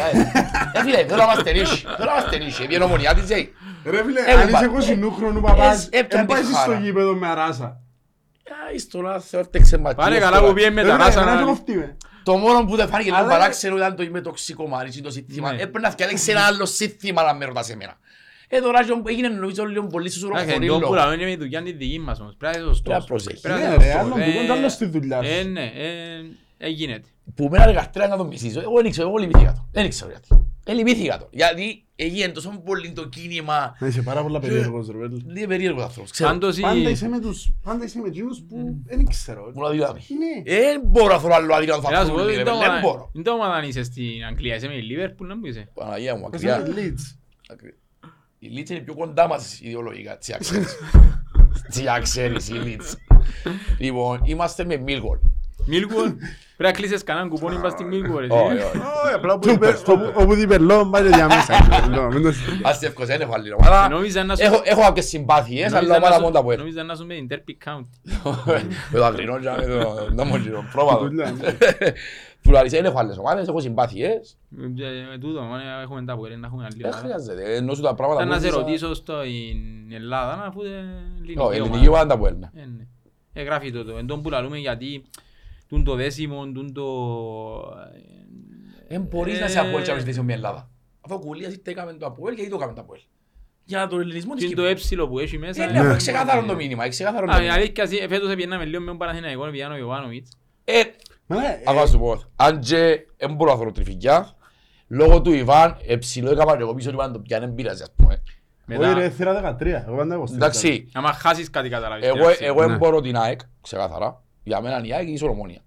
ε, 0.77 0.81
φίλε, 0.83 0.97
θέλω 0.97 1.15
να 1.17 1.23
είμαστε 1.23 1.51
ρίσοι. 1.51 1.85
Θέλω 1.97 2.09
να 2.09 2.15
είμαστε 2.17 2.37
ρίσοι. 2.37 2.63
Επειδή 2.63 2.81
η 2.81 2.83
ομονιά 2.83 3.13
της, 3.13 3.29
ε, 3.29 3.49
Ρε 3.85 4.03
φίλε, 4.05 4.19
Ε, 4.27 4.33
αν 4.41 4.49
πα- 4.51 4.59
είσαι 4.79 4.93
20 4.93 5.11
χρόνου 5.17 5.41
παπάς, 5.41 5.85
Ε, 5.91 5.97
έπιανε 5.99 6.25
δεν 6.25 6.25
πάει 6.25 6.41
τη 6.41 6.47
στο 6.47 6.57
χάρα. 6.57 6.79
γήπεδο 6.79 7.13
με 7.13 7.33
ράσα. 7.33 7.79
Α, 8.49 8.73
εις 8.73 8.87
το 8.87 9.01
να 9.01 9.19
θεώρτεξε 9.19 9.77
ματιές 9.77 10.05
Πάλι 10.05 10.19
καλά 10.19 10.37
τώρα. 10.37 10.47
που 10.47 10.53
πήγε 10.53 10.69
με 10.69 10.81
Ρε 10.81 10.87
τα 10.87 10.93
φίλε, 10.93 11.05
ράσα 11.05 11.25
να 11.25 11.33
να... 11.33 11.39
το 11.41 11.47
κοφτíme. 11.47 11.95
Το 12.23 12.37
μόνο 12.37 12.65
που 12.65 12.75
δεν 12.75 12.87
φάνηκε 12.87 13.09
λίγο 13.09 13.21
Αλλά- 13.21 13.29
παράξενο 13.31 13.75
ήταν 13.77 13.95
το 13.95 14.07
με 14.11 14.21
τοξικομάνι 14.21 14.89
και 14.89 15.01
το 15.01 15.11
σύνθημα. 15.11 15.49
Ναι. 15.49 15.55
Έπρεπε 15.55 15.79
να 15.79 15.91
φτιάξει 15.91 16.31
ένα 16.31 16.41
άλλο 16.41 16.65
σύνθημα 16.65 17.23
να 17.23 17.33
με 17.33 17.45
ρωτάς 17.45 17.69
εμένα. 17.69 17.97
Ε, 18.47 18.59
τώρα 18.61 18.83
και 18.83 18.91
έγινε 19.05 19.27
νομίζω 19.27 19.65
λίγο 19.65 19.87
πολύ 19.87 20.05
Εντάξει, 20.05 20.19
σουσουροχωρή 20.19 20.51
εν 20.51 20.67
τω 20.67 20.73
που 20.75 20.79
λόγο. 20.81 20.93
λαλούμε 20.93 21.21
είναι 21.21 21.31
η 21.31 21.35
δουλειά 21.35 21.61
τη 21.63 21.71
δική 21.71 21.99
μας 21.99 22.19
όμως. 22.19 22.35
Πρέπει 22.37 22.57
να 22.57 22.61
είσαι 22.71 22.81
Πρέπει 22.83 22.89
να 22.89 22.99
σωστός. 23.01 23.05
προσέχεις. 23.05 23.39
Πρέπει 23.41 23.59
να 23.61 23.67
Ναι, 23.69 23.75
είσαι 23.75 23.83
ρε, 23.85 23.91
σωστός. 23.91 24.01
άλλον 24.13 24.23
του 24.23 24.29
Ε, 24.29 24.41
κοντά 24.41 24.53
άλλο 24.53 24.69
στη 24.69 24.85
δουλειά 24.85 25.19
Ε, 25.23 25.41
σου. 25.41 25.49
ναι, 25.49 25.63
ε, 25.75 25.87
ε, 26.57 26.67
γίνεται. 26.69 27.07
Που 27.35 27.47
μένα 27.51 27.65
ρε 27.65 27.73
καστρέα 27.73 28.07
να 28.07 28.17
τον 28.17 28.27
μισήσω. 28.27 28.59
Εγώ 28.61 28.75
δεν 28.75 28.85
ήξερα, 28.85 29.07
εγώ 29.07 29.17
λυπήθηκα 29.17 29.51
το. 29.53 29.67
Δεν 29.71 29.85
ήξερα 29.85 30.11
γιατί. 30.11 30.50
Ε, 30.71 30.73
λυπήθηκα 30.73 31.17
το. 31.17 31.27
Γιατί 31.31 31.85
έγινε 31.95 32.27
τόσο 32.27 32.61
πολύ 32.65 32.91
το 32.91 33.07
κίνημα. 33.07 33.75
Να 33.79 33.87
είσαι 33.87 34.01
πάρα 34.01 34.21
πολλά 34.21 34.39
περίεργος 34.39 34.87
ρε 34.87 34.93
φίλε. 35.09 35.37
Είναι 35.37 35.47
περίεργος 35.47 35.83
άνθρωπος. 35.83 36.11
Ξέρω. 36.11 36.29
Πάντως 36.29 36.57
η- 36.57 36.61
Πάντα 36.61 36.89
είσαι 36.89 37.07
με 37.07 37.19
τους, 37.19 37.51
πάντα 37.63 37.83
είσαι 37.85 37.99
με 37.99 38.07
εκείνους 38.07 38.39
που 38.49 38.75
δεν 38.85 39.05
ξέρω. 39.07 39.51
Μου 39.55 39.61
να 39.61 39.69
δει 39.69 39.77
Ναι. 39.77 40.55
Δεν 40.57 40.81
μπορώ 40.85 41.13
να 41.13 41.19
θέλω 41.19 41.33
άλλο 41.33 41.53
αδύνατο 41.55 41.87
Έλα 41.89 41.99
σου 42.05 42.11
πω, 42.11 42.13
φαφούλι, 42.17 42.35
ρε, 42.35 42.43
δεν 42.43 42.45
το 42.53 42.57
δεν 42.59 42.67
ομάδα- 42.67 42.79
μπορώ. 42.81 43.09
δεν 43.13 43.23
το 43.23 43.31
ομάδα 43.31 43.53
αν 43.53 43.67
είσαι 43.67 43.83
στην 43.83 44.25
Αγγλία, 44.29 44.55
είσαι 44.55 44.67
με 44.67 44.73
η 44.73 44.81
Λίβερπουλ, 44.81 45.27
να 45.27 45.35
μου 45.35 45.45
είσαι. 45.45 45.69
Παναγία 45.73 46.15
μου, 46.15 46.29
Είσαι 46.33 46.51
ακριά. 46.51 46.73
με 46.73 46.81
Leeds. 46.81 47.15
Ακριά. 47.49 47.73
Η 48.39 48.47
Leeds 48.55 48.69
είναι 48.69 48.79
πιο 48.79 48.95
κοντά 48.95 49.27
μας 49.27 49.59
ιδεολογικά, 49.61 50.17
τι 50.17 50.33
ξέρεις. 50.39 50.75
Τι 51.73 51.83
ξέρεις 52.01 52.49
η 52.49 52.53
Leeds. 52.63 52.93
Λοιπόν, 53.79 54.19
είμαστε 54.23 54.65
με 54.65 54.83
Millwall. 54.87 55.19
Μίλγουολ, 55.65 56.13
πρέπει 56.61 56.79
να 56.81 56.87
κλείσεις 56.87 57.03
κανέναν 57.03 57.29
κουπόνι 57.29 57.59
πας 57.59 57.71
στη 57.71 57.83
Μίλγουολ. 57.83 58.23
εσύ. 58.23 58.33
Όχι, 58.33 58.55
όχι. 58.55 58.77
Όχι, 58.77 59.13
απλά 59.15 59.33
όπου 59.33 59.49
είπε- 59.49 59.77
όπου- 59.87 60.11
όπου 60.15 60.33
είπε 60.35 60.57
λόγο, 60.57 60.85
πάει 60.89 61.03
και 61.03 61.09
διαμέσα. 61.09 61.53
Μην 62.13 62.23
το 62.23 62.31
συζητάς. 62.31 62.71
Ας 62.71 62.81
εύκος, 62.81 63.05
δεν 63.05 63.21
έχω 63.21 63.33
άλλη 63.33 63.53
ομάδα. 63.53 63.89
Νόμιζα 63.89 64.23
να 64.23 64.35
σου- 64.35 64.43
Έχω- 64.45 64.61
Έχω 64.63 64.81
κάποιες 64.81 65.05
συμπάθειες, 65.05 65.71
νόμιζα 65.71 65.77
αλλά 65.77 65.87
να 65.87 65.95
ομάδα 65.95 66.15
σου- 66.15 66.21
μόνο 66.21 66.39
από 66.39 66.51
ελ. 66.51 66.57
Νόμιζα 66.57 66.83
να 66.83 66.95
σου 66.95 67.05
με 67.05 67.13
την 67.13 67.27
Derby 67.31 67.67
County. 67.67 67.85
Με 68.91 68.97
το 68.99 69.05
αγρινό 69.05 69.39
και 69.39 69.49
με 69.49 69.83
το 69.83 70.09
νόμο 70.13 70.35
πρόβατο. 70.71 71.03
Δουλειά, 71.07 71.31
ναι. 71.31 71.55
Που 72.41 72.51
λαλείς, 72.51 72.71
δεν 72.71 72.85
έχω 72.85 72.99
άλλες 72.99 73.17
ομάδες, 73.17 73.47
έχω 73.47 73.59
συμπάθειες. 73.59 74.37
Ε, 74.79 75.13
ε, 75.13 75.17
τούτο, 75.17 75.39
ε, 75.39 75.81
έχουμε 75.83 76.03
τα 76.05 76.15
πορεία, 76.15 76.37
να 76.37 76.47
έχουμε 76.47 76.63
άλλη 76.63 76.73
Δεν 76.81 76.85
ομάδα. 76.91 77.01
χρειάζεται, 77.03 77.55
ενώ 77.55 77.73
σου 77.73 77.81
τα 77.81 77.95
πράγματα 77.95 78.19
Ήταν 78.23 78.29
να 78.31 78.35
που 78.35 78.41
σε 78.41 78.47
έζησα- 78.47 78.65
ρωτήσω 78.65 78.93
στην 78.93 79.93
Ελλάδα, 79.93 80.43
αφού 80.47 80.61
είναι 80.63 81.03
ελληνική 81.17 81.39
Όχι, 81.39 81.57
ελληνική 81.57 81.87
ομάδα. 81.87 81.89
ομάδα 81.89 82.07
τα 82.07 82.17
που 82.17 82.25
έλνε. 82.25 82.51
Ε, 82.55 82.59
ναι. 82.59 82.85
Ε, 83.33 83.43
γράφει 83.43 83.71
το 83.71 83.83
το. 83.85 83.97
Εν 83.97 84.05
τόν 84.07 84.21
που 84.21 84.29
λαλούμε 84.29 84.57
γιατί 84.57 85.03
τον 85.71 85.83
το 85.83 85.95
δέσιμο, 85.95 86.51
τον 86.51 86.73
το... 86.73 86.85
Δεν 88.87 89.01
μπορείς 89.01 89.39
να 89.39 89.47
σε 89.47 89.59
αποέλ 89.59 89.83
και 89.83 89.91
να 89.91 89.97
ζητήσεις 89.97 90.21
μια 90.21 90.35
Ελλάδα. 90.35 90.57
Ε. 90.59 90.67
Αφού 91.01 91.15
έκαμε 91.69 91.93
το 91.93 92.05
αποέλ 92.05 92.35
και 92.35 92.41
είτε 92.41 92.49
το 92.49 92.55
έκαμε 92.55 92.73
το 92.73 92.81
αποέλ. 92.81 92.99
Για 93.63 93.87
τον 93.87 93.99
ελληνισμό 93.99 94.33
της 94.33 94.45
Κύπρου. 94.45 94.61
Είναι 94.61 94.69
το 94.69 94.75
έψιλο 94.75 95.07
που 95.07 95.19
έχει 95.19 95.37
μέσα. 95.37 95.65
Ναι, 95.65 95.79
Είναι 95.79 96.47
το 96.47 96.55
μήνυμα. 96.55 96.83
Φέτος 98.09 98.31
επιέναμε 98.31 98.65
λίγο 98.65 98.81
με 98.81 98.87
τον 98.87 98.97
Παναθηναϊκό, 98.97 99.45
επιέναμε 99.45 99.75
ο 99.75 99.77
Ιωάννοβιτς. 99.77 100.31
Ε, 100.63 100.81
Ακόμα 101.65 101.85
σου 101.85 101.99
πω, 101.99 102.21
αν 102.35 102.59
και 102.59 103.05
μπορώ 103.35 103.51
να 103.51 103.57
θέλω 103.57 103.71
λόγω 104.87 105.21
του 105.21 105.33
Ιβάν, 105.33 105.77
εγώ 106.61 106.73
πίσω 106.73 106.89
Ιβάν 106.89 107.13
το 107.13 107.19
πιάνε 107.19 107.53
ας 107.69 107.93
πούμε. 107.95 108.23
13, 109.59 109.65
εγώ 109.87 109.95
πάντα 109.95 110.23
Εντάξει, 110.33 110.89
χάσεις 111.13 111.49
κάτι. 111.49 111.69
Εγώ 112.39 112.77
μπορώ 112.77 113.01
την 113.01 113.15
ΑΕΚ, 113.17 113.39
ξεκάθαρα. 113.61 114.23
Για 114.43 114.61
μένα 114.61 114.83
η 114.85 114.93
ΑΕΚ 114.93 115.01
είναι 115.01 115.09
η 115.11 115.13
ισορρομόνια. 115.13 115.59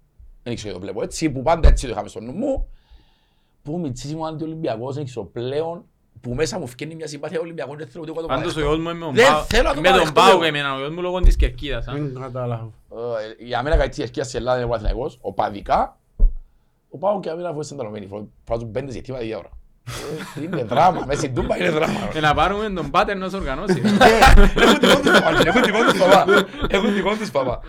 Δεν 0.43 0.55
ξέρω, 0.55 0.73
το 0.73 0.79
βλέπω 0.79 1.01
έτσι, 1.03 1.29
που 1.29 1.41
πάντα 1.41 1.67
έτσι 1.67 1.85
το 1.85 1.91
είχαμε 1.91 2.07
στο 2.07 2.19
νου 2.19 2.31
μου. 2.31 2.67
Που 3.61 3.79
μητσής 3.79 4.11
ήμουν 4.11 4.25
αντιολυμπιακός, 4.27 4.95
δεν 4.95 5.05
ξέρω, 5.05 5.25
πλέον, 5.25 5.85
που 6.21 6.33
μέσα 6.33 6.59
μου 6.59 6.67
φκένει 6.67 6.95
μια 6.95 7.07
συμπάθεια 7.07 7.39
Ολυμπιακών, 7.39 7.77
δεν 7.77 7.87
θέλω 7.87 8.03
ούτε 8.03 8.11
εγώ 8.11 8.21
το 8.21 8.27
Πάντως 8.27 8.51
ο 8.51 8.55
παραδεχτώ. 8.55 8.73
γιος 8.73 8.83
μου 8.83 8.89
είναι 8.89 8.99
με 8.99 9.05
τον 9.05 9.13
Δεν 9.15 9.31
Πάο- 9.33 9.41
θέλω 9.43 9.63
να 9.63 9.73
το 9.73 9.81
με 9.81 9.87
τον 9.87 9.91
παραδεχτώ, 9.91 10.21
Πάο 10.21 10.29
εγώ. 10.31 10.39
και 10.41 10.47
εμένα, 10.47 10.73
ο 10.75 10.77
γιος 10.77 10.89
μου 10.89 11.01
λόγω 11.01 11.19
της 11.19 11.35
Κερκίδας. 11.35 11.87
α. 11.87 11.93
Δεν 11.93 12.13
καταλάβω. 12.21 12.73
Ε, 13.39 13.43
Για 13.45 13.63
μένα 13.63 13.77
κάτι 13.77 14.09
της 14.09 14.25
στην 14.27 14.39
Ελλάδα 14.39 14.55
είναι 14.57 14.65
ο 14.65 14.69
Παναθηναϊκός, 14.69 15.17
οπαδικά, 15.21 15.99
ο 16.89 16.97
Πάο 16.97 17.19
και 17.19 17.29
αμήνα 17.29 17.49
αφού 17.49 17.59
ενταλωμένοι, 17.71 18.27
φάζουν 18.43 18.71
πέντε 18.71 18.91
ζητήματα 18.91 19.23
η 19.23 19.33
ώρα. 19.35 19.49
Ε, 20.37 20.41
Είναι 20.43 20.63
δράμα, 20.63 21.03
μέσα 21.07 21.19
στην 21.19 21.33
Τούμπα 21.35 21.57
είναι 21.57 21.69
δράμα. 21.69 22.09
Ε, 22.13 22.19
Να 22.19 22.33
πάρουμε 22.33 22.69
τον 22.69 22.89
Πάτερ 22.91 23.17
να 23.17 23.29
σε 23.29 23.35
οργανώσει. 23.35 23.81
Έχουν 23.85 24.79
δικό 24.79 24.99
τους 25.01 25.11
παπά, 25.19 25.35
έχουν 25.39 25.63
δικό 25.63 25.79
τους 25.83 25.99
παπά. 25.99 26.25
Έχουν 26.69 26.93
δικό 26.93 27.15
τους 27.15 27.31
παπά. 27.31 27.59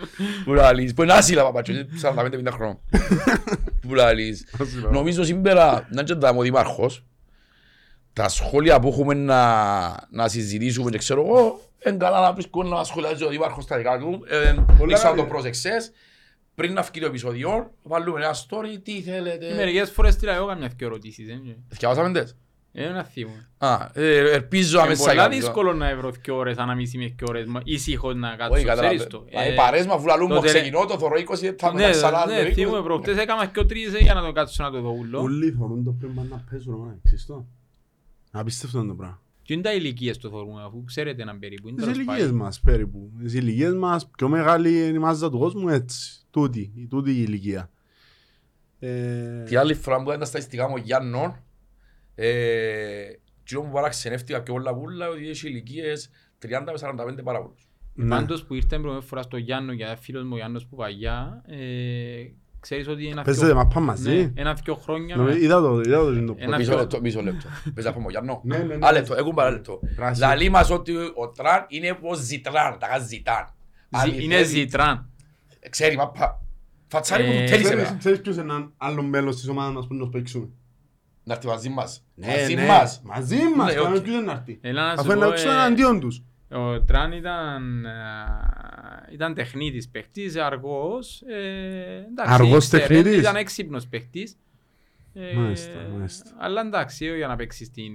Που 0.44 0.52
να 0.54 0.72
λύσεις, 0.72 0.94
που 0.94 1.02
είναι 1.02 1.12
άσυλα 1.12 1.42
παπά, 1.42 1.62
και 1.62 1.72
είναι 1.72 1.86
45-50 2.02 2.50
χρόνων. 2.52 2.78
Που 3.88 3.94
να 3.94 4.12
λύσεις. 4.12 4.44
Νομίζω 4.90 5.24
σήμερα, 5.24 5.86
να 5.90 6.02
και 6.02 6.14
τα 6.14 6.30
ο 6.36 6.40
Δημάρχος, 6.42 7.04
τα 8.12 8.28
σχόλια 8.28 8.80
που 8.80 8.88
έχουμε 8.88 9.14
να, 9.14 9.42
να 10.10 10.28
συζητήσουμε 10.28 10.90
και 10.90 10.98
ξέρω 10.98 11.24
εγώ, 11.26 11.60
είναι 11.86 11.96
καλά 11.96 12.20
να 12.20 12.32
βρίσκουν 12.32 12.68
να 12.68 12.84
σχολιάζει 12.84 13.24
ο 13.24 13.28
Δημάρχος 13.28 13.64
στα 13.64 13.76
δικά 13.76 13.98
του. 13.98 14.24
Ε, 14.28 14.54
Λίξα 14.86 15.04
να 15.04 15.10
το 15.10 15.16
καλή. 15.16 15.28
πρόσεξες. 15.28 15.92
Πριν 16.56 16.72
να 16.72 16.82
βγει 16.82 17.00
το 17.00 17.06
επεισόδιο, 17.06 17.70
βάλουμε 17.82 18.20
ένα 18.20 18.34
story, 18.34 18.78
τι 18.82 18.92
Και 18.94 19.02
θέλετε. 19.02 19.54
Μερικές 19.54 19.90
φορές 19.90 20.14
στείλα 20.14 20.34
εγώ 20.34 20.46
καμιά 20.46 20.70
δυο 20.76 20.86
ερωτήσεις. 20.86 21.28
ε. 21.28 21.40
Θυκιάβασαμε 21.68 22.12
τες; 22.12 22.36
Ε, 22.72 22.84
ένα 22.84 23.04
θύμο. 23.04 23.30
Α, 23.58 23.88
ε, 23.92 24.30
ελπίζω 24.32 24.76
Είναι 24.76 24.86
αμέσως 24.86 25.04
πολλά 25.04 25.14
να 25.16 25.22
κάνω. 25.22 25.34
δύσκολο 25.34 25.72
να 25.72 25.96
βρω 25.96 26.10
δυο 26.10 26.36
ώρες, 26.36 26.56
ανάμιση 26.56 26.98
με 26.98 27.04
δυο 27.16 27.26
ώρες, 27.28 27.46
μα- 27.46 27.60
ήσυχος 27.64 28.14
να 28.14 28.28
Όχι, 28.28 28.36
κάτσω, 28.36 28.52
ξέρεις 28.54 28.74
καταλάβε. 28.74 29.04
το. 29.04 29.24
Δηλαδή, 29.28 29.48
Ε, 29.50 29.54
παρές 29.54 29.86
μου, 29.86 29.92
αφού 29.92 30.06
λαλούν 30.06 30.26
μου 30.28 30.34
το 30.34 30.40
τελε- 30.40 30.56
ξεκινώ, 30.56 30.84
το 30.84 30.98
θωρώ 30.98 31.16
20 31.18 31.44
λεπτά 31.44 31.72
Ναι, 31.72 31.74
μετά 31.78 31.90
ξανά. 31.90 32.26
ναι, 32.26 32.44
το 32.44 32.52
θύμω 32.54 32.76
20. 32.76 32.82
προχτές 32.82 33.16
έκανα 33.18 33.46
και 33.46 33.64
τρεις 33.64 33.94
ε, 33.94 33.98
για 33.98 34.14
να 34.14 34.22
το 34.22 34.32
κάτσω 34.32 34.62
να 34.62 34.70
το 34.70 34.80
δω 34.80 34.90
ούλο. 34.90 35.20
Όλοι 35.20 35.50
θεωρούν 35.50 35.84
το 35.84 35.90
πρέπει 35.98 36.14
να 36.30 36.44
παίζουν, 36.50 36.84
ρε, 36.88 36.96
ξέρεις 37.04 37.26
το. 37.26 37.44
Απίστευτο 38.32 38.78
είναι 38.78 38.88
το 38.88 38.94
πράγμα. 38.94 39.20
Και 39.46 39.52
είναι 39.52 39.62
τα 39.62 39.74
ηλικίες 39.74 40.18
το 40.18 40.28
θεωρούμε, 40.30 40.62
αφού 40.62 40.84
ξέρετε 40.84 41.22
έναν 41.22 41.38
περίπου. 41.38 41.68
είναι 41.68 41.76
Τις 41.76 41.84
τέλος 41.86 41.98
ηλικίες 42.00 42.20
πάντων. 42.22 42.36
μας 42.36 42.60
περίπου. 42.60 43.10
Τις 43.22 43.34
ηλικίες 43.34 43.74
μας, 43.74 44.08
πιο 44.18 44.28
μεγάλη 44.28 44.86
είναι 44.86 44.96
η 44.96 44.98
μάζα 44.98 45.30
του 45.30 45.38
κόσμου 45.38 45.68
έτσι. 45.68 46.20
Τούτη, 46.30 46.72
η 46.74 46.86
τούτη 46.86 47.10
η 47.10 47.24
ηλικία. 47.26 47.70
Ε, 48.78 49.42
Τη 49.42 49.56
άλλη 49.56 49.74
φορά 49.74 49.96
που 49.96 50.02
ήταν 50.08 50.18
τα 50.18 50.24
στατιστικά 50.24 50.68
μου 50.68 50.74
ο 50.76 50.80
Γιάννων, 50.80 51.42
ε, 52.14 53.04
κοινό 53.44 53.62
μου 53.62 53.72
παραξενεύτηκα 53.72 54.42
πιο 54.42 54.52
πολλά 54.54 54.74
πουλά 54.74 55.08
ότι 55.08 55.28
έχει 55.28 55.48
ηλικίες 55.48 56.10
30 56.38 56.48
με 56.72 56.78
45 56.78 57.22
πάρα 57.24 57.42
πολλούς. 57.42 57.68
ναι. 57.94 58.08
Πάντως 58.08 58.44
που 58.44 58.54
ήρθε 58.54 58.78
πρώτη 58.78 59.06
φορά 59.06 59.22
στο 59.22 59.36
Γιάννο, 59.36 59.72
για 59.72 59.96
φίλος 59.96 60.22
μου 60.24 60.30
ο 60.32 60.36
Γιάννος 60.36 60.66
που 60.66 60.76
παγιά, 60.76 61.42
ε, 61.46 61.56
ξέρεις 62.68 62.88
ότι 62.88 63.06
ένα 63.06 63.22
Παίζετε 63.22 63.46
δυο- 63.46 63.56
μαπά 63.56 63.80
ναι, 63.80 63.86
μαζί. 63.86 64.32
ένα 64.36 64.54
δυο 64.54 64.74
χρόνια 64.74 65.16
Νομίζω- 65.16 65.36
Είδα 65.36 65.60
το, 65.60 65.80
είδα 65.80 65.98
το. 65.98 66.12
είναι 66.12 66.26
το 66.26 66.34
Ένα 66.38 66.56
Μισό 66.56 66.70
πιο- 66.70 66.78
λεπτό, 66.80 67.00
μισό 67.00 67.22
λεπτό. 67.22 67.48
Πες 67.74 67.84
να 67.84 67.92
πούμε 67.92 68.06
ο 68.06 68.10
Γιάννο; 68.10 68.40
Ναι, 68.44 68.58
ναι, 68.58 68.76
ναι. 68.76 68.86
Α, 68.86 68.92
λεπτό, 68.92 69.14
έχουν 69.14 69.34
παρά 69.34 69.50
λεπτό. 69.50 69.80
Πράσινο. 69.96 70.26
Λαλεί 70.26 70.48
μας 70.48 70.70
ότι 70.70 70.92
ο 70.96 71.28
Τραν 71.36 71.64
είναι 71.68 71.90
όπως 71.90 72.18
ζητράν, 72.18 72.78
τα 72.78 72.86
γάζει 72.86 73.06
ζητάν. 73.06 73.46
ζη- 74.04 74.22
είναι 74.22 74.34
Αληθεύει. 74.34 74.58
ζητράν. 74.58 75.10
Ξέρει 75.70 75.96
μαπά. 75.96 76.40
Φατσάρι 76.88 77.22
μου 77.24 77.30
Ε, 77.32 77.32
του 77.42 77.48
θέλεις 77.48 77.64
Ξέρεις- 77.64 77.70
εμένα. 77.84 77.96
Ξέρεις 77.98 78.20
ποιος 78.20 78.34
είναι 78.34 78.44
έναν 78.44 78.72
άλλο 78.76 79.02
μέλος 79.02 79.36
της 79.36 79.48
ομάδας 79.48 79.74
μας 79.74 79.86
που 79.86 79.94
να 79.94 80.00
το 80.00 80.06
παίξουμε; 80.06 80.48
Να 81.24 81.34
έρθει 81.34 81.46
μαζί 81.46 81.68
μας. 81.68 82.04
Ναι, 82.14 82.26
Μαζί 82.26 82.54
ναι. 82.54 82.66
μας. 82.66 83.00
Μαζί 83.04 83.36
μας. 83.56 83.66
Ναι, 83.66 83.74
Κάνουμε 83.80 83.96
οκ. 83.96 84.02
ποιος 84.02 84.14
είναι 84.16 84.24
να 84.24 84.32
έρθει; 84.32 84.58
Έλα 84.60 84.82
να 84.86 84.92
Αφού 84.92 85.02
σου 85.04 85.10
είναι 85.10 85.14
να 85.20 85.24
πω, 85.26 85.30
παίξουμε 85.30 85.52
ε, 85.52 85.56
εναντίον 85.56 86.00
τους. 86.00 86.22
Ο 86.50 86.80
Τραν 86.82 87.12
ήταν, 87.12 87.84
ε, 87.84 87.92
ήταν 89.12 89.34
τεχνίτης 89.34 89.88
παίχτης, 89.88 90.36
αργός. 90.36 91.22
ε, 91.26 92.06
εντάξει, 92.10 92.32
Αργός 92.32 92.64
ήξερε, 92.64 92.86
τεχνίτης; 92.86 93.18
Ήταν 93.20 93.36
έξυπνος 93.36 93.86
παίχτης. 93.86 94.36
Ε, 95.14 95.32
Μάλιστα, 95.36 95.78
μάλιστα. 95.96 96.30
Αλλά 96.38 96.60
εντάξει, 96.60 97.16
για 97.16 97.26
να 97.26 97.36
παίξεις 97.36 97.70
την... 97.70 97.92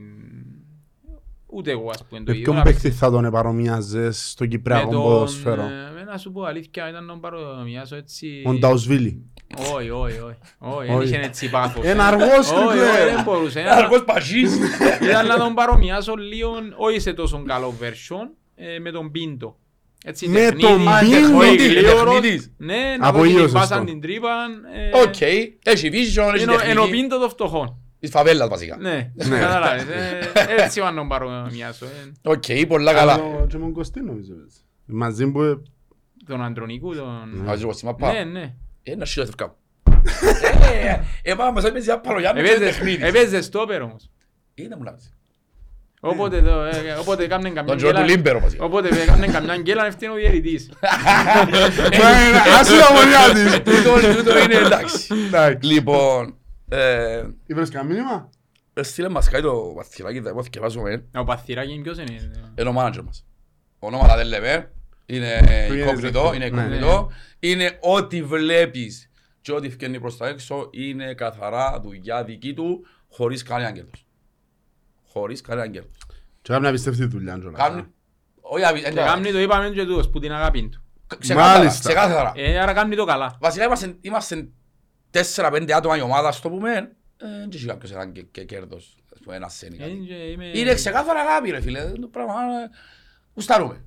Ούτε 1.53 1.71
εγώ 1.71 1.89
ας 1.89 2.05
πούμε 2.05 2.19
το 2.19 2.31
Με 2.31 2.31
ίδιο. 2.31 2.43
ποιον 2.43 2.55
να 2.55 2.61
παίκτη 2.63 2.91
θα 2.91 3.11
τον 3.11 3.25
επαρομοιάζες 3.25 4.29
στο 4.29 4.43
με 4.43 4.49
Κυπριακό 4.49 4.91
τον, 4.91 5.01
ποδόσφαιρο. 5.01 5.61
ε, 5.61 5.91
με 5.93 6.03
να 6.03 6.17
σου 6.17 6.31
πω 6.31 6.43
αλήθεια, 6.43 6.89
ήταν 6.89 7.05
να 7.05 7.11
τον 7.11 7.21
παρομοιάσω 7.21 7.95
έτσι... 7.95 8.43
Ο 8.45 8.53
Νταουσβίλη. 8.53 9.25
Όχι, 9.75 9.89
όχι, 9.89 10.19
όχι. 10.19 10.37
Όχι, 10.57 10.75
Όχι. 10.77 10.87
δεν 10.97 11.01
είχε 11.01 11.17
έτσι 11.27 11.49
πάθος. 11.49 11.85
Ένα 11.85 12.03
ε. 12.03 12.07
αργός, 12.07 12.51
Όχι, 12.51 12.77
ρε, 12.77 12.83
όχι, 12.83 12.95
κλαίω. 12.97 13.15
δεν 13.15 13.23
μπορούσε. 13.23 13.59
Ένα 13.59 13.69
Ήταν- 13.71 13.83
αργός 13.83 14.03
παγής. 14.05 14.57
Ήταν 15.01 15.27
να 15.27 15.37
τον 15.37 15.53
παρομοιάσω 15.53 16.15
λίγο, 16.15 16.51
όχι 16.77 16.99
σε 16.99 17.13
τόσο 17.13 17.43
καλό 17.47 17.73
version, 17.81 18.25
ε, 18.25 18.40
με 18.81 18.91
τον 18.91 19.11
Πίντο. 19.11 19.59
Έτσι, 20.05 20.27
Με 20.27 20.39
τεχνίτη, 20.39 20.61
τον 20.61 20.87
α, 20.87 20.99
Πίντο. 20.99 21.37
όχι, 21.37 21.55
Τεχνίτη, 21.55 21.73
γλίωρος. 21.79 22.13
τεχνίτης. 22.13 22.51
Ναι, 22.57 22.95
να 22.99 23.07
Από 23.07 23.17
δώσει 23.17 23.29
την 23.29 23.37
ήλιος 23.37 23.51
πάσα 23.51 23.73
αυτό. 23.73 23.85
την 23.85 24.01
τρύπα. 24.01 24.29
ε, 24.93 25.01
Οκ, 25.01 25.21
έχει 25.21 25.89
vision, 25.91 26.33
έχει 26.33 26.41
ενώ- 26.43 26.53
Ενώ 26.53 26.57
τεχνική. 26.57 26.89
Πίντο 26.91 27.19
το 27.19 27.29
φτωχό. 27.29 27.79
Της 27.99 28.09
φαβέλας 28.09 28.47
βασικά. 28.49 28.77
Ναι, 28.77 29.11
καταλάβες. 29.29 29.83
ε, 29.83 30.31
Έτσι 30.63 30.79
είπα 30.79 30.89
να 30.91 30.97
τον 30.97 31.07
παρομοιάσω. 31.07 31.85
ε. 31.85 32.11
Οκ, 32.29 32.43
πολλά 32.67 32.93
καλά. 32.93 33.13
Άλλο 33.13 33.45
Και 33.49 33.57
με 33.57 33.63
τον 33.63 33.73
Κωστή 33.73 34.01
νομίζω. 34.01 34.33
έτσι. 34.45 34.57
Μαζί 34.85 35.27
που... 35.31 35.41
ε, 35.41 35.61
Τον 36.25 36.43
Αντρονικού, 36.43 36.95
τον... 36.95 37.43
Ας 37.47 37.61
ρωτήσω, 37.61 37.85
μα 37.85 37.95
πά. 37.95 38.11
Ναι, 38.13 38.23
ναι. 38.23 38.53
Ε, 38.83 38.95
να 38.95 39.05
σύρω 39.05 39.25
θευκά 39.25 39.47
μου. 39.47 39.55
Ε, 41.23 41.33
πάμε 41.35 41.51
μας 41.51 41.63
έπαιζε 41.63 41.91
απ' 41.91 42.03
Παλογιάννη 42.03 42.41
και 42.41 42.49
Έπαιζε- 42.49 42.65
τεχνίτης. 42.73 43.03
Έπαιζε 43.07 43.41
στόπερ 43.41 43.81
όμως. 43.81 44.09
Είναι 44.55 44.75
μου 44.75 44.83
να 44.83 44.91
πεις. 44.93 45.13
Όποτε, 46.03 46.41
το, 46.41 46.61
ε, 46.61 46.93
όποτε 46.99 47.27
κάμνε 47.27 47.47
καμιά 47.49 47.63
Τον 47.63 47.77
Τζόρ 47.77 47.91
του 47.93 47.99
γκέλα- 47.99 48.09
Λίμπερο 48.15 48.39
βασικά. 48.39 48.63
Όποτε 48.65 48.89
κάμνε 49.05 49.27
καμιά 49.27 49.57
γκέλα 49.57 49.85
ευθύνει 49.85 50.11
ο 50.11 50.15
διαιτητής. 50.15 50.71
Άσε 52.59 52.77
τα 52.79 52.93
μωριά 52.93 53.33
της. 53.33 53.53
Τούτο- 53.57 54.15
Τούτο 54.17 54.39
είναι 54.39 54.55
εντάξει. 54.55 55.07
Εντάξει. 55.25 55.71
Λοιπόν, 55.73 56.35
ε, 56.69 57.23
Ήβρες 57.45 57.69
κανένα 57.69 57.93
μήνυμα; 57.93 58.29
στείλε 58.81 59.09
μας 59.09 59.29
κάτι 59.29 59.43
το 59.43 59.73
παθυράκι, 59.75 60.21
θα 60.21 60.33
πω 60.33 60.43
θυκευάζουμε. 60.43 61.03
Ο 61.15 61.23
Παθυράκη 61.23 61.79
ποιος 61.83 61.97
είναι; 61.97 62.31
Είναι 62.59 62.69
ο 62.69 62.73
manager 62.77 63.01
μας. 63.05 63.25
Ονόματα 63.79 64.15
δεν 64.15 64.27
λέμε. 64.27 64.71
Είναι 65.05 65.65
Του 65.67 65.73
είναι 65.73 65.85
incognito, 65.91 65.95
δεύτερο. 65.99 66.31
είναι 66.33 66.49
Ναι. 66.49 66.79
incognito. 66.81 67.05
Είναι 67.39 67.77
ό,τι 67.81 68.23
βλέπεις 68.23 69.09
και 69.41 69.51
ό,τι 69.51 69.69
φκένει 69.69 69.99
προς 69.99 70.17
τα 70.17 70.27
έξω 70.27 70.69
είναι 70.71 71.13
καθαρά 71.13 71.79
δουλειά 71.83 72.23
δική 72.23 72.53
του 72.53 72.85
χωρίς 73.09 73.43
κανένα 73.43 73.71
κέρδος. 73.71 74.05
Χωρίς 75.13 75.41
κανένα 75.41 75.67
κέρδος. 75.67 75.97
Και 76.41 76.53
κάνει 76.53 76.67
απίστευτη 76.67 77.05
δουλειά. 77.05 77.37
κιόλας. 77.39 77.59
Κάνει... 77.67 77.85
Όχι, 78.41 78.63
αβι- 78.65 78.83
Και 78.83 78.89
εντάξει. 78.89 79.13
κάμνει 79.13 79.31
το 79.31 79.39
είπαμε 79.39 79.69
και 79.69 79.85
τούτος 79.85 80.09
που 80.09 80.19
την 80.19 80.31
αγάπη 80.33 80.69
του. 80.69 80.83
Ξεκάθαρα, 81.19 81.57
Μάλιστα. 81.57 81.89
ξεκάθαρα. 81.89 82.31
Ε, 82.35 82.59
άρα 82.59 82.73
κάμνει 82.73 82.95
το 82.95 83.05
καλά. 83.05 83.37
Βασικά 83.39 83.65
είμαστε, 83.65 83.95
είμαστε 84.01 84.47
4-5 85.35 85.71
άτομα 85.71 85.97
η 85.97 86.01
ομάδα, 86.01 86.31
στο 86.31 86.49
πούμε, 86.49 86.71
ε, 86.73 87.27
δεν 87.39 87.49
έχει 87.53 87.65
κάποιος 87.65 87.91
έναν 87.91 88.11
και, 88.11 88.21
και 88.21 88.43
κέρδος, 88.43 88.97
ας 89.13 89.19
πούμε, 89.23 89.35
ένας 89.35 89.53
σένι 89.53 89.75
Ε, 89.75 89.79
κάτι. 89.79 89.91
και 90.07 90.13
είμαι- 90.13 90.57
Είναι 90.57 90.73
ξεκάθαρα 90.73 91.19
αγάπη 91.19 91.49
ρε 91.51 91.61
φίλε, 91.61 91.91
το 91.91 92.07
πράγμα, 92.07 92.33
ε, 92.33 92.69
γουστάρουμε. 93.35 93.83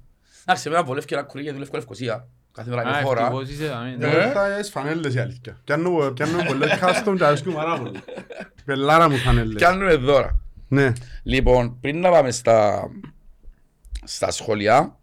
Εντάξει, 0.46 0.68
εμένα 0.68 0.84
βολεύει 0.84 1.06
και 1.06 1.14
ένα 1.14 1.22
κουρί 1.22 1.42
γιατί 1.42 1.56
δουλεύω 1.58 1.76
Λευκοσία, 1.76 2.28
κάθε 2.52 2.70
μέρα 2.70 2.82
Α, 2.82 2.88
είναι 2.88 3.02
χώρα. 3.06 3.20
ευτυχώς 3.20 3.48
είσαι 3.48 3.64
εδώ, 3.64 4.06
ε. 4.06 4.16
Ε; 4.16 4.20
Εγώ 4.22 4.32
θα 4.32 4.46
έχεις 4.54 4.70
φανέλες 4.70 5.14
η 5.14 5.18
αλήθεια. 5.18 5.60
Πιάνω 5.64 6.10
πιάνω 6.14 6.44
πολλές 6.46 6.78
custom 6.82 7.14
και 7.16 7.24
αρέσκουν 7.24 7.54
πάρα 7.54 7.78
πολύ. 7.78 8.00
Πελάρα 8.64 9.08
μου 9.10 9.16
φανέλες. 9.16 9.62
Κάνουμε 9.62 9.94
δώρα. 9.94 10.38
Ναι. 10.68 10.92
Λοιπόν, 11.22 11.78
πριν 11.80 12.00
να 12.00 12.10
πάμε 12.10 12.30
στα, 12.30 12.88
στα 14.04 14.30
σχόλια, 14.30 14.98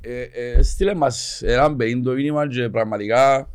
ε, 0.00 0.20
ε, 0.20 0.62
στείλε 0.62 0.94
μας 0.94 1.42
έναν 1.42 1.76
πεΐντο 1.76 2.12
μήνυμα 2.12 2.48
και 2.48 2.68
πραγματικά 2.68 3.50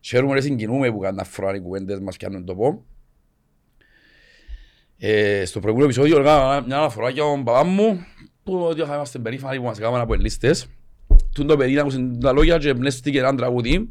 χαίρομαι 0.00 0.34
και 0.34 0.40
συγκινούμε 0.40 0.90
που 0.90 0.98
κάνουν 0.98 1.24
φορά 1.24 1.54
οι 1.54 1.60
κουβέντες 1.60 2.00
μας 2.00 2.16
πιάνουν 2.16 2.44
το 2.44 2.54
πω. 2.54 2.84
Ε, 4.98 5.44
στο 5.44 5.60
προηγούμενο 5.60 5.90
επεισόδιο 5.90 6.20
έκανα 6.20 6.62
μια 6.66 6.76
αναφορά 6.76 7.10
για 7.10 7.22
τον 7.22 7.44
παπά 7.44 7.64
μου 7.64 8.06
που 8.42 8.60
ότι 8.62 8.80
είμαστε 8.80 9.18
περήφανοι 9.18 9.58
που 9.58 9.64
μας 9.64 9.78
έκαναν 9.78 10.00
από 10.00 10.14
ελίστες. 10.14 10.66
Τούν 11.34 11.46
το 11.46 11.56
παιδί 11.56 11.78
άκουσε 11.78 12.10
τα 12.20 12.32
λόγια 12.32 12.58
και 12.58 12.68
εμπνεύστηκε 12.68 13.18
έναν 13.18 13.36
τραγούδι. 13.36 13.88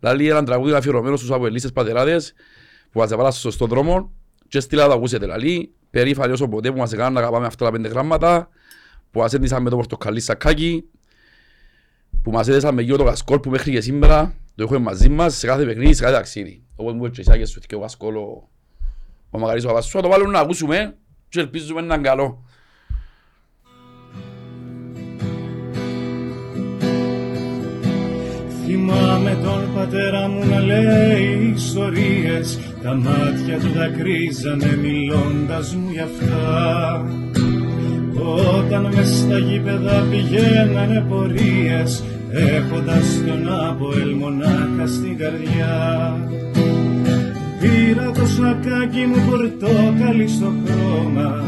Δηλαδή 0.00 0.28
έναν 0.28 0.44
τραγούδι 0.44 0.72
αφιερωμένο 0.72 1.16
στους 1.16 1.30
αποελίστες 1.30 1.72
πατεράδες 1.72 2.34
που 2.90 2.98
μας 2.98 3.10
έβαλαν 3.10 3.32
στο 3.32 3.40
σωστό 3.40 3.66
δρόμο 3.66 4.12
και 4.48 4.60
στείλα 4.60 4.86
το 4.86 4.92
ακούσετε 4.92 5.26
λαλή. 5.26 5.74
Περήφανοι 5.90 6.32
όσο 6.32 6.48
ποτέ 6.48 6.72
που 6.72 6.78
μας 6.78 6.92
έκαναν 6.92 7.12
να 7.12 7.20
αγαπάμε 7.20 7.46
αυτά 7.46 7.64
τα 7.64 7.70
πέντε 7.70 7.88
γράμματα 7.88 8.48
που 9.10 9.20
μας 9.20 9.32
έντυσαν 9.32 9.62
με 9.62 9.70
το 9.70 9.76
πορτοκαλί 9.76 10.20
σακάκι 10.20 10.84
που 12.22 12.30
μας 12.30 12.48
έδεσαν 12.48 12.74
με 12.74 12.82
γύρω 12.82 12.96
το 12.96 13.02
γασκόλ 13.02 13.38
που 13.38 13.50
μέχρι 13.50 13.70
και 13.70 13.80
σήμερα 13.80 14.34
το 14.54 14.62
έχουμε 14.62 14.78
μαζί 14.78 15.08
μας 15.08 15.36
σε 15.36 15.46
κάθε 15.46 15.64
παιχνίδι, 15.64 15.94
σε 15.94 16.02
κάθε 16.02 16.14
ταξίδι. 16.14 16.62
Όπως 16.76 16.92
μου 16.92 17.04
έτσι 17.04 17.22
και 17.22 17.46
σου 17.46 17.60
και 17.60 17.74
ο 17.74 17.78
γασκόλ 17.78 18.16
ο, 18.16 18.48
ο 19.30 19.38
Μακαρής 19.38 19.64
ο 19.64 19.68
παπάς 19.68 19.84
σου, 19.84 19.90
θα 19.90 20.02
το 20.02 20.08
βάλουμε 20.08 20.30
να 20.30 20.38
ακούσουμε 20.38 20.96
και 21.28 21.40
ελπίζουμε 21.40 21.80
να 21.80 21.94
είναι 21.94 22.08
καλό. 22.08 22.44
Θυμάμαι 28.64 29.30
με 29.30 29.42
τον 29.42 29.74
πατέρα 29.74 30.28
μου 30.28 30.44
να 30.44 30.60
λέει 30.60 31.52
ιστορίες 31.54 32.73
Τα 32.84 32.94
μάτια 32.94 33.58
του 33.58 33.70
δακρύζανε 33.76 34.78
μιλώντας 34.82 35.74
μου 35.74 35.90
γι' 35.90 36.00
αυτά. 36.00 37.06
Όταν 38.58 38.92
μες 38.94 39.18
στα 39.18 39.38
γήπεδα 39.38 40.06
πηγαίνανε 40.10 41.06
πορείες 41.08 42.02
Έχοντας 42.30 43.22
τον 43.26 43.52
Αποέλ 43.68 44.14
μονάχα 44.14 44.86
στην 44.86 45.16
καρδιά. 45.18 46.16
Πήρα 47.60 48.10
το 48.10 48.26
σακάκι 48.26 49.06
μου 49.06 49.30
πορτόκαλι 49.30 50.28
στο 50.28 50.52
χρώμα 50.64 51.44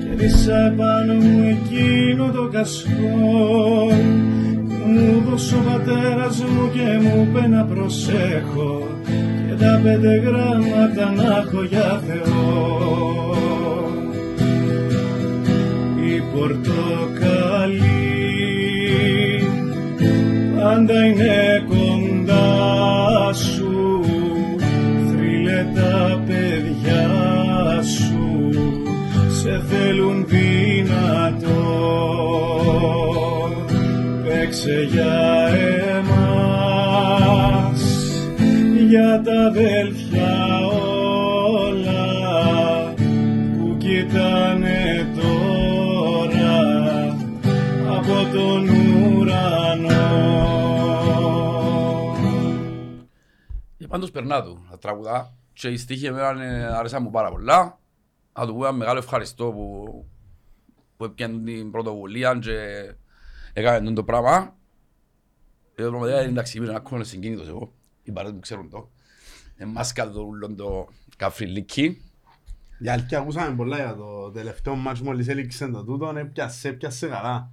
Και 0.00 0.22
ρίσα 0.22 0.66
επάνω 0.66 1.14
μου 1.14 1.56
εκείνο 1.56 2.30
το 2.32 2.48
κασκό. 2.52 3.90
Μου 4.86 5.22
δώσε 5.28 5.54
ο 5.54 5.58
πατέρας 5.70 6.38
μου 6.38 6.70
και 6.72 6.98
μου 7.02 7.28
είπε 7.28 7.48
να 7.48 7.64
προσέχω. 7.64 8.88
Και 9.04 9.21
τα 9.58 9.80
πέντε 9.82 10.16
γράμματα 10.16 11.10
να 11.16 11.36
έχω 11.36 11.62
για 11.62 12.02
Θεό. 12.06 13.34
Η 16.14 16.22
πορτοκαλί 16.34 17.82
πάντα 20.56 21.06
είναι 21.06 21.64
κοντά 21.68 23.32
σου. 23.32 24.00
Θρύλε 25.08 25.66
τα 25.74 26.22
παιδιά 26.26 27.82
σου 27.82 28.50
σε 29.42 29.62
θέλουν 29.68 30.26
δυνατό 30.26 31.62
Παίξε 34.24 34.88
για 34.92 35.48
εμάς 35.96 36.41
για 38.92 39.22
τα 39.22 39.46
αδέλφια 39.46 40.56
όλα 41.56 42.04
που 42.94 43.76
κοιτάνε 43.78 45.12
τώρα 45.14 46.60
από 47.96 48.32
τον 48.32 48.68
ουρανό. 48.68 50.10
Και 53.78 53.86
πάντως 53.86 54.10
περνά 54.10 54.42
του, 54.42 54.66
τα 54.70 54.78
τραγουδά. 54.78 55.34
Και 55.52 55.68
η 55.68 55.76
στίχη 55.76 56.06
εμένα 56.06 56.44
ε, 56.44 56.64
άρεσαν 56.64 57.02
μου 57.02 57.10
πάρα 57.10 57.30
πολλά. 57.30 57.78
Να 58.38 58.46
του 58.46 58.54
πω 58.54 58.64
ένα 58.66 58.72
μεγάλο 58.72 58.98
ευχαριστώ 58.98 59.52
που, 59.52 60.04
που 60.96 61.04
έπιανε 61.04 61.42
την 61.44 61.70
πρωτοβουλία 61.70 62.38
και 62.40 62.56
έκανε 63.52 63.84
τον 63.84 63.94
το 63.94 64.04
πράγμα. 64.04 64.54
Και 65.74 65.82
το 65.82 65.90
πράγμα 65.90 66.08
εντάξει, 66.08 66.58
ήμουν 66.58 66.74
ακόμα 66.74 67.04
συγκίνητος 67.04 67.48
εγώ 67.48 67.72
οι 68.02 68.10
παράδειγμα 68.10 68.40
ξέρουν 68.40 68.70
το. 68.70 68.90
Ε, 69.56 69.64
μάσκα 69.64 70.10
το 70.10 70.24
το 70.56 70.88
καφριλίκι. 71.16 72.02
Για 72.78 72.92
αλκιά 72.92 73.18
ακούσαμε 73.18 73.56
πολλά 73.56 73.76
για 73.76 73.94
το 73.94 74.30
τελευταίο 74.30 74.74
μάτς 74.74 75.00
μόλις 75.00 75.28
έλειξε 75.28 75.68
το 75.68 75.84
τούτο, 75.84 76.12
έπιασε, 76.16 76.72
πιάσε 76.72 77.06
καλά. 77.06 77.50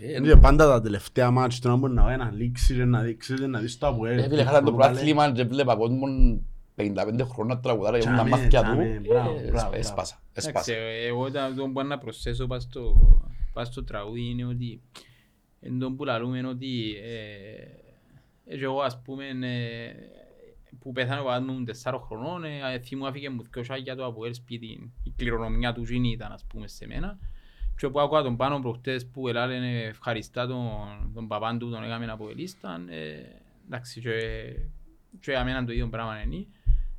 Ε, 0.00 0.14
είναι 0.14 0.36
πάντα 0.36 0.66
τα 0.66 0.80
τελευταία 0.80 1.30
μάτς 1.30 1.60
του 1.60 1.68
να 1.68 1.76
μπορεί 1.76 1.92
να 1.92 2.16
να 2.16 2.30
λήξει, 2.30 2.84
να 2.84 3.00
δείξει, 3.02 3.34
να 3.34 3.58
δεις 3.58 3.78
το 3.78 3.86
αποέλ. 3.86 4.18
Ε, 4.18 4.22
Έφυλε 4.22 4.44
χάρα 4.44 4.62
το 4.62 4.72
προάθλημα 4.72 5.32
και 5.32 5.44
βλέπα 5.44 5.76
κόσμον 5.76 6.42
55 6.76 6.84
χρόνια 7.32 7.58
τραγουδάρα 7.58 7.98
για 7.98 8.14
τα 8.16 8.26
μάτια 8.26 8.62
του. 8.62 8.80
Έσπασα, 9.72 10.22
έσπασα. 10.32 10.72
Εγώ 11.06 11.30
το 11.30 11.66
μπορώ 11.66 11.86
να 11.86 11.98
προσθέσω 11.98 12.46
στο 13.62 13.84
τραγούδι 13.84 14.30
είναι 14.30 14.44
ότι 14.44 14.80
εν 15.60 15.78
τον 15.78 15.96
που 15.96 16.04
λαλούμε 16.04 16.46
ότι 16.46 16.94
και 18.48 18.64
εγώ 18.64 18.80
ας 18.80 19.02
πούμε 19.02 19.24
ε, 19.26 19.92
που 20.78 20.92
πέθανε 20.92 21.20
ο 21.20 21.24
παπάς 21.24 21.42
μου 21.42 21.64
τεσσάρων 21.64 22.00
χρονών 22.00 22.44
ε, 22.44 22.78
θυμού 22.78 23.06
άφηκε 23.06 23.30
μου 23.30 23.42
δυο 23.42 23.62
σάκια 23.62 23.96
του 23.96 24.04
από 24.04 24.26
ελ 24.26 24.34
σπίτι 24.34 24.92
η 25.02 25.12
κληρονομιά 25.16 25.72
τους 25.72 25.90
γίνει 25.90 26.10
ήταν 26.10 26.32
ας 26.32 26.44
πούμε 26.44 26.68
σε 26.68 26.86
μένα 26.86 27.18
και 27.76 27.88
που 27.88 28.00
άκουα 28.00 28.22
τον 28.22 28.36
πάνω 28.36 28.60
προχτές 28.60 29.06
που 29.06 29.28
ελάλε 29.28 29.84
ευχαριστά 29.86 30.46
τον, 30.46 31.10
τον 31.14 31.28
παπάν 31.28 31.58
του 31.58 31.70
τον 31.70 31.84
έκαμε 31.84 32.06
από 32.10 32.28
ελίσταν 32.28 32.88
ε, 32.88 33.42
εντάξει 33.66 34.00
και, 34.00 34.10
και 35.20 35.30
για 35.30 35.44
μένα 35.44 35.64
το 35.64 35.72
ίδιο 35.72 35.88
πράγμα 35.88 36.22
είναι 36.22 36.46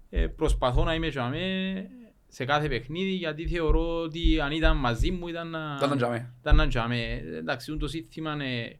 ε, 0.10 0.28
προσπαθώ 0.28 0.84
να 0.84 0.94
είμαι 0.94 1.08
και 1.08 1.20
αμέ 1.20 1.90
σε 2.28 2.46
κάθε 2.46 2.68
παιχνίδι 2.68 3.12
γιατί 3.12 3.48
θεωρώ 3.48 4.02
ότι 4.02 4.40
αν 4.40 4.52
ήταν 4.52 4.78
μαζί 4.78 5.12
μου 5.12 5.28
ήταν 5.28 5.50
να, 5.50 5.76
Ήταν 5.78 5.90
να 5.90 5.96
τζάμε. 5.96 6.34
ήταν 6.42 6.56
να 6.56 6.68
τζάμε. 6.68 7.22
Εντάξει, 7.38 7.78
το 7.78 7.88
σύνθημα 7.88 8.44
ε, 8.44 8.80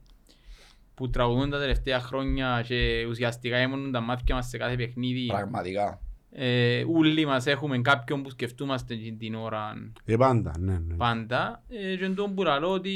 που 1.00 1.10
τραγουδούν 1.10 1.50
τα 1.50 1.58
τελευταία 1.58 2.00
χρόνια 2.00 2.64
και 2.66 3.06
ουσιαστικά 3.08 3.56
έμονουν 3.56 3.92
τα 3.92 4.00
μάτια 4.00 4.34
μας 4.34 4.46
σε 4.48 4.56
κάθε 4.56 4.76
παιχνίδι. 4.76 5.26
Πραγματικά. 5.26 6.00
Ε, 6.32 6.84
όλοι 6.94 7.26
μας 7.26 7.46
έχουμε 7.46 7.78
κάποιον 7.78 8.22
που 8.22 8.30
σκεφτούμαστε 8.30 8.96
την- 8.96 9.18
την 9.18 9.34
ώρα 9.34 9.92
Ε, 10.04 10.16
πάντα, 10.16 10.52
ναι, 10.58 10.78
ναι. 10.78 10.94
πάντα. 10.94 11.62
Ε, 11.68 11.96
και 11.96 12.08
τον 12.08 12.34
που 12.34 12.42
λαλώ 12.42 12.70
ότι 12.70 12.94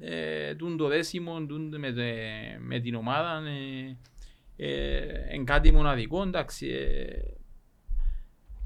ε, 0.00 0.54
τούν 0.54 0.76
το 0.76 0.88
δέσιμο 0.88 1.46
τούν 1.46 1.78
με, 1.78 1.92
τε- 1.92 2.58
με 2.60 2.78
την 2.78 2.94
ομάδα 2.94 3.42
ε, 3.46 3.96
ε, 4.56 4.98
εν 5.28 5.44
κάτι 5.44 5.72
μοναδικό, 5.72 6.22
εντάξει. 6.22 6.66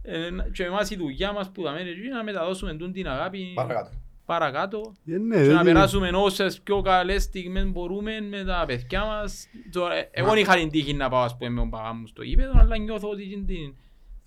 Ε, 0.03 0.27
ε, 0.27 0.29
και 0.53 0.65
εμάς 0.65 0.91
η 0.91 0.97
δουλειά 0.97 1.33
μας 1.33 1.51
που 1.51 1.63
δαμε 1.63 1.81
είναι 1.81 1.91
να 2.17 2.25
μεταδώσουμε 2.25 2.75
τούν 2.75 2.93
την 2.93 3.09
αγάπη 3.09 3.53
Παρακάτω. 3.55 3.91
Παρακάτω 4.29 4.93
Ε, 5.07 5.17
ναι, 5.19 5.35
και 5.35 5.41
να 5.41 5.43
δηλαδή, 5.43 5.65
περάσουμε 5.65 6.11
όσες 6.15 6.61
πιο 6.61 6.81
καλές 6.81 7.23
στιγμές 7.23 7.67
μπορούμε 7.71 8.21
με 8.21 8.45
τα 8.45 8.65
παιδιά 8.67 9.05
μας. 9.05 9.47
Τώρα, 9.73 9.95
ε, 9.95 10.09
Εγώ 10.13 10.29
δεν 10.29 10.39
είχα 10.39 10.55
την 10.55 10.71
τύχη 10.71 10.95
να 10.95 11.09
πάω 11.09 11.23
ας 11.23 11.37
πούμε, 11.37 11.51
με 11.51 11.61
τον 11.61 11.71
παπά 11.71 11.93
μου 11.95 12.07
στο 12.07 12.23
γήπεδο, 12.23 12.53
αλλά 12.55 12.79
νιώθω 12.79 13.09
ότι 13.09 13.29
την, 13.29 13.47
την, 13.47 13.75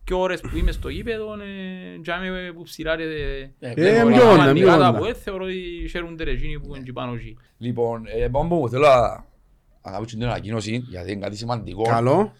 και 0.04 0.14
ώρες 0.14 0.41
που 0.41 0.58
είμαι 0.58 0.72
στο 0.72 0.89
γήπεδο, 0.89 1.34
ε, 1.34 1.97
και 2.04 2.12
είμαι 2.26 2.52
που 2.56 2.64
ψηλάρε 2.64 3.04
Ε, 3.04 3.49
Ε, 3.60 3.74
βλέπω, 3.74 4.08
πιο 4.08 4.22
ε, 4.30 4.32
όντα, 4.34 4.43
Αμαντικά 4.43 4.72
πιο 4.72 4.80
τα 4.80 4.89
όντα. 4.89 4.97
που 4.99 5.06
ε, 5.06 5.14
θεωρώ 5.14 5.43
ότι 5.43 5.88
χαίρονται 5.89 6.24
ρε 6.24 6.32
εκείνοι 6.32 6.60
που 6.60 6.68
είναι 6.68 6.78
εκεί 6.78 6.93
πάνω 6.93 7.14
εκεί. 7.14 7.38
Λοιπόν, 7.58 8.04
ε, 8.06 8.28
πάμε 8.28 8.49
που 8.49 8.70
θέλω 8.70 8.88
να 8.88 9.30
να 9.84 9.91
κάνω 9.91 10.06
την 10.06 10.24
ανακοίνωση, 10.24 10.86
γιατί 10.89 11.12
είναι 11.12 11.22
κάτι 11.22 11.38
σημαντικό. 11.38 11.82
Καλό. 11.84 12.34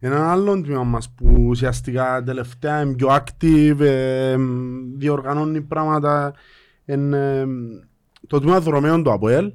Ένα 0.00 0.30
άλλο 0.30 0.60
τμήμα 0.60 0.84
μας 0.84 1.10
που 1.10 1.46
ουσιαστικά 1.48 2.22
τελευταία 2.22 2.80
είναι 2.80 2.94
πιο 2.94 3.08
active, 3.08 3.80
ε, 3.80 4.36
διοργανώνει 4.96 5.60
πράγματα, 5.60 6.34
είναι 6.84 7.38
ε, 7.38 7.46
το 8.26 8.40
τμήμα 8.40 8.60
δρομέων 8.60 9.02
του 9.02 9.12
ΑΠΟΕΛ. 9.12 9.52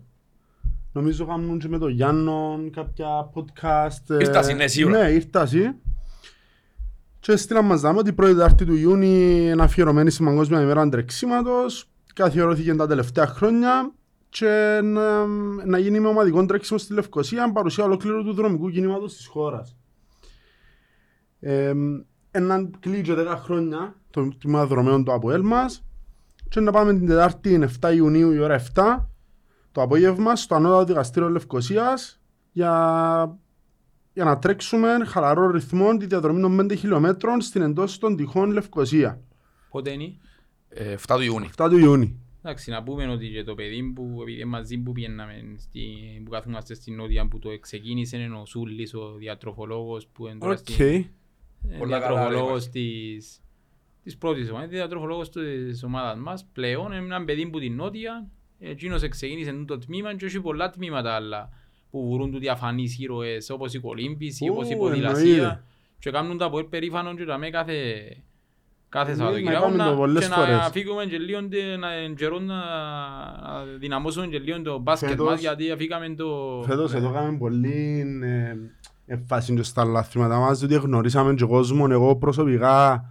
Νομίζω 0.92 1.26
κάνουν 1.26 1.60
και 1.60 1.68
με 1.68 1.78
τον 1.78 1.92
Γιάννο 1.92 2.60
κάποια 2.72 3.30
podcast. 3.34 4.10
ε, 4.10 4.18
Ήρτασι, 4.20 4.54
ναι, 4.54 4.68
σίγουρα. 4.68 5.04
Ναι, 5.04 5.10
ήρτασι. 5.10 5.76
Και 7.20 7.36
στείλαν 7.36 7.66
μας 7.66 7.82
δάμε 7.82 8.00
ότι 8.00 8.10
η 8.10 8.14
πρώτη 8.14 8.34
Τετάρτη 8.34 8.66
του 8.66 8.76
Ιούνιου 8.76 9.50
είναι 9.52 9.64
αφιερωμένη 9.64 10.10
στην 10.10 10.26
Παγκόσμια 10.26 10.62
ημέρα 10.62 10.90
τρεξίματος. 10.90 11.90
Καθιερώθηκε 12.14 12.76
τα 12.76 12.88
τελευταία 12.88 13.28
χρόνια 13.28 13.92
και 14.30 14.80
να, 14.84 15.26
να 15.66 15.78
γίνει 15.78 16.00
με 16.00 16.08
ομαδικό 16.08 16.46
τρέξιμο 16.46 16.80
στη 16.80 16.94
Λευκοσία 16.94 17.52
παρουσία 17.52 17.84
ολόκληρου 17.84 18.24
του 18.24 18.34
δρομικού 18.34 18.70
κινήματος 18.70 19.16
της 19.16 19.26
χώρας. 19.26 19.76
Ε, 21.46 21.74
έναν 22.32 22.76
κλείτσε 22.80 23.16
10 23.18 23.36
χρόνια 23.38 23.96
το 24.10 24.30
τμήμα 24.38 24.66
δρομέων 24.66 25.04
του 25.04 25.14
ΑΠΟΕΛ 25.14 25.42
μας 25.42 25.84
και 26.50 26.60
να 26.60 26.72
πάμε 26.72 26.94
την 26.94 27.08
Τετάρτη 27.08 27.70
7 27.82 27.94
Ιουνίου 27.96 28.32
η 28.32 28.40
ώρα 28.40 28.64
7 28.76 29.06
το 29.72 29.82
απόγευμα 29.82 30.36
στο 30.36 30.56
ανώτατο 30.56 30.86
δικαστήριο 30.86 31.30
Λευκοσίας 31.30 32.22
για, 32.52 33.40
για 34.14 34.24
να 34.24 34.40
τρέξουμε 34.40 34.98
χαλαρό 35.06 35.52
ρυθμό 35.52 35.98
τη 35.98 36.06
διαδρομή 36.06 36.42
των 36.42 36.60
5 36.62 36.78
χιλιόμετρων 36.78 37.42
στην 37.42 37.62
εντός 37.62 37.98
των 37.98 38.16
τειχών 38.16 38.52
Λευκοσία. 38.52 39.22
Πότε 39.70 39.92
είναι; 39.92 40.14
Ε, 40.70 40.96
7 41.08 41.16
του 41.16 41.24
Ιούνιου. 41.24 41.50
7 41.58 41.68
του 41.70 41.78
Ιούνιου. 41.78 42.18
Εντάξει, 42.42 42.72
να 42.72 42.84
πούμε 42.84 43.08
ότι 43.08 43.30
και 43.30 43.44
το 43.44 43.56
παιδί 43.56 43.84
που 43.96 44.18
επειδή 44.22 44.46
μαζί 44.46 44.78
που 44.78 44.92
πιέναμε 44.92 45.34
στη, 45.58 45.82
που 46.24 46.32
καθόμαστε 46.32 46.74
στην 46.74 46.96
Νότια 46.96 47.28
που 47.28 47.40
το 47.40 47.50
ξεκίνησε 47.60 48.18
είναι 48.18 48.36
ο 48.36 48.46
Σούλης, 48.46 48.94
ο 48.94 49.16
διατροφολόγος 49.18 50.08
που 50.08 50.28
είναι 50.28 50.38
τώρα 50.38 50.52
Οκ. 50.52 50.58
στην, 50.58 50.86
ε, 50.86 50.86
Πολλά 50.86 51.00
καλά, 51.00 51.10
διατροφολόγος 51.86 52.70
της, 52.70 53.42
της 54.04 54.18
πρώτης 54.18 54.50
ομάδας, 54.50 54.70
διατροφολόγος 54.70 55.30
της 55.30 55.84
ομάδας 55.84 56.18
μας. 56.18 56.46
Πλέον 56.54 56.86
είναι 56.92 56.96
ένα 57.16 57.24
παιδί 57.24 57.48
που 57.48 57.60
την 57.60 57.76
Νότια, 57.76 58.28
εκείνος 58.60 59.08
ξεκίνησε 59.08 59.64
το 59.68 59.78
τμήμα 59.78 60.16
και 60.16 60.26
έχει 60.26 60.42
πολλά 60.42 60.70
τμήματα 60.70 61.14
άλλα 61.16 61.50
που 61.92 62.06
βουρούν 62.08 62.32
του 62.32 62.40
διαφανείς 62.40 63.00
ήρωες 63.00 63.50
όπως 63.50 63.74
η 63.74 63.80
κολύμπηση, 63.80 64.48
Ου, 64.48 64.54
όπως 64.54 64.70
η 64.70 64.72
εννοείται. 64.72 64.94
ποδηλασία 64.96 65.64
και 66.00 66.10
κάνουν 66.12 66.38
τα 66.38 66.50
πολύ 66.50 66.66
περήφανο 66.66 67.16
και 67.16 67.26
τα 67.26 67.38
με 67.38 67.50
κάθε 67.50 67.84
κάθε 68.90 69.12
Ναι, 69.12 69.18
Σαββατοκυριακό 69.18 69.60
να 69.60 69.66
κάνουμε 69.66 69.84
το 69.84 69.90
να, 69.90 69.96
πολλές 69.96 70.24
και 70.24 70.30
να 70.30 70.36
φορές. 70.36 70.70
φύγουμε 70.72 71.06
και 71.06 71.18
λίγο 71.18 71.48
τε- 71.48 71.78
να 71.78 71.92
εν 71.94 72.16
καιρό 72.16 72.40
να 72.40 72.56
να 72.56 73.64
δυναμώσουμε 73.80 74.28
και 74.28 74.40
λίγο 74.40 74.62
το 74.62 74.78
μπάσκετ 74.80 75.10
Φέτος- 75.10 75.30
μας 75.30 75.40
γιατί 75.40 75.72
αφήκαμε 75.72 76.16
το... 76.16 76.64
Φέτος 76.66 76.94
εδώ 76.94 77.12
κάναμε 77.12 77.38
πολύ 77.38 78.04
ε, 79.06 79.14
εμφάση 79.14 79.54
και 79.54 79.64
στα 79.64 79.84
λάθηματα 79.84 80.38
μας 80.40 80.60
διότι 80.60 80.76
γνωρίσαμε 80.86 81.34
και 81.34 81.46
κόσμο, 81.46 81.88
εγώ 81.90 82.16
προσωπικά 82.16 83.06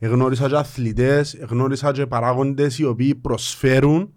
γνώρισα 0.00 0.48
και 0.48 0.56
αθλητές, 0.56 1.38
γνώρισα 1.48 1.92
και 1.92 2.06
παράγοντες 2.06 2.78
οι 2.78 2.84
οποίοι 2.84 3.14
προσφέρουν 3.14 4.12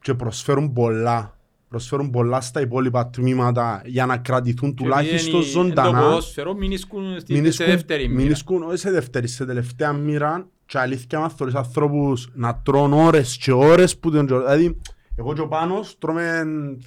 και 0.00 0.14
προσφέρουν 0.14 0.72
πολλά 0.72 1.34
προσφέρουν 1.68 2.10
πολλά 2.10 2.40
στα 2.40 2.60
υπόλοιπα 2.60 3.10
τμήματα 3.10 3.82
για 3.84 4.06
να 4.06 4.16
κρατηθούν 4.16 4.74
τουλάχιστον 4.74 5.34
Εν 5.34 5.40
το 5.40 5.46
ζωντανά. 5.46 6.00
ποδόσφαιρο 6.00 6.54
μην 6.54 6.70
ισκούν 6.70 7.20
στη- 7.20 7.32
Μην 7.32 7.42
σε 7.42 7.48
ισκούν- 7.48 7.66
δεύτερη 7.66 8.06
μην 8.08 8.16
μοίρα. 8.16 8.30
ισκούν 8.30 8.62
όχι 8.62 8.76
σε 8.76 8.90
δεύτερη, 8.90 9.26
σε 9.26 9.44
τελευταία 9.44 9.92
μοίρα 9.92 10.46
και 10.66 10.78
αλήθεια 10.78 11.18
μας 11.18 11.32
θωρείς 11.34 11.54
ανθρώπους 11.54 12.30
να 12.34 12.56
τρώνε 12.64 13.02
ώρες 13.04 13.36
και 13.36 13.52
ώρες 13.52 13.98
που 13.98 14.10
τον 14.10 14.26
τζο- 14.26 14.38
Δηλαδή, 14.38 14.80
εγώ 15.16 15.32
και 15.32 15.40
ο 15.40 15.48
Πάνος 15.48 15.98
τρώμε 15.98 16.42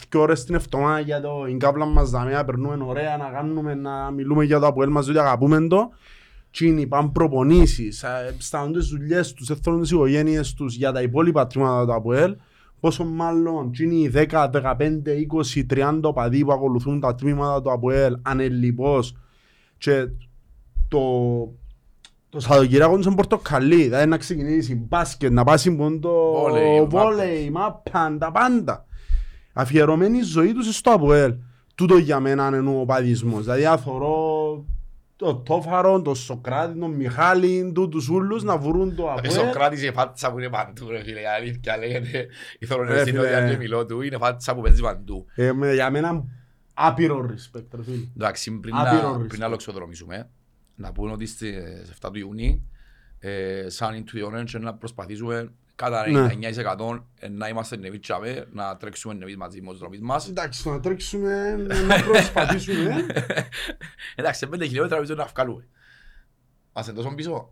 δύο 0.10 0.22
ώρες 0.22 0.44
την 0.44 0.56
εβδομάδα 0.56 1.00
για 1.00 1.22
το 1.22 1.46
εγκάπλα 1.48 1.86
μας 1.86 2.10
δαμέ, 2.10 2.32
να 2.32 2.46
περνούμε 2.46 2.84
ωραία, 2.84 3.18
να 3.18 3.30
κάνουμε, 3.30 3.74
να 3.74 4.12
μιλούμε 4.12 4.44
για 4.44 4.60
το 4.60 4.66
Αποέλ 4.66 4.90
μας, 4.90 5.06
διότι 5.06 5.20
αγαπούμε 5.20 5.68
το. 5.68 5.90
Τι 6.52 6.68
είναι, 6.68 6.86
πάνε 6.86 7.10
προπονήσεις, 7.14 8.04
ε, 8.04 8.36
στάνουν 8.38 8.74
τις 8.74 8.88
δουλειές 8.88 9.34
τους, 9.34 9.52
θέλουν 9.62 9.82
τις 9.82 9.92
οικογένειες 9.92 10.54
τους 10.54 10.76
για 10.76 10.92
τα 10.92 11.02
υπόλοιπα 11.02 11.48
τμήματα 11.48 11.86
του 11.86 11.94
Αποέλ. 11.94 12.36
Πόσο 12.80 13.06
μάλλον 13.06 13.72
τι 13.72 13.84
είναι 13.84 13.94
οι 13.94 14.08
10, 14.08 14.50
15, 14.50 15.14
20, 15.16 15.66
30 15.66 16.00
οπαδοί 16.04 16.46
που 16.46 16.52
ακολουθούν 16.52 17.00
τα 17.00 17.16
τμήματα 17.16 17.62
του 17.62 17.72
Αποέλ 17.72 18.18
ανελιπώς 18.22 19.16
και 19.78 20.08
το, 20.88 21.00
το 22.34 22.40
Σαββατοκύριακο 22.40 22.96
είναι 22.96 23.16
πορτοκαλί, 23.16 23.84
δηλαδή 23.84 24.08
να 24.10 24.18
ξεκινήσει 24.18 24.76
μπάσκετ, 24.76 25.32
να 25.32 25.44
πάσει 25.44 25.76
πόντο 25.76 26.32
Βόλεϊ, 26.42 26.86
βόλεϊ, 26.90 27.50
μάπα, 27.50 28.16
τα 28.20 28.32
πάντα. 28.32 28.86
Αφιερωμένη 29.54 30.18
η 30.18 30.22
ζωή 30.22 30.54
τους 30.54 30.76
στο 30.76 30.92
Αποέλ. 30.92 31.34
Τούτο 31.76 31.98
για 31.98 32.20
μένα 32.20 32.48
είναι 32.48 32.70
ο 32.80 32.86
παδισμός. 32.86 33.44
Δηλαδή 33.44 33.66
αθωρώ 33.66 34.66
το 35.16 35.36
Τόφαρο, 35.36 36.02
τον 36.02 36.16
Σοκράτη, 36.16 36.80
τον 36.80 36.92
Μιχάλη, 36.92 37.72
τούτους 37.76 38.10
ούλους 38.10 38.44
να 38.44 38.58
βρουν 38.58 38.96
το 38.96 39.04
Ο 39.04 39.12
Αποέλ. 39.12 39.32
Σοκράτης 39.32 39.82
είναι 39.84 39.92
φάτσα 39.92 40.32
που 40.32 40.40
είναι 40.40 40.50
παντού 40.50 40.90
ρε 40.90 41.04
φίλε, 41.04 41.20
η 41.20 41.24
αλήθεια 41.40 41.78
λέγεται. 41.78 42.28
Η 42.60 42.66
θωρονεστή 42.66 43.12
Ρε, 43.12 43.18
φίλε. 43.18 43.18
νότια 43.32 43.50
και 43.50 43.58
μιλώ 43.58 43.86
του, 43.86 44.02
είναι 44.02 44.18
φάτσα 44.18 44.56
που 44.56 44.62
παίζει 44.62 44.82
παντού. 44.82 45.26
Ε, 45.36 45.52
με- 45.52 45.74
για 45.74 45.90
μένα 45.92 46.24
άπειρο 46.74 47.26
respect, 47.30 47.64
ρε 47.76 47.84
φίλε. 47.84 47.98
Εντάξει, 48.18 48.52
πριν 48.60 48.76
Άπειρο 48.76 49.10
να, 49.12 49.18
respect. 49.18 49.28
πριν 49.28 49.40
να 49.40 49.48
λοξοδρομήσουμε, 49.48 50.30
να 50.76 50.92
πούμε 50.92 51.12
ότι 51.12 51.26
στις 51.26 51.56
7 52.02 52.10
του 52.12 52.20
Ιουνίου, 52.20 52.70
ε, 53.20 53.66
σαν 53.70 54.04
Into 54.04 54.18
the 54.18 54.32
Orange, 54.32 54.60
να 54.60 54.74
προσπαθήσουμε 54.74 55.52
κατά 55.76 56.10
Ναι. 56.10 56.28
99% 56.28 57.04
ε, 57.20 57.28
να 57.28 57.48
είμαστε 57.48 57.76
νεβείς 57.76 58.00
τσάμε, 58.00 58.48
να 58.52 58.78
τρέξουμε 58.78 59.14
νεβείς 59.14 59.38
μαζί 59.38 59.62
με 59.62 59.70
τους 59.70 59.80
δρομείς 59.80 60.00
μας. 60.02 60.28
Εντάξει, 60.28 60.70
να 60.70 60.80
τρέξουμε, 60.80 61.56
να 61.88 62.04
προσπαθήσουμε. 62.04 63.06
Εντάξει, 64.16 64.40
σε 64.40 64.50
5 64.54 64.62
χιλιόμετρα 64.62 64.96
νομίζω 64.96 65.16
να 65.16 65.26
βγάλουμε. 65.26 65.68
Μας 66.74 66.88
είναι 66.88 66.96
τόσο 66.96 67.16
πίσω. 67.16 67.52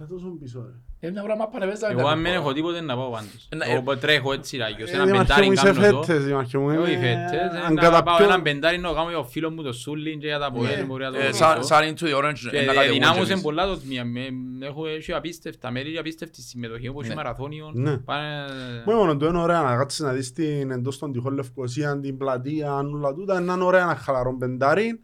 Τα 0.00 0.06
τόσο 0.06 0.26
πίσω, 0.40 0.62
ρε. 0.66 1.08
Ε, 1.08 1.10
μια 1.10 1.22
πράγμα 1.22 1.48
πανεπέζαμε. 1.48 2.00
Εγώ 2.00 2.08
αν 2.08 2.22
δεν 2.22 2.32
έχω 2.32 2.52
τίποτε 2.52 2.80
να 2.80 2.96
πάω 2.96 3.10
πάντως. 3.10 3.46
Ε, 3.48 3.56
ναι, 3.56 3.64
Εγώ 3.66 3.96
τρέχω 3.96 4.32
έτσι 4.32 4.56
ράγιος, 4.56 4.90
Ε, 4.90 4.94
ένα 4.94 5.04
Δημαρχέ 5.04 5.26
πεντάρι 5.26 5.46
μου, 5.46 5.52
είσαι 5.52 5.72
κάνω 5.72 5.90
το. 5.90 6.02
φέτες, 6.02 6.24
Δημαρχέ 6.24 6.58
μου, 6.58 6.66
Όχι 6.66 6.74
είμαι- 6.92 7.00
φέτες, 7.00 7.40
αν 7.64 7.72
ε, 7.72 7.74
να 7.74 7.80
κατά 7.80 8.02
πάω 8.02 8.16
πιο- 8.16 8.24
έναν 8.26 8.42
πεντάρι 8.42 8.78
να 8.78 8.92
κάνω 8.92 9.08
για 9.08 9.18
ο 9.18 9.24
φίλος 9.24 9.54
μου 9.54 9.62
το 9.62 9.72
Σούλιν 9.72 10.20
και 10.20 10.26
για 10.26 10.38
τα 10.38 10.46
Αποέλ, 10.46 10.86
μπορεί 10.86 11.04
να 11.04 11.10
το 11.12 11.18
Ε, 11.18 11.32
σαν- 11.32 11.54
ρωτήσω. 11.54 11.74
Σαν 11.74 11.94
Into 11.94 12.02
the 12.02 12.24
Orange, 12.24 12.38
Και 12.50 12.56
ε, 12.58 12.64
να 12.64 12.72
κατεβούμε 12.72 12.92
δυνάμωσε 12.92 13.24
και 13.24 13.30
εμείς. 13.32 13.42
πολλά 13.44 13.66
το 13.66 13.78
τμήμα. 13.78 14.04
Με- 14.04 14.66
Έχω 14.66 14.86
έχει 14.86 15.12
απίστευτα 15.12 15.70
μέρη 15.70 15.92
και 15.92 15.98
απίστευτη 15.98 16.42
συμμετοχή 16.42 16.88
όπως 16.88 17.06
Ναι. 17.06 17.12
η 17.12 17.16
μαραθώνιο. 17.16 17.70
Ναι. 17.74 17.96
Πάνε- 17.96 18.84
Μόνο 18.84 19.16
το 19.16 19.26
είναι 19.26 19.38
ωραία 19.38 19.60
να 19.62 19.76
κάτσεις 19.76 20.00
να 20.00 20.12
δεις 20.12 20.32
την 20.32 20.70
εντός 20.70 20.98
των 20.98 21.12
τυχών 21.12 21.34
Λευκοσία, 21.34 22.00
την 22.00 22.18
πλατεία, 22.18 22.74
όλα 22.74 23.14
τούτα, 23.14 23.40
είναι 23.40 23.64
ωραία 23.64 23.82
ένα 23.82 23.96
χαλαρό 23.96 24.36
πεντάρι. 24.36 25.00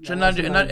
Και 0.00 0.12
έναν 0.12 0.34
και- 0.34 0.42
έναν- 0.42 0.68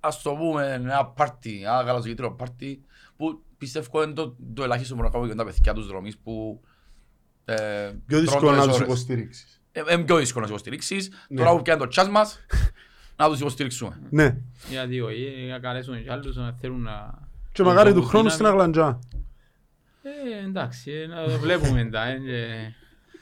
ας 0.00 0.22
το 0.22 0.30
πούμε, 0.34 0.72
ένα 0.72 1.06
πάρτι, 1.06 1.60
ένα 1.64 1.82
καλαζογήτριο 1.84 2.30
πάρτι, 2.32 2.84
που 3.16 3.42
πιστεύω 3.58 4.02
είναι 4.02 4.12
το, 4.12 4.36
το 4.54 4.62
ελάχιστο 4.62 4.94
που 4.94 5.02
να 5.02 5.08
κάνουμε 5.08 5.26
για 5.26 5.36
τα 5.36 5.44
παιδιά 5.44 5.74
τους 5.74 5.86
δρομείς 5.86 6.18
που 6.18 6.60
ε, 7.44 7.54
Πιο 8.06 8.16
τρώνε 8.16 8.22
δύσκολο 8.22 8.40
τόσες 8.46 8.56
να 8.58 8.66
τους 8.66 8.74
ώρες. 8.74 8.86
υποστηρίξεις. 8.86 9.60
Ε, 9.72 9.82
Είναι 9.92 10.02
πιο 10.04 10.16
δύσκολο 10.16 10.44
να 10.46 10.50
τους 10.50 10.60
υποστηρίξεις. 10.60 11.10
Ναι. 11.28 11.36
Τώρα 11.40 11.56
που 11.56 11.62
πιάνει 11.62 11.80
το 11.80 11.86
τσάς 11.88 12.08
μας, 12.08 12.38
να 13.16 13.28
τους 13.28 13.40
υποστηρίξουμε. 13.40 14.00
Ναι. 14.10 14.36
Γιατί 14.68 15.00
όχι, 15.00 15.46
να 15.50 15.58
καλέσουν 15.58 16.02
και 16.04 16.12
άλλους 16.12 16.36
να 16.36 16.52
θέλουν 16.60 16.82
να... 16.82 17.28
Και 17.52 17.62
μακάρι 17.62 17.88
του 17.88 17.94
δώσουν 17.94 18.08
χρόνου 18.10 18.28
δύναμη. 18.30 18.30
στην 18.30 18.46
Αγλαντζά. 18.46 18.98
Ε, 20.02 20.44
εντάξει, 20.44 20.90
ε, 20.92 21.06
να 21.06 21.24
το 21.24 21.38
βλέπουμε 21.38 21.84
τα, 21.84 22.06
ε, 22.06 22.16
και- 22.18 22.72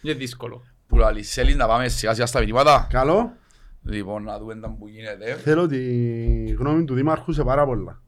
και 0.02 0.14
δύσκολο. 0.14 0.64
Που 0.86 0.96
λέει, 0.96 1.22
θέλεις 1.22 1.56
να 1.56 1.66
πάμε 1.66 1.88
σιγά 1.88 2.14
σιγά 2.14 2.26
στα 2.26 2.40
μηνύματα. 2.40 2.86
Καλό. 2.90 3.32
Λοιπόν, 3.88 4.22
να 4.22 4.38
δούμε 4.38 4.54
τα 4.54 4.70
που 4.70 4.88
γίνεται. 4.88 5.34
Θέλω 5.34 5.66
τη 5.66 5.80
γνώμη 6.52 6.84
του 6.84 6.94
Δήμαρχου 6.94 7.32
σε 7.32 7.44
πάρα 7.44 7.66
πολλά. 7.66 8.02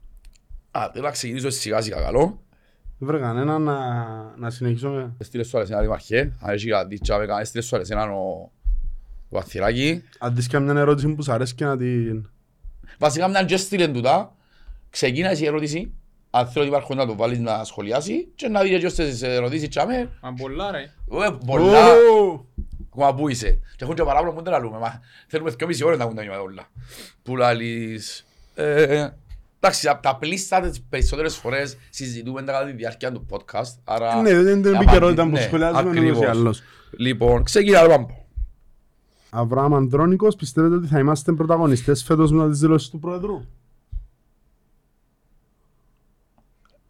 Α, 0.71 0.89
θέλω 0.93 1.05
να 1.05 1.11
ξεκινήσω 1.11 1.49
σιγά 1.49 1.81
σιγά 1.81 2.01
καλό. 2.01 2.41
Δεν 2.97 3.07
βρε 3.07 3.19
κανένα 3.19 3.59
να, 3.59 3.75
να 4.37 4.49
συνεχίσουμε. 4.49 5.15
Στείλε 5.19 5.43
σου 5.43 5.57
άλλες 5.57 5.69
ένα 5.69 5.81
δημαρχέ. 5.81 6.33
Αν 6.39 6.53
έχει 6.53 6.69
κάτι 6.69 6.99
τσάβε, 6.99 7.25
κάνε, 7.25 7.43
στείλε 7.43 7.63
σου 7.63 7.75
άλλες 7.75 7.89
έναν 7.89 8.09
ο 8.09 8.51
ο 9.31 9.37
Βαθυράκη. 9.37 10.03
Αν 10.19 10.35
δεις 10.35 10.47
και 10.47 10.59
μια 10.59 10.79
ερώτηση 10.79 11.07
που 11.07 11.21
σ' 11.21 11.29
αρέσει 11.29 11.55
και 11.55 11.65
να 11.65 11.77
την... 11.77 12.29
Βασικά 12.97 13.27
μιαν 13.27 13.45
και 13.45 13.57
στείλεν 13.57 13.93
τούτα. 13.93 14.35
Ξεκίνα 14.89 15.29
εσύ 15.29 15.43
η 15.43 15.45
ερώτηση. 15.45 15.93
Αν 16.29 16.47
θέλω 16.47 16.65
ότι 16.65 16.73
υπάρχουν 16.73 16.97
να 16.97 17.05
το 17.05 17.15
βάλεις 17.15 17.39
να 17.39 17.63
σχολιάσει 17.63 18.27
και 18.35 18.47
να 18.47 18.61
δει 18.61 18.79
και 18.79 18.89
στις 18.89 19.21
ερωτήσεις 19.21 19.69
τσάμε. 19.69 20.09
Μα 20.21 20.33
πολλά 20.33 20.71
ρε. 20.71 20.79
Ε, 20.79 21.37
πολλά. 21.45 21.85
Ω! 22.93 23.03
Ακόμα 23.05 23.15
πού 23.15 23.27
είσαι. 23.29 23.59
Και 23.75 23.83
έχουν 23.83 23.95
και 23.95 24.03
παράπονο 24.03 24.31
που 24.31 24.43
δεν 24.43 24.53
τα 24.53 24.59
λέμε. 24.59 24.77
Μα 24.77 24.99
θέλουμε 25.27 25.49
δυο 25.49 25.67
μισή 25.67 25.83
ώρες 25.83 25.97
να 25.97 26.03
ακούμε 26.03 26.19
τα 26.19 26.27
νιώματα 26.27 26.49
όλα. 26.49 26.69
Που 27.23 27.35
λαλείς... 27.37 28.25
ε, 28.55 29.07
Εντάξει, 29.63 29.87
απ' 29.87 30.01
τα 30.01 30.15
πλήστα 30.15 30.59
τις 30.61 30.81
περισσότερες 30.89 31.35
φορές 31.35 31.77
συζητούμε 31.89 32.43
τα 32.43 32.51
κατά 32.51 32.65
τη 32.65 32.71
διάρκεια 32.71 33.11
του 33.11 33.25
podcast. 33.29 33.73
Άρα... 33.83 34.21
Ναι, 34.21 34.33
δεν 34.33 34.53
είναι 34.53 34.61
την 34.61 34.69
απαντή- 34.69 34.81
επικαιρότητα 34.81 35.23
που 35.23 35.29
ναι, 35.29 35.41
σχολιάζουμε 35.41 35.81
ούτως 35.81 35.95
ή 35.95 35.97
ακριβώς. 35.97 36.27
άλλως. 36.27 36.61
Λοιπόν, 36.97 37.43
ξεκινά 37.43 37.81
το 37.81 37.87
πάμπο. 37.87 38.25
Αβραάμ 39.29 39.75
Ανδρώνικος, 39.75 40.35
πιστεύετε 40.35 40.75
ότι 40.75 40.87
θα 40.87 40.99
είμαστε 40.99 41.31
πρωταγωνιστές 41.31 42.03
φέτος 42.03 42.31
μετά 42.31 42.49
τις 42.49 42.59
δηλώσεις 42.59 42.89
του 42.89 42.99
Πρόεδρου. 42.99 43.45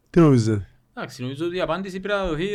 Τι 0.10 0.20
νομίζετε. 0.20 0.70
Εντάξει, 0.94 1.22
νομίζω 1.22 1.46
ότι 1.46 1.56
η 1.56 1.62
απάντηση 1.62 2.00
πρέπει 2.00 2.20
να 2.20 2.28
δοθεί 2.28 2.46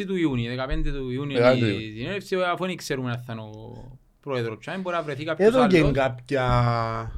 16 0.00 0.04
του 0.06 0.16
Ιούνιου, 0.16 0.52
15 0.56 0.82
του 0.84 1.10
Ιούνιου 1.10 1.38
15 1.38 1.56
η 1.56 1.60
του 1.60 1.66
Ιούνιου. 1.66 1.92
συνέλευση, 1.96 2.36
αφού 2.42 2.66
δεν 2.66 2.76
ξέρουμε 2.76 3.10
αν 3.10 3.18
θα 3.26 3.32
είναι 3.32 3.42
ο 3.42 3.98
πρόεδρος. 4.20 4.58
Και 4.64 4.70
αν 4.70 4.80
μπορεί 4.80 4.96
να 4.96 5.02
βρεθεί 5.02 5.24
κάποιος 5.24 5.48
Εδώ 5.48 5.66
και 5.66 5.78
άλλος. 5.78 5.92
κάποια... 5.92 7.12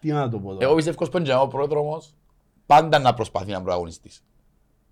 Τι 0.00 0.08
να 0.10 0.28
το 0.28 0.38
πω 0.38 0.50
Εγώ 0.50 0.58
τώρα. 0.58 0.74
πιστεύω 0.74 1.08
πως 1.08 1.30
ο 1.42 1.48
πρόεδρος 1.48 1.80
όμως 1.80 2.14
πάντα 2.66 2.98
να 2.98 3.14
προσπαθεί 3.14 3.46
να 3.46 3.52
είναι 3.52 3.62
πρωταγωνιστής. 3.62 4.22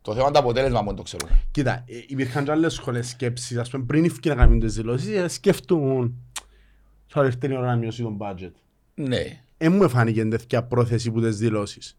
Το 0.02 0.12
θέμα 0.12 0.24
είναι 0.24 0.32
το 0.32 0.38
αποτέλεσμα 0.38 0.78
που 0.80 0.86
δεν 0.86 0.94
το 0.96 1.02
ξέρουμε. 1.02 1.42
Κοίτα, 1.50 1.72
ε, 1.72 2.02
υπήρχαν 2.06 2.44
και 2.44 2.50
άλλες 2.50 2.72
σχολές 2.74 3.08
σκέψης, 3.08 3.56
ας 3.56 3.70
πούμε, 3.70 3.84
πριν 3.84 4.04
ευκεί 4.04 4.28
να 4.28 4.34
κάνουν 4.34 4.60
τις 4.60 4.74
δηλώσεις, 4.74 5.16
ε, 5.16 5.28
σκεφτούν 5.28 6.14
θα 7.06 7.24
έρθει 7.24 7.46
η 7.52 7.56
ώρα 7.56 7.66
να 7.66 7.76
μειώσει 7.76 8.02
τον 8.02 8.18
budget. 8.20 8.50
Ναι. 8.94 9.42
Ε, 9.58 9.68
μου 9.68 9.88
φάνηκε 9.88 10.24
τέτοια 10.24 10.62
πρόθεση 10.64 11.10
που 11.10 11.20
τις 11.20 11.36
δηλώσεις. 11.38 11.98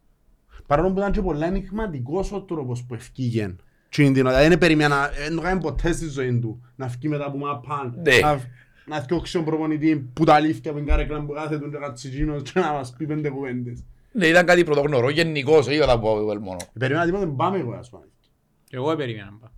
Παρόλο 0.68 0.92
που 0.92 0.98
ήταν 1.00 1.12
και 1.12 1.22
πολλά 1.22 1.46
ενηγματικός 1.46 2.32
ο 2.32 2.42
τρόπος 2.42 2.84
που 2.84 2.94
ευκήγεν. 2.94 3.62
Τι 3.90 4.04
είναι 4.04 4.14
την 4.14 4.26
ώρα, 4.26 4.48
δεν 4.48 4.58
περίμενα, 4.58 5.10
ε, 5.20 5.24
δεν 5.28 5.36
το 5.36 5.42
κάνει 5.42 5.62
ποτέ 5.62 5.92
στη 5.92 6.08
ζωή 6.10 6.40
του, 6.40 6.66
να 6.76 6.88
βγει 6.88 7.08
μετά 7.08 7.26
από 7.26 7.38
μαπάν, 7.38 8.00
Ναι. 8.04 8.20
να, 8.20 8.40
να 8.86 9.00
διώξει 9.00 9.34
τον 9.34 9.46
προπονητή 9.46 10.10
που 10.14 10.24
τα 10.24 10.34
αλήθεια 10.34 10.72
που 10.72 10.78
είναι 10.78 10.90
καρέκλα 10.90 11.22
που 11.26 11.34
κάθεται 11.34 11.68
και 11.70 11.78
κατσιτζίνος 11.78 12.42
και 12.52 12.60
να 12.60 12.72
μας 12.72 12.94
πει 12.98 13.06
πέντε 13.06 13.30
κουβέντες. 13.30 13.84
Ναι, 14.12 14.26
ήταν 14.28 14.46
κάτι 14.46 14.64
πρωτογνωρό, 14.64 15.10
γενικός, 15.10 15.68
όχι 15.68 15.80
όταν 15.80 16.00
πω 16.00 16.16
μόνο. 16.16 16.58
Ε, 16.74 16.80
Περίμενα 16.80 17.06
τίποτα, 17.06 17.26
δεν 17.26 17.36
πάμε 17.36 17.58
εγώ, 17.58 17.74
ας 17.74 17.90
πούμε. 17.90 18.04
Και 18.68 18.76
εγώ 18.76 18.96
περίμενα 18.96 19.26
να 19.32 19.38
πάω. 19.38 19.50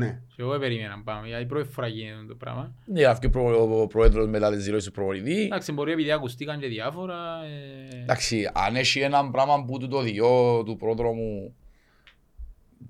Ναι. 0.00 0.20
Και 0.36 0.42
εγώ 0.42 0.58
περίμενα 0.58 0.96
να 0.96 1.02
πάω, 1.02 1.24
γιατί 1.26 1.42
η 1.42 1.46
πρώτη 1.46 1.68
φορά 1.68 1.86
γίνεται 1.86 2.24
το 2.28 2.34
πράγμα. 2.34 2.74
Ναι, 2.84 3.04
αυτή 3.04 3.26
ο 3.26 3.30
προ- 3.30 3.80
ο 3.80 3.86
πρόεδρος 3.86 4.26
μετά 4.28 4.50
τις 4.52 4.64
δηλώσεις 4.64 4.86
του 4.86 4.92
προπονητή. 4.92 5.40
Εντάξει, 5.42 5.72
μπορεί 5.72 5.92
επειδή 5.92 6.12
ακουστήκαν 6.12 6.60
και 6.60 6.66
διάφορα. 6.66 7.44
ε, 7.44 8.00
Εντάξει, 8.02 8.50
αν 8.54 8.76
έχει 8.76 9.00
ένα 9.00 9.30
πράγμα 9.30 9.64
που 9.64 9.78
του 9.78 9.88
το 9.88 10.00
διό 10.00 10.62
του 10.64 10.76
πρόδρομου 10.76 11.54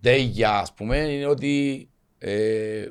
τέγια, 0.01 0.59
ας 0.59 0.75
πούμε, 0.75 0.97
είναι 0.97 1.27
ότι 1.27 1.89
ε, 2.19 2.87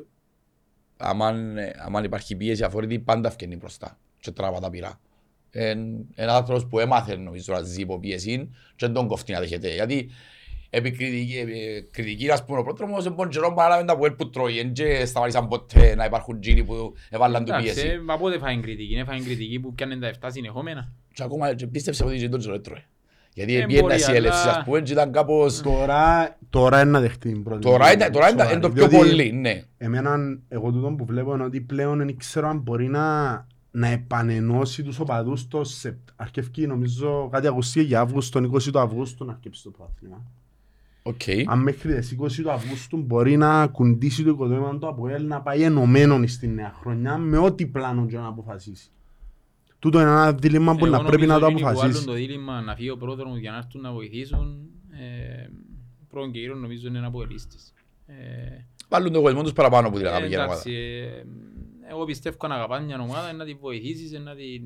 αμάν, 0.97 1.57
αμάν 1.85 2.03
υπάρχει 2.03 2.35
πίεση 2.35 2.63
αφορήτη 2.63 2.99
πάντα 2.99 3.29
φκαινεί 3.31 3.55
μπροστά 3.55 3.97
και 4.19 4.31
τράβα 4.31 4.59
τα 4.59 4.69
πειρά. 4.69 4.99
Εν, 5.51 5.79
ένας 6.15 6.35
άνθρωπος 6.35 6.67
που 6.67 6.79
έμαθε 6.79 7.15
νομίζω 7.15 7.53
να 7.53 7.61
ζει 7.61 7.81
υπό 7.81 7.99
πίεση 7.99 8.49
και 8.75 8.85
δεν 8.85 8.93
τον 8.93 9.07
κοφτεί 9.07 9.31
να 9.31 9.39
δέχεται. 9.39 9.73
Γιατί 9.73 10.09
επί 10.69 10.91
κριτική, 10.91 11.35
ε, 11.37 11.81
κριτική 11.91 12.29
ας 12.31 12.45
πούμε 12.45 12.59
ο 12.59 12.63
πρόδρομος 12.63 13.05
είναι 13.05 13.15
πον 13.15 13.29
καιρό 13.29 13.53
παράλαβε 13.53 13.85
τα 13.85 13.97
πουέλ 13.97 14.11
που 14.11 14.29
τρώει 14.29 14.59
εν 14.59 14.73
και 14.73 15.05
σταματήσαν 15.05 15.47
ποτέ 15.47 15.95
να 15.95 16.05
υπάρχουν 16.05 16.39
τζίνοι 16.39 16.63
που 16.63 16.93
έβαλαν 17.09 17.45
του 17.45 17.51
Εντάξει, 17.51 17.73
πίεση. 17.73 17.87
ε, 17.87 17.99
μα 18.01 18.17
πότε 18.17 18.37
φάει 18.37 18.59
κριτική, 18.59 18.93
είναι 18.93 19.03
φάει 19.03 19.21
κριτική 19.21 19.59
που 19.59 19.73
πιάνε 19.73 19.97
τα 19.97 20.11
7 20.21 20.27
συνεχόμενα. 20.31 20.91
Και 21.13 21.23
ακόμα 21.23 21.53
και 21.53 21.67
πίστεψε 21.67 22.03
ότι 22.03 22.17
και 22.17 22.29
τον 22.29 22.39
τζινό 22.39 22.53
έτρωε. 22.53 22.83
Γιατί 23.33 23.55
Ε, 23.55 23.65
πήγαινε 23.65 23.81
μπορεί, 23.81 23.99
η 23.99 24.15
έλευση 24.15 24.41
αλλά- 24.47 24.57
ας 24.57 24.63
πούμε 24.65 24.81
και 24.81 24.91
ήταν 24.91 25.11
κάπως... 25.11 25.61
Τώρα, 25.61 26.37
τώρα 26.49 26.81
είναι 26.81 26.91
να 26.91 26.99
δεχτεί 26.99 27.31
την 27.31 27.43
πρώτη. 27.43 27.61
Τώρα 27.61 27.93
είναι, 27.93 28.09
τώρα 28.09 28.29
είναι, 28.29 28.43
είναι 28.51 28.59
το 28.59 28.69
πιο 28.71 28.87
Διότι 28.87 29.07
πολύ, 29.09 29.31
ναι. 29.31 29.63
Εμένα, 29.77 30.15
εγώ 30.49 30.71
τούτο 30.71 30.87
που 30.97 31.05
βλέπω 31.05 31.33
είναι 31.33 31.43
ότι 31.43 31.61
πλέον 31.61 31.97
δεν 31.97 32.17
ξέρω 32.17 32.47
αν 32.47 32.57
μπορεί 32.59 32.87
να, 32.87 33.27
να 33.71 33.87
επανενώσει 33.87 34.83
τους 34.83 34.99
οπαδούς 34.99 35.47
το 35.47 35.63
Σεπτ. 35.63 36.09
Αρκευκεί 36.15 36.67
νομίζω 36.67 37.29
κάτι 37.31 37.47
ακουστεί 37.47 37.81
για 37.83 37.99
Αύγουστο, 37.99 38.39
τον 38.41 38.51
20 38.55 38.61
του 38.71 38.79
Αυγούστου 38.79 39.25
να 39.25 39.31
αρκέψει 39.31 39.63
το 39.63 39.69
πρωτάθλημα. 39.69 40.23
Οκ. 41.09 41.21
αν 41.47 41.59
μέχρι 41.59 41.95
τις 41.95 42.15
20 42.21 42.41
του 42.41 42.51
Αυγούστου 42.51 42.97
μπορεί 42.97 43.37
να 43.37 43.67
κουντήσει 43.67 44.23
το 44.23 44.29
οικοδόμημα 44.29 44.77
του 44.77 44.87
ΑΠΟΕΛ 44.87 45.27
να 45.27 45.41
πάει 45.41 45.61
ενωμένο 45.61 46.27
στη 46.27 46.47
νέα 46.47 46.73
χρονιά 46.81 47.17
με 47.17 47.37
ό,τι 47.37 47.65
πλάνο 47.65 48.05
και 48.05 48.17
να 48.17 48.27
αποφασίσει. 48.27 48.91
Τούτο 49.79 49.99
είναι 50.01 50.09
ένα 50.09 50.33
δίλημμα 50.33 50.75
που 50.75 50.85
Εγώ 50.85 50.97
να 50.97 51.03
πρέπει 51.03 51.25
να 51.25 51.33
το 51.33 51.39
νομίζω 51.39 51.57
εκείνοι 51.57 51.61
που 51.61 51.79
αποφασίσει. 51.79 52.05
βάλουν 52.05 52.05
το 52.05 52.33
δίλημμα 52.33 52.61
να 52.61 52.75
φύγει 52.75 52.89
ο 52.89 52.97
Πρόδρομος 52.97 53.39
για 53.39 53.51
να 53.51 53.57
έρθουν 53.57 53.81
να 53.81 53.91
βοηθήσουν. 53.91 54.59
Ε, 54.91 55.49
πρώτον 56.09 56.31
και 56.31 56.39
κύριον 56.39 56.59
νομίζω 56.59 56.87
είναι 56.87 57.05
αποελίστες. 57.05 57.73
Ε, 58.05 58.13
Βάλουν 58.89 59.11
τον 59.11 59.21
κόσμο 59.23 59.43
τους 59.43 59.53
παραπάνω 59.53 59.89
που 59.89 59.97
την 59.97 60.05
ε, 60.05 60.09
αγάπη 60.09 60.27
για 60.27 60.43
ομάδα. 60.43 60.51
εντάξει, 60.53 60.71
ε, 60.73 61.23
εγώ 61.91 62.05
πιστεύω 62.05 62.37
αν 62.39 62.51
αγαπάς 62.51 62.83
μια 62.85 62.99
ομάδα 63.01 63.33
να 63.33 63.45
την 63.45 63.57
βοηθήσεις, 63.61 64.11
να 64.11 64.35
την... 64.35 64.63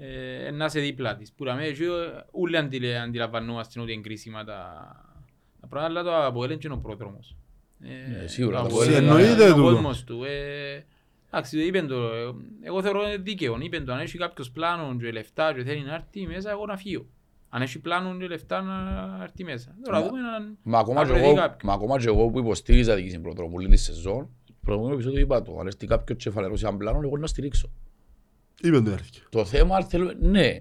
Ε, 0.00 0.50
να 0.50 0.64
είσαι 0.64 0.80
δίπλα 0.80 1.16
της. 1.16 1.32
Που 1.32 1.44
λέμε, 1.44 1.64
έτσι, 1.64 1.84
όλοι 2.30 2.56
αντιλε- 2.56 2.96
αντιλαμβανόμαστε 3.00 3.80
ότι 3.80 3.92
είναι 3.92 4.00
κρίσιμα 4.02 4.44
τα, 4.44 4.54
τα 5.60 5.66
πράγματα, 5.66 6.00
αλλά 6.00 6.02
το 6.20 6.26
Αποέλ 6.26 6.50
είναι 6.50 6.58
και 6.58 6.68
ο 6.68 6.78
πρόδρομος. 6.78 7.36
Ε, 8.22 8.26
σίγουρα, 8.26 8.62
το 8.62 8.68
το 8.68 8.74
Αποέλ 8.74 8.88
Αποέλ 8.88 9.04
είναι 9.04 9.12
εννοείται 9.22 9.50
ο 9.50 9.54
τούτο. 9.54 9.62
κόσμος 9.72 10.04
του. 10.04 10.24
ε, 10.24 10.84
Εντάξει, 11.30 11.60
είπεν 11.66 11.86
το, 11.86 12.02
ε, 12.14 12.34
εγώ 12.60 12.82
θεωρώ 12.82 13.02
είναι 13.02 13.16
δίκαιο. 13.16 13.58
Είπεν 13.60 13.84
το, 13.84 13.92
αν 13.92 13.98
έχει 14.00 14.18
κάποιος 14.18 14.50
πλάνο 14.50 14.96
και 14.96 15.10
λεφτά 15.10 15.52
και 15.54 15.62
θέλει 15.64 15.82
να 15.84 15.94
έρθει 15.94 16.26
μέσα, 16.26 16.50
εγώ 16.50 16.66
να 16.66 16.76
φύγω. 16.76 17.06
Αν 17.48 17.62
έχει 17.62 17.78
πλάνο 17.80 18.16
και 18.16 18.26
λεφτά 18.26 18.62
να 18.62 19.18
έρθει 19.22 19.44
μέσα. 19.44 19.74
Τώρα 19.84 20.00
Μα- 20.00 20.06
δούμε 20.06 20.18
αν... 20.36 20.58
Μα 20.62 20.78
ακόμα, 20.78 21.00
αν 21.00 21.06
και 21.06 21.12
βρεθεί 21.12 21.26
εγώ, 21.28 21.36
κάποιος. 21.36 21.62
μα 21.62 21.72
ακόμα 21.72 21.98
και 21.98 22.06
εγώ 22.06 22.28
που 22.30 22.38
υποστήριζα 22.38 22.94
την 22.94 23.04
Κίσιν 23.04 23.22
Πρωτρομούλη 23.22 23.68
τη 23.68 23.76
σεζόν, 23.76 24.28
προηγούμενο 24.60 24.94
επεισόδιο 24.94 25.20
είπα 25.20 25.42
το, 25.42 25.56
αν 25.60 25.66
έρθει 25.66 25.86
κάποιος 25.86 26.22
κεφαλαίος 26.22 26.62
έναν 26.62 26.76
πλάνο, 26.76 27.00
εγώ 27.02 27.16
να 27.16 27.26
στηρίξω. 27.26 27.70
Είπε 28.62 28.80
το 28.80 28.90
έρθει. 28.90 29.10
Το 29.30 29.44
θέμα 29.44 29.84
θέλουμε, 29.84 30.16
ναι. 30.20 30.56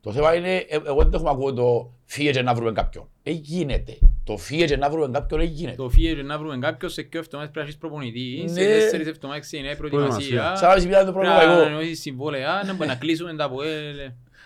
Το 0.00 0.12
θέμα 0.12 0.34
είναι, 0.34 0.56
ε, 0.56 0.76
εγώ 0.86 1.02
δεν 1.02 1.12
έχουμε 1.14 1.30
ακούει 1.30 1.52
το 1.54 1.92
φύγε 2.04 2.30
και 2.30 2.42
να 2.42 2.54
βρούμε 2.54 2.72
κάποιον. 2.72 3.08
Ε, 3.22 3.30
γίνεται. 3.30 3.98
Το 4.24 4.36
φύγε 4.36 4.64
και 4.64 4.76
να 4.76 4.90
βρούμε 4.90 5.08
κάποιον, 5.12 5.40
ε, 5.40 5.44
γίνεται. 5.44 5.76
Το 5.76 5.88
φύγε 5.88 6.14
και 6.14 6.22
να 6.22 6.38
βρούμε 6.38 6.58
κάποιος 6.58 6.92
σε 6.92 7.02
δύο 7.02 7.20
εβδομάδες 7.20 7.52
πρέπει 7.52 7.56
να 7.58 7.62
έχεις 7.62 7.76
προπονητή. 7.76 8.44
Σε 8.48 8.60
Ναι. 8.60 8.66
τέσσερις 8.66 9.06
εβδομάδες 9.06 9.42
ξεκινάει 9.46 9.72
η 9.72 9.76
προετοιμασία. 9.76 10.56
Σαν 10.56 10.68
να 10.68 10.74
μην 10.74 10.82
το 10.84 10.90
Πρέπει 10.96 11.12
πρόβλημα 11.12 11.36
να 11.36 11.42
εγώ. 11.42 11.60
ανανεώσεις 11.60 12.00
συμβόλαια, 12.00 12.54
να 12.54 12.64
μπορούμε 12.72 12.86
να 12.86 12.94
κλείσουμε 12.94 13.34
τα 13.34 13.44
από 13.44 13.56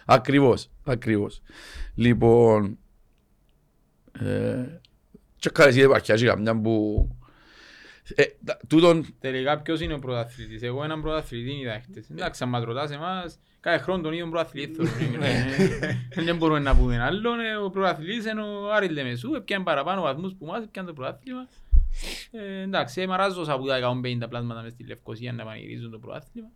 Ακριβώς, 0.07 0.69
ακριβώς. 0.85 1.41
Λοιπόν, 1.95 2.79
ε, 4.21 4.81
και 5.37 5.51
καλά 5.51 5.69
εσύ 5.69 5.81
υπάρχει 5.81 6.15
και 6.15 6.27
καμιά 6.27 6.61
που... 6.61 7.09
Ε, 8.15 8.25
τα- 8.45 8.59
τούτον, 8.69 9.07
Τελικά 9.21 9.61
ποιος 9.61 9.81
είναι 9.81 9.95
ο 9.95 9.99
πρωταθλητής; 9.99 10.63
Εγώ 10.63 10.85
έναν 10.85 11.01
πρωταθλητή 11.03 11.51
είδα 11.61 11.81
χτες. 11.83 12.11
Εντάξει, 12.11 12.43
αν 12.43 12.49
μας 12.49 12.65
ρωτάς 12.65 12.91
εμάς, 12.91 13.39
κάθε 13.61 13.79
χρόνο 13.79 14.03
τον 14.03 14.13
ίδιο 14.13 14.29
πρωταθλητή 14.29 14.85
θεωρούμε. 14.87 15.27
Ε, 16.09 16.23
Δεν 16.23 16.37
μπορούμε 16.37 16.59
να 16.59 16.77
πούμε 16.77 17.03
άλλον. 17.03 17.41
ε, 17.41 17.57
Ο 17.57 17.71
πρωταθλητής 17.71 18.27
είναι 18.27 18.43
ο 18.43 18.73
Άρης 18.73 18.91
Λεμεσού. 18.91 19.35
Έπιανε 19.35 19.65
παραπάνω 19.65 20.01
βαθμούς 20.03 20.35
που 20.39 20.47
μας, 20.47 20.63
έπιανε 20.63 20.89
το 20.89 20.95
πρωτάθλημα. 20.95 21.49
Ε, 22.31 22.61
εντάξει, 22.63 23.07
μαράζω 23.07 23.45
από 23.49 23.67
τα 23.67 23.77
150 23.77 24.29
πλάσματα 24.29 24.63
μες 24.63 24.73
στη 24.73 24.85
Λευκοσία 24.85 25.33
να 25.33 25.45
πανηγυρίζουν 25.45 25.91
το 25.91 25.99
πρωτάθλημα. 25.99 26.49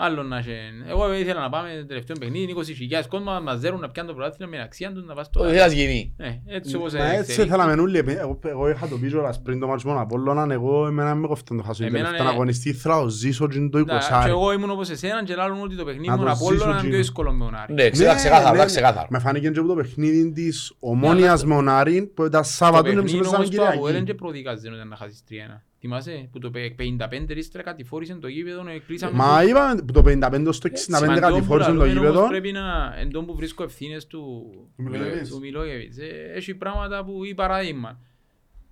Άλλο 0.00 0.22
να 0.22 0.36
έχει. 0.38 0.50
Εγώ 0.88 1.14
ήθελα 1.14 1.40
να 1.40 1.48
πάμε 1.48 1.68
το 1.80 1.86
τελευταίο 1.86 2.16
παιχνίδι, 2.20 2.54
20.000 2.56 3.02
κόσμος 3.08 3.34
να 3.34 3.40
μας 3.40 3.60
δέρουν 3.60 3.80
να 3.80 3.88
πιάνουν 3.88 4.10
το 4.12 4.16
πρωτάθλημα 4.18 4.50
με 4.56 4.62
αξία 4.62 4.92
τους 4.92 5.04
να 5.04 5.14
πας 5.14 5.30
το 5.30 5.40
το... 5.40 5.48
θέλας 5.48 5.72
γίνει. 5.72 6.14
Ε, 6.16 6.28
έτσι 6.46 6.76
όπως 6.76 6.92
Μα 6.92 6.98
έτσι 7.04 7.16
εξελίχθηκε. 7.18 7.48
θέλαμε 7.48 7.80
όλοι. 7.82 7.98
επει- 7.98 8.18
Εγώ, 8.18 8.38
εγώ 8.44 8.68
είχα 8.68 8.88
το 8.88 8.96
πίσω 8.98 9.20
λας 9.20 9.42
πριν 9.42 9.60
το 9.60 9.66
μάτσο 9.66 9.86
με 9.88 9.92
τον 9.94 10.02
Απόλλωνα. 10.02 10.46
Εγώ 10.52 10.86
εμένα 10.86 11.14
με 11.14 11.26
κοφτεί 11.26 11.52
να 11.54 11.58
το 11.60 11.66
χάσω. 11.66 11.84
Εμένα 11.84 11.98
Τελευταία 12.04 12.24
είναι- 12.26 12.34
αγωνιστή 12.34 12.68
ήθελα 12.68 12.94
να 12.96 13.02
το 13.02 13.08
ζήσω 13.08 13.48
και 13.48 13.58
είναι 13.58 13.68
το 13.68 13.78
Εντάξει, 13.78 14.10
20. 14.12 14.22
και 14.24 14.30
εγώ 14.30 14.52
ήμουν 14.52 14.70
όπως 14.70 14.90
εσένα 14.90 15.24
και 15.24 15.34
λάλλον 15.34 15.60
ότι 15.62 15.76
το 15.76 15.84
παιχνίδι 15.84 16.08
Να 16.08 16.16
μου 16.16 16.24
το 16.24 16.30
από 16.30 16.44
όλο 16.44 16.54
ζήσω, 16.54 16.64
ήταν 16.68 16.72
πιο 16.80 16.88
Τζίνο. 16.88 16.96
δύσκολο 17.02 17.32
με 17.32 17.44
τον 17.44 17.54
Άρη. 17.54 17.72
Ναι, 17.74 17.90
ξε- 17.90 18.14
ξεκάθαρα, 18.14 18.52
ναι, 18.52 18.58
ναι. 18.58 18.64
ξεκάθαρα. 18.64 19.06
Με 19.10 19.18
φάνηκε 19.18 19.50
και 19.50 19.58
από 19.58 19.68
το 19.68 19.74
παιχνίδι 19.74 20.32
της 20.32 20.72
Ομόνιας 20.78 21.44
με 21.44 21.54
τον 21.54 21.68
Άρη 21.68 22.02
που 22.14 22.24
ήταν 22.24 22.44
Σάββατο 22.44 22.82
Το 22.82 22.88
και 22.90 22.98
εμείς 22.98 23.02
παιχνίδι 23.12 23.22
παίζαμε 23.30 23.44
όμως 23.44 23.56
το 23.56 23.62
Αποέλ 23.62 23.78
Κυριακή. 23.84 24.06
δεν 24.06 24.14
προδικάζει 24.14 24.68
όταν 24.68 24.88
να 24.88 24.96
χάσεις 24.96 25.22
3-1. 25.28 25.62
Θυμάσαι 25.80 26.28
που 26.32 26.38
το 26.38 26.50
55 26.54 27.36
ύστερα 27.36 27.62
κατηφόρησε 27.64 28.14
το 28.14 28.28
γήπεδο, 28.28 28.68
ε, 28.68 28.78
κλείσαμε 28.86 29.12
Μα 29.16 29.40
το- 29.42 29.48
είπαμε 29.48 29.82
που 29.82 29.92
το 29.92 30.02
55 30.02 30.52
στο 30.52 30.68
65 30.68 30.76
Σημαντικό 30.76 31.26
που 31.26 31.32
κατηφόρησε 31.32 31.68
το 31.70 31.74
λαλούμε 31.76 31.98
όμως 31.98 32.10
γήπεδο. 32.10 32.28
Πρέπει 32.28 32.52
να, 32.52 32.94
εν 32.98 33.10
τω 33.10 33.22
που 33.24 33.34
βρίσκω 33.34 33.62
ευθύνες 33.62 34.06
του 34.06 34.50
Του 34.76 34.82
Μιλόγεβιτς. 34.82 35.28
του 35.28 35.38
Μιλόγεβιτς. 35.38 35.98
Ε, 35.98 36.32
Έχει 36.34 36.54
πράγματα 36.54 37.04
που 37.04 37.24
ή 37.24 37.34
παράδειγμα. 37.34 38.00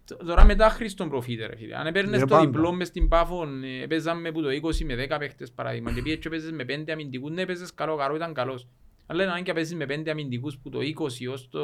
Τ- 0.05 0.25
Τώρα 0.27 0.45
μετά 0.45 0.69
χρήστον 0.69 1.09
προφήτε 1.09 1.47
ρε 1.47 1.57
φίλε. 1.57 1.77
Αν 1.77 1.87
έπαιρνες 1.87 2.17
Ε, 2.21 2.21
το 2.21 2.27
πάντα. 2.27 2.45
διπλό 2.47 2.73
μες 2.73 2.89
στην 2.89 3.09
Πάφον, 3.09 3.63
ε, 3.65 3.83
έπαιζαμε 3.83 4.33
που 4.33 4.43
το 4.43 4.49
20 4.51 4.85
με 4.85 4.95
10 4.95 5.19
παίχτες 5.19 5.51
παράδειγμα 5.53 5.93
και 5.93 6.03
πήγες 6.03 6.19
και 6.19 6.29
παίζες 6.29 6.53
με 6.53 6.65
5 6.65 6.93
αμυντικούς, 6.93 7.31
ναι 7.31 7.47
παίζες 7.47 7.75
καλό, 7.75 7.97
καλό 7.97 8.17
ήταν 8.17 8.33
καλός. 8.35 8.67
Αλλά 9.09 9.33
αν 9.33 9.43
και 9.43 9.53
παίζεις 9.53 9.75
με 9.77 9.85
5 9.89 10.09
αμυντικούς 10.11 10.57
που 10.63 10.69
το 10.69 10.79
20 10.79 11.33
ως 11.33 11.49
το... 11.51 11.61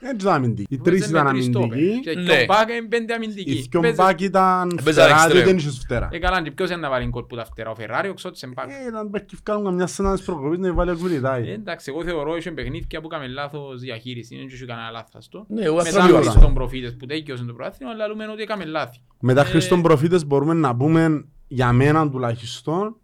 Έτσι 0.00 0.16
ήταν 0.26 0.32
αμυντική. 0.34 0.74
Οι 0.74 0.78
τρεις 0.78 1.06
ήταν 1.08 1.26
αμυντικοί. 1.26 2.00
Και 2.02 2.14
Ναι. 2.18 2.32
ο 2.32 2.44
Μπάκ 2.46 2.68
είναι 2.70 2.86
πέντε 2.88 3.14
αμυντικοί. 3.14 3.50
Οι 3.50 3.66
δυο 3.70 3.80
Παίζες- 3.80 3.98
μπακ 4.04 4.20
ήταν 4.20 4.68
Έπαιζαν 4.78 4.92
φτερά, 4.92 5.08
εξτρέμ. 5.14 5.32
διότι 5.32 5.46
δεν 5.48 5.56
είχες 5.56 5.78
φτερά. 5.78 6.08
Ε, 6.12 6.18
καλά, 6.18 6.42
και 6.42 6.50
ποιος 6.50 6.70
είναι 6.70 6.80
να 6.80 6.88
βάλει 6.90 7.06
γκολ 7.08 7.22
που 7.22 7.36
τα 7.36 7.44
φτερά, 7.44 7.70
ο 7.70 7.74
Φεράρι, 7.74 8.08
ο 8.08 8.14
Ξώτης 8.14 8.42
εμπάκ. 8.42 8.70
Ε, 8.70 8.88
Ήταν 8.88 9.10
παίκοι 9.10 9.36
βγάλουν 9.44 9.64
καμιά 9.64 9.86
σένα 9.86 10.12
της 10.14 10.22
προκοπής 10.24 10.58
να 10.58 10.72
βάλει 10.72 10.90
ο 10.90 10.92
Ε, 10.92 10.96
Κουλιτάι. 10.96 11.50
Εντάξει, 11.50 11.90
εγώ 11.90 12.04
θεωρώ 12.04 12.36
είχε 12.36 12.50
παιχνίδια 12.50 13.00
που 13.00 13.06
έκαμε 13.12 13.26
λάθος 13.26 13.80
διαχείριση, 13.80 14.36
δεν 14.36 14.46
είχε 14.46 14.64
κανένα 14.66 14.90
λάθος 14.90 15.28
το. 15.28 15.44
Ναι, 15.48 15.62
εγώ 15.62 15.76
Μετά 15.76 15.88
αστραπιόλα. 15.88 16.20
Χριστόν 16.30 16.54
προφήτες 16.54 16.96
που 16.96 17.06
τέκειωσε 17.06 17.44
το 17.44 17.52
πρωτάθλημα, 17.52 17.92
αλλά 17.92 18.06
λέμε 18.08 18.26
ότι 18.32 18.42
έκαμε 18.42 18.64
λάθη. 18.64 18.98
Μετά 19.20 19.40
Ε, 19.40 19.44
Χριστόν 19.44 19.82
προφήτες 19.82 20.26
μπορούμε 20.26 20.54
να 20.54 20.76
πούμε 20.76 21.24
για 21.48 21.72
μένα 21.72 22.10
τουλάχιστον 22.10 22.96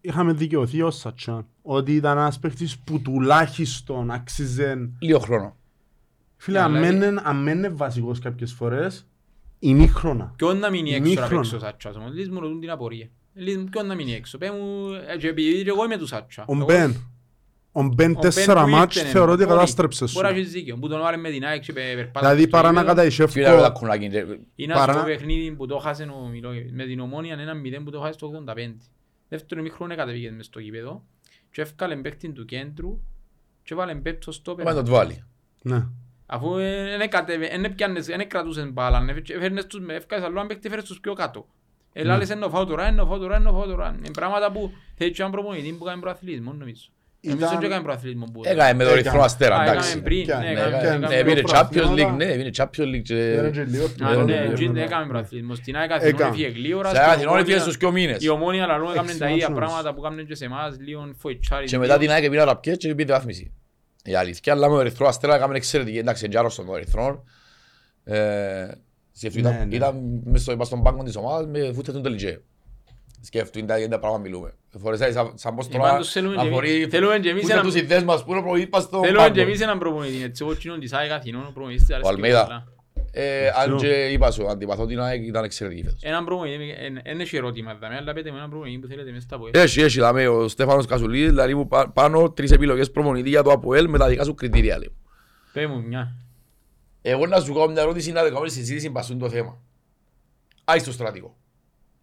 είχαμε 0.00 0.32
δικαιωθεί 0.32 0.82
ως 0.82 0.96
Σατσάν. 0.96 1.46
Ότι 1.62 1.94
ήταν 1.94 2.18
ένας 2.18 2.38
παίκτης 2.38 2.78
που 2.78 3.00
τουλάχιστον 3.00 4.10
άξιζε 4.10 4.90
Λίγο 4.98 5.18
χρόνο. 5.18 5.56
Φίλε, 6.36 6.58
Ναι, 6.58 6.64
αλλά- 6.64 6.78
αν 6.88 6.96
μένει- 6.96 7.20
αν 7.22 7.42
μένει 7.42 7.68
βασικός 7.68 8.18
κάποιες 8.18 8.52
φορές, 8.52 9.06
ημίχρονα. 9.58 10.32
Ποιον 10.36 10.58
να 10.58 10.70
μείνει 10.70 10.90
έξω 10.90 11.02
να 11.02 11.06
Ημίχρονο. 11.06 11.36
παίξει 11.40 11.54
ο 11.54 11.58
Σάτσας, 11.58 11.96
όμως, 11.96 12.12
λύς 12.12 12.30
μου 12.30 12.40
ρωτούν 12.40 12.60
την 12.60 12.70
απορία. 12.70 13.08
Λύς 13.34 13.56
μου 13.56 13.64
ποιον 13.64 13.86
να 13.86 13.94
μείνει 13.94 14.14
έξω, 14.14 14.38
πέ 14.38 14.50
μου, 14.50 14.86
ε, 15.12 15.16
και 15.16 15.28
επειδή 15.28 15.62
και 15.62 15.68
εγώ 15.68 15.84
είμαι 15.84 15.96
του 15.98 16.06
Σάτσα. 16.06 16.44
Ο 16.48 16.54
Εγώ- 16.54 16.64
Μπεν. 16.64 16.96
Ο 17.72 17.82
Μπεν 17.82 18.10
ο 18.16 18.18
τέσσερα 18.18 18.62
που 18.64 18.68
μάτς 18.70 18.96
ήρθε, 18.96 19.08
θεωρώ 19.08 19.32
ότι 19.32 19.42
μπορεί- 19.44 19.54
κατάστρεψε 19.56 20.06
σου. 20.06 20.12
Μπορεί 20.20 20.26
να 20.34 20.38
έχεις 20.40 20.50
δίκιο, 20.52 20.76
που 20.76 20.88
τον 20.88 21.00
βάλε 21.00 21.16
με 21.16 21.30
την 21.30 21.44
ΑΕΚ 21.44 21.62
και 21.62 21.72
πε- 21.72 21.94
περπάτησε 21.94 22.18
Δηλαδή 22.20 22.40
στο 22.40 22.50
παρά 22.50 22.72
να 22.72 22.80
γήπεδο. 22.80 23.00
Φίλε, 23.02 23.44
καταϊσεύκω 23.44 23.62
τα 23.62 23.70
κουνάκι, 23.70 24.06
ρε. 24.06 24.26
Είναι 24.54 24.72
Παρά 24.72 24.92
ας 24.92 24.96
να- 24.96 25.02
το 25.02 25.08
παιχνίδι 25.08 25.52
που 25.52 25.66
το 25.66 25.78
χάσε 25.78 26.02
ο 26.02 26.26
Μιλόγεβιτς. 26.28 26.72
Με 26.72 26.84
την 26.84 27.00
ομόνια 27.00 27.36
ένα 27.40 27.54
0 27.54 27.84
που 27.84 27.90
το 27.90 28.00
χάσε 28.00 28.12
στο 28.12 28.26
85. 28.26 28.76
Δεύτερο 29.28 29.60
ημίχρονο 29.60 29.94
κατεβήκε 29.96 30.30
μες 30.30 30.46
στο 30.46 30.58
γήπεδο 30.60 31.04
και 31.52 31.62
έφκαλε 31.62 31.96
παίχτη 31.96 32.32
του 32.32 32.44
κέντρου 32.44 33.00
και 33.62 33.74
βάλε 33.74 33.94
πέπτο 33.94 34.32
στο 34.32 34.54
Πάμε 34.54 34.72
να 34.72 34.82
το 34.82 34.90
βάλει. 34.90 35.24
Ναι. 35.62 35.86
Αφού 36.26 36.54
δεν 36.54 37.00
έκατεβε, 37.00 37.48
δεν 37.48 37.64
έπιανες, 37.64 38.06
δεν 38.06 38.28
κρατούσες 38.28 38.72
μπάλα, 38.72 39.04
έφερνες 39.28 39.66
τους, 39.66 39.82
έφκασες 39.88 40.24
άλλο 40.24 40.40
αν 40.40 40.46
παίχτη 40.46 40.66
έφερες 40.66 40.84
τους 40.84 41.00
πιο 41.00 41.12
κάτω. 41.12 41.46
Ελάλες 41.92 42.30
ενώ 42.30 42.48
φάω 42.48 42.64
τώρα, 42.64 42.86
ενώ 42.86 43.06
φάω 43.06 43.18
τώρα, 43.18 43.36
ενώ 43.36 43.52
φάω 43.52 43.66
τώρα. 43.66 43.94
Είναι 43.98 44.10
πράγματα 44.10 44.52
που 44.52 44.72
θέλει 44.94 45.10
και 45.10 45.20
έναν 45.20 45.32
προπονητή 45.32 45.72
που 45.72 45.84
κάνει 45.84 46.00
προαθλητισμό 46.00 46.52
νομίζω. 46.52 46.90
Νομίζω 47.24 47.46
Ήταν- 47.46 47.58
και 47.58 47.68
κάνει 47.68 47.82
προαθλητισμό 47.82 48.26
που 48.32 48.40
Έκανε 48.44 48.72
με 48.74 48.84
το 48.84 48.90
Έκανε. 48.90 49.02
ρυθμό 49.08 49.22
αστέρα, 49.22 49.56
Α, 49.58 49.62
εντάξει. 49.62 49.88
έκαμε 49.88 50.02
πριν, 50.02 50.20
Έκανε, 50.20 50.44
ναι, 50.46 50.52
ναι, 50.52 50.60
έκαμε- 50.60 50.76
έκανε. 50.82 50.96
έκαμε 50.96 51.14
Ε, 51.14 51.22
πήρε 51.22 51.40
Πιο 51.40 51.52
Champions 51.54 51.68
προαθλήματα. 51.70 52.12
League, 52.12 52.16
ναι, 52.16 52.34
πήρε 52.36 52.50
Champions 52.56 52.94
League 52.94 53.02
και... 53.02 53.14
Πήρε 53.14 53.50
και 53.50 53.66
Liverpool. 53.72 54.04
Α, 54.06 54.14
Ναι, 54.14 54.22
ναι, 54.22 54.40
ναι, 54.40 54.50
εκείνη 54.52 54.72
ναι. 54.72 54.82
έκαμε 54.82 55.06
προαθλητισμό. 55.06 55.54
Στην 55.54 55.76
ΑΕΚ 55.76 55.92
Αθηνών 55.92 56.14
Έκαμε. 56.14 56.30
έφυγε 56.30 56.48
γλύωρα. 56.48 56.88
Σε 56.88 56.94
στην 56.96 57.06
Αθηνών 57.08 57.26
Ομόνια- 57.26 57.40
έφυγε 57.42 57.58
στους 57.58 57.76
δυο 57.76 57.90
μήνες. 57.90 58.22
Η 58.24 58.28
ομόνια 58.28 58.62
αλλά 58.64 58.74
έκαμε 58.74 58.94
τα 58.94 59.00
Έξι 59.02 59.14
ίδια 59.14 59.28
μάτσες. 59.32 59.48
πράγματα 59.54 59.94
που 59.94 60.00
έκαναν 60.04 60.26
και 60.26 60.34
σε 60.34 60.44
εμάς, 60.44 60.76
λίγο 60.80 61.10
φοητσάρι. 61.18 61.66
Και 61.66 61.78
μετά 61.78 61.98
την 61.98 62.10
ΑΕΚ 62.10 62.28
πήρε 62.30 62.42
ραπιές 62.44 62.76
και 62.76 62.94
πήρε 62.94 63.12
βάθμιση. 63.12 63.52
Η 64.04 64.14
αλήθεια, 64.14 64.52
αλλά 64.52 64.68
με 64.68 64.74
το 64.74 64.80
Ερυθρό 64.80 65.06
Αστέρα 65.08 65.34
έκαμε 65.34 65.56
εξαιρετική, 65.56 65.98
εντάξει, 65.98 66.24
είναι 66.26 66.38
άρρωστο 66.38 66.62
το 66.64 66.74
Ερυθρό. 66.76 67.24
Ε, 68.04 68.68
σκέφτομαι, 69.12 69.48
Ναι, 69.48 69.54
ήταν- 69.56 69.68
ναι. 69.68 69.74
Ήταν 69.76 70.20
μες 70.24 70.42
στο- 70.42 70.52
είπα 70.52 70.64
στον 70.64 70.82
πάγκο 70.82 71.02
της 71.02 71.16
ομάδας 71.16 71.46
με 71.46 71.72
φούτες 71.72 71.92
τον 71.94 72.02
τελιτζέ. 72.02 72.42
Σκέφτομαι, 73.24 73.64
είναι 73.64 73.72
τα- 73.72 73.78
είναι 73.78 73.88
τα 73.88 73.98
πράγματα 73.98 74.22
μιλούμε. 74.22 74.52
Φορεσάει 74.78 75.12
σαν- 75.12 75.32
σαν 75.34 75.54
πως 75.54 75.66
Ε, 75.66 75.70
τώρα 75.70 75.90
πάντως 75.90 76.10
θέλουμε 76.10 76.34
και 76.34 76.40
αφορεί 76.48 76.74
εμείς- 76.74 76.88
θέλουμε 76.88 77.18
και 77.18 77.28
εμείς 77.28 77.40
φούτε 77.42 77.52
έναν- 77.52 77.64
τους 77.64 77.74
ιδέες 77.74 78.02
μας 78.04 78.24
που 78.24 78.30
είναι 78.30 78.38
ο 78.38 78.42
προπονητής 78.42 78.70
μας 78.72 78.82
στον 78.82 79.00
Θέλουμε 79.02 79.18
πάγκο. 79.18 79.34
και 79.34 79.40
εμείς 79.40 79.60
έναν 79.60 79.78
προπονητή, 79.78 80.22
έτσι 80.22 80.44
εγώ 80.44 80.54
κοινών 80.54 80.80
της 80.80 80.92
ΑΕΚ 80.92 81.10
Αθηνών, 81.10 81.42
ο 81.46 81.50
προπονητής 81.54 81.80
της 81.84 81.90
Ο 81.90 81.94
αρέσκει 81.94 82.14
Αλμέιδα. 82.14 82.42
πολλά. 82.44 82.66
Ε, 83.14 83.48
Αν 83.48 83.76
και 83.76 83.86
είπα 84.10 84.30
σου, 84.30 84.48
αντιπαθώ 84.48 84.86
την 84.86 85.00
ΑΕΚ 85.00 85.26
ήταν 85.26 85.44
εξαιρετική 85.44 85.82
φέτος. 85.82 85.98
Έναν 86.02 86.24
προπονητή, 86.24 86.74
δεν 87.04 87.20
έχει 87.20 87.36
ερώτημα, 87.36 87.74
δάμε, 87.74 87.96
αλλά 87.96 88.12
πέτε 88.12 88.30
με 88.30 88.36
έναν 88.36 88.50
προπονητή 88.50 88.78
που 88.78 88.86
θέλετε 88.86 89.10
μέσα 89.10 89.20
στα 89.22 89.36
από 89.36 89.48
Έχει, 89.52 89.80
έχει, 89.80 90.00
δάμε 90.00 90.28
ο 90.28 90.48
Στέφανος 90.48 90.86
Κασουλίδης, 90.86 91.28
δηλαδή 91.28 91.54
μου 91.54 91.68
πά- 91.68 91.92
πάνω 91.92 92.30
τρεις 92.30 92.50
επιλογές 92.50 92.90
προπονητή 92.90 93.28
για 93.28 93.42
το 93.42 93.50
ΑΠΟΕΛ 93.50 93.88
με 93.88 93.98
τα 93.98 94.08
δικά 94.08 94.24
σου 94.24 94.34
κριτήρια. 94.34 94.78
λέει. 94.78 94.92
Πέ 95.52 95.66
μου 95.66 95.82
μια. 95.82 96.16
Εγώ 97.02 97.26
να 97.26 97.40
σου 97.40 97.54
κάνω 97.54 97.66
μια 97.72 97.82
ερώτηση 97.82 98.12
να 98.12 98.22
κάνουμε 98.22 98.48
συζήτηση 98.48 98.90
πασούν 98.90 99.18
το 99.18 99.28
θέμα. 99.30 99.58
Άι 100.64 100.78
στο 100.78 100.92
στρατικό. 100.92 101.36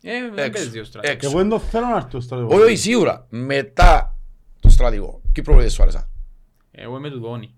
Ε, 0.02 0.12
δεν 0.36 0.38
Έξω. 0.46 0.52
παίζεις 0.64 0.82
ο 0.82 0.84
στρατός. 0.84 1.12
Έξω. 1.12 1.30
Εγώ 1.30 1.38
δεν 1.38 1.50
το 1.50 1.60
θέλω 1.60 1.86
να 1.86 1.96
έρθω 1.96 2.20
στο 2.20 2.46
Όχι, 2.46 2.62
όχι, 2.62 2.76
σίγουρα. 2.76 3.26
Μετά 3.30 4.18
το 4.60 4.70
στρατικό. 4.70 5.22
Τι 5.32 5.42
προπονητές 5.42 5.74
σου 5.74 5.82
άρεσαν. 5.82 6.10
Εγώ 6.72 6.98
είμαι 6.98 7.10
του 7.10 7.20
Δόνη. 7.20 7.56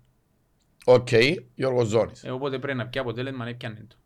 Οκ, 0.84 1.08
Γιώργος 1.54 1.88
Ζώνης. 1.88 2.24
Εγώ 2.24 2.38
πότε 2.38 2.58
πρέπει 2.58 2.78
να 2.78 2.86
πιω 2.86 3.00
αποτέλεσμα, 3.00 3.44
δεν 3.44 3.56
πιάνε 3.56 3.84
το. 3.88 3.96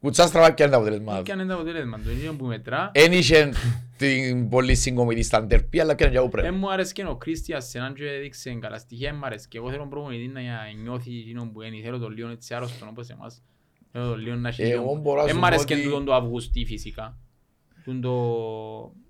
Κουτσά 0.00 0.26
στραβά 0.26 0.50
και 0.50 0.62
είναι 0.62 0.72
το 0.72 0.78
αποτέλεσμα. 0.78 1.22
Και 1.22 1.32
αν 1.32 1.38
είναι 1.38 1.48
το 1.48 1.54
αποτέλεσμα, 1.54 2.00
το 2.04 2.10
ίδιο 2.10 2.32
που 2.34 2.44
μετρά. 2.46 2.90
Εν 2.94 3.12
είχε 3.12 3.52
την 3.96 4.48
πολύ 4.48 4.74
συγκομιδή 4.74 5.22
στα 5.22 5.42
ντερπή, 5.42 5.80
αλλά 5.80 5.94
και 5.94 6.02
είναι 6.04 6.12
για 6.12 6.20
Δεν 6.20 6.30
πρέπει. 6.30 6.54
μου 6.54 6.72
άρεσε 6.72 6.92
και 6.92 7.04
ο 7.06 7.16
Κρίστιας 7.16 7.68
σε 7.68 7.78
έναν 7.78 7.94
και 7.94 8.04
έδειξε 8.08 8.50
καλά 8.60 8.78
στοιχεία, 8.78 9.14
μου 9.14 9.20
άρεσε 9.26 9.46
και 9.48 9.58
εγώ 9.58 9.70
θέλω 9.70 9.86
προπονητή 9.86 10.26
να 10.28 10.40
νιώθει 10.82 11.18
εκείνο 11.18 11.50
που 11.52 11.62
είναι, 11.62 11.82
θέλω 11.84 11.98
τον 11.98 12.12
λίγο 12.12 12.28
έτσι 12.28 12.54
άρρωστον 12.54 12.88
όπως 12.88 13.08
εμάς. 13.08 13.42
Θέλω 13.92 14.08
τον 14.08 14.18
λίγο 14.18 14.34
να 14.36 14.48
έχει 14.48 14.62
Εγώ 14.62 14.70
λίγο- 14.82 14.94
μπορώ 14.94 15.18
να 15.18 15.24
Δεν 15.24 15.32
σου 15.32 15.38
μ' 15.38 15.40
πω 15.40 15.46
άρεσε 15.46 15.64
και 15.64 15.74
ότι- 15.74 15.82
τούτον 15.82 16.04
το 16.04 16.14
Αυγουστή 16.14 16.64
φυσικά. 16.64 17.16
Τούτον 17.88 18.00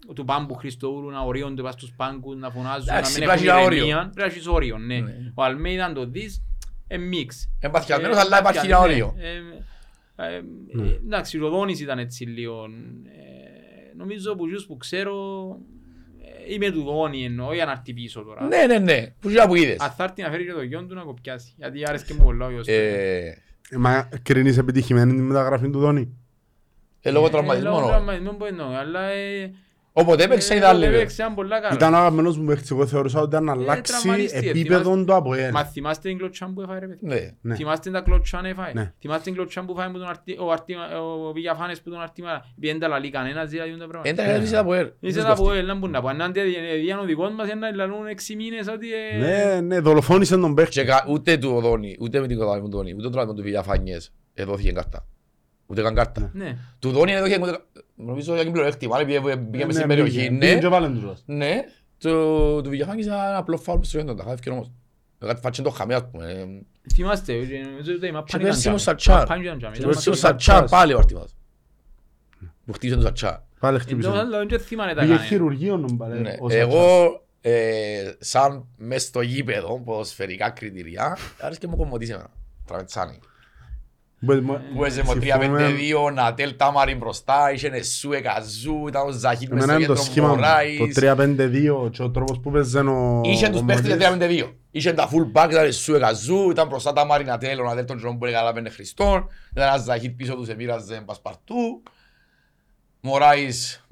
το 0.06 0.14
του 0.14 0.24
Πάμπου 0.24 0.54
Χριστούρου 0.54 1.10
να 1.10 1.20
ορίονται 1.20 1.62
πας 1.62 1.72
στους 1.74 1.92
πάγκους, 1.96 2.36
να 2.36 2.50
φωνάζουν, 2.50 2.84
να 2.86 2.92
Εντάξει, 2.96 3.18
μην 3.18 3.28
πρέπει 3.28 3.44
να 3.44 3.52
έχουν 3.52 3.60
έχει 3.60 3.66
ένα 3.66 3.76
ηρεμία. 3.76 3.96
όριο. 3.96 4.10
Πρέπει 4.14 4.18
να 4.20 4.24
έχεις 4.34 4.46
όριο, 4.46 4.78
ναι. 4.78 4.98
Ναι. 5.00 5.14
Ο 5.34 5.42
Αλμέιδα 5.42 5.84
αν 5.84 5.94
το 5.94 6.06
δεις, 6.06 6.42
ε, 6.86 6.96
μίξ. 6.98 7.48
Εμπαθιασμένος, 7.60 8.16
Ε, 8.16 8.20
αλλά 8.20 8.38
υπάρχει 8.38 8.66
ένα 8.66 8.78
ναι. 8.78 8.84
όριο. 8.84 9.14
Ε, 9.18 9.28
ε, 10.26 10.36
ε, 10.36 10.42
Ναι. 10.72 10.88
Εντάξει, 10.88 11.38
ο 11.38 11.40
Ροδόνης 11.40 11.80
ήταν 11.80 11.98
έτσι 11.98 12.24
λίγο. 12.24 12.64
ε, 12.64 13.96
Νομίζω 13.96 14.34
που 14.36 14.48
ζους 14.48 14.66
που 14.66 14.76
ξέρω 14.76 15.14
ε, 16.48 16.52
είμαι 16.54 16.70
του 16.70 16.82
Δόνη 16.82 17.24
εννοώ 17.24 17.54
για 17.54 17.64
να 17.64 17.70
έρθει 17.70 17.92
πίσω 17.94 18.22
τώρα. 18.22 18.46
Ναι, 18.46 18.66
ναι, 18.66 18.78
ναι. 18.78 19.14
Που 19.20 19.28
ζητά 19.28 19.46
που 19.46 19.54
είδες. 19.54 19.80
Αν 19.80 19.90
θα 19.90 20.04
έρθει 20.04 20.22
να 20.22 20.30
φέρει 20.30 20.44
και 20.44 20.52
το 20.52 20.62
γιον 20.62 20.88
του 20.88 20.94
να 20.94 21.02
κοπιάσει. 21.02 21.52
Γιατί 21.56 21.82
άρεσε 21.88 22.14
μου 22.14 22.24
πολλά 22.24 22.46
ο 22.46 22.50
γιος 22.50 22.66
του. 22.66 22.72
Ε, 22.72 23.42
Ε, 23.70 23.76
Μα 23.76 24.08
κρίνεις 24.22 24.58
επιτυχημένη 24.58 25.14
τη 25.14 25.20
μεταγραφή 25.20 25.70
του 25.70 25.78
Δόνη; 25.78 26.17
Ε, 27.00 27.10
λόγω 27.10 27.26
Ε, 27.26 27.30
τραυματισμού. 27.30 27.68
λόγω 27.70 27.80
ναι. 27.80 27.86
τραυματισμού 27.86 28.36
που 28.36 28.44
εννοώ, 28.44 28.66
αλλά 28.80 29.00
ε, 29.02 29.50
Όποτε 29.92 30.24
έπαιξε 30.24 30.54
ε, 30.54 30.56
ήταν 30.56 30.78
λίγο. 30.78 30.94
έπαιξε 30.94 31.22
ήταν 31.22 31.34
πολλά 31.34 31.60
καλά. 31.60 31.74
Ήταν 31.74 31.94
ο 31.94 31.96
αγαπημένος 31.96 32.38
μου 32.38 32.44
παίκτης, 32.44 32.70
εγώ 32.70 32.86
θεωρούσα 32.86 33.20
ότι 33.20 33.36
αν 33.36 33.48
Ε, 33.48 33.50
αλλάξει 33.50 33.92
τραυματίστηκε, 33.92 34.48
επίπεδο 34.48 34.82
θυμάσαι- 34.82 35.06
του 35.06 35.14
από 35.14 35.34
ελ. 35.34 35.50
Μα 35.52 35.64
θυμάστε 35.64 36.08
την 36.08 36.18
κλωτσιά 36.18 36.50
που 36.54 36.60
έφαγε 36.60 36.78
ρε 36.78 36.86
παιδί. 36.86 36.98
Ναι. 37.06 37.30
Ναι. 37.40 37.54
Θυμάστε 37.54 37.90
τα 37.90 38.00
κλωτσιά 38.00 38.40
να 38.40 38.48
έφαγε. 38.48 38.72
Ναι. 38.74 38.92
Θυμάστε 39.00 39.22
την 39.24 39.34
κλωτσιά 39.34 39.64
που 39.64 39.72
έφαγε 39.76 39.92
που 39.92 39.98
τον 39.98 40.08
Αρτι- 40.08 40.38
ο 40.40 40.50
Αρτι- 40.52 40.76
ο 41.28 41.32
Βηγιαφάνες 41.32 41.80
που 41.80 41.90
τον 41.90 42.00
Αρτιμάρα. 42.00 42.44
Πιέντε 42.60 42.78
τα 42.78 42.88
λαλεί 42.88 43.10
κανένας 43.10 43.48
δηλαδή 43.50 43.70
τα 43.70 43.86
πράγματα. 43.86 44.08
Έντρα 44.08 44.24
έδειξε 44.34 44.54
τα 44.54 44.64
ποέρ. 44.64 44.86
Είσαι 45.00 45.22
τα 45.22 45.30
από 45.30 45.52
έλα 45.52 45.78
που 45.78 45.88
να 45.88 46.00
πω. 46.00 46.08
Ενάντια 46.08 46.42
διάν 46.82 46.98
ο 46.98 47.04
δικός 47.04 47.32
μας 47.32 47.48
να 47.58 47.74
λαλούν 47.74 48.06
έξι 48.06 48.36
μήνες 48.36 48.68
ότι... 48.68 48.86
ε, 49.12 49.16
Ναι, 49.18 49.60
ναι, 49.60 49.80
δολοφόνησε 49.80 50.36
τον 50.36 50.54
παίκτη. 50.54 50.70
Και 50.70 50.84
κα- 50.84 51.04
ούτε 51.08 51.36
του 51.36 51.50
Οδόνη, 51.54 51.96
ούτε 52.00 52.20
με 52.20 52.26
την 52.26 52.38
κοδάμι 52.38 52.60
του 52.60 52.68
Οδόνη, 52.72 52.92
ούτε 52.92 53.02
το 53.02 53.10
τραύμα 53.10 53.34
του 53.34 53.42
Βηγιαφάνιες 53.42 54.12
εδόθηκε 54.34 54.72
κάρτα. 54.72 55.06
Ούτε 55.70 55.82
καν 55.82 55.94
κάρτα. 55.94 56.30
Ναι. 56.34 56.56
Του 56.78 56.88
Οδόνη 56.90 57.12
έδωχε, 57.12 57.38
ούτε- 57.42 57.60
νομίζω 57.94 58.34
ότι 58.38 58.50
πλεονέκτημα, 58.50 58.96
αλλά 58.96 59.04
πήγε- 59.04 59.20
πήγε 59.20 59.36
μες 59.64 59.66
Ναι, 59.66 59.72
στην 59.72 59.86
περιοχή. 59.88 60.16
πήγε. 60.16 60.30
Ναι, 60.30 60.38
Πήγε 60.38 60.58
και 60.58 60.68
βάλεν 60.68 60.94
τους 60.94 61.02
ως. 61.02 61.22
ναι. 61.26 61.60
Το- 61.98 62.60
Του 62.62 62.70
Βηγιαφάνιες 62.70 63.06
ήταν 63.06 63.18
ένα 63.18 63.36
απλό 63.36 63.56
φάουλ 63.56 63.78
που 63.78 63.84
στο 63.84 63.98
γέντο, 63.98 64.14
τα 64.14 64.24
χάθηκε 64.24 64.50
όμως. 64.50 64.70
Κάτι 65.18 65.40
φάτσεν 65.40 65.64
το 65.64 65.70
χαμέ, 65.70 65.94
ας 65.94 66.10
πούμε. 66.10 66.30
Ε, 66.32 66.44
Θυμάστε, 66.94 67.32
ε, 67.32 67.38
νομίζω 67.70 67.92
ότι 67.96 68.06
η 68.06 68.10
μαπάν 68.10 68.24
Και 68.24 68.36
ήταν 68.36 68.42
πέρσι 68.42 68.58
ο 68.58 68.60
τζάμι. 68.62 68.78
Σατσάρ. 68.78 69.18
Μαπάν 69.18 69.42
ήταν 69.42 69.58
τζάμι. 69.58 69.72
Και 69.72 69.78
Ήταν 69.80 69.90
πέρσι 69.92 70.08
Ο 70.08 70.12
ο 70.12 70.14
μαπάν. 70.14 70.30
Σατσά 70.30 70.52
Σατσάς. 70.52 70.70
πάλι 70.70 70.92
ο 70.94 70.98
αρτιμάς. 70.98 71.36
Που 72.64 72.72
χτίσαν 72.72 72.98
το 72.98 73.04
Σατσά. 73.04 73.46
Πάλι 73.60 73.74
Εντός, 73.74 73.86
χτύπησε. 73.86 74.08
αλλά 74.08 74.46
δεν 74.46 74.60
θυμάνε 74.60 74.94
τα 74.94 75.00
Πήγε 75.00 75.12
κανένα. 75.12 75.28
χειρουργείο 75.28 75.76
νομ 75.76 75.96
πάλι. 75.96 76.20
Ναι. 76.20 76.28
ο 76.40 76.50
Σατσάς. 76.50 76.54
Εγώ, 76.68 77.22
ε, 77.40 78.12
σαν 78.18 78.66
μες 78.76 79.02
στο 79.02 79.20
γήπεδο, 79.20 79.80
ποδοσφαιρικά 79.84 80.50
κριτηριά, 80.50 81.16
άρεσε 81.40 81.60
και 81.60 81.66
μου 81.66 81.76
κομμωτής 81.76 82.10
εμένα. 82.10 82.30
Τραβετσάνι. 82.66 83.18
Μπε- 84.20 84.40
μα- 84.42 84.62
Που 84.74 84.84
έζε 84.84 85.02
με 85.02 85.08
συμφωνούμε. 85.20 85.68
3-5-2, 86.08 86.10
Νατέλ 86.14 86.56
Τάμαριν 86.56 86.98
μπροστά, 86.98 87.52
είχε 87.52 87.68
Νεσού, 87.68 88.12
Εκαζού, 88.12 88.88
ήταν 88.88 89.06
ο 89.06 89.10
Ζαχίτ 89.10 89.50
μες 89.52 89.62
στο 89.62 89.72
Εμένα 89.72 89.78
είναι 89.78 89.86
το 89.86 89.92
κέντρο 89.94 90.04
σχήμα 90.10 90.26
μου. 90.28 90.34
Το 90.34 90.40
Μωράης. 90.40 90.94
3-5-2 91.86 91.90
και 91.90 92.02
ο 92.02 92.10
τρόπος 92.10 92.40
που 92.40 92.50
παίζε 92.50 92.78
ο... 92.80 93.20
Είχε 93.24 93.48
τους 93.48 93.60
ο 93.60 93.64
παίχτες 93.64 93.96
για 93.96 94.10
Μωράης. 94.16 94.44
3-5-2. 94.44 94.52
Είχε 94.70 94.92
τα 94.92 95.08
full 95.08 95.32
back, 95.42 95.48
ήταν 95.50 95.64
Νεσού, 95.64 95.94
Εκαζού, 95.94 96.50
ήταν 96.50 96.68
μπροστά 96.68 96.92
Τάμαριν 96.92 97.26
Νατέλ, 97.26 97.60
ο 97.60 97.64
Νατέλ 97.64 97.84
τον 97.84 97.96
Τζον 97.96 98.18
που 98.18 98.24
έκαλαβε 98.26 98.68
Χριστόν, 98.70 99.28
ήταν 99.50 99.68
ένας 99.68 99.82
Ζαχίτ 99.82 100.16
πίσω 100.16 100.34
τους 100.34 100.48
επήραζε 100.48 101.02
πασπαρτού. 101.06 101.82
Μωράης, 103.00 103.86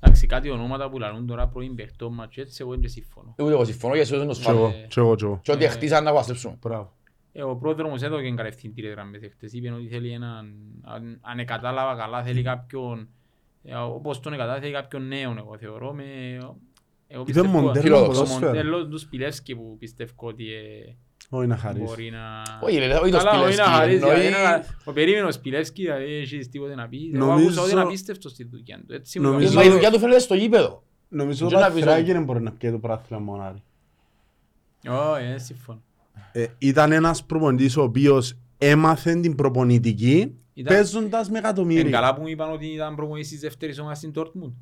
Εντάξει, 0.00 0.26
κάτι 0.26 0.50
ονόματα 0.50 0.90
που 0.90 0.98
λαλούν 0.98 1.26
τώρα 1.26 1.46
πρώην 1.48 1.74
παιχτών 1.74 2.14
μας 2.14 2.26
και 2.30 2.40
έτσι 2.40 2.56
εγώ 2.60 2.76
δεν 2.76 2.88
συμφωνώ. 2.88 3.34
ούτε 3.38 3.52
εγώ 3.52 3.64
συμφωνώ 3.64 3.94
γιατί 3.94 4.10
αυτό 4.12 4.22
είναι 4.24 4.32
το 4.32 4.38
Κι 4.40 4.48
εγώ, 4.50 4.58
σφάλμα. 4.68 4.86
κι 4.88 4.98
εγώ, 4.98 5.14
κι 5.14 5.24
εγώ. 5.24 5.38
Και 5.42 5.52
ότι 5.52 5.68
χτίσαν 5.68 6.04
να 6.04 6.12
παστρέψουν. 6.12 6.58
Μπράβο. 6.60 6.95
Ε, 7.38 7.42
Ο 7.42 7.56
πρόδρομος 7.56 8.02
έδωκε 8.02 8.30
κατευθυντήρες 8.30 8.90
γραμμές 8.92 9.22
εχθές. 9.22 9.52
Είπε 9.52 9.70
ότι 9.72 9.88
θέλει 9.88 10.10
έναν, 10.12 10.54
αν, 10.82 11.18
αν 11.20 11.44
κατάλαβα 11.44 11.94
καλά, 11.96 12.22
θέλει 12.22 12.42
κάποιον, 12.42 13.08
ε, 13.62 13.74
όπως 13.74 14.20
τον 14.20 14.32
εκατάλαβα, 14.32 14.60
θέλει 14.60 14.72
κάποιον 14.72 15.06
νέο, 15.08 15.34
εγώ 15.38 15.56
θεωρώ. 15.58 15.92
Με, 15.92 16.04
εγώ 16.38 16.54
Ήταν 17.08 17.24
πιστεύω- 17.24 17.48
μοντέρνο 17.50 17.80
φιλόδοξο. 17.80 18.12
Το 18.12 18.18
ποδόσφαιρο. 18.26 18.46
μοντέλο 18.46 18.88
του 18.88 18.98
Σπιλεύσκη 18.98 19.54
που 19.56 19.76
πιστεύω 19.78 20.12
ότι 20.16 20.52
ε, 20.52 20.94
Όχι 21.28 21.46
να 21.46 21.56
χαρείς. 21.56 21.82
μπορεί 21.82 22.10
να... 22.10 22.42
Όχι, 22.62 22.78
ρε, 22.78 22.94
όχι 22.94 23.10
το 23.10 23.16
Καλά, 23.16 23.30
όχι 23.30 23.40
να 23.40 23.52
Σπιλεύσκι, 23.52 23.62
χαρίσει, 23.74 23.96
εννοεί- 24.04 24.20
δηλαδή, 24.26 24.44
να- 24.58 24.64
Ο 24.84 24.92
περίμενος 24.92 25.34
Σπιλεύσκη, 25.34 25.82
δηλαδή, 25.82 26.04
έχεις 26.14 26.48
τίποτε 26.48 26.74
να 26.74 26.88
πεις. 26.88 27.12
Εγώ 27.14 27.24
Νομίζω- 27.26 27.46
άκουσα 27.46 27.62
ότι 27.62 27.70
είναι 27.72 27.80
απίστευτος 27.80 28.32
στη 28.32 28.44
δουλειά 28.44 28.82
του. 28.86 28.94
Έτσι 28.94 29.20
μου 29.20 29.26
Νομίζω- 29.30 29.54
Μα 29.54 29.64
η 29.64 29.70
δουλειά 29.70 29.90
του 29.90 29.98
φαίνεται 29.98 30.18
στο 30.18 30.34
γήπεδο. 30.34 30.82
Νομίζω 31.08 31.38
Και 31.48 31.54
ότι 31.54 31.62
να 31.64 31.70
ο 31.70 31.72
πεις 31.74 31.80
Παθράκη 31.84 32.02
ότι- 32.02 32.12
δεν 32.12 32.24
μπορεί 32.24 32.40
να 32.40 32.52
πιέει 32.52 32.70
το 32.70 32.78
πράθυλα 32.78 33.18
μονάρι. 33.20 33.62
Όχι, 34.88 35.24
δεν 35.26 35.40
συμφωνώ. 35.40 35.80
Ε, 36.32 36.46
Ήταν 36.58 36.92
ένας 36.92 37.24
προπονητής 37.24 37.76
ο 37.76 37.82
οποίος 37.82 38.36
έμαθε 38.58 39.14
την 39.14 39.34
προπονητική 39.34 40.34
Ήταν- 40.54 40.74
παίζοντας 40.76 41.28
με 41.28 41.38
Είναι 41.38 41.48
εκατομμύρια. 41.48 41.90
καλά 41.90 42.14
που 42.14 42.20
μου 42.20 42.28
είπαν 42.28 42.52
ότι 42.52 42.66
ήταν 42.66 42.94
προπονητής 42.94 43.28
της 43.30 43.40
δεύτερης 43.40 43.78
ομάδας 43.78 43.98
στην 43.98 44.12
Dortmund. 44.16 44.52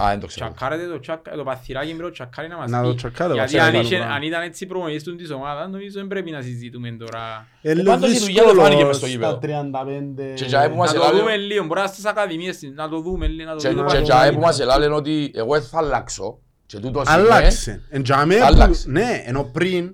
Α, 0.00 0.08
δεν 0.08 0.20
το 0.20 0.26
ξέρω. 0.26 0.46
Τσακάρετε 0.54 0.86
το, 0.88 1.00
τσακ- 1.00 1.28
το 1.36 1.42
παθυράκι 1.44 1.94
μπρο 1.94 2.10
τσακάρει 2.10 2.48
να 2.48 2.56
μας 2.56 2.70
Να 2.70 2.80
πει. 2.80 2.86
το 2.86 2.94
τσακάρετε, 2.94 3.34
Γιατί 3.34 3.52
βασικά, 3.56 3.64
αν, 3.64 3.72
καλό 3.72 3.84
είχε- 3.84 3.96
πράγμα. 3.96 4.14
αν 4.14 4.22
ήταν 4.22 4.42
έτσι 4.42 4.66
προπονητής 4.66 5.02
του 5.02 5.16
της 5.16 5.30
ομάδας, 5.30 5.70
νομίζω 5.70 5.98
δεν 5.98 6.06
πρέπει 6.06 6.30
να 6.30 6.40
συζητούμε 6.40 6.90
τώρα. 6.90 7.46
Ε, 7.62 7.74
λίγο 7.74 7.90
πάντως 7.90 8.12
η 8.12 8.18
δουλειά 8.18 8.44
δεν 8.44 8.54
φάνηκε 8.54 8.84
μες 8.84 8.96
στο 8.96 9.06
δύσκολο 9.06 9.30
γήπεδο. 9.30 9.30
στα 9.30 9.38
35. 9.40 10.34
Και 10.34 10.44
για 10.44 10.70
που 10.70 10.76
μας 10.76 10.92
Να 10.92 10.98
το 10.98 11.04
ελάλε- 11.04 11.20
δούμε 11.20 11.36
λίγο, 11.36 11.64
μπορεί 11.64 11.80
να 11.80 11.86
στις 11.86 12.04
ακαδημίες, 12.04 12.58
της, 12.58 12.72
να 12.74 12.88
το 12.88 13.00
δούμε 13.00 13.26
λίγο, 13.26 13.48
να 13.48 13.56
το 13.56 13.62
Και- 13.62 13.68
δούμε. 13.74 13.86
Και 13.90 13.96
το 13.96 14.02
για 14.02 14.18
δούμε. 14.20 14.32
που 14.32 14.40
μας 14.40 14.60
ελάλεν 14.60 14.92
ότι 14.92 15.30
εγώ 15.34 15.52
δεν 15.52 15.62
θα 15.62 15.78
αλλάξω. 15.78 16.38
Και 16.66 16.78
τούτος 16.78 17.02
είναι- 17.08 17.14
Άλλαξε. 17.22 17.82
Εν 17.88 18.02
τζάμε 18.02 18.34
που- 18.36 18.44
Άλλαξε. 18.44 18.90
Ναι, 18.90 19.22
ενώ 19.26 19.44
πριν 19.52 19.84
ε, 19.84 19.92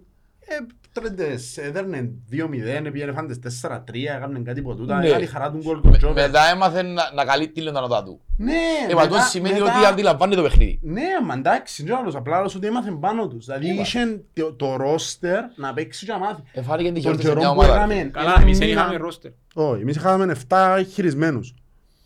τρέντες, 0.93 1.57
έδερνε 1.59 2.11
2-0, 2.31 2.91
πήγαινε 2.93 3.13
φάντες 3.13 3.39
4-3, 3.63 4.15
έκαναν 4.17 4.45
κάτι 4.45 4.61
από 4.61 4.75
τούτα, 4.75 4.99
Ναι. 4.99 5.07
έκανε 5.07 5.23
η 5.23 5.27
χαρά 5.27 5.51
του 5.51 5.59
γκολ 5.65 5.81
του 5.81 5.89
Με- 5.89 5.97
Τζόβερ. 5.97 6.27
Μετά 6.27 6.41
έμαθε 6.51 6.83
να- 6.83 7.11
να 7.15 7.25
καλύπτει 7.25 7.61
λίγο 7.61 7.73
τα 7.75 7.81
νοτά 7.81 8.03
του. 8.03 8.21
Ναι, 8.37 8.53
Ε, 8.91 8.95
μα 8.95 9.01
αυτό 9.03 9.17
σημαίνει 9.29 9.61
ότι 9.61 9.85
αντιλαμβάνει 9.91 10.35
το 10.35 10.43
παιχνίδι. 10.43 10.79
Ναι, 10.83 11.03
μα 11.27 11.35
εντάξει, 11.35 11.85
δεν 11.85 11.97
άλλος, 11.97 12.15
απλά 12.15 12.37
άλλος 12.37 12.55
ότι 12.55 12.67
έμαθε 12.67 12.91
πάνω 12.91 13.29
τους. 13.29 13.45
Δηλαδή 13.45 13.67
Είπα. 13.73 13.81
είχε 13.83 14.21
το- 14.33 14.53
το 14.53 14.77
ρόστερ 14.77 15.41
να 15.57 15.73
παίξει 15.75 16.07
και 16.07 16.13
να 16.13 16.19
μάθει. 16.19 16.43
Εφάρηκε 16.53 16.93
την 16.93 17.03
Τον 17.03 17.13
χειρότερη 17.19 17.29
σε 17.29 17.35
μια 17.35 17.43
καιρό 17.43 17.55
που 17.55 17.61
ομάδα. 17.61 17.87
ρε. 17.87 17.95
έκαμε 17.95 18.11
Καλά, 18.11 18.31
ένα 18.33 18.41
εμείς 18.43 18.59
δεν 18.59 18.69
μήνα- 18.69 18.81
είχαμε 18.81 18.97
ρόστερ. 18.97 19.31
Όχι, 19.55 19.81
εμείς 19.81 19.97
είχαμε 19.97 20.33
7 20.33 20.83
χειρισμένους. 20.93 21.55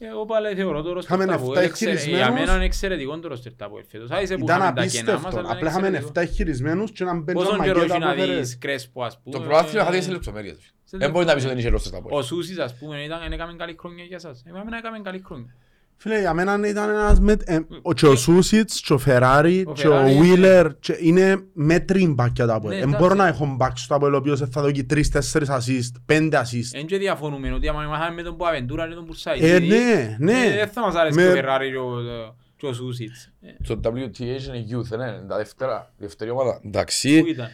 Εγώ 0.03 0.25
πάλι 0.25 0.55
θεωρώ 0.55 0.83
το 0.83 0.93
ρόστερ 0.93 1.17
Είχαμε 1.19 1.27
τα 1.27 1.33
εφτά 1.33 1.45
Αποέλ 1.47 1.65
εξαιρε- 1.65 1.95
εκχειρισμένους. 1.95 2.29
Για 2.37 2.41
μένα 2.41 2.55
είναι 2.57 2.65
εξαιρετικό 2.65 3.19
το 3.19 3.29
ρόστερ 3.29 3.53
τα 3.55 3.65
Αποέλ 3.65 3.85
φέτος. 3.89 4.11
Άισε 4.11 4.37
που 4.37 4.45
Ήταν 4.45 4.57
είχαμε 4.61 4.73
τα 4.81 4.87
κενά 4.87 5.13
μας, 5.13 5.13
απίστευτο. 5.13 5.39
αλλά 5.39 5.49
είναι 5.49 5.57
Απλά 5.57 5.69
είχαμε 5.71 5.87
εξαιρετικό. 5.87 6.21
7 6.21 6.25
χειρισμένους 6.35 6.91
και 6.93 7.03
έναν 7.03 7.25
πέντζο 7.25 7.43
Πόσον 7.43 7.61
καιρό 7.61 7.79
μαγκέτα 7.79 7.95
έχει 7.95 8.05
να 8.05 8.15
που 8.15 8.21
έφερε. 8.21 8.39
δεις 8.39 8.59
Κρέσπο, 8.59 9.03
ας 9.03 9.21
πούμε. 9.23 9.37
Το 9.37 9.43
προάθλημα 9.43 9.85
χάθηκε 9.85 10.03
σε 10.03 10.11
λεπτομέρειες. 10.11 10.57
σε 10.85 10.97
Δεν 10.97 11.11
μπορεί 11.11 11.27
να 11.27 11.35
πεις 11.35 11.45
ότι 11.45 11.55
λεπτομέρειες. 11.55 11.63
είναι 11.65 11.73
ρόστερ 11.73 11.93
στα 11.93 12.03
πόλη. 12.03 12.15
Ο 12.17 12.23
Σούσης, 12.23 12.59
ας 12.59 12.75
πούμε, 12.79 13.03
ήταν, 13.05 13.33
έκαμε 13.33 13.53
καλή 13.57 13.77
χρόνια 13.81 14.05
για 14.05 14.19
σας. 14.19 14.43
Εμένα 14.47 14.77
έκαμε 14.77 15.01
καλή 15.01 15.23
χρόνια. 15.25 15.55
Φίλε, 16.03 16.19
για 16.21 16.35
μένα 16.35 16.69
ήταν 16.69 16.89
ένας 16.91 17.21
με... 17.21 17.37
ε, 17.45 17.59
ο- 17.83 17.93
και 17.93 18.07
ο 18.07 18.17
Σούσιτς, 18.17 18.81
και 18.81 18.93
ο 18.93 18.99
Φεράρι, 18.99 19.65
Ο 19.67 19.73
και 19.73 19.89
ο 19.89 19.91
Φεράρι, 19.91 20.19
Βίλερ, 20.19 20.79
και 20.79 20.97
είναι 21.01 21.37
μέτροι 21.53 22.07
μπάκια 22.07 22.47
τα 22.47 22.53
Ναι, 22.53 22.59
Αποέλ. 22.59 22.79
Δεν 22.79 22.83
εντάξει. 22.89 23.03
μπορώ 23.03 23.15
να 23.15 23.27
έχω 23.27 23.55
μπάκ 23.57 23.79
στο 23.79 23.95
Αποέλ 23.95 24.15
ο 24.15 24.17
οποίος 24.17 24.39
θα 24.51 24.63
δώσει 24.63 24.87
3-4 24.95 24.99
assist, 25.47 26.13
5 26.13 26.31
assist. 26.33 26.69
Εν 26.73 26.87
και 26.87 26.99
διαφωνούμε 26.99 27.53
ότι 27.53 27.69
άμα 27.69 27.83
μάθαμε 27.83 28.15
με 28.15 28.23
τον 28.23 28.37
Πουαβεντούρα 28.37 28.89
και 28.89 28.95
τον 28.95 29.05
Πουρσάι. 29.05 29.39
Ε, 29.41 29.59
ναι, 29.59 30.17
ναι. 30.19 30.55
Δεν 30.57 30.69
θα 30.69 30.81
μας 30.81 30.95
άρεσε 30.95 31.17
Με- 31.21 31.23
και 31.23 31.29
ο 31.29 31.33
Φεράρι 31.35 31.71
και 31.71 31.77
ο- 31.77 32.35
και 32.57 32.67
ο 32.67 32.73
Σούσιτς. 32.73 33.31
Ε, 33.41 33.49
Στο 33.63 33.81
WTA 33.85 34.21
είναι 34.21 34.65
youth, 34.71 34.97
ναι, 34.99 35.05
είναι 35.05 35.25
τα 35.29 35.37
δεύτερα, 35.37 35.93
δεύτερη 35.99 36.31
ομάδα. 36.31 36.53
Πού 36.61 36.69
Εντάξει, 36.69 37.19
ήταν; 37.19 37.49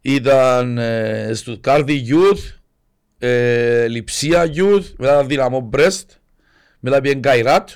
ήταν 0.00 0.78
ε, 0.78 1.30
στο 1.34 1.56
Κάρδι 1.60 2.06
Youth, 2.10 2.58
ε, 3.18 3.86
Λιψία 3.86 4.44
Youth, 4.54 4.84
μετά 4.98 5.24
Δυναμό 5.24 5.60
Μπρέστ, 5.60 6.10
μετά 6.80 7.00
πήγαινε 7.00 7.20
Καϊράτ, 7.20 7.68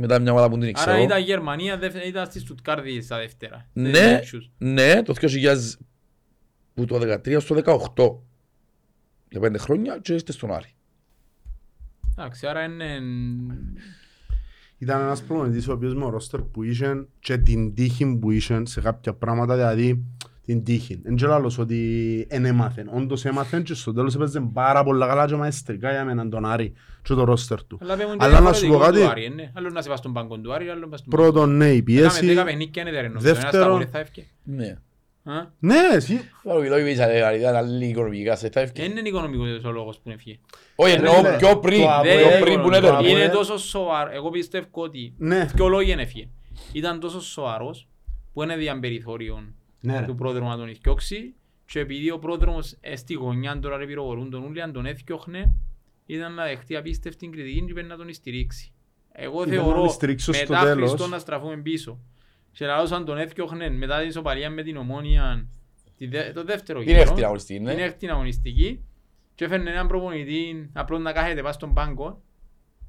μετά 0.00 0.18
μια 0.18 0.32
ομάδα 0.32 0.48
που 0.48 0.58
δεν 0.58 0.68
Άρα 0.68 0.72
ξέρω. 0.90 1.02
ήταν 1.02 1.22
Γερμανία, 1.22 1.78
δεύτερα- 1.78 2.04
ήταν 2.04 2.26
στη 2.26 2.38
Στουτκάρδη 2.38 3.00
στα 3.00 3.16
δεύτερα. 3.16 3.68
Ναι, 3.72 3.90
Δεν 3.90 4.14
έξους. 4.16 4.50
ναι, 4.58 5.02
το 5.02 5.14
2000 5.14 5.78
που 6.74 6.84
το 6.84 6.98
13 6.98 7.40
στο 7.40 7.54
18. 7.54 8.22
Για 9.30 9.40
πέντε 9.40 9.58
χρόνια 9.58 9.98
και 10.02 10.14
είστε 10.14 10.32
στον 10.32 10.52
Άρη. 10.52 10.68
Εντάξει, 12.18 12.46
άρα 12.46 12.64
είναι... 12.64 12.98
Ήταν 14.78 15.00
ένας 15.00 15.22
προπονητής 15.22 15.68
ο 15.68 15.72
οποίος 15.72 15.94
με 15.94 16.04
ο 16.04 16.08
ρόστερ 16.08 16.40
που 16.42 16.62
είχε 16.62 17.06
και 17.20 17.38
την 17.38 17.74
τύχη 17.74 18.16
που 18.16 18.30
είχε 18.30 18.62
σε 18.64 18.80
κάποια 18.80 19.14
πράγματα, 19.14 19.54
δηλαδή 19.56 20.04
την 20.48 20.64
τύχη. 20.64 21.00
Εν 21.04 21.14
και 21.16 21.26
λάλλος 21.26 21.58
ότι 21.58 22.26
εν 22.30 22.44
έμαθεν. 22.44 22.90
Όντως 22.94 23.24
έμαθεν 23.24 23.62
και 23.62 23.74
στο 23.74 23.92
τέλος 23.92 24.14
έπαιζε 24.14 24.40
πάρα 24.52 24.84
πολλά 24.84 25.06
καλά 25.06 25.26
και 25.26 25.34
μαεστρικά 25.34 25.90
για 25.90 26.04
μένα 26.04 26.28
τον 26.28 26.44
Άρη 26.44 26.72
και 27.02 27.14
το 27.14 27.24
ρόστερ 27.24 27.64
του. 27.64 27.78
Αλλά 27.82 27.96
πέμουν 27.96 28.18
και 28.18 28.24
Αλλά 28.24 28.40
να 28.40 28.52
σου 28.52 28.66
πω 28.66 28.68
διαφορετικό 28.68 28.84
κάτι. 28.92 29.04
του 29.04 29.10
Άρη, 29.10 29.24
ε, 29.24 29.28
ναι. 29.42 29.50
Άλλο 29.54 29.68
να 29.70 29.82
σε 29.82 29.88
πας 29.88 29.98
στον 29.98 30.12
πάγκο 30.12 30.38
του 30.38 30.52
Άρη, 30.52 30.68
άλλο 30.68 30.80
να 30.80 30.88
πας 30.88 30.98
στον 30.98 31.10
Πρώτον, 31.10 31.56
ναι, 31.56 31.64
η 31.64 31.68
Έκαμε 31.68 31.82
πίεση. 31.82 32.26
δέκα 32.26 32.44
παιχνίκια 32.44 32.82
είναι 32.82 32.90
τερενό. 32.90 33.20
Το 33.20 33.28
ένας 33.28 33.40
Δεύτερον- 33.40 33.66
στα 33.66 33.72
μπορεί 33.72 33.86
θα 33.92 33.98
έφυγε. 33.98 34.26
Ναι. 34.42 34.76
Α; 35.24 35.32
Ναι, 35.58 35.76
εσύ. 35.92 36.20
Ο 36.44 36.60
Μιλόγεβιτς 36.60 36.98
ε, 36.98 37.36
ήταν 37.38 37.54
άλλη 37.56 37.86
οικονομικά 37.86 38.36
σε 38.36 38.48
τα 38.48 38.60
Δεν 38.60 38.62
ευκαιρία. 38.68 38.90
είναι 38.98 39.08
οικονομικός 39.08 39.64
ο 39.64 39.70
λόγος 39.70 39.98
που 39.98 40.10
έφυγε. 40.10 40.38
Όχι, 40.74 40.92
Ρε, 40.92 40.96
εννοώ 40.98 41.22
ρε, 41.22 41.36
πιο 41.36 41.58
πριν, 41.58 41.80
το 41.80 42.00
Δεν 42.02 42.16
πιο 42.16 42.26
Αποέλ, 42.26 42.42
πριν 42.42 42.60
που 42.60 42.66
είναι 42.66 42.76
το 42.76 42.82
τερμή. 42.82 42.96
Αποέλ. 42.96 43.10
Είναι 43.16 43.28
τόσο 43.28 43.58
σοβαρό. 43.58 44.10
Εγώ 44.14 44.30
πιστεύω 44.30 44.66
ότι 44.72 45.14
Ναι. 45.18 45.48
πιο 45.54 45.68
λόγοι 45.68 45.88
δεν 45.90 45.98
έφυγε. 45.98 46.28
Ήταν 46.72 47.00
τόσο 47.00 47.20
σοβαρός 47.22 47.88
που 48.32 48.42
είναι 48.42 48.56
διαμπεριθώριον 48.56 49.54
Ναι, 49.80 50.00
ρε. 50.00 50.06
του 50.06 50.14
πρόδρομου 50.14 50.48
να 50.48 50.56
τον 50.56 50.68
ηθιώξει 50.68 51.34
και 51.64 51.78
επειδή 51.80 52.10
ο 52.10 52.18
πρόδρομος 52.18 52.76
ε, 52.80 52.96
στη 52.96 53.14
γωνιά 53.14 53.58
τώρα 53.58 53.76
ρε 53.76 53.86
πυροβολούν 53.86 54.30
τον 54.30 54.44
ούλοι 54.44 54.62
αν 54.62 54.72
τον 54.72 54.86
έθιωχνε 54.86 55.54
ήταν 56.06 56.34
να 56.34 56.44
δεχτεί 56.44 56.76
απίστευτη 56.76 57.28
κριτική 57.28 57.64
και 57.66 57.72
πρέπει 57.72 57.88
να 57.88 57.96
τον 57.96 58.12
στηρίξει. 58.12 58.72
Εγώ 59.12 59.42
Ήταν 59.42 59.54
να 59.56 59.62
θεωρώ 59.62 59.80
τον 59.80 59.90
στηρίξω 59.90 60.32
στο 60.32 60.52
μετά 60.52 60.64
τέλος. 60.64 60.88
Χριστό 60.90 61.08
να 61.08 61.18
στραφούμε 61.18 61.56
πίσω. 61.56 61.98
Και 62.52 62.66
λαός 62.66 62.92
αν 62.92 63.04
τον 63.04 63.18
έθιωχνε 63.18 63.70
μετά 63.70 63.98
την 63.98 64.08
ισοπαλία 64.08 64.50
με 64.50 64.62
την 64.62 64.76
ομόνια 64.76 65.48
τη 65.96 66.06
δε- 66.06 66.32
το 66.32 66.44
δεύτερο 66.44 66.80
Την 66.82 66.96
έκτη 66.96 67.24
αγωνιστική, 67.24 67.60
ναι. 67.60 67.74
την 67.74 67.84
έκτη 67.84 68.08
αγωνιστική 68.08 68.84
και 69.34 69.44
έφερνε 69.44 69.70
έναν 69.70 69.86
προπονητή 69.88 70.70
απλώς 70.72 71.00
να 71.00 71.12
κάθεται 71.12 71.40
πάνω 71.40 71.52
στον 71.52 71.74
πάγκο 71.74 72.22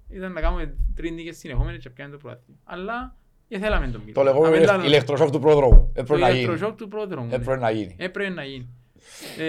ήταν 0.09 0.31
να 0.31 0.41
κάνουμε 0.41 0.75
τρεις 0.95 1.11
νίκες 1.11 1.37
συνεχόμενες 1.37 1.81
και 1.83 1.89
πιάνε 1.89 2.11
το 2.11 2.17
πρωτάθλημα. 2.17 2.59
Αλλά 2.63 3.17
δεν 3.49 3.59
θέλαμε 3.59 3.87
τον 3.87 4.01
Μίλο. 4.01 4.13
Το 4.13 4.23
λεγόμενο 4.23 4.55
Αν 4.55 4.61
ήταν- 4.61 4.83
ηλεκτροσόκ 4.83 5.29
του 5.29 5.39
πρόδρομου. 5.39 5.91
το 5.93 6.01
Έπρεπε 6.01 6.19
να 6.21 6.29
γίνει. 6.29 6.39
ηλεκτροσόκ 6.43 6.75
του 6.77 6.87
πρόδρομου. 6.87 7.27
ναι. 7.27 7.35
Έπρεπε 7.35 7.59
να 7.59 7.71
γίνει. 7.71 7.95
Έπρεπε 7.99 8.29
να 8.29 8.43
γίνει. 8.43 8.69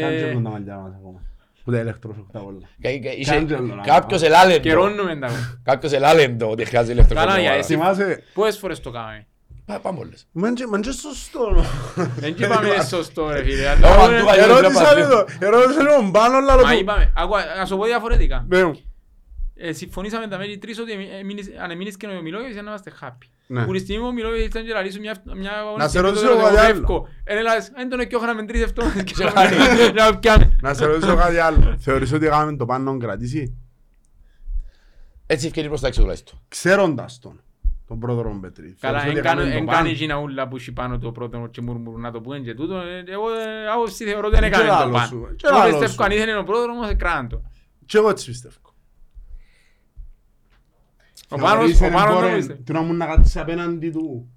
Κάντζε 0.00 0.26
Ε, 0.26 0.34
μου 0.34 0.42
τα 0.42 0.50
μαλλιά 0.50 0.76
μας 0.76 0.92
ακόμα. 0.94 1.22
Που 1.64 1.70
τα 1.70 1.78
ηλεκτροσοκ 1.80 2.30
τα 2.32 2.40
όλα. 2.40 2.68
Κα- 2.80 2.98
κα- 2.98 3.12
είσαι- 3.16 3.34
Κάντζε 3.34 3.54
όλο 3.54 3.74
να 3.74 3.82
Κάποιος 3.82 4.20
κάνω. 4.22 4.34
ελάλεντο. 4.34 4.60
Καιρώνουμε 4.60 5.16
τα 5.18 5.26
ακόμα. 5.26 5.60
Κάποιος 5.64 5.92
ελάλεντο 5.92 6.50
ότι 6.50 6.64
χρειάζεται 6.64 6.92
ηλεκτροσόκ. 6.92 7.26
Καλά, 7.28 7.30
στην 7.62 7.76
για 7.76 7.76
ομάδα. 7.76 7.94
εσύ. 7.94 8.04
Θυμάσαι, 8.06 8.22
Πόσες 8.34 8.58
φορές 8.58 8.80
το 8.80 8.90
κάναμε; 8.90 9.26
Πά- 9.66 9.80
Πάμε 9.80 9.98
όλες. 9.98 10.26
μεν 10.32 10.54
και- 10.54 10.66
μεν 10.66 10.80
και 10.80 10.90
σωστό. 10.90 11.64
Δεν 12.16 12.34
είπαμε 12.38 12.66
είναι 12.68 12.82
σωστό 12.84 13.30
ρε 13.30 13.42
φίλε. 13.42 13.66
Ω, 13.68 13.72
αλλά- 13.74 13.96
Μαντούκα, 13.96 14.34
Ερώτησα 14.42 14.94
με 14.94 15.06
το, 15.06 15.26
ερώτησα 15.46 15.82
με 15.82 15.90
τον 15.90 16.12
πάνω, 16.12 16.36
αλλά 16.36 16.56
Μα 16.56 16.62
το... 16.72 16.78
είπαμε, 16.78 17.12
άκουα, 17.16 17.40
να 17.58 17.66
σου 17.66 17.76
πω 17.76 17.84
διαφορετικά. 17.84 18.46
Ναι, 18.48 18.70
Ε, 19.62 19.72
συμφωνήσαμε 19.72 20.26
τα 20.28 20.38
μέλη 20.38 20.58
τρεις 20.58 20.78
ότι 20.78 20.92
εμεί- 20.92 21.08
εμείς- 21.20 21.50
αν 21.62 21.70
εμείνεις 21.70 21.96
και 21.96 22.06
ο 22.06 22.22
Μιλόγεβιτς 22.22 22.54
να 22.56 22.60
είμαστε 22.62 22.92
happy. 23.02 23.26
Ναι. 23.52 23.64
Που 23.64 23.72
τη 23.72 23.78
στιγμή 23.78 24.00
που 24.02 24.06
ο 24.08 24.12
Μιλόγεβιτς 24.12 24.46
ήταν 24.46 24.64
και 24.64 24.72
λαλήσουν 24.72 25.00
μια, 25.00 25.22
μια 25.36 25.50
σε 25.50 25.56
αγωνιστική 25.58 25.98
ρωτήσω 26.04 26.26
του 26.26 26.30
εγώ 26.32 26.42
κάτι 26.42 26.56
άλλο. 26.56 26.70
Ευκό. 26.78 27.08
Ε, 27.24 27.40
λες, 27.40 27.70
«Εν 27.76 27.88
τον 27.88 28.00
εκιόχναμε 28.00 28.44
τρεις 28.44 28.62
εβδομάδες 28.62 29.02
και 29.04 29.12
Ξεχάνει. 29.12 29.56
να 29.94 30.18
πιάνε». 30.18 30.56
Να 30.62 30.74
σε 30.74 30.84
ρωτήσω 30.86 31.16
κάτι 31.16 31.38
άλλο. 31.38 31.76
Θεωρείς 31.78 32.12
ότι 32.12 32.26
έκαμε 32.26 32.56
το 32.56 32.66
πάνω 32.66 32.96
κρατήσει, 32.96 33.58
Έτσι 35.26 35.46
ευκαιρία 35.46 35.68
προς 35.68 35.80
τα 35.80 35.86
έξω 35.86 36.00
τουλάχιστον. 36.00 36.38
ξέροντας 36.48 37.18
τον, 37.18 37.40
τον 37.86 37.98
πρόδρομο 37.98 38.40
Πετρή. 38.40 38.76
Καλά, 38.80 39.00
Θεωρείς 39.00 39.18
ότι 39.18 39.18
εν 39.18 39.24
κάνω- 39.36 39.40
έκαμε 39.40 39.58
εν 39.58 39.66
το 39.66 39.72
κάνει 39.72 39.82
πάνω. 39.82 39.94
εκείνα 39.94 40.18
ούλα 40.18 40.48
που 40.48 40.56
έχει 40.56 40.72
πάνω 40.72 40.98
το 40.98 41.12
πρώτο 41.12 41.48
και 41.50 41.60
μουρμουρούν 41.60 42.00
να 42.00 42.10
το 42.10 42.20
πούν 42.20 42.42
και 42.44 42.54
τούτο. 42.54 42.74
ε, 42.76 43.04
Εγώ 43.06 43.30
ε, 43.30 43.68
άποψη 43.74 44.04
θεωρώ 44.04 44.26
ότι 44.26 44.38
δεν 44.40 44.50
Και 44.50 44.56
έκαμε 44.56 44.68
το 44.68 44.74
λάλο 44.74 44.92
πάνω. 44.92 45.06
σου, 45.06 45.34
και 45.36 45.46
Εγώ 45.48 45.56
λάλο 45.58 45.70
πιστεύω 45.70 45.92
σου. 45.92 46.02
αν 46.04 46.10
ήθελε 46.10 46.38
ο 46.38 46.42
πρόδρομος, 46.44 46.88
εκράνε 46.90 47.28
το. 47.28 47.42
Και 47.86 47.98
εγώ 47.98 48.08
έτσι 48.08 48.26
πιστεύω. 48.26 48.54
Ο 51.32 51.36
Πάνος, 51.36 51.50
Θεωρείς 51.58 51.80
ο 51.80 51.84
εν 51.84 51.92
Πάνος 51.92 52.14
δεν 52.14 52.22
μπορεί- 52.22 52.36
πιστεύει. 52.36 52.62
Του 52.62 52.72
να 52.72 52.80
μου 52.82 52.94
να 52.94 53.06
κάτσεις 53.06 53.36
απέναντι 53.36 53.90
του. 53.90 54.28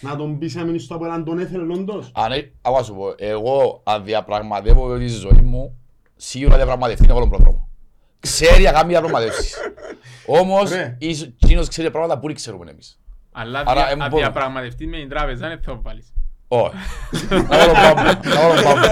Να 0.00 0.16
τον 0.16 0.38
πεις 0.38 0.54
να 0.54 0.64
μείνεις 0.64 0.82
στο 0.84 0.94
Αποέλ 0.94 1.10
αν 1.12 1.24
τον 1.24 1.38
έθελε 1.38 1.72
όντως. 1.72 2.10
Αν 2.14 2.32
έ- 2.32 2.52
άκουα 2.62 2.82
σου 2.82 2.94
πω, 2.94 3.14
εγώ 3.16 3.80
αν 3.84 4.04
διαπραγματεύω 4.04 4.98
τη 4.98 5.06
ζωή 5.08 5.40
μου, 5.42 5.78
σίγουρα 6.16 6.56
διαπραγματευτεί 6.56 7.06
να 7.06 7.14
βάλω 7.14 7.28
πρόδρομο. 7.28 7.68
Ξέρει 8.20 8.62
να 8.62 8.72
κάνει 8.72 8.88
διαπραγματεύσεις. 8.88 9.54
Όμως, 10.40 10.70
Ρε. 10.70 10.96
ίσως- 10.98 11.32
εκείνος 11.42 11.68
ξέρει 11.68 11.90
πράγματα 11.90 12.18
που 12.18 12.26
δεν 12.26 12.34
ξέρουμε 12.36 12.70
εμείς. 12.70 13.00
Αλλά 13.32 13.58
Άρα, 13.66 13.72
δια- 13.72 13.90
εν 13.90 14.02
αν 14.02 14.08
μπορώ. 14.08 14.22
διαπραγματευτείς 14.22 14.86
με 14.86 14.96
την 14.96 15.08
τράπεζα, 15.08 15.48
δεν 15.48 15.60
θα 15.62 15.72
το 15.74 15.80
βάλεις. 15.82 16.12
Όχι. 16.48 16.74
Να 17.30 17.42
βάλω 17.42 17.72
πάμπο. 17.72 18.02
Να 18.02 18.48
βάλω 18.48 18.62
πάμπο. 18.62 18.86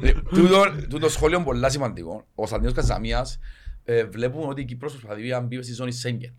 Ε, 0.00 0.12
τούτο- 0.34 0.86
Τούτο 0.90 1.08
σχόλιο 1.08 1.36
είναι 1.36 1.46
πολύ 1.46 1.70
σημαντικό. 1.70 2.12
Ο 2.12 2.22
Κωνσταντίνος 2.34 2.72
Καζαμίας 2.74 3.38
ε, 3.88 4.04
βλέπουμε 4.04 4.46
ότι 4.46 4.60
η 4.60 4.64
Κύπρος 4.64 4.92
προσπαθεί 4.92 5.28
να 5.28 5.40
μπει 5.40 5.62
στη 5.62 5.72
ζώνη 5.72 5.92
Σέγγεν. 5.92 6.34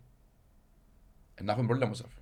Ε, 1.34 1.42
Να 1.42 1.52
έχουμε 1.52 1.66
πρόβλημα 1.66 1.94
σε 1.94 2.02
αυτό. 2.06 2.20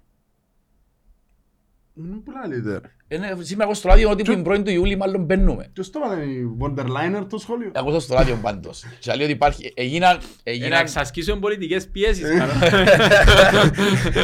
Μ, 1.92 2.18
Πού 2.24 2.30
λαλείτε 2.30 2.78
ρε. 2.78 2.90
Ε, 3.08 3.18
ναι, 3.18 3.26
Σήμερα 3.42 3.62
ακούω 3.62 3.74
στο 3.74 3.88
ράδιο 3.88 4.10
ότι 4.10 4.22
την 4.22 4.44
1η 4.48 4.62
του 4.64 4.70
Ιούλη 4.70 4.96
μάλλον 4.96 5.24
μπαίνουμε. 5.24 5.70
Ποιος 5.72 5.90
το 5.90 6.00
είπατε, 6.04 6.24
η 6.24 6.44
Βοντερ 6.46 6.86
το 7.26 7.38
σχόλιο. 7.38 7.70
Ακούσα 7.74 8.00
στο 8.00 8.14
ράδιο 8.14 8.36
πάντως. 8.42 8.84
Και 9.00 9.12
λέει 9.14 9.24
ότι 9.24 9.32
υπάρχει, 9.34 9.72
έγιναν, 9.76 10.16
Για 10.18 10.26
να 10.44 10.50
έγιναν, 10.52 10.80
εξασκήσουν 10.80 11.40
πολιτικές 11.40 11.88
πιέσεις. 11.88 12.24
Ε. 12.24 12.36
καλά. 12.38 12.52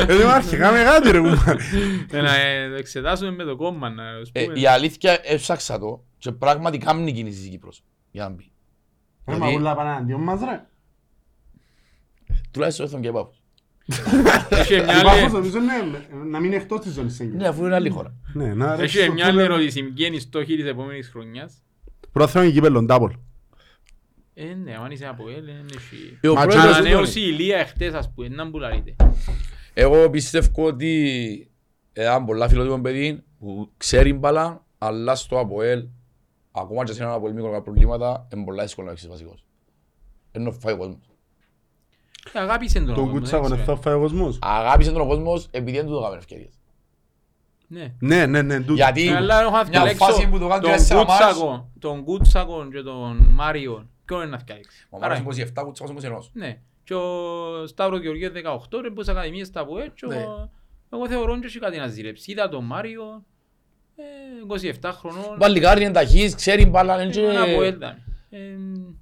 Δεν 0.06 0.18
υπάρχει, 0.20 0.56
κάμε 0.56 0.82
κάτι 0.82 1.10
ρε 1.10 1.18
κουμπάρε. 1.18 1.56
Για 2.10 2.22
να 2.22 2.36
ε, 2.36 2.68
το 2.68 2.74
εξετάσουμε 2.74 3.30
με 3.30 3.44
το 3.44 3.56
κόμμα. 3.56 3.90
να 3.90 4.18
τους 4.20 4.30
ε, 4.32 4.44
πούμε. 4.44 4.58
η 4.58 4.66
αλήθεια 4.66 5.18
έψαξα 5.22 5.78
το 5.78 6.04
και 6.18 6.32
πράγματι 6.32 6.78
κάνει 6.78 7.12
κίνηση 7.12 7.46
η 7.46 7.50
Κύπρος 7.50 7.84
για 8.10 8.22
να 8.24 8.30
μπει. 8.30 8.52
Ρε 9.26 9.32
μα 9.32 9.34
Δηλαδή- 9.34 9.56
ούλα 9.56 9.74
πάνε 9.74 9.90
αντίον 9.96 10.20
μας 10.20 10.40
ρε. 10.40 10.66
Τουλάχιστον 12.52 12.84
έρθουν 12.86 13.00
και 13.00 13.10
πάω. 13.10 13.28
Έχει 14.48 14.74
μια 14.74 14.84
Η 14.84 14.88
άλλη- 14.88 15.02
Πάφος 15.04 15.32
νομίζω 15.32 15.58
είναι 15.58 16.06
να 16.30 16.40
μείνει 16.40 16.54
εκτός 16.54 16.80
της 16.80 16.92
ζώνης 16.92 17.14
Σέγγεν. 17.14 17.36
Ναι, 17.36 17.48
αφού 17.48 17.64
είναι 17.64 17.74
άλλη 17.74 17.88
χώρα. 17.90 18.14
Ναι, 18.32 18.54
να 18.54 18.76
ρε. 18.76 18.82
Έχει 18.82 19.10
μια 19.10 19.26
άλλη 19.26 19.40
ερώτηση. 19.42 19.82
Ποια 19.82 20.06
είναι 20.06 20.16
η 20.16 20.20
στόχη 20.20 20.56
της 20.56 20.64
επόμενης 20.66 21.08
χρονιάς. 21.08 21.62
Πρόθεμα 22.12 22.44
η 22.44 22.52
κύπελλον 22.52 22.86
τάπολ. 22.86 23.12
Ε, 24.34 24.54
ναι, 24.54 24.74
αν 24.84 24.90
είσαι 24.90 25.06
από 25.06 25.28
ελ, 25.28 25.44
δεν 25.44 25.66
έχει... 25.76 26.18
Ε, 26.20 26.28
ο 26.28 26.34
Μα 26.34 26.40
πρόεδρος 26.42 26.64
τσάνα, 26.70 26.78
του 26.80 26.86
Ανανέωση 26.88 27.20
η 27.20 27.24
Ηλία 27.26 27.58
εχθές, 27.58 27.94
ας 27.94 28.12
πούμε, 28.14 28.28
να 28.28 28.48
μπουλαρείτε. 28.48 28.96
Εγώ 29.74 30.10
πιστεύω 30.10 30.66
ότι 30.66 31.50
ένα 31.92 32.24
πολλά 32.24 32.48
φιλότιμο 32.48 32.80
παιδί 32.80 33.22
που 33.38 33.70
ξέρει 33.76 34.12
μπαλά, 34.12 34.64
αλλά 34.78 35.14
στο 35.14 35.38
ΑΠΟΕΛ, 35.38 35.84
ακόμα 36.52 36.84
και 36.84 36.92
σε 36.92 37.02
ένα 37.02 37.12
ΑΠΟΕΛ 37.12 37.34
μικρό 37.34 37.62
προβλήματα, 37.62 38.28
είναι 38.34 38.44
πολλά 38.44 38.62
δύσκολο 38.62 38.86
να 38.86 38.92
έχεις 38.92 39.08
βασικός. 39.08 39.44
Ενώ 40.32 40.52
φάει 40.52 40.74
ο 40.74 40.76
κόσμος. 40.76 40.98
Ε, 42.32 42.39
Αγάπησε 42.39 42.78
τον 42.78 42.86
Τον 42.86 42.94
κόσμο, 42.94 43.12
κουτσάκο 43.12 43.43
δεν 43.43 43.53
είναι 43.53 43.62
ξέρω. 43.62 43.77
θα 43.77 43.82
φάει 43.82 43.94
ο 43.94 44.01
κόσμος. 44.01 44.39
Αγάπησε 44.40 44.90
τον 44.93 45.01
ο 45.01 45.07
κόσμος 45.07 45.49
επειδή 45.51 45.77
δεν 45.77 45.86
του 45.86 45.93
το 45.93 46.01
κάνουν 46.01 46.19
ευκαιρίες. 46.19 46.53
Ναι. 47.66 47.94
Ναι, 47.99 48.27
ναι, 48.27 48.43
ναι, 48.43 48.59
τούτο. 48.61 48.73
Γιατί 48.73 49.09
Ε, 49.09 49.16
Αλλά 49.16 49.40
έχω 49.40 49.51
να 49.51 49.57
μια 49.62 49.70
διαλέξω 49.70 50.05
φάση 50.05 50.28
που 50.28 50.39
το 50.39 50.47
κάνουν 50.49 50.62
τον 50.62 50.70
τέσσερα 50.70 51.05
μάτς, 51.05 51.24
Κούτσακο, 51.24 51.70
τον 51.78 52.05
Κούτσακο 52.05 52.69
και 52.73 52.81
τον 52.82 53.27
Μάριο. 53.31 53.86
Ποιον 54.05 54.20
είναι 54.20 54.31
να 54.31 54.36
διαλέξει. 54.44 54.86
ο 54.90 54.99
Άρα, 55.01 55.19
Μάρος 55.20 55.36
27, 55.39 55.62
κουτσάκος 55.65 55.93
21. 56.05 56.31
Ναι. 56.32 56.59
Και 56.85 56.94
ο 56.94 57.66
Σταύρος 57.66 58.01
Γεωργίου 58.01 58.31
18 58.32 58.81
ρε 58.82 58.90
που 58.90 59.03
σε 59.03 59.11
ακαδημίες 59.11 59.47
στα 59.47 59.65
ΠΟΕ 59.66 59.93
και 59.94 60.07
Ναι. 60.07 60.16
ο- 60.16 60.51
εγώ 60.93 61.09
θεωρώ 61.09 61.32
ότι 61.32 61.47
έχει 61.47 61.59
κάτι 61.59 61.77
να 61.78 61.86
ζηλέψει. 61.86 62.31
Είδα 62.31 62.49
τον 62.49 62.65
Μάριο, 62.65 63.24
ε, 63.97 64.03
27 64.47 64.93
χρονών, 64.93 65.36
Βαλικάρι 65.39 65.82
είναι 65.82 65.93
ταχύς, 65.93 66.35
ξέρει 66.35 66.66
μπαλά, 66.66 67.03
είναι 67.03 67.20
ένα 67.20 67.43
από 67.43 67.62
και... 67.62 67.97
έλτα. 68.36 68.54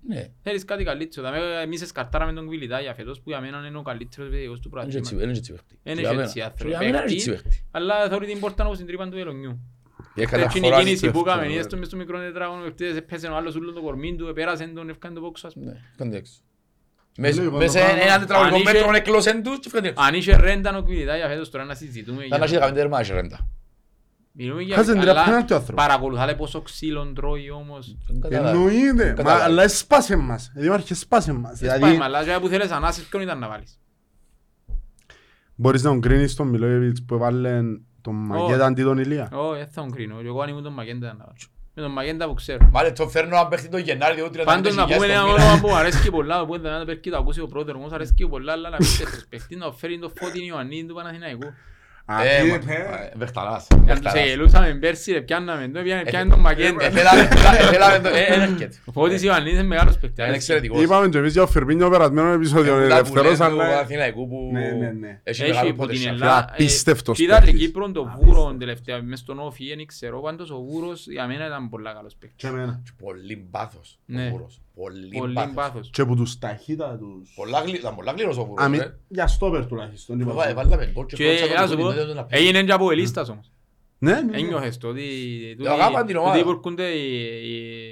Ε, 0.09 0.15
Ναι, 0.15 0.29
Θέλεις 0.43 0.65
κάτι 0.65 0.85
καλύτερο. 0.85 1.27
Δαμε, 1.27 1.39
Εμείς 1.63 1.83
εσκαρτάραμε 1.83 2.33
τον 2.33 2.47
Κβιλιτά 2.47 2.81
για 2.81 2.95
φέτος 2.95 3.21
που 3.21 3.31
για 3.31 3.41
μένα 3.41 3.65
είναι 3.69 3.79
ο 3.79 3.83
καλύτερος 3.83 4.31
παιδιός 4.31 4.61
του 4.61 4.71
είναι 4.73 4.83
έτσι- 4.83 5.01
πρωταθλήματος. 5.01 5.23
είναι 5.23 5.33
έτσι 5.39 5.53
παίχτη. 5.53 5.79
Είναι 5.83 5.95
Και 5.95 6.01
για 6.01 6.11
έτσι 6.23 6.39
μένα- 6.39 6.47
άνθρωπο. 6.51 6.63
και 6.63 6.69
για 6.69 6.79
μένα 6.79 7.03
είναι 7.03 7.13
έτσι 7.13 7.31
Παίχτη, 7.31 7.43
παίχτη. 7.49 7.65
Αλλά 7.71 8.09
θεωρεί 8.09 8.27
την 8.27 8.41
πόρτα 8.41 8.65
όπως 8.65 8.77
την 8.79 8.87
τρύπαν 8.87 9.11
του 9.11 9.19
Ελονιού. 9.19 9.61
Και 10.15 10.23
έκανε 10.23 10.43
Έτσι 10.43 10.59
είναι 10.59 10.67
η 10.67 10.71
φορά- 10.71 10.83
κίνηση 10.83 11.11
που 11.11 11.19
έκαμε. 11.19 11.33
δεύτερο, 11.35 11.53
Είδες 11.55 11.67
το 11.67 11.77
μες 11.77 11.87
στο 11.87 11.97
μικρό 11.97 12.19
τετράγωνο, 12.19 12.61
ευθύτες 12.65 12.97
έπαιζε 12.97 13.27
ο 13.27 13.37
άλλος 13.37 13.55
ούλο 13.55 13.73
το 13.73 13.81
κορμί 13.83 14.17
του, 14.17 14.27
επέρασε 14.27 14.67
τον, 14.67 14.89
έφκανε 14.89 15.15
το 15.15 15.21
πόξο 15.21 15.47
ας 15.47 15.53
πούμε. 15.55 15.67
Ναι, 15.71 15.81
έκανε 15.95 16.17
έξω. 16.17 16.33
Μέσα 17.19 17.43
Λίγο, 17.43 17.57
μέσα 17.57 17.79
το 17.81 17.85
πράγμα- 17.85 18.03
ένα 18.03 18.19
τετραγωνικό 18.19 18.57
Αν 18.57 18.63
είχε- 18.63 18.73
μέτρο 18.73 18.95
έκλωσεν 18.95 19.43
τους 19.43 19.59
και 19.59 19.63
έφκανε 19.67 19.89
έξω. 19.89 20.03
Αν 20.05 20.15
είχε 20.15 20.37
ρέντα 20.37 20.77
ο 20.77 20.83
Κβιλιτά 20.83 21.17
για 21.17 21.29
φέτος 21.29 21.51
τώρα 21.51 21.65
να 21.65 21.75
συζητούμε. 21.75 22.25
Ήταν 22.25 22.39
να 22.39 22.45
έχει 22.45 22.55
15 22.57 22.75
τέρμα, 22.75 23.01
έχει 23.01 23.13
ρέντα. 23.13 23.49
Μιλούμε 24.33 24.63
για... 24.63 24.77
Χάσε 24.77 24.93
την 24.93 25.01
αλλά 25.01 25.13
τραπέζα 25.13 25.45
του 25.45 25.55
άνθρωπου. 25.55 25.75
Παρακολουθάτε 25.75 26.35
πόσο 26.35 26.61
ξύλον 26.61 27.15
τρώει 27.15 27.51
όμως. 27.51 27.97
Δεν 28.07 28.21
κατάλαβα. 28.21 28.51
Εννοείται. 28.51 29.07
Μα 29.09 29.13
Κατάλαβα. 29.13 29.45
αλλά 29.45 29.63
έσπασε 29.63 30.17
μας. 30.17 30.53
Δημάρχε 30.55 30.93
έσπασε 30.93 31.33
μας. 31.33 31.59
Δηλαδή... 31.59 31.79
Δηλαδή 31.85 32.03
Αλλά 32.03 32.25
και 32.25 32.39
που 32.41 32.49
θέλεις 32.49 32.71
ανάσες 32.71 33.05
ποιον 33.05 33.23
ήταν 33.23 33.39
να 33.39 33.49
βάλεις; 33.49 33.79
μπορείς 35.55 35.83
να 35.83 35.91
τον 35.91 36.01
κρίνεις 36.01 36.35
τον 36.35 36.49
Μιλόγεβιτς 36.49 37.05
που 37.05 37.15
έβαλε 37.15 37.61
τον 38.01 38.15
Μαγκέτα 38.15 38.67
αντί 38.67 38.83
τον 38.83 38.99
Ηλία. 38.99 39.31
Ω, 39.33 39.53
δεν 39.53 39.67
θα 39.67 39.81
τον 39.81 39.91
κρίνω. 39.91 40.17
Εγώ 40.25 40.41
αν 40.41 40.49
ήμουν 40.49 40.63
τον 40.63 40.73
Μαγέντα 40.73 41.07
ήταν 41.07 41.17
να 41.17 41.25
βάλω. 41.25 41.37
Με 41.75 41.83
τον 41.83 41.93
Μαγέντα 41.93 42.27
που 42.27 42.35
ξέρω. 42.35 42.69
Μάλιστα, 42.73 43.05
το 43.05 43.11
φέρνω 43.11 43.37
να 43.37 43.49
παίχτη 43.49 43.69
το 43.69 43.79
Γενάρη, 43.79 44.15
διότι 44.15 44.39
35 44.41 44.45
Πάντως 44.45 44.75
να 44.75 44.85
πούμε 44.85 44.95
ένα 44.95 45.05
χιλιάδες 45.05 45.33
όνομα 45.33 45.55
το 45.55 45.61
που 45.61 45.69
μου 45.69 45.77
αρέσκει 45.77 46.11
πολλά, 46.11 46.47
που 46.47 46.59
δεν 46.59 46.85
πρέπει 46.85 47.09
να 47.09 47.17
το 47.17 47.23
ακούσει 47.23 47.41
ο 47.41 47.47
πρώτος, 47.47 47.75
όμως 47.75 47.93
αρέσκει 47.93 48.29
πολλά, 48.29 48.53
αλλά 48.53 48.69
να 48.69 48.77
μην 48.81 48.89
τέσσερις 48.99 49.27
παίχτης 49.29 49.57
να 49.57 49.73
φέρει 49.73 49.99
το 49.99 50.13
Φώτιν 50.15 50.45
Ιωαννίδη 50.45 50.87
του 50.87 50.95
Παναθηναϊκού. 50.95 51.53
Α, 52.13 52.25
Ε, 52.25 52.41
τι 52.43 52.49
μα- 52.49 52.55
είπε. 52.55 52.73
ε, 52.73 53.13
Βεχταράς, 53.17 53.67
Γιατί 53.71 53.85
Βεχταράς. 53.87 54.21
σε 54.21 54.27
γελούσαμε 54.27 54.75
πέρσι, 54.75 55.13
ρε, 55.13 55.21
πιάνναμε 55.21 55.69
το, 55.69 55.83
πιάνε- 55.83 56.05
πιάνε 56.11 56.31
τον 56.31 56.41
Μαγέντα. 56.41 56.85
Ε, 56.85 56.91
θέλαμε- 56.91 57.23
θέλαμε- 57.29 57.59
θέλαμε 57.59 57.99
το- 58.09 58.15
ε, 58.17 58.21
ε, 58.21 58.33
έρχεται. 58.43 58.71
Ο 58.85 58.93
Φώτης 58.93 59.23
Ιωαννίδης 59.23 59.59
είναι 59.59 59.69
μεγάλος 59.69 59.99
παίχτης. 59.99 60.19
Είναι 60.19 60.27
αρέσκει. 60.29 60.37
εξαιρετικός. 60.53 60.83
Είπαμε 60.83 61.09
και 61.09 61.19
εμείς 61.19 61.33
για 61.33 61.43
ο 61.43 61.47
Φερμίνιο 61.47 61.91
περασμένο 61.91 62.29
επεισόδιο. 62.33 62.73
Ε, 62.77 62.79
Είναι 62.79 62.89
τα 62.89 62.95
που 62.95 63.01
ελευθερός 63.19 63.39
λέει 63.39 63.49
του 63.49 63.55
αλλά... 63.55 63.69
Παναθηναϊκού 63.71 64.29
που 64.29 64.51
Ναι, 64.53 64.61
ναι, 64.61 64.91
ναι. 65.01 65.21
έχει 65.23 65.43
Έχει 65.43 65.51
μεγάλο 65.51 65.71
από 65.71 65.87
την 65.87 66.01
potential. 66.01 66.07
Ελλάδα. 66.13 66.39
ε, 66.49 66.53
Απίστευτος 66.53 67.17
Κοίτα 67.17 67.37
την 67.37 67.45
παίχτης. 67.45 67.61
Κύπρο 67.67 67.91
τον 67.91 68.13
Βούρο 68.23 68.55
τελευταία, 68.59 69.03
μες 69.03 69.19
στον 69.19 69.39
Όφι, 69.39 69.75
δεν 69.77 69.87
ξέρω, 69.87 70.21
πάντως 70.21 70.51
ο 70.51 70.61
Βούρος 70.71 71.07
για 71.09 71.27
μένα 71.27 71.47
ήταν 71.47 71.69
πολλά 71.69 71.93
καλός 71.93 72.15
παίχτης. 72.21 72.39
Και 72.41 72.47
εμένα. 72.47 72.81
Και 72.85 72.91
Πολύ 73.05 73.47
μπάθος 73.51 73.99
ο 74.01 74.03
Ναι. 74.07 74.29
Βούρος. 74.31 74.61
Πολύ 74.81 75.09
Πολύ 75.19 75.33
μπάθος. 75.33 75.55
πάθος. 75.55 75.91
Και 75.93 76.05
που 76.05 76.17
τους 76.17 76.39
ταχύτατους. 76.39 77.33
Πολλά 77.35 77.61
γλυ- 77.61 77.79
Ήταν 77.79 77.95
πολλά 77.95 78.13
γλύρος 78.13 78.37
ο 78.37 78.45
Βούρος. 78.45 78.65
Αμυ- 78.65 78.81
ρε. 78.81 78.95
Για 79.09 79.27
στόπερ 79.27 79.67
τουλάχιστον. 79.67 80.21
είπα. 80.21 80.31
Έβα- 80.31 80.49
έβαλαμε 80.49 80.91
γκολ 80.93 81.07
και 81.07 81.17
Και 81.17 81.25
φώτισα 81.25 81.47
τον 81.47 81.57
ας 81.57 81.71
σου 81.71 81.77
πω, 81.77 81.83
κόλλη, 81.83 81.97
δεν 81.97 82.07
τον 82.07 82.19
απέριψε. 82.19 82.45
έγινε 82.47 82.63
και 82.65 82.73
από 82.73 82.91
ελίστας 82.91 83.29
όμως. 83.29 83.51
Ναι, 83.99 84.13
ναι, 84.13 84.21
ναι. 84.21 84.37
Ένιωχες 84.39 84.79
το 84.79 84.89
ότι 84.89 85.07
Το 85.63 85.71
αγάπαν 85.71 86.07
την 86.07 86.17
ομάδα. 86.17 86.33
ότι 86.33 86.41
υπορκούνται 86.41 86.89
οι 86.89 87.13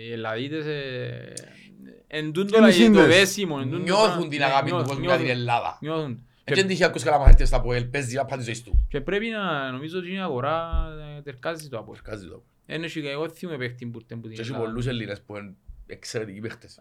οι 0.08 0.12
Ελλαδίτες 0.12 0.66
ε, 0.66 1.32
εν 2.06 2.32
τούτο 2.32 2.50
Και 2.52 2.56
είναι 2.58 2.66
το 2.66 2.72
σύνδεση. 2.72 3.08
δέσιμο. 3.08 3.56
εν 3.60 3.70
τούτο 3.70 3.82
Νιώθουν 3.82 4.22
το- 4.22 4.28
την 4.28 4.38
ναι, 4.38 4.44
αγάπη 4.44 4.68
του 4.68 4.74
νιώθουν, 4.74 4.88
κόσμου 4.88 5.04
για 5.04 5.14
την 5.16 5.24
νιώθουν, 5.24 5.40
Ελλάδα. 5.40 5.78
Νιώθουν. 5.80 6.10
Έτσι 6.10 6.22
Και- 6.44 6.54
δεν 6.54 6.70
είχε 6.70 6.84
ακούσει 6.84 7.04
καλά 7.04 7.18
μαθητές 7.18 7.48
στα 7.48 7.60
ΠΟΕΛ, 7.60 7.84
παίζει 7.84 8.10
για 8.10 8.24
πάντα 8.24 8.36
τη 8.36 8.44
ζωής 8.44 8.62
του. 8.62 8.86
Και 8.88 9.00
πρέπει 9.00 9.28
να 9.28 9.70
νομίζω 9.70 9.98
ότι 9.98 10.12
η 10.12 10.18
αγορά 10.18 10.70
ε, 11.18 11.20
τερκάζει 11.22 11.68
το 11.68 11.78
από. 11.78 11.94
Κάζει 12.02 12.26
το. 12.28 12.42
Ένα 12.66 12.86
και 12.86 13.00
εγώ 13.08 13.28
θυμούμαι 13.30 13.58
παίχτη 13.58 13.86
που 13.86 13.98
ήρθε 14.00 14.14
που 14.14 14.20
την 14.20 14.30
Και 14.36 14.40
έχει 14.40 14.50
Ελλάδα. 14.50 14.64
πολλούς 14.64 14.86
Έλληνες 14.86 15.20
που 15.26 15.36
είναι 15.36 15.54
εξαιρετικοί 15.88 16.40
παίχτες. 16.40 16.80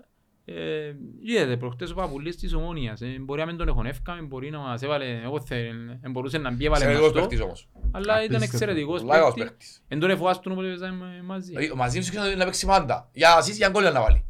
Ε, 0.49 0.93
Είδατε 1.21 1.57
προχτές 1.57 1.91
ο 1.91 1.95
Παπουλής 1.95 2.35
της 2.37 2.53
Ομόνιας. 2.53 3.01
ε, 3.01 3.15
Μπορεί 3.19 3.39
να 3.39 3.45
μην 3.45 3.57
τον 3.57 3.67
έχουν 3.67 3.85
εύκαμε, 3.85 4.21
μπορεί 4.21 4.49
να 4.49 4.59
μας 4.59 4.81
έβαλε, 4.81 5.21
εγώ 5.23 5.41
θε, 5.41 5.55
ε, 6.01 6.09
μπορούσε 6.11 6.37
να 6.37 6.51
μπει 6.53 6.65
έβαλε 6.65 6.83
Εξαιρετικός 6.83 7.13
μαστό, 7.13 7.27
παίχτης 7.29 7.41
όμως. 7.45 7.67
αλλά 7.91 8.13
ήταν 8.23 8.35
Απίστευτο. 8.35 8.45
εξαιρετικός 8.55 9.01
Πολλά 9.01 9.13
καλός 9.13 9.33
παίχτης. 9.33 9.49
παίχτης. 9.57 9.83
Εν 9.87 9.99
τον 9.99 10.09
εφοάστον 10.09 10.51
όποτε 10.51 10.67
παίζαμε 10.67 11.21
μαζί. 11.25 11.47
Δηλαδή, 11.49 11.71
Μαζί 11.75 12.01
σου 12.01 12.11
ξέρεις 12.11 12.35
να 12.37 12.43
παίξει 12.45 12.65
πάντα. 12.65 13.09
Για 13.13 13.33
ασίς 13.35 13.57
για 13.57 13.69
γκόλ 13.69 13.83
να 13.83 14.01
βάλει. 14.01 14.25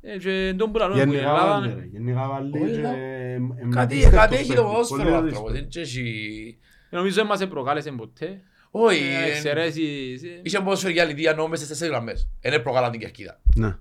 Ε, 0.00 0.18
και 0.18 0.46
εν 0.46 0.56
τον 0.56 0.72
που 0.72 0.78
λαλούμε 0.78 1.04
που 1.04 1.12
η 1.12 1.14
Γενικά 1.14 1.30
Ελλάδα, 1.30 1.48
βάλει, 1.60 1.74
ρε. 1.74 1.84
Γενικά 1.92 2.28
βάλει 2.28 2.58
Όχι, 2.62 2.72
και, 2.72 2.78
να- 2.80 2.90
ε, 2.96 3.32
ε, 3.34 3.38
Κάτι 3.70 3.94
απίστευτος 3.94 4.20
κάτι 4.20 4.34
έχει 4.34 4.44
το 4.44 4.48
παίκτης. 4.54 4.62
ποδόσφαιρο 4.72 5.02
Πολύ 5.02 5.12
ο 5.12 5.16
άνθρωπος. 5.16 5.52
δύσκολο. 5.52 5.68
Δεν 5.72 5.82
έχει- 5.82 6.58
ε, 6.90 6.96
νομίζω 6.96 7.14
δεν 7.14 7.26
μας 7.26 7.48
προκάλεσε 7.48 7.90
ποτέ. 7.90 8.40
Όχι, 8.70 9.02
Ε, 9.04 9.24
ε, 9.24 9.30
Εξαιρέσεις, 9.30 10.22
ε, 10.22 10.40
είχε 10.42 10.58
ποδόσφαιρο 10.60 10.92
για 10.92 11.02
αλήθεια 11.02 11.34
νόμες 11.34 11.58
στις 11.58 11.70
τέσσερις 11.70 11.92
γραμμές. 11.92 12.28
Είναι 12.40 12.58
προκάλαν 12.58 12.90
την 12.90 13.00
κερκίδα. 13.00 13.40
Ναι. 13.56 13.76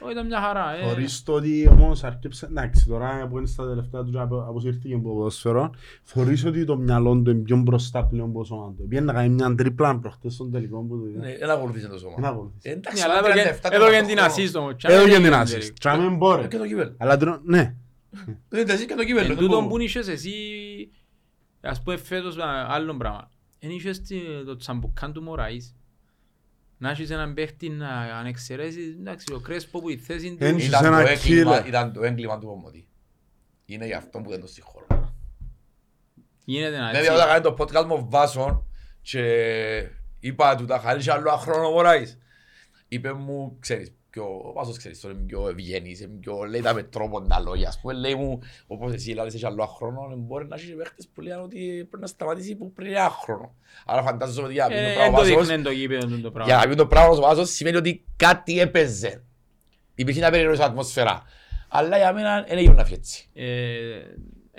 Όχι, 0.00 0.12
ήταν 0.12 0.26
μια 0.26 0.40
χαρά. 0.40 0.76
ε. 0.76 0.82
Χωρίς 0.88 1.22
το 1.22 1.32
ότι 1.32 1.68
όμως 1.70 2.04
αρκέψε, 2.04 2.46
εντάξει 2.46 2.86
τώρα 2.86 3.26
που 3.30 3.38
είναι 3.38 3.46
στα 3.46 3.68
τελευταία 3.68 4.02
τους 4.02 4.10
και 4.12 4.18
απο- 4.18 4.44
αποσύρθηκε 4.48 4.94
από 4.94 5.02
το 5.08 5.14
ποδόσφαιρο, 5.14 5.70
θεωρείς 6.02 6.44
ότι 6.44 6.64
το 6.64 6.76
μυαλό 6.76 7.22
του 7.22 7.30
είναι 7.30 7.40
πιο 7.42 7.56
μπροστά 7.56 8.04
πλέον 8.04 8.28
από 8.28 8.38
το 8.38 8.44
σώμα 8.44 8.74
του. 8.76 8.86
Πήγαινε 8.88 9.06
να 9.06 9.12
κάνει 9.12 9.28
μια 9.28 9.54
τρίπλα 9.54 9.98
προχτές 9.98 10.34
στον 10.34 10.50
τελικό 10.50 10.78
που 10.80 10.96
του 10.98 11.10
Ναι, 11.18 11.28
είδα. 11.28 11.38
Δεν 11.38 11.50
ακολουθήσε 11.50 11.86
το 11.86 11.90
Δεν 11.98 12.00
σώμα. 12.00 12.28
ακολουθείς. 12.28 12.64
Ε, 12.64 12.70
Εντάξει, 12.70 13.02
Ναι, 13.02 13.10
αλλά 13.10 13.18
αλλά 13.18 13.28
έδωκε- 13.28 13.60
37 13.62 13.68
έδωκε 13.74 14.00
το 14.00 14.06
την 14.06 14.18
χρόνο. 14.18 14.34
assist 14.34 14.54
όμως. 14.60 14.74
και 14.76 14.86
Έδωκε 14.92 15.14
αν 15.16 15.22
την 15.22 15.30
δεν 15.30 15.40
assist. 15.42 15.50
είναι 15.64 15.72
Τσάμε 15.80 16.04
Ε, 16.06 16.08
μπορεί. 16.16 16.48
Και 16.48 16.56
το 16.58 16.66
κύπελο. 16.66 16.94
Αλλά 16.98 17.16
τρο- 17.16 17.40
ναι. 17.44 17.74
Δεν 18.48 18.66
τα 18.66 18.76
και 18.76 18.94
το 18.94 19.04
κύπελο. 19.04 19.20
Εν 19.20 19.26
δεν 19.26 19.36
τούτον 19.36 19.62
πω. 19.62 19.68
που 19.68 19.78
είχες 19.80 20.08
εσύ, 20.08 20.30
ας 21.60 21.82
πούμε 21.82 21.96
φέτος 21.96 22.36
α, 22.38 22.66
άλλον 22.68 22.98
πράγμα. 22.98 23.30
Εν 23.58 23.70
είχες 23.70 24.00
τη- 24.00 24.44
το 24.46 24.56
τσαμπουκάν 24.56 25.12
του 25.12 25.22
Μωραΐς. 25.22 25.74
Να 26.82 26.90
έχεις 26.90 27.10
έναν 27.10 27.34
παίχτη 27.34 27.68
να 27.68 27.88
αν 27.90 28.26
εξαιρέσεις, 28.26 28.94
εντάξει, 28.98 29.32
ο 29.34 29.40
Κρέσπο 29.40 29.80
που 29.80 29.88
η 29.90 29.96
θέση 29.96 30.30
του... 30.36 30.44
Εν- 30.44 30.58
Ήταν 30.58 30.84
ένα 30.84 31.02
το 31.02 31.08
έγκλημα- 31.08 31.62
killer. 31.62 31.66
Ήταν 31.66 31.92
το 31.92 32.04
έγκλημα 32.04 32.38
του 32.38 32.46
Πομωτή. 32.46 32.88
Είναι 33.64 33.86
γι' 33.86 33.92
αυτό 33.92 34.20
που 34.20 34.30
δεν 34.30 34.40
το 34.40 34.46
συγχωρώ. 34.46 34.86
Γίνεται 36.44 36.78
να 36.78 36.90
Δηλαδή 36.90 37.08
όταν 37.08 37.26
κάνει 37.28 37.42
το 37.42 37.56
podcast 37.58 37.84
μου 37.86 38.06
Βάσον 38.10 38.66
και 39.02 39.22
είπα 40.20 40.54
του 40.56 40.64
τα 40.64 40.78
χάρη 40.78 41.02
και 41.02 41.10
άλλο 41.12 41.30
χρόνο 41.36 41.66
ο 41.66 41.70
Μωράης. 41.70 42.18
Είπε 42.88 43.12
μου, 43.12 43.56
ξέρεις, 43.60 43.94
πιο, 44.10 44.24
ο 44.24 44.52
Βάσος 44.52 44.76
ξέρεις, 44.76 45.00
τώρα 45.00 45.14
είναι 45.14 45.24
πιο 45.26 45.48
ευγενής, 45.48 46.00
είναι 46.00 46.16
πιο, 46.20 46.42
λέει 46.44 46.60
τα 46.60 46.74
με 46.74 46.82
τρόπο 46.82 47.22
τα 47.22 47.40
λόγια. 47.40 47.68
Ας 47.68 47.80
πούμε, 47.80 47.92
λέει 47.92 48.14
μου, 48.14 48.38
όπως 48.66 48.92
εσύ 48.92 49.12
λάβεις 49.12 49.34
έχει 49.34 49.46
άλλο 49.46 49.66
χρόνο, 49.66 50.14
μπορεί 50.16 50.46
να 50.46 50.56
έχει 50.56 50.72
παίχτες 50.74 51.08
που 51.14 51.20
λένε 51.20 51.40
ότι 51.40 51.58
πρέπει 51.88 52.00
να 52.00 52.06
σταματήσει 52.06 52.56
που 52.56 52.72
πριν 52.72 52.90
ένα 52.90 53.10
χρόνο. 53.10 53.54
Άρα 53.86 54.02
φαντάζομαι 54.02 54.46
ότι 54.46 54.52
για 54.52 54.68
να 54.68 54.74
πει 54.74 54.74
το 54.74 54.80
Ε, 54.88 54.94
πράγμα 54.94 55.06
εν 55.06 55.14
ο 55.14 55.16
το 55.16 55.34
Βάσος, 55.34 55.46
δείχνει 55.46 55.62
το 55.62 55.70
γήπεδο 55.70 56.06
του 56.06 56.10
το 56.10 56.18
για 56.20 56.30
πράγμα. 56.30 56.54
να 56.56 56.68
πει 56.68 56.74
το 56.74 56.86
πράγμα 56.86 57.10
ο 57.10 57.20
Βάσος 57.20 57.50
σημαίνει 57.50 57.76
ότι 57.76 58.04
κάτι 58.16 58.60
έπαιζε. 58.60 59.24
Υπήρχε 59.94 60.20
μια 60.20 60.30
περίεργη 60.30 60.62
ατμόσφαιρα. 60.62 61.22
Αλλά 61.68 61.96
για 61.96 62.12
μένα 62.12 62.44
δεν 62.48 62.58
έγινε 62.58 62.74
να 62.74 62.84
φύγει 62.84 62.98
έτσι. 62.98 63.28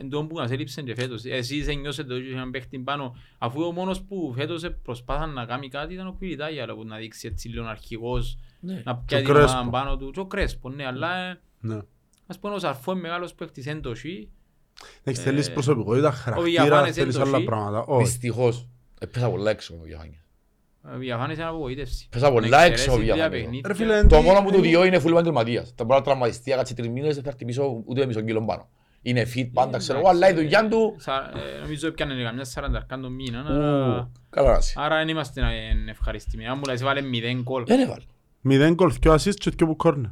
Ε, 0.02 0.04
Εν 0.04 0.10
τω 0.10 0.26
που 0.26 0.36
μας 0.36 0.52
έλειψε 0.52 0.82
και 0.82 0.96
φέτος. 0.96 1.26
Εσείς 1.26 1.68
ένιωσετε 1.68 2.14
ότι 2.14 2.24
είχε 2.24 2.34
έναν 2.34 2.52
παίχτη 2.52 2.80
πάνω, 2.80 3.16
αφού 3.38 3.62
ο 3.64 3.72
μόνος 3.72 4.02
που 4.02 4.34
φέτος 4.36 4.66
προσπάθαν 4.84 5.34
να 5.34 5.46
κάνει 5.46 5.70
κάτι 5.70 5.94
ήταν 5.94 6.08
ο 6.08 6.16
Πιλιτάγια, 6.20 6.64
αλλά 6.64 6.74
που 6.76 6.86
να 6.86 6.98
δείξει 6.98 7.28
έτσι 7.28 7.48
λίγο 7.48 7.66
αρχηγός, 7.66 8.38
Ναι. 8.60 8.82
να 8.86 8.96
πιάει 8.96 9.22
ο 9.22 9.24
την 9.26 9.34
ομάδα 9.36 9.52
Κρέσπο. 9.54 9.70
πάνω 9.70 9.98
του. 9.98 10.12
Και 10.12 10.20
ο 10.20 10.26
Κρέσπο, 10.26 10.70
ναι, 10.70 10.86
αλλά 10.86 11.16
ε, 11.18 11.40
Ναι. 11.60 11.80
ας 12.28 12.40
πούμε 12.40 12.54
ο 12.54 12.60
Σαρφό 12.60 12.92
είναι 12.92 13.02
μεγάλος 13.02 13.34
παίχτης 13.34 13.68
εν 13.68 13.82
το 13.82 13.96
σι. 13.96 14.30
Εντάξει, 15.04 15.22
θέλεις 15.22 15.52
προσωπικότητα, 15.52 16.12
χαρακτήρα, 16.12 16.64
Διαφάνες 16.64 16.96
θέλεις 16.96 17.16
εν 17.16 17.22
το 17.22 17.28
άλλα 17.28 17.38
σι. 17.38 17.44
πράγματα. 17.44 17.84
Όχι. 17.88 18.04
Δυστυχώς. 18.04 18.68
Έπαιζα 19.00 19.30
πολλά 19.30 19.50
έξω 19.52 19.74
ο 19.82 19.84
Διαφάνιας. 19.84 20.16
Ο 20.96 20.98
Διαφάνης 20.98 21.38
είναι 21.38 21.46
απογοήτευση. 21.46 22.08
Πέσα 22.10 22.32
πολλά 22.32 22.48
Να 22.48 22.62
έξω 22.64 22.92
ο 22.92 22.94
εξαιρέσει 22.94 22.98
τρία 23.02 23.14
Διαφάνης. 23.14 23.40
παιχνίδια. 23.42 23.68
Ρε 23.68 23.74
φίλε, 23.74 24.02
Το 24.08 24.18
τι- 24.18 24.24
μόνο 24.24 24.42
που 24.44 24.52
του 24.52 24.62
τι- 24.62 24.68
διώ 24.68 24.84
είναι 24.86 25.00
φουλ 25.00 25.12
επαγγελματίας. 25.12 25.76
Τα 25.76 25.84
μπορεί 25.84 26.00
να 26.00 26.06
τραυματιστεί, 26.06 26.50
να 26.50 26.56
κάτσει 26.56 26.74
τρεις 26.76 26.90
μήνες, 26.90 27.14
δεν 27.16 27.24
θα 27.24 27.30
έρθει 27.30 27.46
πίσω 27.46 27.84
ούτε 27.86 28.06
μισό 28.06 28.22
κιλό 28.22 28.46
πάνω. 28.46 28.70
Είναι 29.02 29.28
fit 29.36 29.50
πάντα, 29.54 29.78
ξέρω 29.78 30.00
εγώ, 30.00 30.08
αλλά 30.10 30.30
η 30.30 30.34
δουλειά 30.34 30.68
του... 30.68 30.96
Σα- 30.98 31.16
ε, 31.24 31.60
Νομίζω 31.62 31.88
έπιανε 31.88 32.24
καμιά 32.24 32.44
σαρανταρκάν 32.44 33.02
το 33.02 33.10
μήνα. 33.10 33.40
ου, 33.42 33.46
άρα- 33.54 34.12
Καλά 34.30 34.52
να 34.52 34.58
είσαι. 34.58 34.74
Άρα 34.78 34.98
δεν 34.98 35.08
είμαστε 35.08 35.42
ε, 35.42 35.90
ευχαριστημένοι. 35.92 36.50
Αν 36.50 36.58
μου 36.58 36.64
λες 36.68 36.84
βάλε 36.84 37.02
μηδέν 37.02 37.44
κόλ. 37.44 37.64
Δεν 37.66 37.80
έβαλε. 37.80 38.04
Μηδέν 38.42 38.74
γκολ, 38.74 38.94
δυο 39.02 39.14
assist 39.14 39.34
και 39.36 39.50
δυο 39.50 39.68
που 39.68 39.76
κόρνερ. 39.76 40.10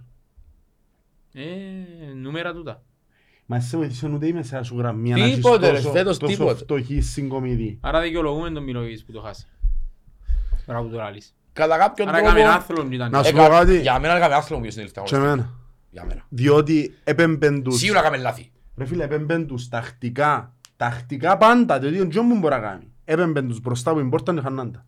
Ε, 1.34 1.44
νούμερα 2.16 2.54
τούτα. 2.54 2.84
Μα 3.46 3.56
εσύ 3.56 3.78
βοηθήσε 3.78 4.08
ούτε 4.10 4.28
η 4.28 4.34
μεσαία 4.34 4.64
σου 4.64 4.78
γραμμή 4.78 5.10
να 5.10 5.24
έχεις 5.24 5.36
Τίποτε, 5.36 5.70
ρε, 5.70 5.76
τόσο- 5.76 5.92
φέτος 5.92 6.18
τόσο 6.18 6.34
τίποτε. 6.34 6.54
φτωχή 6.56 7.02
συγκομιδή. 7.02 7.78
Άρα 7.82 8.02
δικαιολογούμε 8.02 8.50
τον 8.50 8.64
Μιλογής 8.64 9.06
που 9.06 9.12
το 9.12 9.22
χάσει. 9.22 9.48
Τώρα 10.66 10.82
που 10.82 10.90
το 10.90 10.98
λαλείς. 10.98 11.36
Κατά 11.54 11.78
κάποιον 11.78 12.08
Άρα 12.08 12.18
έκαμε 12.18 12.40
τρόπο... 12.40 12.56
άθλον 12.56 12.92
ήταν. 12.92 13.12
Να 13.12 13.24
σου 13.24 13.30
Έκα- 13.30 13.44
πω 13.48 13.54
κάτι. 13.54 13.80
Για 13.80 14.00
μένα 14.00 14.16
έκαμε 14.16 14.36
άθλο 14.36 14.56
μου 14.56 14.62
ποιος 14.62 14.76
είναι 14.76 14.84
η 14.84 14.88
Και 14.88 14.92
τελευταία 14.94 15.20
εμένα. 15.20 15.54
Για 15.92 16.06
μένα. 16.06 16.26
Διότι 16.30 16.98
έπαιμπεν 17.04 17.64
τους... 17.64 17.78
Σίγουρα 17.78 18.00
έκαμε 18.00 18.18
λάθη. 18.18 18.52
Ρε 18.80 18.86
φίλε, 18.86 19.04
έπαιμπεν 19.04 19.48
τους 19.48 19.68
τακτικά. 19.68 20.54
Τακτικά 20.76 21.38
πάντα, 21.38 21.80
διότι 21.80 22.00
ο 22.00 22.08
Τζον 22.08 22.30
που 22.30 22.38
μπορεί 22.38 22.54
να 22.54 22.60
κάνει. 22.60 22.94
Έπαιμπεν 23.06 23.48
τους 23.48 23.62
μπροστά 23.62 23.94
που 23.94 24.00
η 24.00 24.04
πόρτα 24.04 24.32
είναι 24.32 24.42
χανάντα. 24.42 24.86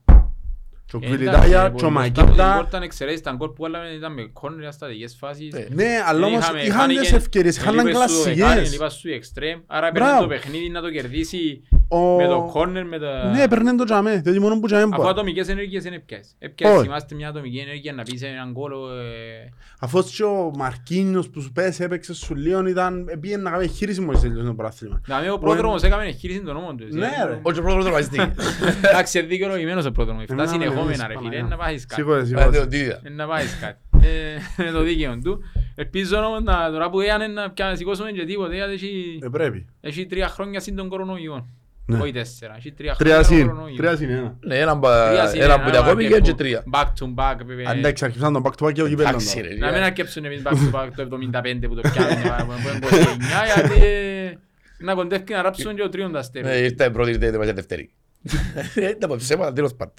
Και 0.92 0.98
ο 0.98 1.00
Ε, 1.04 1.06
εντάξει, 1.06 1.18
Κβιλιτάγια, 1.24 1.64
λοιπόν, 1.64 1.78
και 1.80 1.86
ο 1.86 1.90
μπροστά 1.90 2.12
από 2.12 2.22
την 2.22 2.34
Μακίτα. 2.36 2.56
πόρτα, 2.58 2.78
αν 2.78 2.84
εξαιρέσεις 2.84 3.22
τα 3.22 3.32
γκολ 3.32 3.50
που 3.50 3.66
έλαβε 3.66 3.88
ήταν 3.90 4.14
με 4.14 4.30
κόρνερ, 4.34 4.60
ήταν 4.60 4.72
στατικές 4.74 5.16
φάσεις. 5.20 5.54
Ε, 5.54 5.68
Ναι, 5.72 5.90
αλλά 6.08 6.26
όμως 6.26 6.40
Είχαμε- 6.40 6.62
είχαν 6.64 6.88
τις 6.88 6.96
φάνηκε- 6.98 7.16
ευκαιρίες, 7.16 7.58
είχαν 7.58 7.80
ελείπες 7.80 8.12
σου 8.12 8.20
ο 8.20 8.24
δεκάρι, 8.24 8.36
κλασσικές. 8.40 8.68
ελείπας 8.68 8.94
σου 8.94 9.10
η 9.10 9.14
εξτρέμ. 9.14 9.60
Άρα 9.68 9.88
έπαιρνε 9.88 10.08
Μπράβο. 10.08 10.22
το 10.22 10.28
παιχνίδι 10.28 10.70
να 10.70 10.82
το 10.82 10.90
κερδίσει 10.92 11.62
Ο- 11.88 12.16
με 12.16 12.28
το 12.28 12.50
κόρνερ, 12.52 12.86
με 12.86 13.00
τα... 13.00 13.30
Ναι, 13.36 13.48
παίρνει 13.48 13.76
το 13.76 13.84
τζαμέ, 13.84 14.16
διότι 14.24 14.40
μόνο 14.40 14.60
που 14.60 14.66
τζαμέ 14.68 14.84
Αφού 14.84 14.96
μπορεί. 14.96 15.10
ατομικές 15.10 15.48
ενέργειες 15.48 15.84
δεν 15.84 15.94
έπιασες. 15.94 16.36
Έπιασες, 16.40 16.78
Όχι. 16.78 16.88
είμαστε 16.88 17.16
μια 17.16 17.28
ατομική 17.30 17.58
ενέργεια 17.58 17.94
να 17.94 18.04
πεις 18.04 18.22
έναν 18.22 18.52
γκολ. 18.52 18.72
ε, 18.72 19.50
Αφού 19.80 20.04
και 20.16 20.24
ο 20.24 20.52
Μαρκίνιος 20.58 21.30
που 21.30 21.42
σου 21.42 21.52
πέσει 21.52 21.84
έπαιξε 21.84 22.14
σου 22.14 22.36
λίγο 22.36 22.68
ήταν, 22.68 23.06
πήγαινε 23.20 23.42
να 23.42 23.50
κάνει 23.50 23.68
χείριση 23.68 24.02
μόλις 24.02 24.22
τελειώσει 24.22 24.46
το 24.46 24.54
πρωτάθλημα. 24.54 25.02
Δηλαδή 25.06 25.30
ο 25.30 25.38
πρόδρομος 25.38 25.84
έκαμε 25.84 26.04
εγχείρηση 26.06 26.42
των 26.42 26.54
νόμων 26.54 26.78
του. 26.78 26.84
εσύ. 26.90 26.98
Ναι, 26.98 27.10
ρε. 27.28 27.40
Όχι 27.42 27.60
ο 27.60 27.62
πρώτος 27.62 27.84
τραυματιστήκε. 27.84 28.34
Εντάξει, 28.82 29.18
είναι 29.20 29.28
δικαιολογημένος 29.28 29.86
ο 29.86 29.92
πρόδρομος. 29.92 30.24
Φτάσει 30.30 30.56
Εμένα 30.82 30.88
με 30.88 30.94
συνεχόμενα 30.94 31.08
ρε 31.08 31.14
λες, 31.14 31.22
φίλε, 31.22 31.30
Παναγιά. 31.42 31.56
να 31.56 31.64
πάεις 31.64 31.86
κάτι. 31.86 32.02
Σίγουρα, 32.02 32.20
Ε, 32.20 32.26
σίγουρα. 32.26 32.50
δεν 32.50 32.70
το 32.70 32.78
είδα. 32.78 33.00
Ε, 33.04 33.10
Να 33.10 33.28
πάεις 33.28 33.58
κάτι. 33.62 33.80
Ε, 34.08 34.64
Με 34.64 34.72
το 34.72 34.82
δίκαιο 34.82 35.20
του. 35.24 35.44
Ελπίζω 35.76 36.18
όμως 36.18 36.44
να- 36.44 36.72
τώρα 36.72 36.90
που 36.90 37.00
έγινε 37.02 37.28
να 37.28 37.52
πια- 37.52 37.76
σηκώσουμε 37.76 38.12
και 38.12 38.26
τίποτε, 38.26 38.56
γιατί 38.56 38.74
έχει- 38.74 39.20
Ε, 39.24 39.28
πρέπει. 39.32 39.66
έχει 39.82 40.06
τρία 40.06 40.28
χρόνια 40.28 40.60
συν 40.60 40.76
τον 40.76 40.90
κορονοϊό. 40.90 41.48
Ναι. 41.86 42.00
Όχι 42.00 42.12
τέσσερα, 42.12 42.56
έχει 42.58 42.72
τρία 42.72 42.96
Τρία 42.96 43.14
χρόνια 43.24 43.38
συν, 43.38 43.48
κορονοϊό. 43.48 43.76
τρία 43.76 43.96
συν 43.96 44.10
ένα. 44.10 44.38
Ναι, 44.40 44.58
έναν 44.60 44.82
Τρία 44.82 44.90
πα- 44.92 45.28
συν 45.28 45.42
έναν 45.42 45.52
ένα, 45.60 45.64
που 45.66 45.70
διακόπηκε 45.72 46.08
και 46.10 46.20
και 46.20 46.32
που- 46.32 46.38
τρία. 46.38 46.64
Back 46.74 46.86
to 46.86 47.14
back. 47.16 47.36
βέβαια. 47.46 47.70
Αν 47.70 47.78
εντάξει, 47.78 48.06
αρχίσαν 48.06 48.34
τον 48.34 48.44
back 48.46 48.52
to 48.64 48.68
back 48.68 48.74
και 48.74 48.82
ο 48.82 48.88
κυπέλλον 48.88 49.10
Εντάξει, 49.12 49.36
τώρα. 49.36 49.48
ρε. 49.48 49.56
Να 49.56 49.72
μην 49.72 49.82
αρκέψουν 49.82 50.26
εμείς 50.26 50.42
back 50.46 50.52
to 50.52 50.72
back 50.80 50.90
το 50.96 51.02
75 51.02 51.68
που 51.68 51.76
το 51.76 51.82
πιάνουν 51.82 52.22
που 52.22 52.68
είναι 52.68 52.80
29 52.82 53.46
γιατί 53.56 53.86
ε, 53.86 54.38
να 54.80 54.94
κοντεύει 54.94 55.34
να 55.34 55.42
ράψουν 55.42 55.76
και 55.76 55.82
ο 55.84 55.90
τρίον 55.90 56.12
τα 56.12 56.18
Ναι, 56.18 56.24
στέλνει. 56.24 56.58
ήρθε 56.58 56.90
πρώτη, 56.90 57.10
ήρθε 57.10 57.26
τελευταία 57.32 57.54
δεύτερη. 57.54 57.90
Ε, 58.76 58.90
Ήταν 58.90 58.98
από 59.04 59.16
ψέματα, 59.16 59.54
τέλος 59.54 59.74
πάντων. 59.76 59.94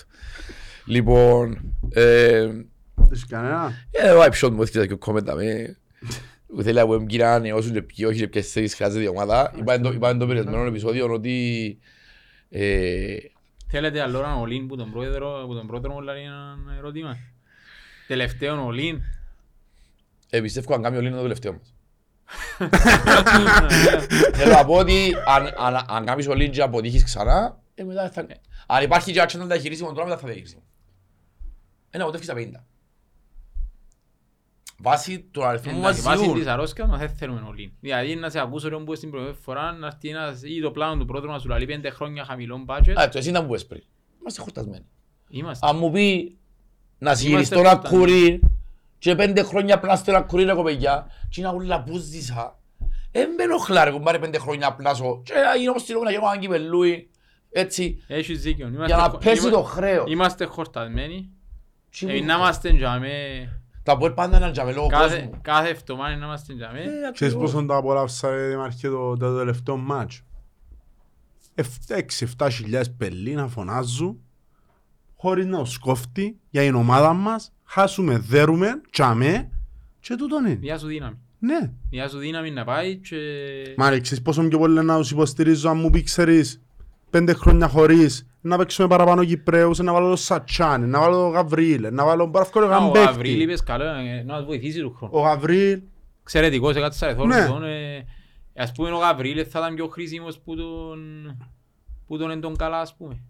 Λοιπόν, 0.86 1.74
ε, 1.90 2.48
Έχεις 3.10 3.26
κανένα; 3.26 3.72
ε, 3.90 4.10
ο 4.10 4.22
Άιψον 4.22 4.54
μου 4.54 4.62
έσκυζα 4.62 4.86
και 4.86 4.92
ο 4.92 4.98
κόμμεντα 4.98 5.34
με 5.34 5.76
που 6.46 6.62
θέλει 6.62 6.80
από 6.80 6.94
εμκύρα 6.94 7.28
να 7.28 7.34
ανεβάσουν 7.34 7.72
και 7.72 7.82
ποιοι 7.82 8.06
όχι 8.09 8.18
και 8.18 8.28
ποιες 8.28 8.50
θέσεις 8.52 8.74
χρειάζεται 8.74 9.04
η 9.04 9.06
ομάδα. 9.06 9.52
Είπα 9.59 9.72
εν 9.74 9.82
το- 9.82 9.92
είπα 9.92 10.09
εν 10.10 10.18
το 10.18 10.26
περισμένο 10.26 10.64
επεισόδιο 10.64 11.12
ότι 11.12 11.78
ε, 12.50 13.16
Θέλετε 13.68 14.00
άλλο 14.02 14.18
έναν 14.18 14.38
Ολύν 14.38 14.66
που 14.66 14.76
τον 14.76 14.90
πρόεδρο, 14.92 15.44
που 15.46 15.54
τον 15.54 15.66
πρόεδρο 15.66 15.92
μου 15.92 16.00
λέει 16.00 16.22
ένα 16.22 16.56
ερώτημα; 16.78 17.16
Τελευταίον 18.06 18.59
Ολύν. 18.59 19.00
ε, 20.30 20.40
πιστεύω 20.40 20.74
αν 20.74 20.82
κάνει 20.82 20.96
ο 20.96 21.00
Λίνο 21.00 21.16
το 21.16 21.22
τελευταίο 21.22 21.52
μας. 21.52 21.74
Θέλω 24.34 24.52
να 24.52 24.64
πω 24.64 24.74
ότι 24.74 25.14
αν, 25.26 25.46
αν, 25.56 25.84
αν 25.88 26.04
κάνεις 26.04 26.26
ο 26.28 26.34
Λίν 26.34 26.50
και 26.50 26.62
αποτύχεις 26.62 27.04
ξανά, 27.04 27.59
ε, 27.74 27.84
μετά 27.84 28.10
θα... 28.10 28.26
αν 28.66 28.82
υπάρχει 28.82 29.12
και 29.12 29.20
άξιο 29.20 29.40
να 29.40 29.46
τα 29.46 29.56
χειρίσιμο 29.59 29.92
τώρα, 29.92 30.04
μετά 30.06 30.18
θα 30.18 30.26
τα 30.26 30.32
χειρίσιμο. 30.32 30.62
Ένα 31.94 32.02
αποτεύχεις 32.05 32.28
τα 32.28 32.35
50. 32.35 32.64
Βάσει 34.78 35.20
του 35.31 35.44
αριθμού 35.44 35.70
Εντάξει, 35.78 35.85
μας 35.86 36.02
βάσει 36.02 36.23
ζητούν. 36.23 36.39
της 36.39 36.47
αρρώσκας 36.47 36.89
μας 36.89 36.98
δεν 36.98 37.09
θέλουμε 37.09 37.43
Ολύν. 37.48 37.73
Δηλαδή 37.81 38.14
να 38.14 38.31
σε 38.31 38.40
ακούσω 38.40 38.69
ρε 38.69 38.77
που 38.77 38.94
στην 38.94 39.10
προηγούμενη 39.10 39.39
φορά 39.43 39.73
να 39.73 39.86
έρθει 39.86 40.09
ένας 40.09 40.43
ή 40.43 40.60
το 40.60 40.70
πλάνο 40.70 40.97
του 40.97 41.05
πρόεδρου 41.05 41.31
να 41.31 41.39
σου 41.39 41.48
λέει 41.48 41.64
πέντε 41.66 41.90
χρόνια 41.90 42.24
χαμηλό 42.24 42.64
budget. 42.69 42.93
Α, 43.01 43.09
το 43.09 43.19
εσύ 43.19 43.28
ήταν 43.28 43.47
που 43.47 43.55
έσπρι. 43.55 43.82
Είμαστε 44.20 44.40
χορτασμένοι. 44.43 44.85
Είμαστε. 45.28 45.66
Αν 45.69 45.77
μου 45.77 45.90
πει 45.90 46.39
να 46.98 47.14
συγχειριστώ 47.14 47.55
Είμαστε 47.55 47.70
ένα 47.77 47.81
χορτασμένοι. 47.89 48.05
κουρί 48.12 48.40
και 48.98 49.14
πέντε 49.14 49.43
χρόνια 49.43 49.74
απλά 49.74 49.97
στο 49.97 50.10
ένα 50.10 50.20
κουρί 50.23 50.44
ρε 50.44 50.55
κοπεγιά 50.55 51.06
και 51.28 51.40
είναι 51.40 51.51
όλα 51.51 51.82
που 51.82 51.97
ζήσα. 51.98 52.59
Δεν 53.12 53.31
με 53.36 53.43
ενοχλά 53.43 53.85
ρε 53.85 53.90
κουμπάρε 53.90 54.19
πέντε 54.19 54.39
χρόνια 54.39 54.66
απλά 54.66 54.94
σω 54.94 55.23
και 55.24 55.32
να 55.35 55.56
γίνω 55.56 55.70
όπως 55.70 55.85
την 55.85 55.94
ώρα 55.97 56.05
να 56.05 56.10
γίνω 56.10 56.27
έναν 56.27 56.40
κυπελούι. 56.40 57.10
Έτσι, 57.51 58.02
Έχεις 58.06 58.43
δίκιο. 58.43 58.66
για 58.69 58.77
Είμαστε 58.77 58.97
να 58.97 59.02
χω- 59.09 59.19
πέσει 59.19 59.40
είμα- 59.47 59.51
το 59.56 59.62
χρέος. 59.62 60.10
Είμαστε 60.10 60.44
χορτασμένοι. 60.44 61.31
Τι 61.98 62.06
Εμείς 62.06 62.20
μου- 62.20 62.27
να 62.27 62.35
είμαστε 62.35 62.73
τζαμέ. 62.77 63.48
Τα 63.82 63.93
Αποέλ 63.93 64.12
πάντα 64.12 64.39
να 64.39 64.51
τζαμε 64.51 64.73
λόγω 64.73 64.86
Κάθε, 64.86 65.20
κόσμου. 65.20 65.40
κάθε 65.43 65.69
εβδομάδα 65.69 66.16
να 66.16 66.24
είμαστε 66.27 66.55
τζαμέ. 66.55 66.78
Ε, 66.81 66.82
Ξέρεις 67.12 67.35
ακριβώς. 67.35 67.52
πόσο 67.52 67.66
το 67.66 67.77
απολαύσα 67.77 68.31
ρε 68.31 68.48
Δημαρχέ 68.48 68.89
το, 68.89 69.16
το 69.16 69.36
τελευταίο 69.36 69.77
μάτς; 69.77 70.23
6-7 71.55 72.48
χιλιάδες 72.51 72.90
πελί 72.93 73.35
να 73.35 73.48
φωνάζουν 73.48 74.20
χωρίς 75.16 75.47
να 75.47 75.59
τους 75.62 75.78
κόφτει 75.78 76.39
για 76.51 76.62
την 76.62 76.74
ομάδα 76.74 77.12
μας. 77.12 77.52
Χάσουμε, 77.64 78.19
δέρουμε, 78.19 78.81
τσάμε 78.90 79.51
και 80.01 80.14
τούτον 80.16 80.44
είναι. 80.44 80.55
Διά 80.55 80.78
σου 80.78 80.86
δύναμη. 80.86 81.16
Ναι. 81.39 81.73
Διά 81.90 82.09
σου 82.09 82.19
δύναμη 82.19 82.51
να 82.51 82.64
πάει 82.64 82.97
και... 82.97 83.16
Μα 83.77 83.90
ρε, 83.90 84.01
ξέρεις 84.01 84.23
πόσο 84.24 84.43
πιο 84.48 84.59
πολύ 84.59 84.85
να 84.85 84.97
τους 84.97 85.10
υποστηρίζω 85.10 85.69
αν 85.70 85.78
μου 85.78 85.90
πει 85.90 86.02
ξέρεις 86.02 86.62
πέντε 87.10 87.32
χρόνια 87.32 87.69
χωρίς 87.69 88.27
να 88.44 88.56
παίξουμε 88.56 88.89
παραπάνω 88.89 89.24
Κυπρέους, 89.24 89.78
να 89.78 89.93
βάλω 89.93 90.09
το 90.10 90.16
Σατσάν, 90.16 90.89
να 90.89 91.01
βάλω 91.01 91.16
το 91.16 91.28
Γαβρίλ, 91.28 91.89
να 91.93 92.05
βάλω 92.05 92.27
μπραφκό 92.27 92.60
το 92.60 92.66
Α, 92.66 92.77
Ο 92.77 92.81
Γαμπέκτη. 92.81 93.06
Γαβρίλ 93.06 93.40
είπες 93.40 93.62
καλό 93.62 93.85
ε, 93.85 94.23
να 94.27 94.35
μας 94.35 94.44
βοηθήσει 94.44 94.81
του 94.81 94.94
χρόνου. 94.97 95.12
Ο 95.16 95.20
Γαβρίλ, 95.20 95.81
Εξαιρετικός, 96.23 96.77
έκατσα 96.77 97.09
εθόλου. 97.09 97.28
Ναι. 97.28 97.47
τον, 97.47 97.64
ε, 97.64 98.05
Ας 98.56 98.73
πούμε 98.73 98.90
ο 98.90 98.97
Γαβρίλ 98.97 99.47
θα 99.51 99.59
ήταν 99.59 99.74
πιο 99.74 99.86
χρήσιμος 99.86 100.39
που 100.39 100.56
τον... 100.56 100.98
που 102.06 102.19
τον 102.19 102.31
εν 102.31 102.40
τον 102.40 102.56
καλά 102.56 102.81
ας 102.81 102.97
πούμε. 102.97 103.23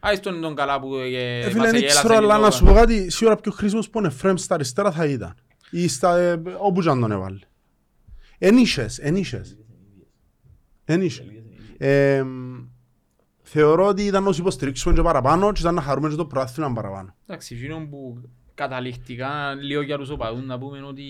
Άις 0.00 0.20
τον 0.20 0.34
εν 0.34 0.40
τον 0.40 0.54
καλά 0.54 0.80
που 0.80 0.94
ε, 0.94 1.38
ε, 1.38 1.42
φίλε, 1.42 1.58
μας 1.58 1.66
δεν 1.66 1.74
εγέλασε 1.74 1.98
ξέρω, 1.98 2.14
αλλά 2.14 2.34
λίγο. 2.34 2.46
να 2.46 2.50
σου 2.50 2.64
πω 2.64 2.72
κάτι, 2.72 3.10
σίγουρα 3.10 3.36
πιο 3.36 3.52
χρήσιμος 3.52 3.90
που 3.90 3.98
είναι 3.98 4.10
Φρέμ 4.10 4.36
στα 4.36 4.54
αριστερά 4.54 4.90
θα 4.90 5.04
ήταν. 5.04 5.34
Ή 5.70 5.88
στα, 5.88 6.16
ε, 6.18 6.42
όπου 6.58 6.80
και 6.80 6.88
αν 6.88 7.00
τον 7.00 7.12
έβαλε. 7.12 7.38
Ενίσχες, 8.38 8.98
ενίσχες. 8.98 9.58
Ενίσχες. 10.84 11.26
Ε, 13.52 13.58
θεωρώ 13.58 13.86
ότι 13.86 14.02
ήταν 14.02 14.26
όσοι 14.26 14.40
υποστηρίξουμε 14.40 14.94
και 14.94 15.02
παραπάνω 15.02 15.52
και 15.52 15.60
ήταν 15.60 15.74
να 15.74 15.80
χαρούμε 15.82 16.08
και 16.08 16.14
το 16.14 16.26
προάθλημα 16.26 16.72
παραπάνω. 16.72 17.14
Εντάξει, 17.26 17.54
εκείνο 17.54 17.86
που 17.90 18.28
καταληκτικά 18.54 19.54
λίγο 19.54 19.82
για 19.82 19.98
τους 19.98 20.10
οπαδούς 20.10 20.44
να 20.44 20.58
πούμε 20.58 20.82
ότι 20.82 21.04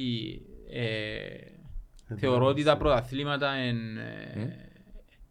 ε, 0.71 2.17
θεωρώ 2.17 2.47
ότι 2.47 2.63
τα 2.63 2.77
πρωταθλήματα 2.77 3.65
είναι 3.65 4.03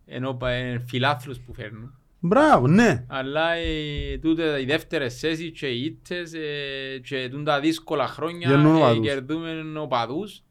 ε, 0.05 0.79
φιλάθλους 0.79 1.39
που 1.39 1.53
φέρνουν. 1.53 1.95
Μπράβο, 2.19 2.67
ναι. 2.67 3.05
Αλλά 3.07 3.51
ε, 3.53 4.17
τούτε 4.21 4.61
οι 4.61 4.65
δεύτερες 4.65 5.19
θέσεις 5.19 5.59
και 5.59 5.67
οι 5.67 5.83
ήττες 5.83 6.33
ε, 6.33 6.99
και 7.03 7.29
τούν 7.31 7.43
τα 7.43 7.59
δύσκολα 7.59 8.07
χρόνια 8.07 8.49
Γεννούν 8.49 8.75
ε, 8.75 8.77
οπαδούς. 8.77 9.05
κερδούμε 9.05 9.79
οπαδούς. 9.79 10.43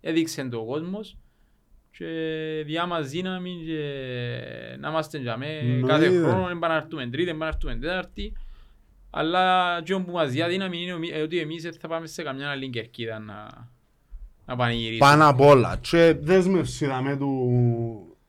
Έδειξε 0.00 0.44
το 0.44 0.64
κόσμος 0.64 1.16
και 1.98 2.06
διά 2.66 2.86
μας 2.86 3.08
δύναμη 3.10 3.62
και 3.66 3.80
να 4.80 4.88
είμαστε 4.88 5.18
για 5.18 5.36
με 5.36 5.46
κάθε 5.86 6.04
Εννοείται. 6.06 6.28
χρόνο 6.28 6.46
δεν 6.46 6.58
πάνε 6.58 6.74
να 6.74 6.80
έρθουμε 6.80 7.06
τρίτη, 7.06 7.24
δεν 7.24 7.36
πάνε 7.38 7.50
να 7.50 7.56
έρθουμε 7.56 7.74
τέταρτη. 7.86 8.32
Αλλά 9.10 9.80
και 9.84 9.94
που 9.94 10.12
μας 10.12 10.30
διά 10.30 10.48
δύναμη 10.48 10.82
είναι 10.82 10.92
ομι- 10.92 11.12
ε, 11.12 11.20
ότι 11.20 11.38
εμείς 11.38 11.62
δεν 11.62 11.72
θα 11.80 11.88
πάμε 11.88 12.06
σε 12.06 12.22
καμιά 12.22 12.50
άλλη 12.50 12.70
κερκίδα 12.70 13.18
να, 13.18 13.48
να 14.46 14.56
πανηγυρίσουμε. 14.56 14.98
Πάνω 15.10 15.28
απ' 15.28 15.40
όλα. 15.40 15.78
Και 15.80 16.16
δέσμευση 16.20 16.86
δαμε 16.86 17.16
του, 17.16 17.28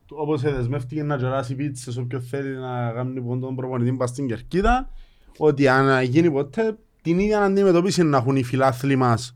του- 0.06 0.16
όπως 0.18 0.40
δεσμεύτηκε 0.42 1.02
να 1.02 1.16
γεράσει 1.16 1.54
πίτσες 1.54 1.96
όποιον 1.96 2.22
θέλει 2.22 2.56
να 2.56 2.92
κάνει 2.92 3.20
πον 3.20 3.40
τον 3.40 3.56
προπονητή 3.56 3.92
πας 3.96 4.10
στην 4.10 4.26
Κερκίδα 4.28 4.90
ότι 5.38 5.68
αν 5.68 6.02
γίνει 6.04 6.30
ποτέ 6.30 6.76
την 7.02 7.18
ίδια 7.18 7.42
αντιμετωπίση 7.42 8.02
να 8.02 8.16
έχουν 8.16 8.36
οι 8.36 8.42
φιλάθλοι 8.42 8.96
μας 8.96 9.35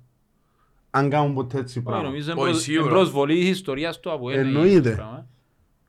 αν 0.90 1.10
κάνουν 1.10 1.34
ποτέ 1.34 1.58
έτσι 1.58 1.78
Όχι, 1.78 1.86
πράγμα. 1.86 2.04
νομίζω 2.04 2.30
Όχι, 2.32 2.40
είναι 2.40 2.50
προς- 2.50 2.62
σίγουρα. 2.62 2.84
είναι 2.84 2.92
προσβολή 2.94 3.34
της 3.40 3.48
ιστορίας 3.48 4.00
του 4.00 4.10
Αποέλ. 4.12 4.36
να 4.36 4.42
γίνει 4.42 4.56
Εννοείται. 4.58 4.78
αυτό 4.78 4.90
το 4.90 4.96
πράγμα. 4.96 5.26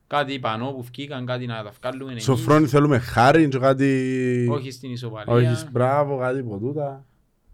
Κάτι 0.06 0.38
πανώ 0.38 0.72
που 0.72 0.82
βγήκαν, 0.82 1.26
κάτι 1.26 1.46
να 1.46 1.62
τα 1.62 1.72
βγάλουμε 1.80 2.10
εμείς. 2.10 2.22
Σοφρόνι 2.24 2.66
θέλουμε 2.66 2.98
χάρη 2.98 3.48
και 3.48 3.58
κάτι... 3.58 4.46
Όχι 4.50 4.70
στην 4.70 4.90
ισοπαλία. 4.92 5.34
Όχι, 5.52 5.66
μπράβο, 5.72 6.18
κάτι 6.18 6.42
ποτούτα. 6.42 7.04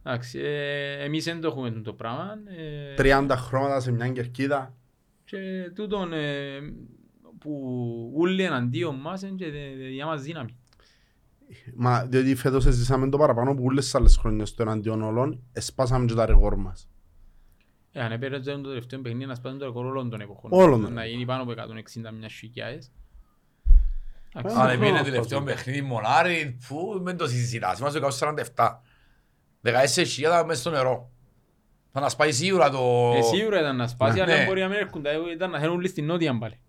Εντάξει, 0.02 0.38
ε, 0.38 1.04
εμείς 1.04 1.24
δεν 1.24 1.40
το 1.40 1.48
έχουμε 1.48 1.70
το 1.70 1.92
πράγμα. 1.92 2.34
ε, 2.96 3.18
30 3.28 3.36
χρώματα 3.36 3.80
σε 3.80 3.92
μια 3.92 4.08
Κερκίδα. 4.08 4.74
Και 5.24 5.36
τούτον 5.74 6.12
ε, 6.12 6.58
που 7.38 7.52
ούλοι 8.14 8.42
εναντίον 8.42 8.94
μας 8.94 9.22
είναι 9.22 9.34
και 9.36 9.44
δε- 9.50 9.76
δε- 9.78 9.88
για 9.88 10.06
μας 10.06 10.22
δύναμη. 10.22 10.56
Μα 11.76 12.04
διότι 12.04 12.34
φέτος 12.34 12.62
ζήσαμε 12.64 13.08
το 13.08 13.18
παραπάνω 13.18 13.54
που 13.54 13.62
όλες 13.64 13.84
τις 13.84 13.94
άλλες 13.94 14.16
χρονιές 14.16 14.54
του 14.54 14.62
εναντίον 14.62 15.02
όλων 15.02 15.40
εσπάσαμε 15.52 16.04
και 16.04 16.14
τα 16.14 16.26
ρεγόρ 16.26 16.56
μας. 16.56 16.88
Ε, 17.98 18.02
αν 18.04 18.12
έπαιρνες 18.12 18.44
το 18.44 18.62
τελευταίο 18.62 19.00
παιχνίδι 19.00 19.26
να 19.26 19.34
σπάσουν 19.34 19.58
το 19.58 19.64
ρεκόρ 19.64 19.86
όλων 19.86 20.10
των 20.10 20.20
εποχών. 20.20 20.50
Όλων 20.52 20.82
των 20.82 20.92
Να 20.92 21.04
γίνει 21.04 21.24
πάνω 21.24 21.42
από 21.42 21.52
160 21.52 22.12
μιας 22.18 22.32
χιλιάδες. 22.32 22.90
Εντάξει, 24.36 24.56
Αν 24.56 24.62
χρόνο 24.62 24.70
έμεινε 24.84 24.98
αυτό 24.98 25.10
τελευταίο 25.10 25.38
είναι. 25.40 25.50
παιχνίδι 25.52 25.82
μονάρι, 25.82 26.58
που 26.68 27.00
με 27.02 27.14
το 27.14 27.26
συζητάς, 27.28 27.78
είμαστε 27.78 27.98
147. 28.54 28.82
14.000 29.62 30.44
μέσα 30.46 30.60
στο 30.60 30.70
νερό. 30.70 31.10
Θα 31.92 32.00
να 32.00 32.08
σπάει 32.08 32.32
σίγουρα 32.32 32.70
το... 32.70 33.12
ε, 33.16 33.22
σίγουρα 33.22 33.60
ήταν 33.60 33.76
να 33.76 33.86
σπάσει, 33.88 34.20
αλλά 34.20 34.36
Ναι. 34.36 34.44
μπορεί 34.44 34.60
να 34.60 34.68
μην 34.68 34.76
έρχονται. 34.78 35.10
Ε, 35.10 35.32
Ήταν 35.34 35.50
να 35.50 35.58
θέλουν 35.58 35.74
όλοι 35.76 35.88
στην 35.88 36.04
νότια 36.06 36.38
πάλι. 36.38 36.60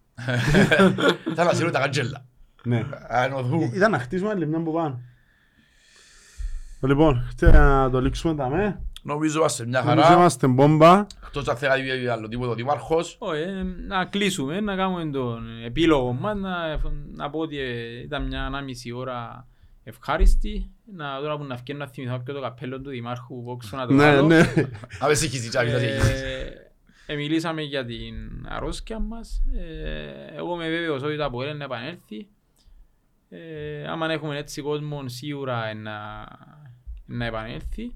Θα 1.36 1.44
να 1.44 1.54
σίγουρα 1.54 1.72
τα 1.72 1.80
καντζέλα. 1.80 2.26
Ναι. 2.64 2.86
Αν 3.08 3.34
οδού. 3.34 3.72
Ήταν 3.74 3.92
να 3.92 4.00
χτίσουμε 4.00 4.30
άλλη 4.30 4.48
μια 4.48 4.62
που 4.64 4.74
πάνω. 4.74 5.02
Λοιπόν, 6.82 7.30
τι 7.38 7.46
να 7.46 7.90
το 7.90 8.02
λήξουμε 8.02 8.36
τα 8.36 8.50
με. 8.50 8.82
Νομίζω 9.02 9.40
είμαστε 9.40 9.66
μια 9.66 9.82
Νομίζω 9.82 10.02
χαρά. 10.04 10.16
είμαστε 10.16 10.48
μπόμπα. 10.48 11.06
Εκτός 11.26 11.48
αν 11.48 11.58
θέλει 11.58 11.88
να 11.88 11.94
πει 12.00 12.08
άλλο 12.08 12.28
τίποτα 12.28 12.52
ο 12.52 12.56
Δήμαρχος. 12.56 13.16
Όχι, 13.20 13.42
ε, 13.42 13.64
να 13.88 14.06
κλείσουμε, 14.06 14.60
να 14.60 14.76
κάνουμε 14.76 15.06
τον 15.12 15.64
επίλογο 15.66 16.14
μας, 16.14 16.36
να, 16.38 16.80
να 17.16 17.30
πω 17.30 17.40
ότι 17.40 17.58
ε, 17.60 18.00
ήταν 18.02 18.28
μια 18.28 18.46
ανάμιση 18.46 18.92
ώρα 18.92 19.48
ευχάριστη. 19.84 20.72
Να, 20.96 21.20
τώρα 21.20 21.38
που 21.38 21.44
να 21.44 21.58
φκένω 21.58 21.80
να 21.80 21.88
θυμηθώ 21.88 22.22
και 22.26 22.32
το 22.32 22.42
καπέλο 22.42 22.82
του 22.82 22.90
Δημάρχου 22.90 23.44
Βόξου 23.44 23.76
να 23.76 23.88
το 23.88 23.94
Ναι, 23.94 24.04
βάλω. 24.16 24.28
ναι. 24.28 24.42
Να 25.00 25.08
με 25.08 25.14
συγχύσει, 25.14 25.50
τσάβη, 25.50 25.72
να 25.72 25.78
συγχύσει. 25.78 26.12
Ε, 26.14 27.14
ε, 27.14 27.16
μιλήσαμε 27.16 27.62
για 27.62 27.86
την 27.86 28.16
αρρώσκια 28.48 29.00
μας. 29.00 29.44
Ε, 29.58 30.36
εγώ 30.38 30.54
είμαι 30.56 30.70
βέβαιος 30.70 31.04
ότι 31.04 31.18
τα 31.18 31.30
μπορεί 31.30 31.54
να 31.54 31.64
επανέλθει. 31.64 32.28
Ε, 33.30 33.88
άμα 33.88 34.12
έχουμε 34.12 34.38
έτσι 34.38 34.62
κόσμο 34.62 35.04
σίγουρα 35.08 35.74
να, 35.74 36.26
να 37.06 37.26
επανέλθει. 37.26 37.94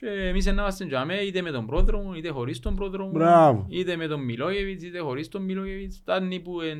Και 0.00 0.08
εμείς 0.08 0.46
να 0.46 0.52
είμαστε 0.52 0.86
τζαμέ 0.86 1.14
είτε 1.14 1.42
με 1.42 1.50
τον 1.50 1.66
πρόδρομο 1.66 2.14
είτε 2.14 2.28
χωρίς 2.28 2.58
τον 2.58 2.74
πρόδρομο. 2.74 3.10
Μπράβο. 3.10 3.66
Είτε 3.68 3.96
με 3.96 4.06
τον 4.06 4.24
Μιλόγεβιτς 4.24 4.82
είτε 4.84 4.98
χωρίς 4.98 5.28
τον 5.28 5.42
Μιλόγεβιτς. 5.42 5.96
Φτάνει 5.98 6.40
που 6.40 6.60
εν, 6.60 6.78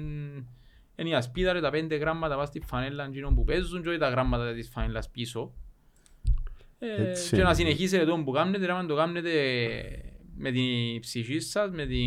εν 0.95 1.07
η 1.07 1.15
ασπίδα 1.15 1.53
ρε, 1.53 1.61
τα 1.61 1.71
πέντε 1.71 1.97
γράμματα 1.97 2.37
πας 2.37 2.49
στη 2.49 2.61
φανέλα 2.67 3.05
εκείνων 3.05 3.35
που 3.35 3.45
παίζουν 3.45 3.83
και 3.83 3.89
όχι 3.89 3.99
τα 3.99 4.09
γράμματα 4.09 4.53
της 4.55 4.69
φανέλας 4.69 5.11
πίσω. 5.11 5.53
Ε, 6.79 7.09
Έτσι 7.11 7.29
και 7.31 7.37
να 7.37 7.43
είναι. 7.43 7.55
συνεχίσετε 7.55 8.05
το 8.05 8.23
που 8.25 8.31
κάνετε, 8.31 8.67
ρε, 8.67 8.73
αν 8.73 8.87
το 8.87 8.95
κάνετε 8.97 9.31
με 10.37 10.51
την 10.51 11.01
ψυχή 11.01 11.41
σας, 11.41 11.71
με 11.71 11.87
την... 11.87 11.99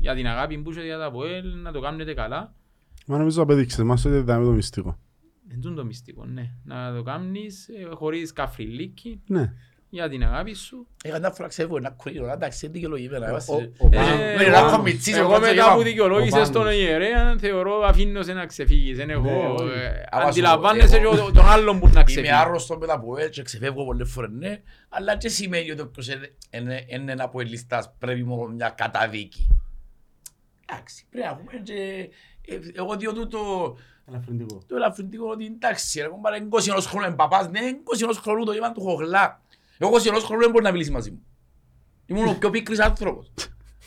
για 0.00 0.14
την 0.14 0.26
αγάπη 0.26 0.58
που 0.58 0.70
έχετε 0.70 0.84
για 0.86 0.98
τα 0.98 1.10
ΠΟΕΛ, 1.10 1.56
να 1.62 1.72
το 1.72 1.80
κάνετε 1.80 2.14
καλά. 2.14 2.54
Μα 3.06 3.18
νομίζω 3.18 3.42
απέδειξες 3.42 3.84
μας 3.84 4.04
ότι 4.04 4.18
δάμε 4.20 4.44
το 4.44 4.50
μυστικό. 4.50 4.98
Δεν 5.48 5.60
είναι 5.64 5.74
το 5.74 5.84
μυστικό, 5.84 6.24
ναι. 6.24 6.50
Να 6.64 6.94
το 6.96 7.02
κάνεις 7.02 7.68
ε, 7.68 7.88
χωρίς 7.94 8.32
καφριλίκι, 8.32 9.20
Ναι. 9.26 9.52
Για 9.92 10.08
την 10.08 10.24
αγάπη 10.24 10.54
σου. 10.54 10.86
Είχα 11.04 11.18
μια 11.18 11.30
φορά 11.30 11.48
ξέρω 11.48 11.76
ένα 11.76 11.90
κουρίο, 11.90 12.30
εντάξει, 12.30 12.64
είναι 12.66 12.74
δικαιολογημένα. 12.74 13.26
Ο- 13.26 13.28
είμαστε- 13.28 13.52
ο- 13.52 13.56
ο 13.78 13.86
Ε, 13.86 13.96
Πάνος- 13.96 14.20
ε, 14.20 14.44
ο 14.44 14.48
να 14.48 14.52
Πάνος- 14.54 14.72
κομιτσείς, 14.76 15.16
Εγώ 15.16 15.28
κάτσε 15.30 15.48
και 15.50 15.54
μετά 15.54 15.64
που 15.64 15.70
πάμε. 15.70 15.82
δικαιολόγησες 15.84 16.48
Ο 16.48 16.52
τον 16.52 16.62
Πάνος. 16.62 16.74
ιερέα, 16.78 17.36
θεωρώ 17.38 17.82
αφήνω 17.84 18.22
σε 18.22 18.32
να 18.32 18.46
ξεφύγεις. 18.46 18.96
Δεν 18.96 19.06
Ναι, 19.06 19.12
έχω... 19.12 19.54
όχι. 19.54 19.68
ε, 19.68 20.02
Άμα 20.10 20.22
σου- 20.22 20.28
Αντιλαμβάνεσαι 20.28 20.96
εγώ- 20.96 21.14
και 21.14 21.20
ο- 21.20 21.30
τον 21.32 21.48
άλλον 21.48 21.80
που 21.80 21.88
να 21.92 22.02
ξεφύγει. 22.02 22.26
Είμαι 22.28 22.36
άρρωστο 22.36 22.76
με 22.78 22.86
τα 22.86 23.00
ΠΟΕΛ 23.00 23.28
και 23.28 23.42
ξεφεύγω 23.42 23.84
πολλές 23.84 24.10
φορές, 24.10 24.30
ναι. 24.32 24.60
Αλλά 24.88 25.16
και 25.16 25.28
σημαίνει 25.28 25.70
ότι 25.70 25.80
όποιος 25.80 26.08
είναι- 26.08 26.32
είναι 26.50 26.84
είναι 26.86 27.12
ένα 27.12 27.28
ΠΟΕΛιστάς 27.28 27.92
πρέπει 27.98 28.24
μόνο 28.24 28.46
μια 28.52 28.68
καταδίκη. 28.68 29.48
Εντάξει, 30.72 31.04
πρέπει 31.10 31.26
να 31.26 31.36
πούμε 31.36 31.52
και... 31.62 32.08
ε, 32.46 32.58
Εγώ 32.74 32.96
διώ 32.96 33.12
τούτο 33.12 33.76
Ελαφρυντικό. 34.08 34.62
το 34.66 34.76
ελαφρυντικό 34.76 35.26
ότι 35.30 35.44
εντάξει, 35.44 36.00
ρε 36.00 36.08
κομπάρε, 36.08 36.36
είναι 36.36 36.46
20 36.50 36.70
ενός 36.70 36.86
χρόνου 36.86 37.06
είναι 37.06 37.14
παπάς, 37.14 37.48
ναι, 37.50 37.58
είναι 37.60 37.78
20 37.84 38.02
ενός 38.02 38.18
χρόνου 38.18 38.44
το 38.44 38.52
είπαν 38.52 38.72
του 38.72 38.80
χογλά. 38.80 39.40
Εγώ 39.82 39.96
20 39.96 40.06
ενός 40.06 40.24
χρόνου 40.24 40.40
δεν 40.42 40.50
μπορεί 40.50 40.64
να 40.64 40.70
μιλήσει 40.72 40.90
μαζί 40.90 41.10
μου. 41.10 41.22
Ήμουν 42.06 42.28
ο 42.28 42.36
πιο 42.38 42.50
πίκρης 42.50 42.78
άνθρωπος. 42.80 43.32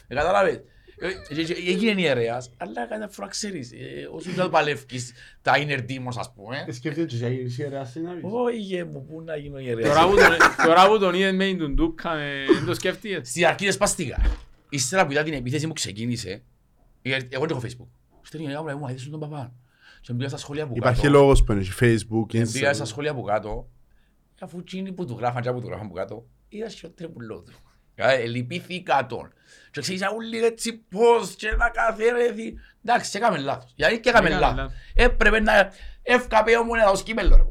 Ε, 0.07 0.15
Κατάλαβες. 0.15 0.53
Ε, 0.97 1.07
ε, 1.07 1.41
ε, 1.41 1.71
Έγινε 1.71 2.01
ιερέας, 2.01 2.51
αλλά 2.57 2.87
κάθε 2.87 3.07
φορά 3.09 3.27
ξέρεις, 3.27 3.71
ε, 3.71 3.77
όσο 4.11 4.29
και 4.29 4.35
να 4.37 4.43
το 4.43 4.49
παλεύκεις, 4.49 5.13
τα 5.41 5.53
inner 5.55 5.79
demons 5.79 6.15
ας 6.17 6.33
πούμε. 6.33 6.65
Ε, 6.67 6.71
Σκέφτεται 6.71 7.05
και 7.07 7.15
για 7.15 7.29
γυρίσει 7.29 7.61
ιερέα 7.61 7.85
στην 7.85 8.07
άβη. 8.07 8.19
Όχι 8.23 8.57
γε 8.57 8.83
μου, 8.83 9.05
πού 9.05 9.21
να 9.21 9.35
γίνω 9.35 9.57
ιερέας. 9.59 9.89
Τώρα 9.95 10.07
που 10.09 10.15
τον- 10.15 10.65
Τώρα 10.65 10.87
που 10.87 10.99
τον 10.99 11.13
είδες 11.13 11.33
με 11.33 11.45
την 11.45 11.57
τουντούκα, 11.57 12.15
ε, 12.17 12.45
δεν 12.53 12.65
το 12.65 12.73
σκέφτηκες; 12.73 13.29
Στην 13.29 13.45
αρχή 13.45 13.63
δεν 13.63 13.73
σπαστήκα. 13.73 14.21
Ύστερα 14.69 15.05
που 15.05 15.11
είδα 15.11 15.23
την 15.23 15.33
επίθεση 15.33 15.67
μου 15.67 15.73
ξεκίνησε, 15.73 16.43
γιατί 17.01 17.27
εγώ 17.29 17.45
δεν 17.45 17.57
έχω 17.57 17.65
facebook. 17.67 17.87
Στην 18.21 18.47
αρχή 18.47 18.75
μου 18.77 18.85
αρέσει 18.85 19.09
τον 19.09 19.19
παπά. 19.19 19.53
Και 20.01 20.13
μπήκα 20.13 20.27
στα 20.29 20.37
σχόλια 20.37 20.67
που 20.67 20.73
Υπάρχει 20.75 21.01
κάτω. 21.01 21.13
λόγος 21.13 21.43
που 21.43 21.51
είναι 21.51 21.65
Facebook, 21.79 22.25
Μπήκα 22.33 22.45
στα 22.73 22.83
Instagram. 22.83 22.87
σχόλια 22.87 23.13
που 23.13 23.21
κάτω, 23.21 23.69
αφού 24.43 24.57
εκείνοι 24.59 24.91
που 24.91 25.05
του 25.05 25.15
γράφαν 25.19 25.41
και 25.41 25.51
που 25.51 25.61
του 25.61 25.67
γράφαν 25.67 25.87
που 25.87 25.93
κάτω, 25.93 26.25
είδα 26.49 26.69
χειρότερο 26.69 27.09
που 27.09 27.19
λέω 27.21 27.41
του. 27.41 27.51
Ε, 27.95 28.25
Λυπήθηκα 28.25 29.05
τον. 29.05 29.33
Και 29.71 29.81
ξέρεις 29.81 30.01
όλοι 30.17 30.43
έτσι 30.45 30.73
πώς 30.73 31.35
και 31.35 31.51
να 31.57 31.69
καθαίρεθει. 31.69 32.53
Εντάξει, 32.85 33.17
έκαμε 33.17 33.37
λάθος. 33.37 33.73
Γιατί 33.75 33.99
και 33.99 34.09
έκαμε 34.09 34.27
Έκαμε 34.27 34.41
λάθος. 34.41 34.57
λάθος. 34.57 34.73
Έπρεπε 34.93 35.39
να 35.39 35.71
έφκαπε 36.03 36.57
όμως 36.57 36.77
να 36.79 36.85
δώσει 36.89 37.03
κύπελλο 37.03 37.35
ρε. 37.35 37.43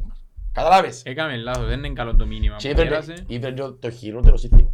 Καταλάβες. 0.53 1.03
Έκαμε 1.05 1.37
λάθος, 1.37 1.67
δεν 1.67 1.85
είναι 1.85 1.95
καλό 1.95 2.17
το 2.17 2.27
μήνυμα 2.27 2.57
Και 2.57 2.69
που 2.69 2.75
ήφερε 2.75 2.89
πέρασε. 2.89 3.25
ήφερε 3.27 3.53
και 3.55 3.63
το 3.63 3.91
χειρότερο 3.91 4.37
σύστημα. 4.37 4.73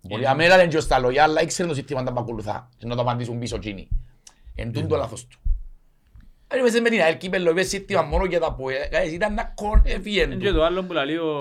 Μπορεί 0.00 0.22
Ε. 0.22 0.26
να 0.26 0.34
μην 0.34 0.46
ήταν 0.46 0.68
και 0.68 0.80
στα 0.80 0.98
λόγια, 0.98 1.22
αλλά 1.22 1.42
ήξερε 1.42 1.68
το 1.68 1.74
σύστημα 1.74 2.02
να 2.02 2.12
τα 2.12 2.20
ακολουθά 2.20 2.68
και 2.76 2.86
να 2.86 2.94
το 2.94 3.00
απαντήσουν 3.00 3.38
πίσω 3.38 3.56
εκείνοι. 3.56 3.88
Εν 4.54 4.72
τούτο 4.72 4.94
Ε. 4.94 4.98
λάθος 4.98 5.26
του. 5.26 5.40
Αν 6.48 6.58
είπες 6.58 6.80
με 6.80 6.88
την 6.90 7.00
ΑΕΛ 7.00 7.16
κύπελλο, 7.16 7.50
είπες 7.50 7.68
σύστημα 7.68 8.02
μόνο 8.02 8.24
για 8.24 8.40
τα 8.40 8.54
που 8.54 8.68
ε, 8.68 8.76
ήταν 9.12 9.34
να 9.34 9.44
κον 9.54 9.82
έφυγε 9.84 10.22
Είναι 10.22 10.34
και 10.34 10.48
του. 10.48 10.54
το 10.54 10.64
άλλο 10.64 10.84
που 10.84 10.92
λέει 10.92 11.16
ο, 11.16 11.32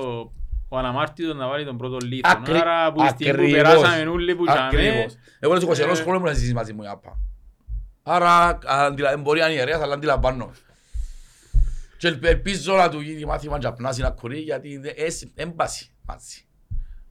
ο 0.69 0.77
Αναμάρτητος 0.77 1.35
να 1.35 1.47
βάλει 1.47 1.65
τον 1.65 1.77
πρώτο 1.77 1.97
λίθο. 2.05 2.29
Ακρι- 2.31 2.61
Άρα 2.61 2.91
που 2.91 3.07
στιγμή 3.07 3.34
που 3.38 3.41
ακριβώς. 3.43 3.73
περάσαμε 3.81 4.09
όλοι 4.09 4.35
που 4.35 4.43
είχαμε, 4.43 4.65
Ακριβώς. 4.65 5.17
Εγώ 5.39 5.51
είμαι 5.55 5.61
στους 5.61 5.79
21 5.79 5.99
Ε. 5.99 6.01
χρόνων 6.03 6.21
που 6.21 6.27
να 6.27 6.34
συζήσεις 6.34 6.53
μαζί 6.53 6.73
μου 6.73 6.84
η 6.84 6.88
ΑΠΑ. 6.88 7.19
Άρα 8.03 8.57
αντιλα- 8.65 9.17
μπορεί 9.17 9.39
να 9.39 9.45
είναι 9.45 9.55
ιερέας, 9.55 9.81
αλλά 9.81 9.93
αντιλαμβάνω. 9.93 10.51
Και 11.97 12.07
ελπ- 12.07 12.25
ελπίζω 12.25 12.75
να 12.75 12.89
του 12.89 12.99
γίνει 12.99 13.25
μάθημα 13.25 13.57
και 13.59 13.67
απνάσει 13.67 14.01
να 14.01 14.09
κουρεί, 14.09 14.39
γιατί 14.39 14.77
δεν 14.77 14.93
έμπαση 15.35 15.91
μαζί. 16.05 16.46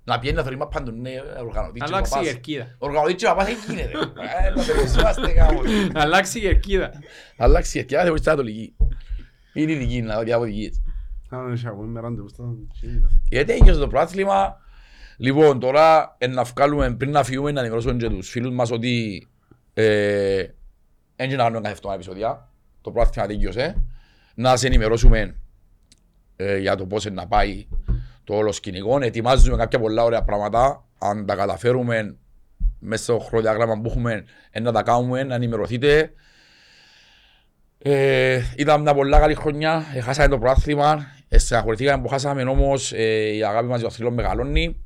Να 0.08 0.18
πιένει 0.18 0.36
να 0.36 0.42
θεωρεί 0.42 0.56
μάπαν 0.56 0.84
του 0.84 0.92
ναι, 0.92 1.10
οργανωτή 1.40 1.78
και 1.78 1.84
αλλάξει 1.86 2.10
η 2.10 2.14
παπάς. 2.14 2.28
κερκίδα. 2.28 2.74
Οργανωτή 2.78 3.14
και 3.14 3.26
παπάς 3.26 3.46
δεν 3.46 3.56
γίνεται. 3.68 3.98
Έλα, 4.46 4.64
περιορισμάστε 4.66 5.32
κάπου. 5.32 5.62
Αλλάξει 5.94 6.38
η 6.38 6.40
κερκίδα. 6.40 6.90
Αλλάξει 7.36 7.78
η 7.78 7.80
ευκαιρία, 7.80 8.04
δεν 8.04 8.12
βοηθά 8.12 8.36
το 8.36 8.42
λυγί. 8.42 8.76
Είναι 9.54 9.72
η 9.72 9.76
δική, 9.76 10.02
να 10.02 10.22
δει 10.22 10.32
από 10.32 10.44
δικής. 10.44 10.82
Κάνω 11.28 11.52
εσύ 11.52 11.66
αγώνα 11.66 11.88
με 11.88 12.00
ραντεβού 12.00 12.28
στα 12.28 12.44
Γιατί 13.28 13.52
έγινε 13.52 13.72
το 13.72 13.88
πράθλημα. 13.88 14.56
Λοιπόν, 15.16 15.60
τώρα 15.60 16.14
ε, 16.18 16.26
να 16.26 16.42
βγάλουμε 16.44 16.94
πριν 16.94 17.10
να 17.10 17.22
φύγουμε 17.22 17.52
να 17.52 17.60
ενημερώσουμε 17.60 17.94
και 17.94 18.08
τους 18.08 18.28
φίλους 18.28 18.54
μας 18.54 18.70
ότι 18.70 19.26
ε, 19.74 20.46
δεν 21.16 21.30
να 21.30 21.36
κάνουμε 21.36 21.60
κάθε 21.60 21.74
εβδομάδα 21.74 21.94
επεισόδια. 22.00 22.52
Το 22.80 22.90
πράθλημα 22.90 23.26
τέλειωσε. 23.26 23.84
Να 24.34 24.56
σε 24.56 24.66
ενημερώσουμε 24.66 25.36
ε, 26.36 26.58
για 26.58 26.76
το 26.76 26.86
πώς 26.86 27.04
είναι 27.04 27.14
να 27.14 27.26
πάει 27.26 27.66
το 28.26 28.34
όλο 28.34 28.52
σκηνικό. 28.52 28.98
Ετοιμάζουμε 29.02 29.56
κάποια 29.56 29.78
πολλά 29.78 30.04
ωραία 30.04 30.22
πράγματα. 30.22 30.84
Αν 30.98 31.26
τα 31.26 31.34
καταφέρουμε 31.34 32.16
μέσα 32.78 33.02
στο 33.02 33.18
χρονοδιάγραμμα 33.18 33.80
που 33.80 33.88
έχουμε 33.88 34.24
ε, 34.50 34.60
να 34.60 34.72
τα 34.72 34.82
κάνουμε, 34.82 35.22
να 35.22 35.34
ενημερωθείτε. 35.34 36.12
Ε, 37.78 38.40
ήταν 38.56 38.80
μια 38.80 38.94
πολλά 38.94 39.18
καλή 39.18 39.34
χρονιά, 39.34 39.84
ε, 39.94 40.00
χάσαμε 40.00 40.28
το 40.28 40.38
πρόθυμα, 40.38 41.06
ε, 41.28 41.38
στεναχωρηθήκαμε 41.38 42.02
που 42.02 42.08
χάσαμε 42.08 42.42
όμως 42.42 42.92
ε, 42.92 43.34
η 43.36 43.44
αγάπη 43.44 43.66
μας 43.66 43.80
για 43.80 43.88
το 43.88 43.94
θρύλο 43.94 44.10
μεγαλώνει. 44.10 44.84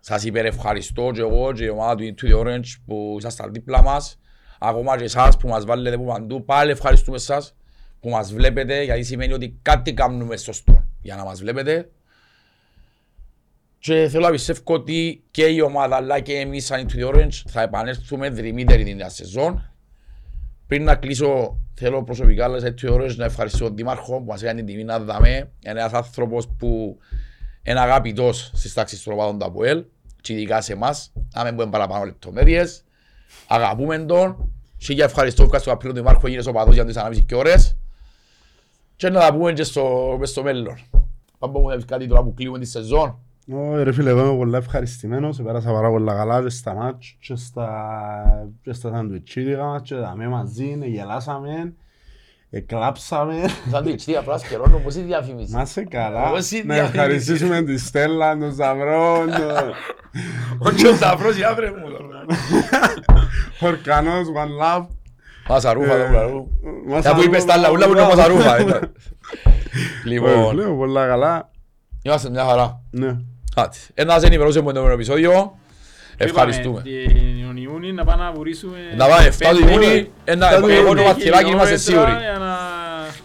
Σας 0.00 0.24
υπερευχαριστώ 0.24 1.10
και 1.14 1.20
εγώ 1.20 1.52
και 1.52 1.64
η 1.64 1.68
ομάδα 1.68 1.94
του 1.94 2.04
Into 2.04 2.32
the 2.32 2.44
Orange 2.44 2.74
που 2.86 3.16
ήσασταν 3.18 3.52
δίπλα 3.52 3.82
μας. 3.82 4.20
Ακόμα 4.58 4.96
και 4.96 5.04
εσάς 5.04 5.36
που 5.36 5.48
μας 5.48 5.64
βάλετε 5.64 5.96
από 5.96 6.04
παντού, 6.04 6.44
πάλι 6.44 6.70
ευχαριστούμε 6.70 7.16
εσάς 7.16 7.56
που 8.00 8.08
μας 8.08 8.32
βλέπετε 8.32 8.82
γιατί 8.82 9.02
σημαίνει 9.02 9.32
ότι 9.32 9.58
κάτι 9.62 9.94
κάνουμε 9.94 10.36
σωστό 10.36 10.84
για 11.00 11.16
να 11.16 11.24
μας 11.24 11.40
βλέπετε. 11.40 11.88
Και 13.84 14.08
θέλω 14.08 14.24
να 14.24 14.30
πιστεύω 14.30 14.60
ότι 14.64 15.24
και 15.30 15.44
η 15.44 15.60
ομάδα 15.60 15.96
αλλά 15.96 16.20
και 16.20 16.32
εμείς 16.32 16.64
σαν 16.64 16.86
Into 16.86 17.04
the 17.04 17.14
Orange 17.14 17.42
θα 17.46 17.62
επανέλθουμε 17.62 18.28
δρυμύτερη 18.28 18.84
την 18.84 18.96
νέα 18.96 19.08
σεζόν. 19.08 19.70
Πριν 20.66 20.84
να 20.84 20.94
κλείσω, 20.94 21.58
θέλω 21.74 22.04
προσωπικά 22.04 22.44
αλλά 22.44 22.58
σε 22.58 22.74
ώρες 22.90 23.16
να 23.16 23.24
ευχαριστήσω 23.24 23.64
τον 23.64 23.76
Δήμαρχο 23.76 24.18
που 24.18 24.24
μας 24.24 24.42
έκανε 24.42 24.56
την 24.56 24.66
τιμή 24.66 24.84
να 24.84 24.98
δάμε. 24.98 25.28
Είναι 25.28 25.50
ένας 25.80 25.92
άνθρωπος 25.92 26.48
που 26.58 26.98
είναι 27.62 27.80
αγαπητός 27.80 28.50
στις 28.54 28.72
τάξεις 28.72 29.02
των 29.02 29.12
ομάδων 29.12 29.38
του 29.38 29.44
ΑΠΟΕΛ 29.44 29.84
και 30.20 30.32
ειδικά 30.32 30.60
σε 30.60 30.72
εμάς. 30.72 31.12
Να 31.34 31.44
μην 31.44 31.56
πούμε 31.56 31.70
παραπάνω 31.70 32.04
λεπτομέρειες. 32.04 32.84
Αγαπούμε 33.46 33.98
τον. 33.98 34.52
Και 34.76 34.92
για 34.92 35.04
ευχαριστώ 35.04 35.46
που 35.46 35.58
στο 35.58 35.72
Απρίλιο 35.72 35.94
του 35.94 36.00
Δήμαρχο 36.02 36.28
γίνες 36.28 36.46
οπαδός 36.46 36.74
για 36.74 36.84
τις 36.84 36.96
ανάμιση 36.96 37.22
και 37.22 37.34
ώρες. 37.34 37.76
Και 38.96 39.08
να 39.08 39.20
τα 39.20 39.34
πούμε 39.34 39.52
και 39.52 39.62
στο, 39.62 40.16
μες 40.18 40.30
στο 40.30 40.42
μέλλον. 40.42 40.78
Πάμε 41.38 41.58
μου 41.58 41.68
να 41.68 41.76
πεις 41.76 41.84
κάτι 41.84 42.06
τώρα 42.06 42.22
που 42.22 42.34
κλείνουμε 42.34 42.58
τη 42.58 42.66
σεζόν. 42.66 43.18
Ω, 43.52 43.82
ρε 43.82 43.92
φίλε, 43.92 44.10
εγώ 44.10 44.20
είμαι 44.20 44.36
πολύ 44.36 44.56
ευχαριστημένος, 44.56 45.42
πέρασα 45.42 45.72
πάρα 45.72 45.88
πολλά 45.90 46.14
καλά 46.14 46.42
και 46.42 46.48
στα 46.48 46.74
μάτς 46.74 47.16
και 47.20 47.34
στα, 47.36 47.68
και 48.62 48.72
στα 48.72 48.90
σαντουιτσίδικα 48.90 49.64
μας 49.64 49.80
και 49.82 49.94
τα 49.94 50.12
με 50.16 50.28
μαζί, 50.28 50.78
ε, 50.82 50.86
γελάσαμε, 50.86 51.74
εκλάψαμε. 52.50 53.34
Θα 53.70 53.82
δείξει 53.82 54.06
τι 54.06 54.16
απλά 54.16 54.38
σκερώνω, 54.38 54.78
πώς 54.78 54.94
είναι 54.94 55.04
η 55.04 55.06
διαφήμιση. 55.06 55.52
Είμαστε 55.52 55.84
καλά. 55.84 56.30
Πώς 56.30 56.50
είναι 56.50 56.62
Να 56.64 56.74
διαφήμιση. 56.74 56.98
ευχαριστήσουμε 56.98 57.62
τη 57.62 57.78
Στέλλα, 57.78 58.38
τον 58.38 58.52
Σταυρό, 58.52 59.16
τον 59.18 59.72
Όχι 60.58 60.86
ο 60.86 60.94
Σταυρός, 60.94 61.36
για 61.36 61.54
βρε 61.54 61.70
μου. 61.70 61.76
Χορκανός, 63.58 64.26
One 64.26 64.62
Love. 64.64 64.86
Μασαρούφα, 65.48 65.94
Ε, 65.94 66.04
το 66.04 66.10
πλαρού. 66.10 66.46
Μάσα 66.88 67.00
Για 67.10 67.14
που 67.14 67.22
είπες 67.22 67.44
τα 67.44 67.52
άλλα, 67.52 67.70
ούλα 67.70 67.86
που 67.86 67.92
είναι 67.92 68.00
Ρούφα. 68.00 68.16
Μασαρούφα. 68.16 68.60
ήταν. 68.60 68.92
Λοιπόν, 70.04 70.54
Λέω 70.54 70.74
πολλά 70.76 71.06
καλά. 71.06 71.50
είμαστε 72.02 72.30
μια 72.30 72.44
χαρά. 72.44 72.82
Ναι. 72.90 73.16
Άτε, 73.54 73.76
ένας 73.94 74.14
σας 74.14 74.22
ενημερώσουμε 74.24 74.64
με 74.64 74.72
το 74.72 74.86
επεισόδιο. 74.88 75.58
Ευχαριστούμε. 76.16 76.82
Είπαμε, 76.84 77.44
Τον 77.46 77.56
Ιούνι 77.56 77.92
να 77.92 78.04
πάμε 78.04 78.22
να 78.24 78.32
βουρήσουμε... 78.32 78.76
Να 78.96 79.06
πάμε 79.06 79.26
7 79.28 79.30
του 79.32 79.38
πέντε- 79.38 79.70
Ιούνιου, 79.70 80.10
ένα 80.24 80.48
Πέντε 80.48 80.56
εγώ 80.56 80.64
το 80.66 80.70
χιλιόμετρα 80.70 81.04
βαθυράκι 81.04 81.50
είμαστε 81.50 81.76
σίγουροι. 81.76 82.10
για 82.10 82.38
να- 82.38 82.72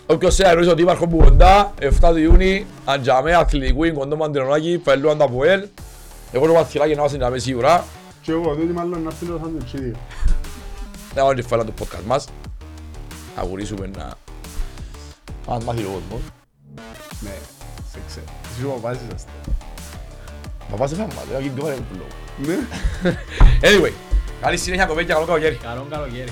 Όποιος 0.06 0.34
σε 0.34 0.48
αερούσε 0.48 0.70
ο 0.70 0.76
Δήμαρχο 0.76 1.08
που 1.08 1.18
κοντά, 1.18 1.74
7 1.80 2.10
του 2.12 2.18
Ιούνιου, 2.18 2.66
αντζάμε 2.86 3.34
αθλητικού 3.36 3.84
είναι 3.84 3.98
κοντό 3.98 4.16
μαντρονάκι, 4.16 4.78
πελού 4.84 5.10
ανταποέλ. 5.10 5.68
Εγώ 6.32 6.46
το 6.46 6.54
βαθυράκι 6.54 6.92
να 6.94 7.00
είμαστε 7.00 7.18
να 7.18 7.28
είμαι 7.28 7.38
σίγουρα. 7.38 7.84
Και 8.22 8.32
εγώ, 8.32 8.54
διότι 8.54 8.72
μάλλον 8.74 9.02
να 9.02 9.10
φύγω 9.12 9.34
το 9.34 9.40
σαντουιτσίδιο. 9.44 9.96
Να 11.16 11.22
πάμε 11.22 11.36
τη 11.36 11.42
φάλα 11.42 11.66
του 11.66 11.74
podcast 11.80 12.04
μας. 12.06 12.28
Να 13.38 13.44
γουρίσουμε 13.44 13.90
να... 13.98 14.04
Αν 15.54 15.64
μάθει 15.64 15.82
ο 15.84 15.90
κόσμος. 15.94 16.22
Ναι, 17.20 17.32
σε 17.92 18.00
ξέρω. 18.08 18.26
Εσύ 18.56 18.66
ο 18.66 18.70
παπάς 18.70 18.98
Papá 20.72 20.88
se 20.88 20.96
me 20.96 21.08
mató 21.08 21.38
aquí 21.38 21.50
dólares 21.50 21.82
por 21.88 21.98
loco. 21.98 22.66
anyway, 23.64 23.94
Alice 24.42 24.66
Cines 24.66 24.80
Jacobet, 24.80 25.08
ya 25.08 25.20
lo 25.20 25.26
que 25.26 25.40
quiere. 25.40 25.58
Carón, 25.58 25.90
lo 25.90 26.08
quiere. 26.08 26.32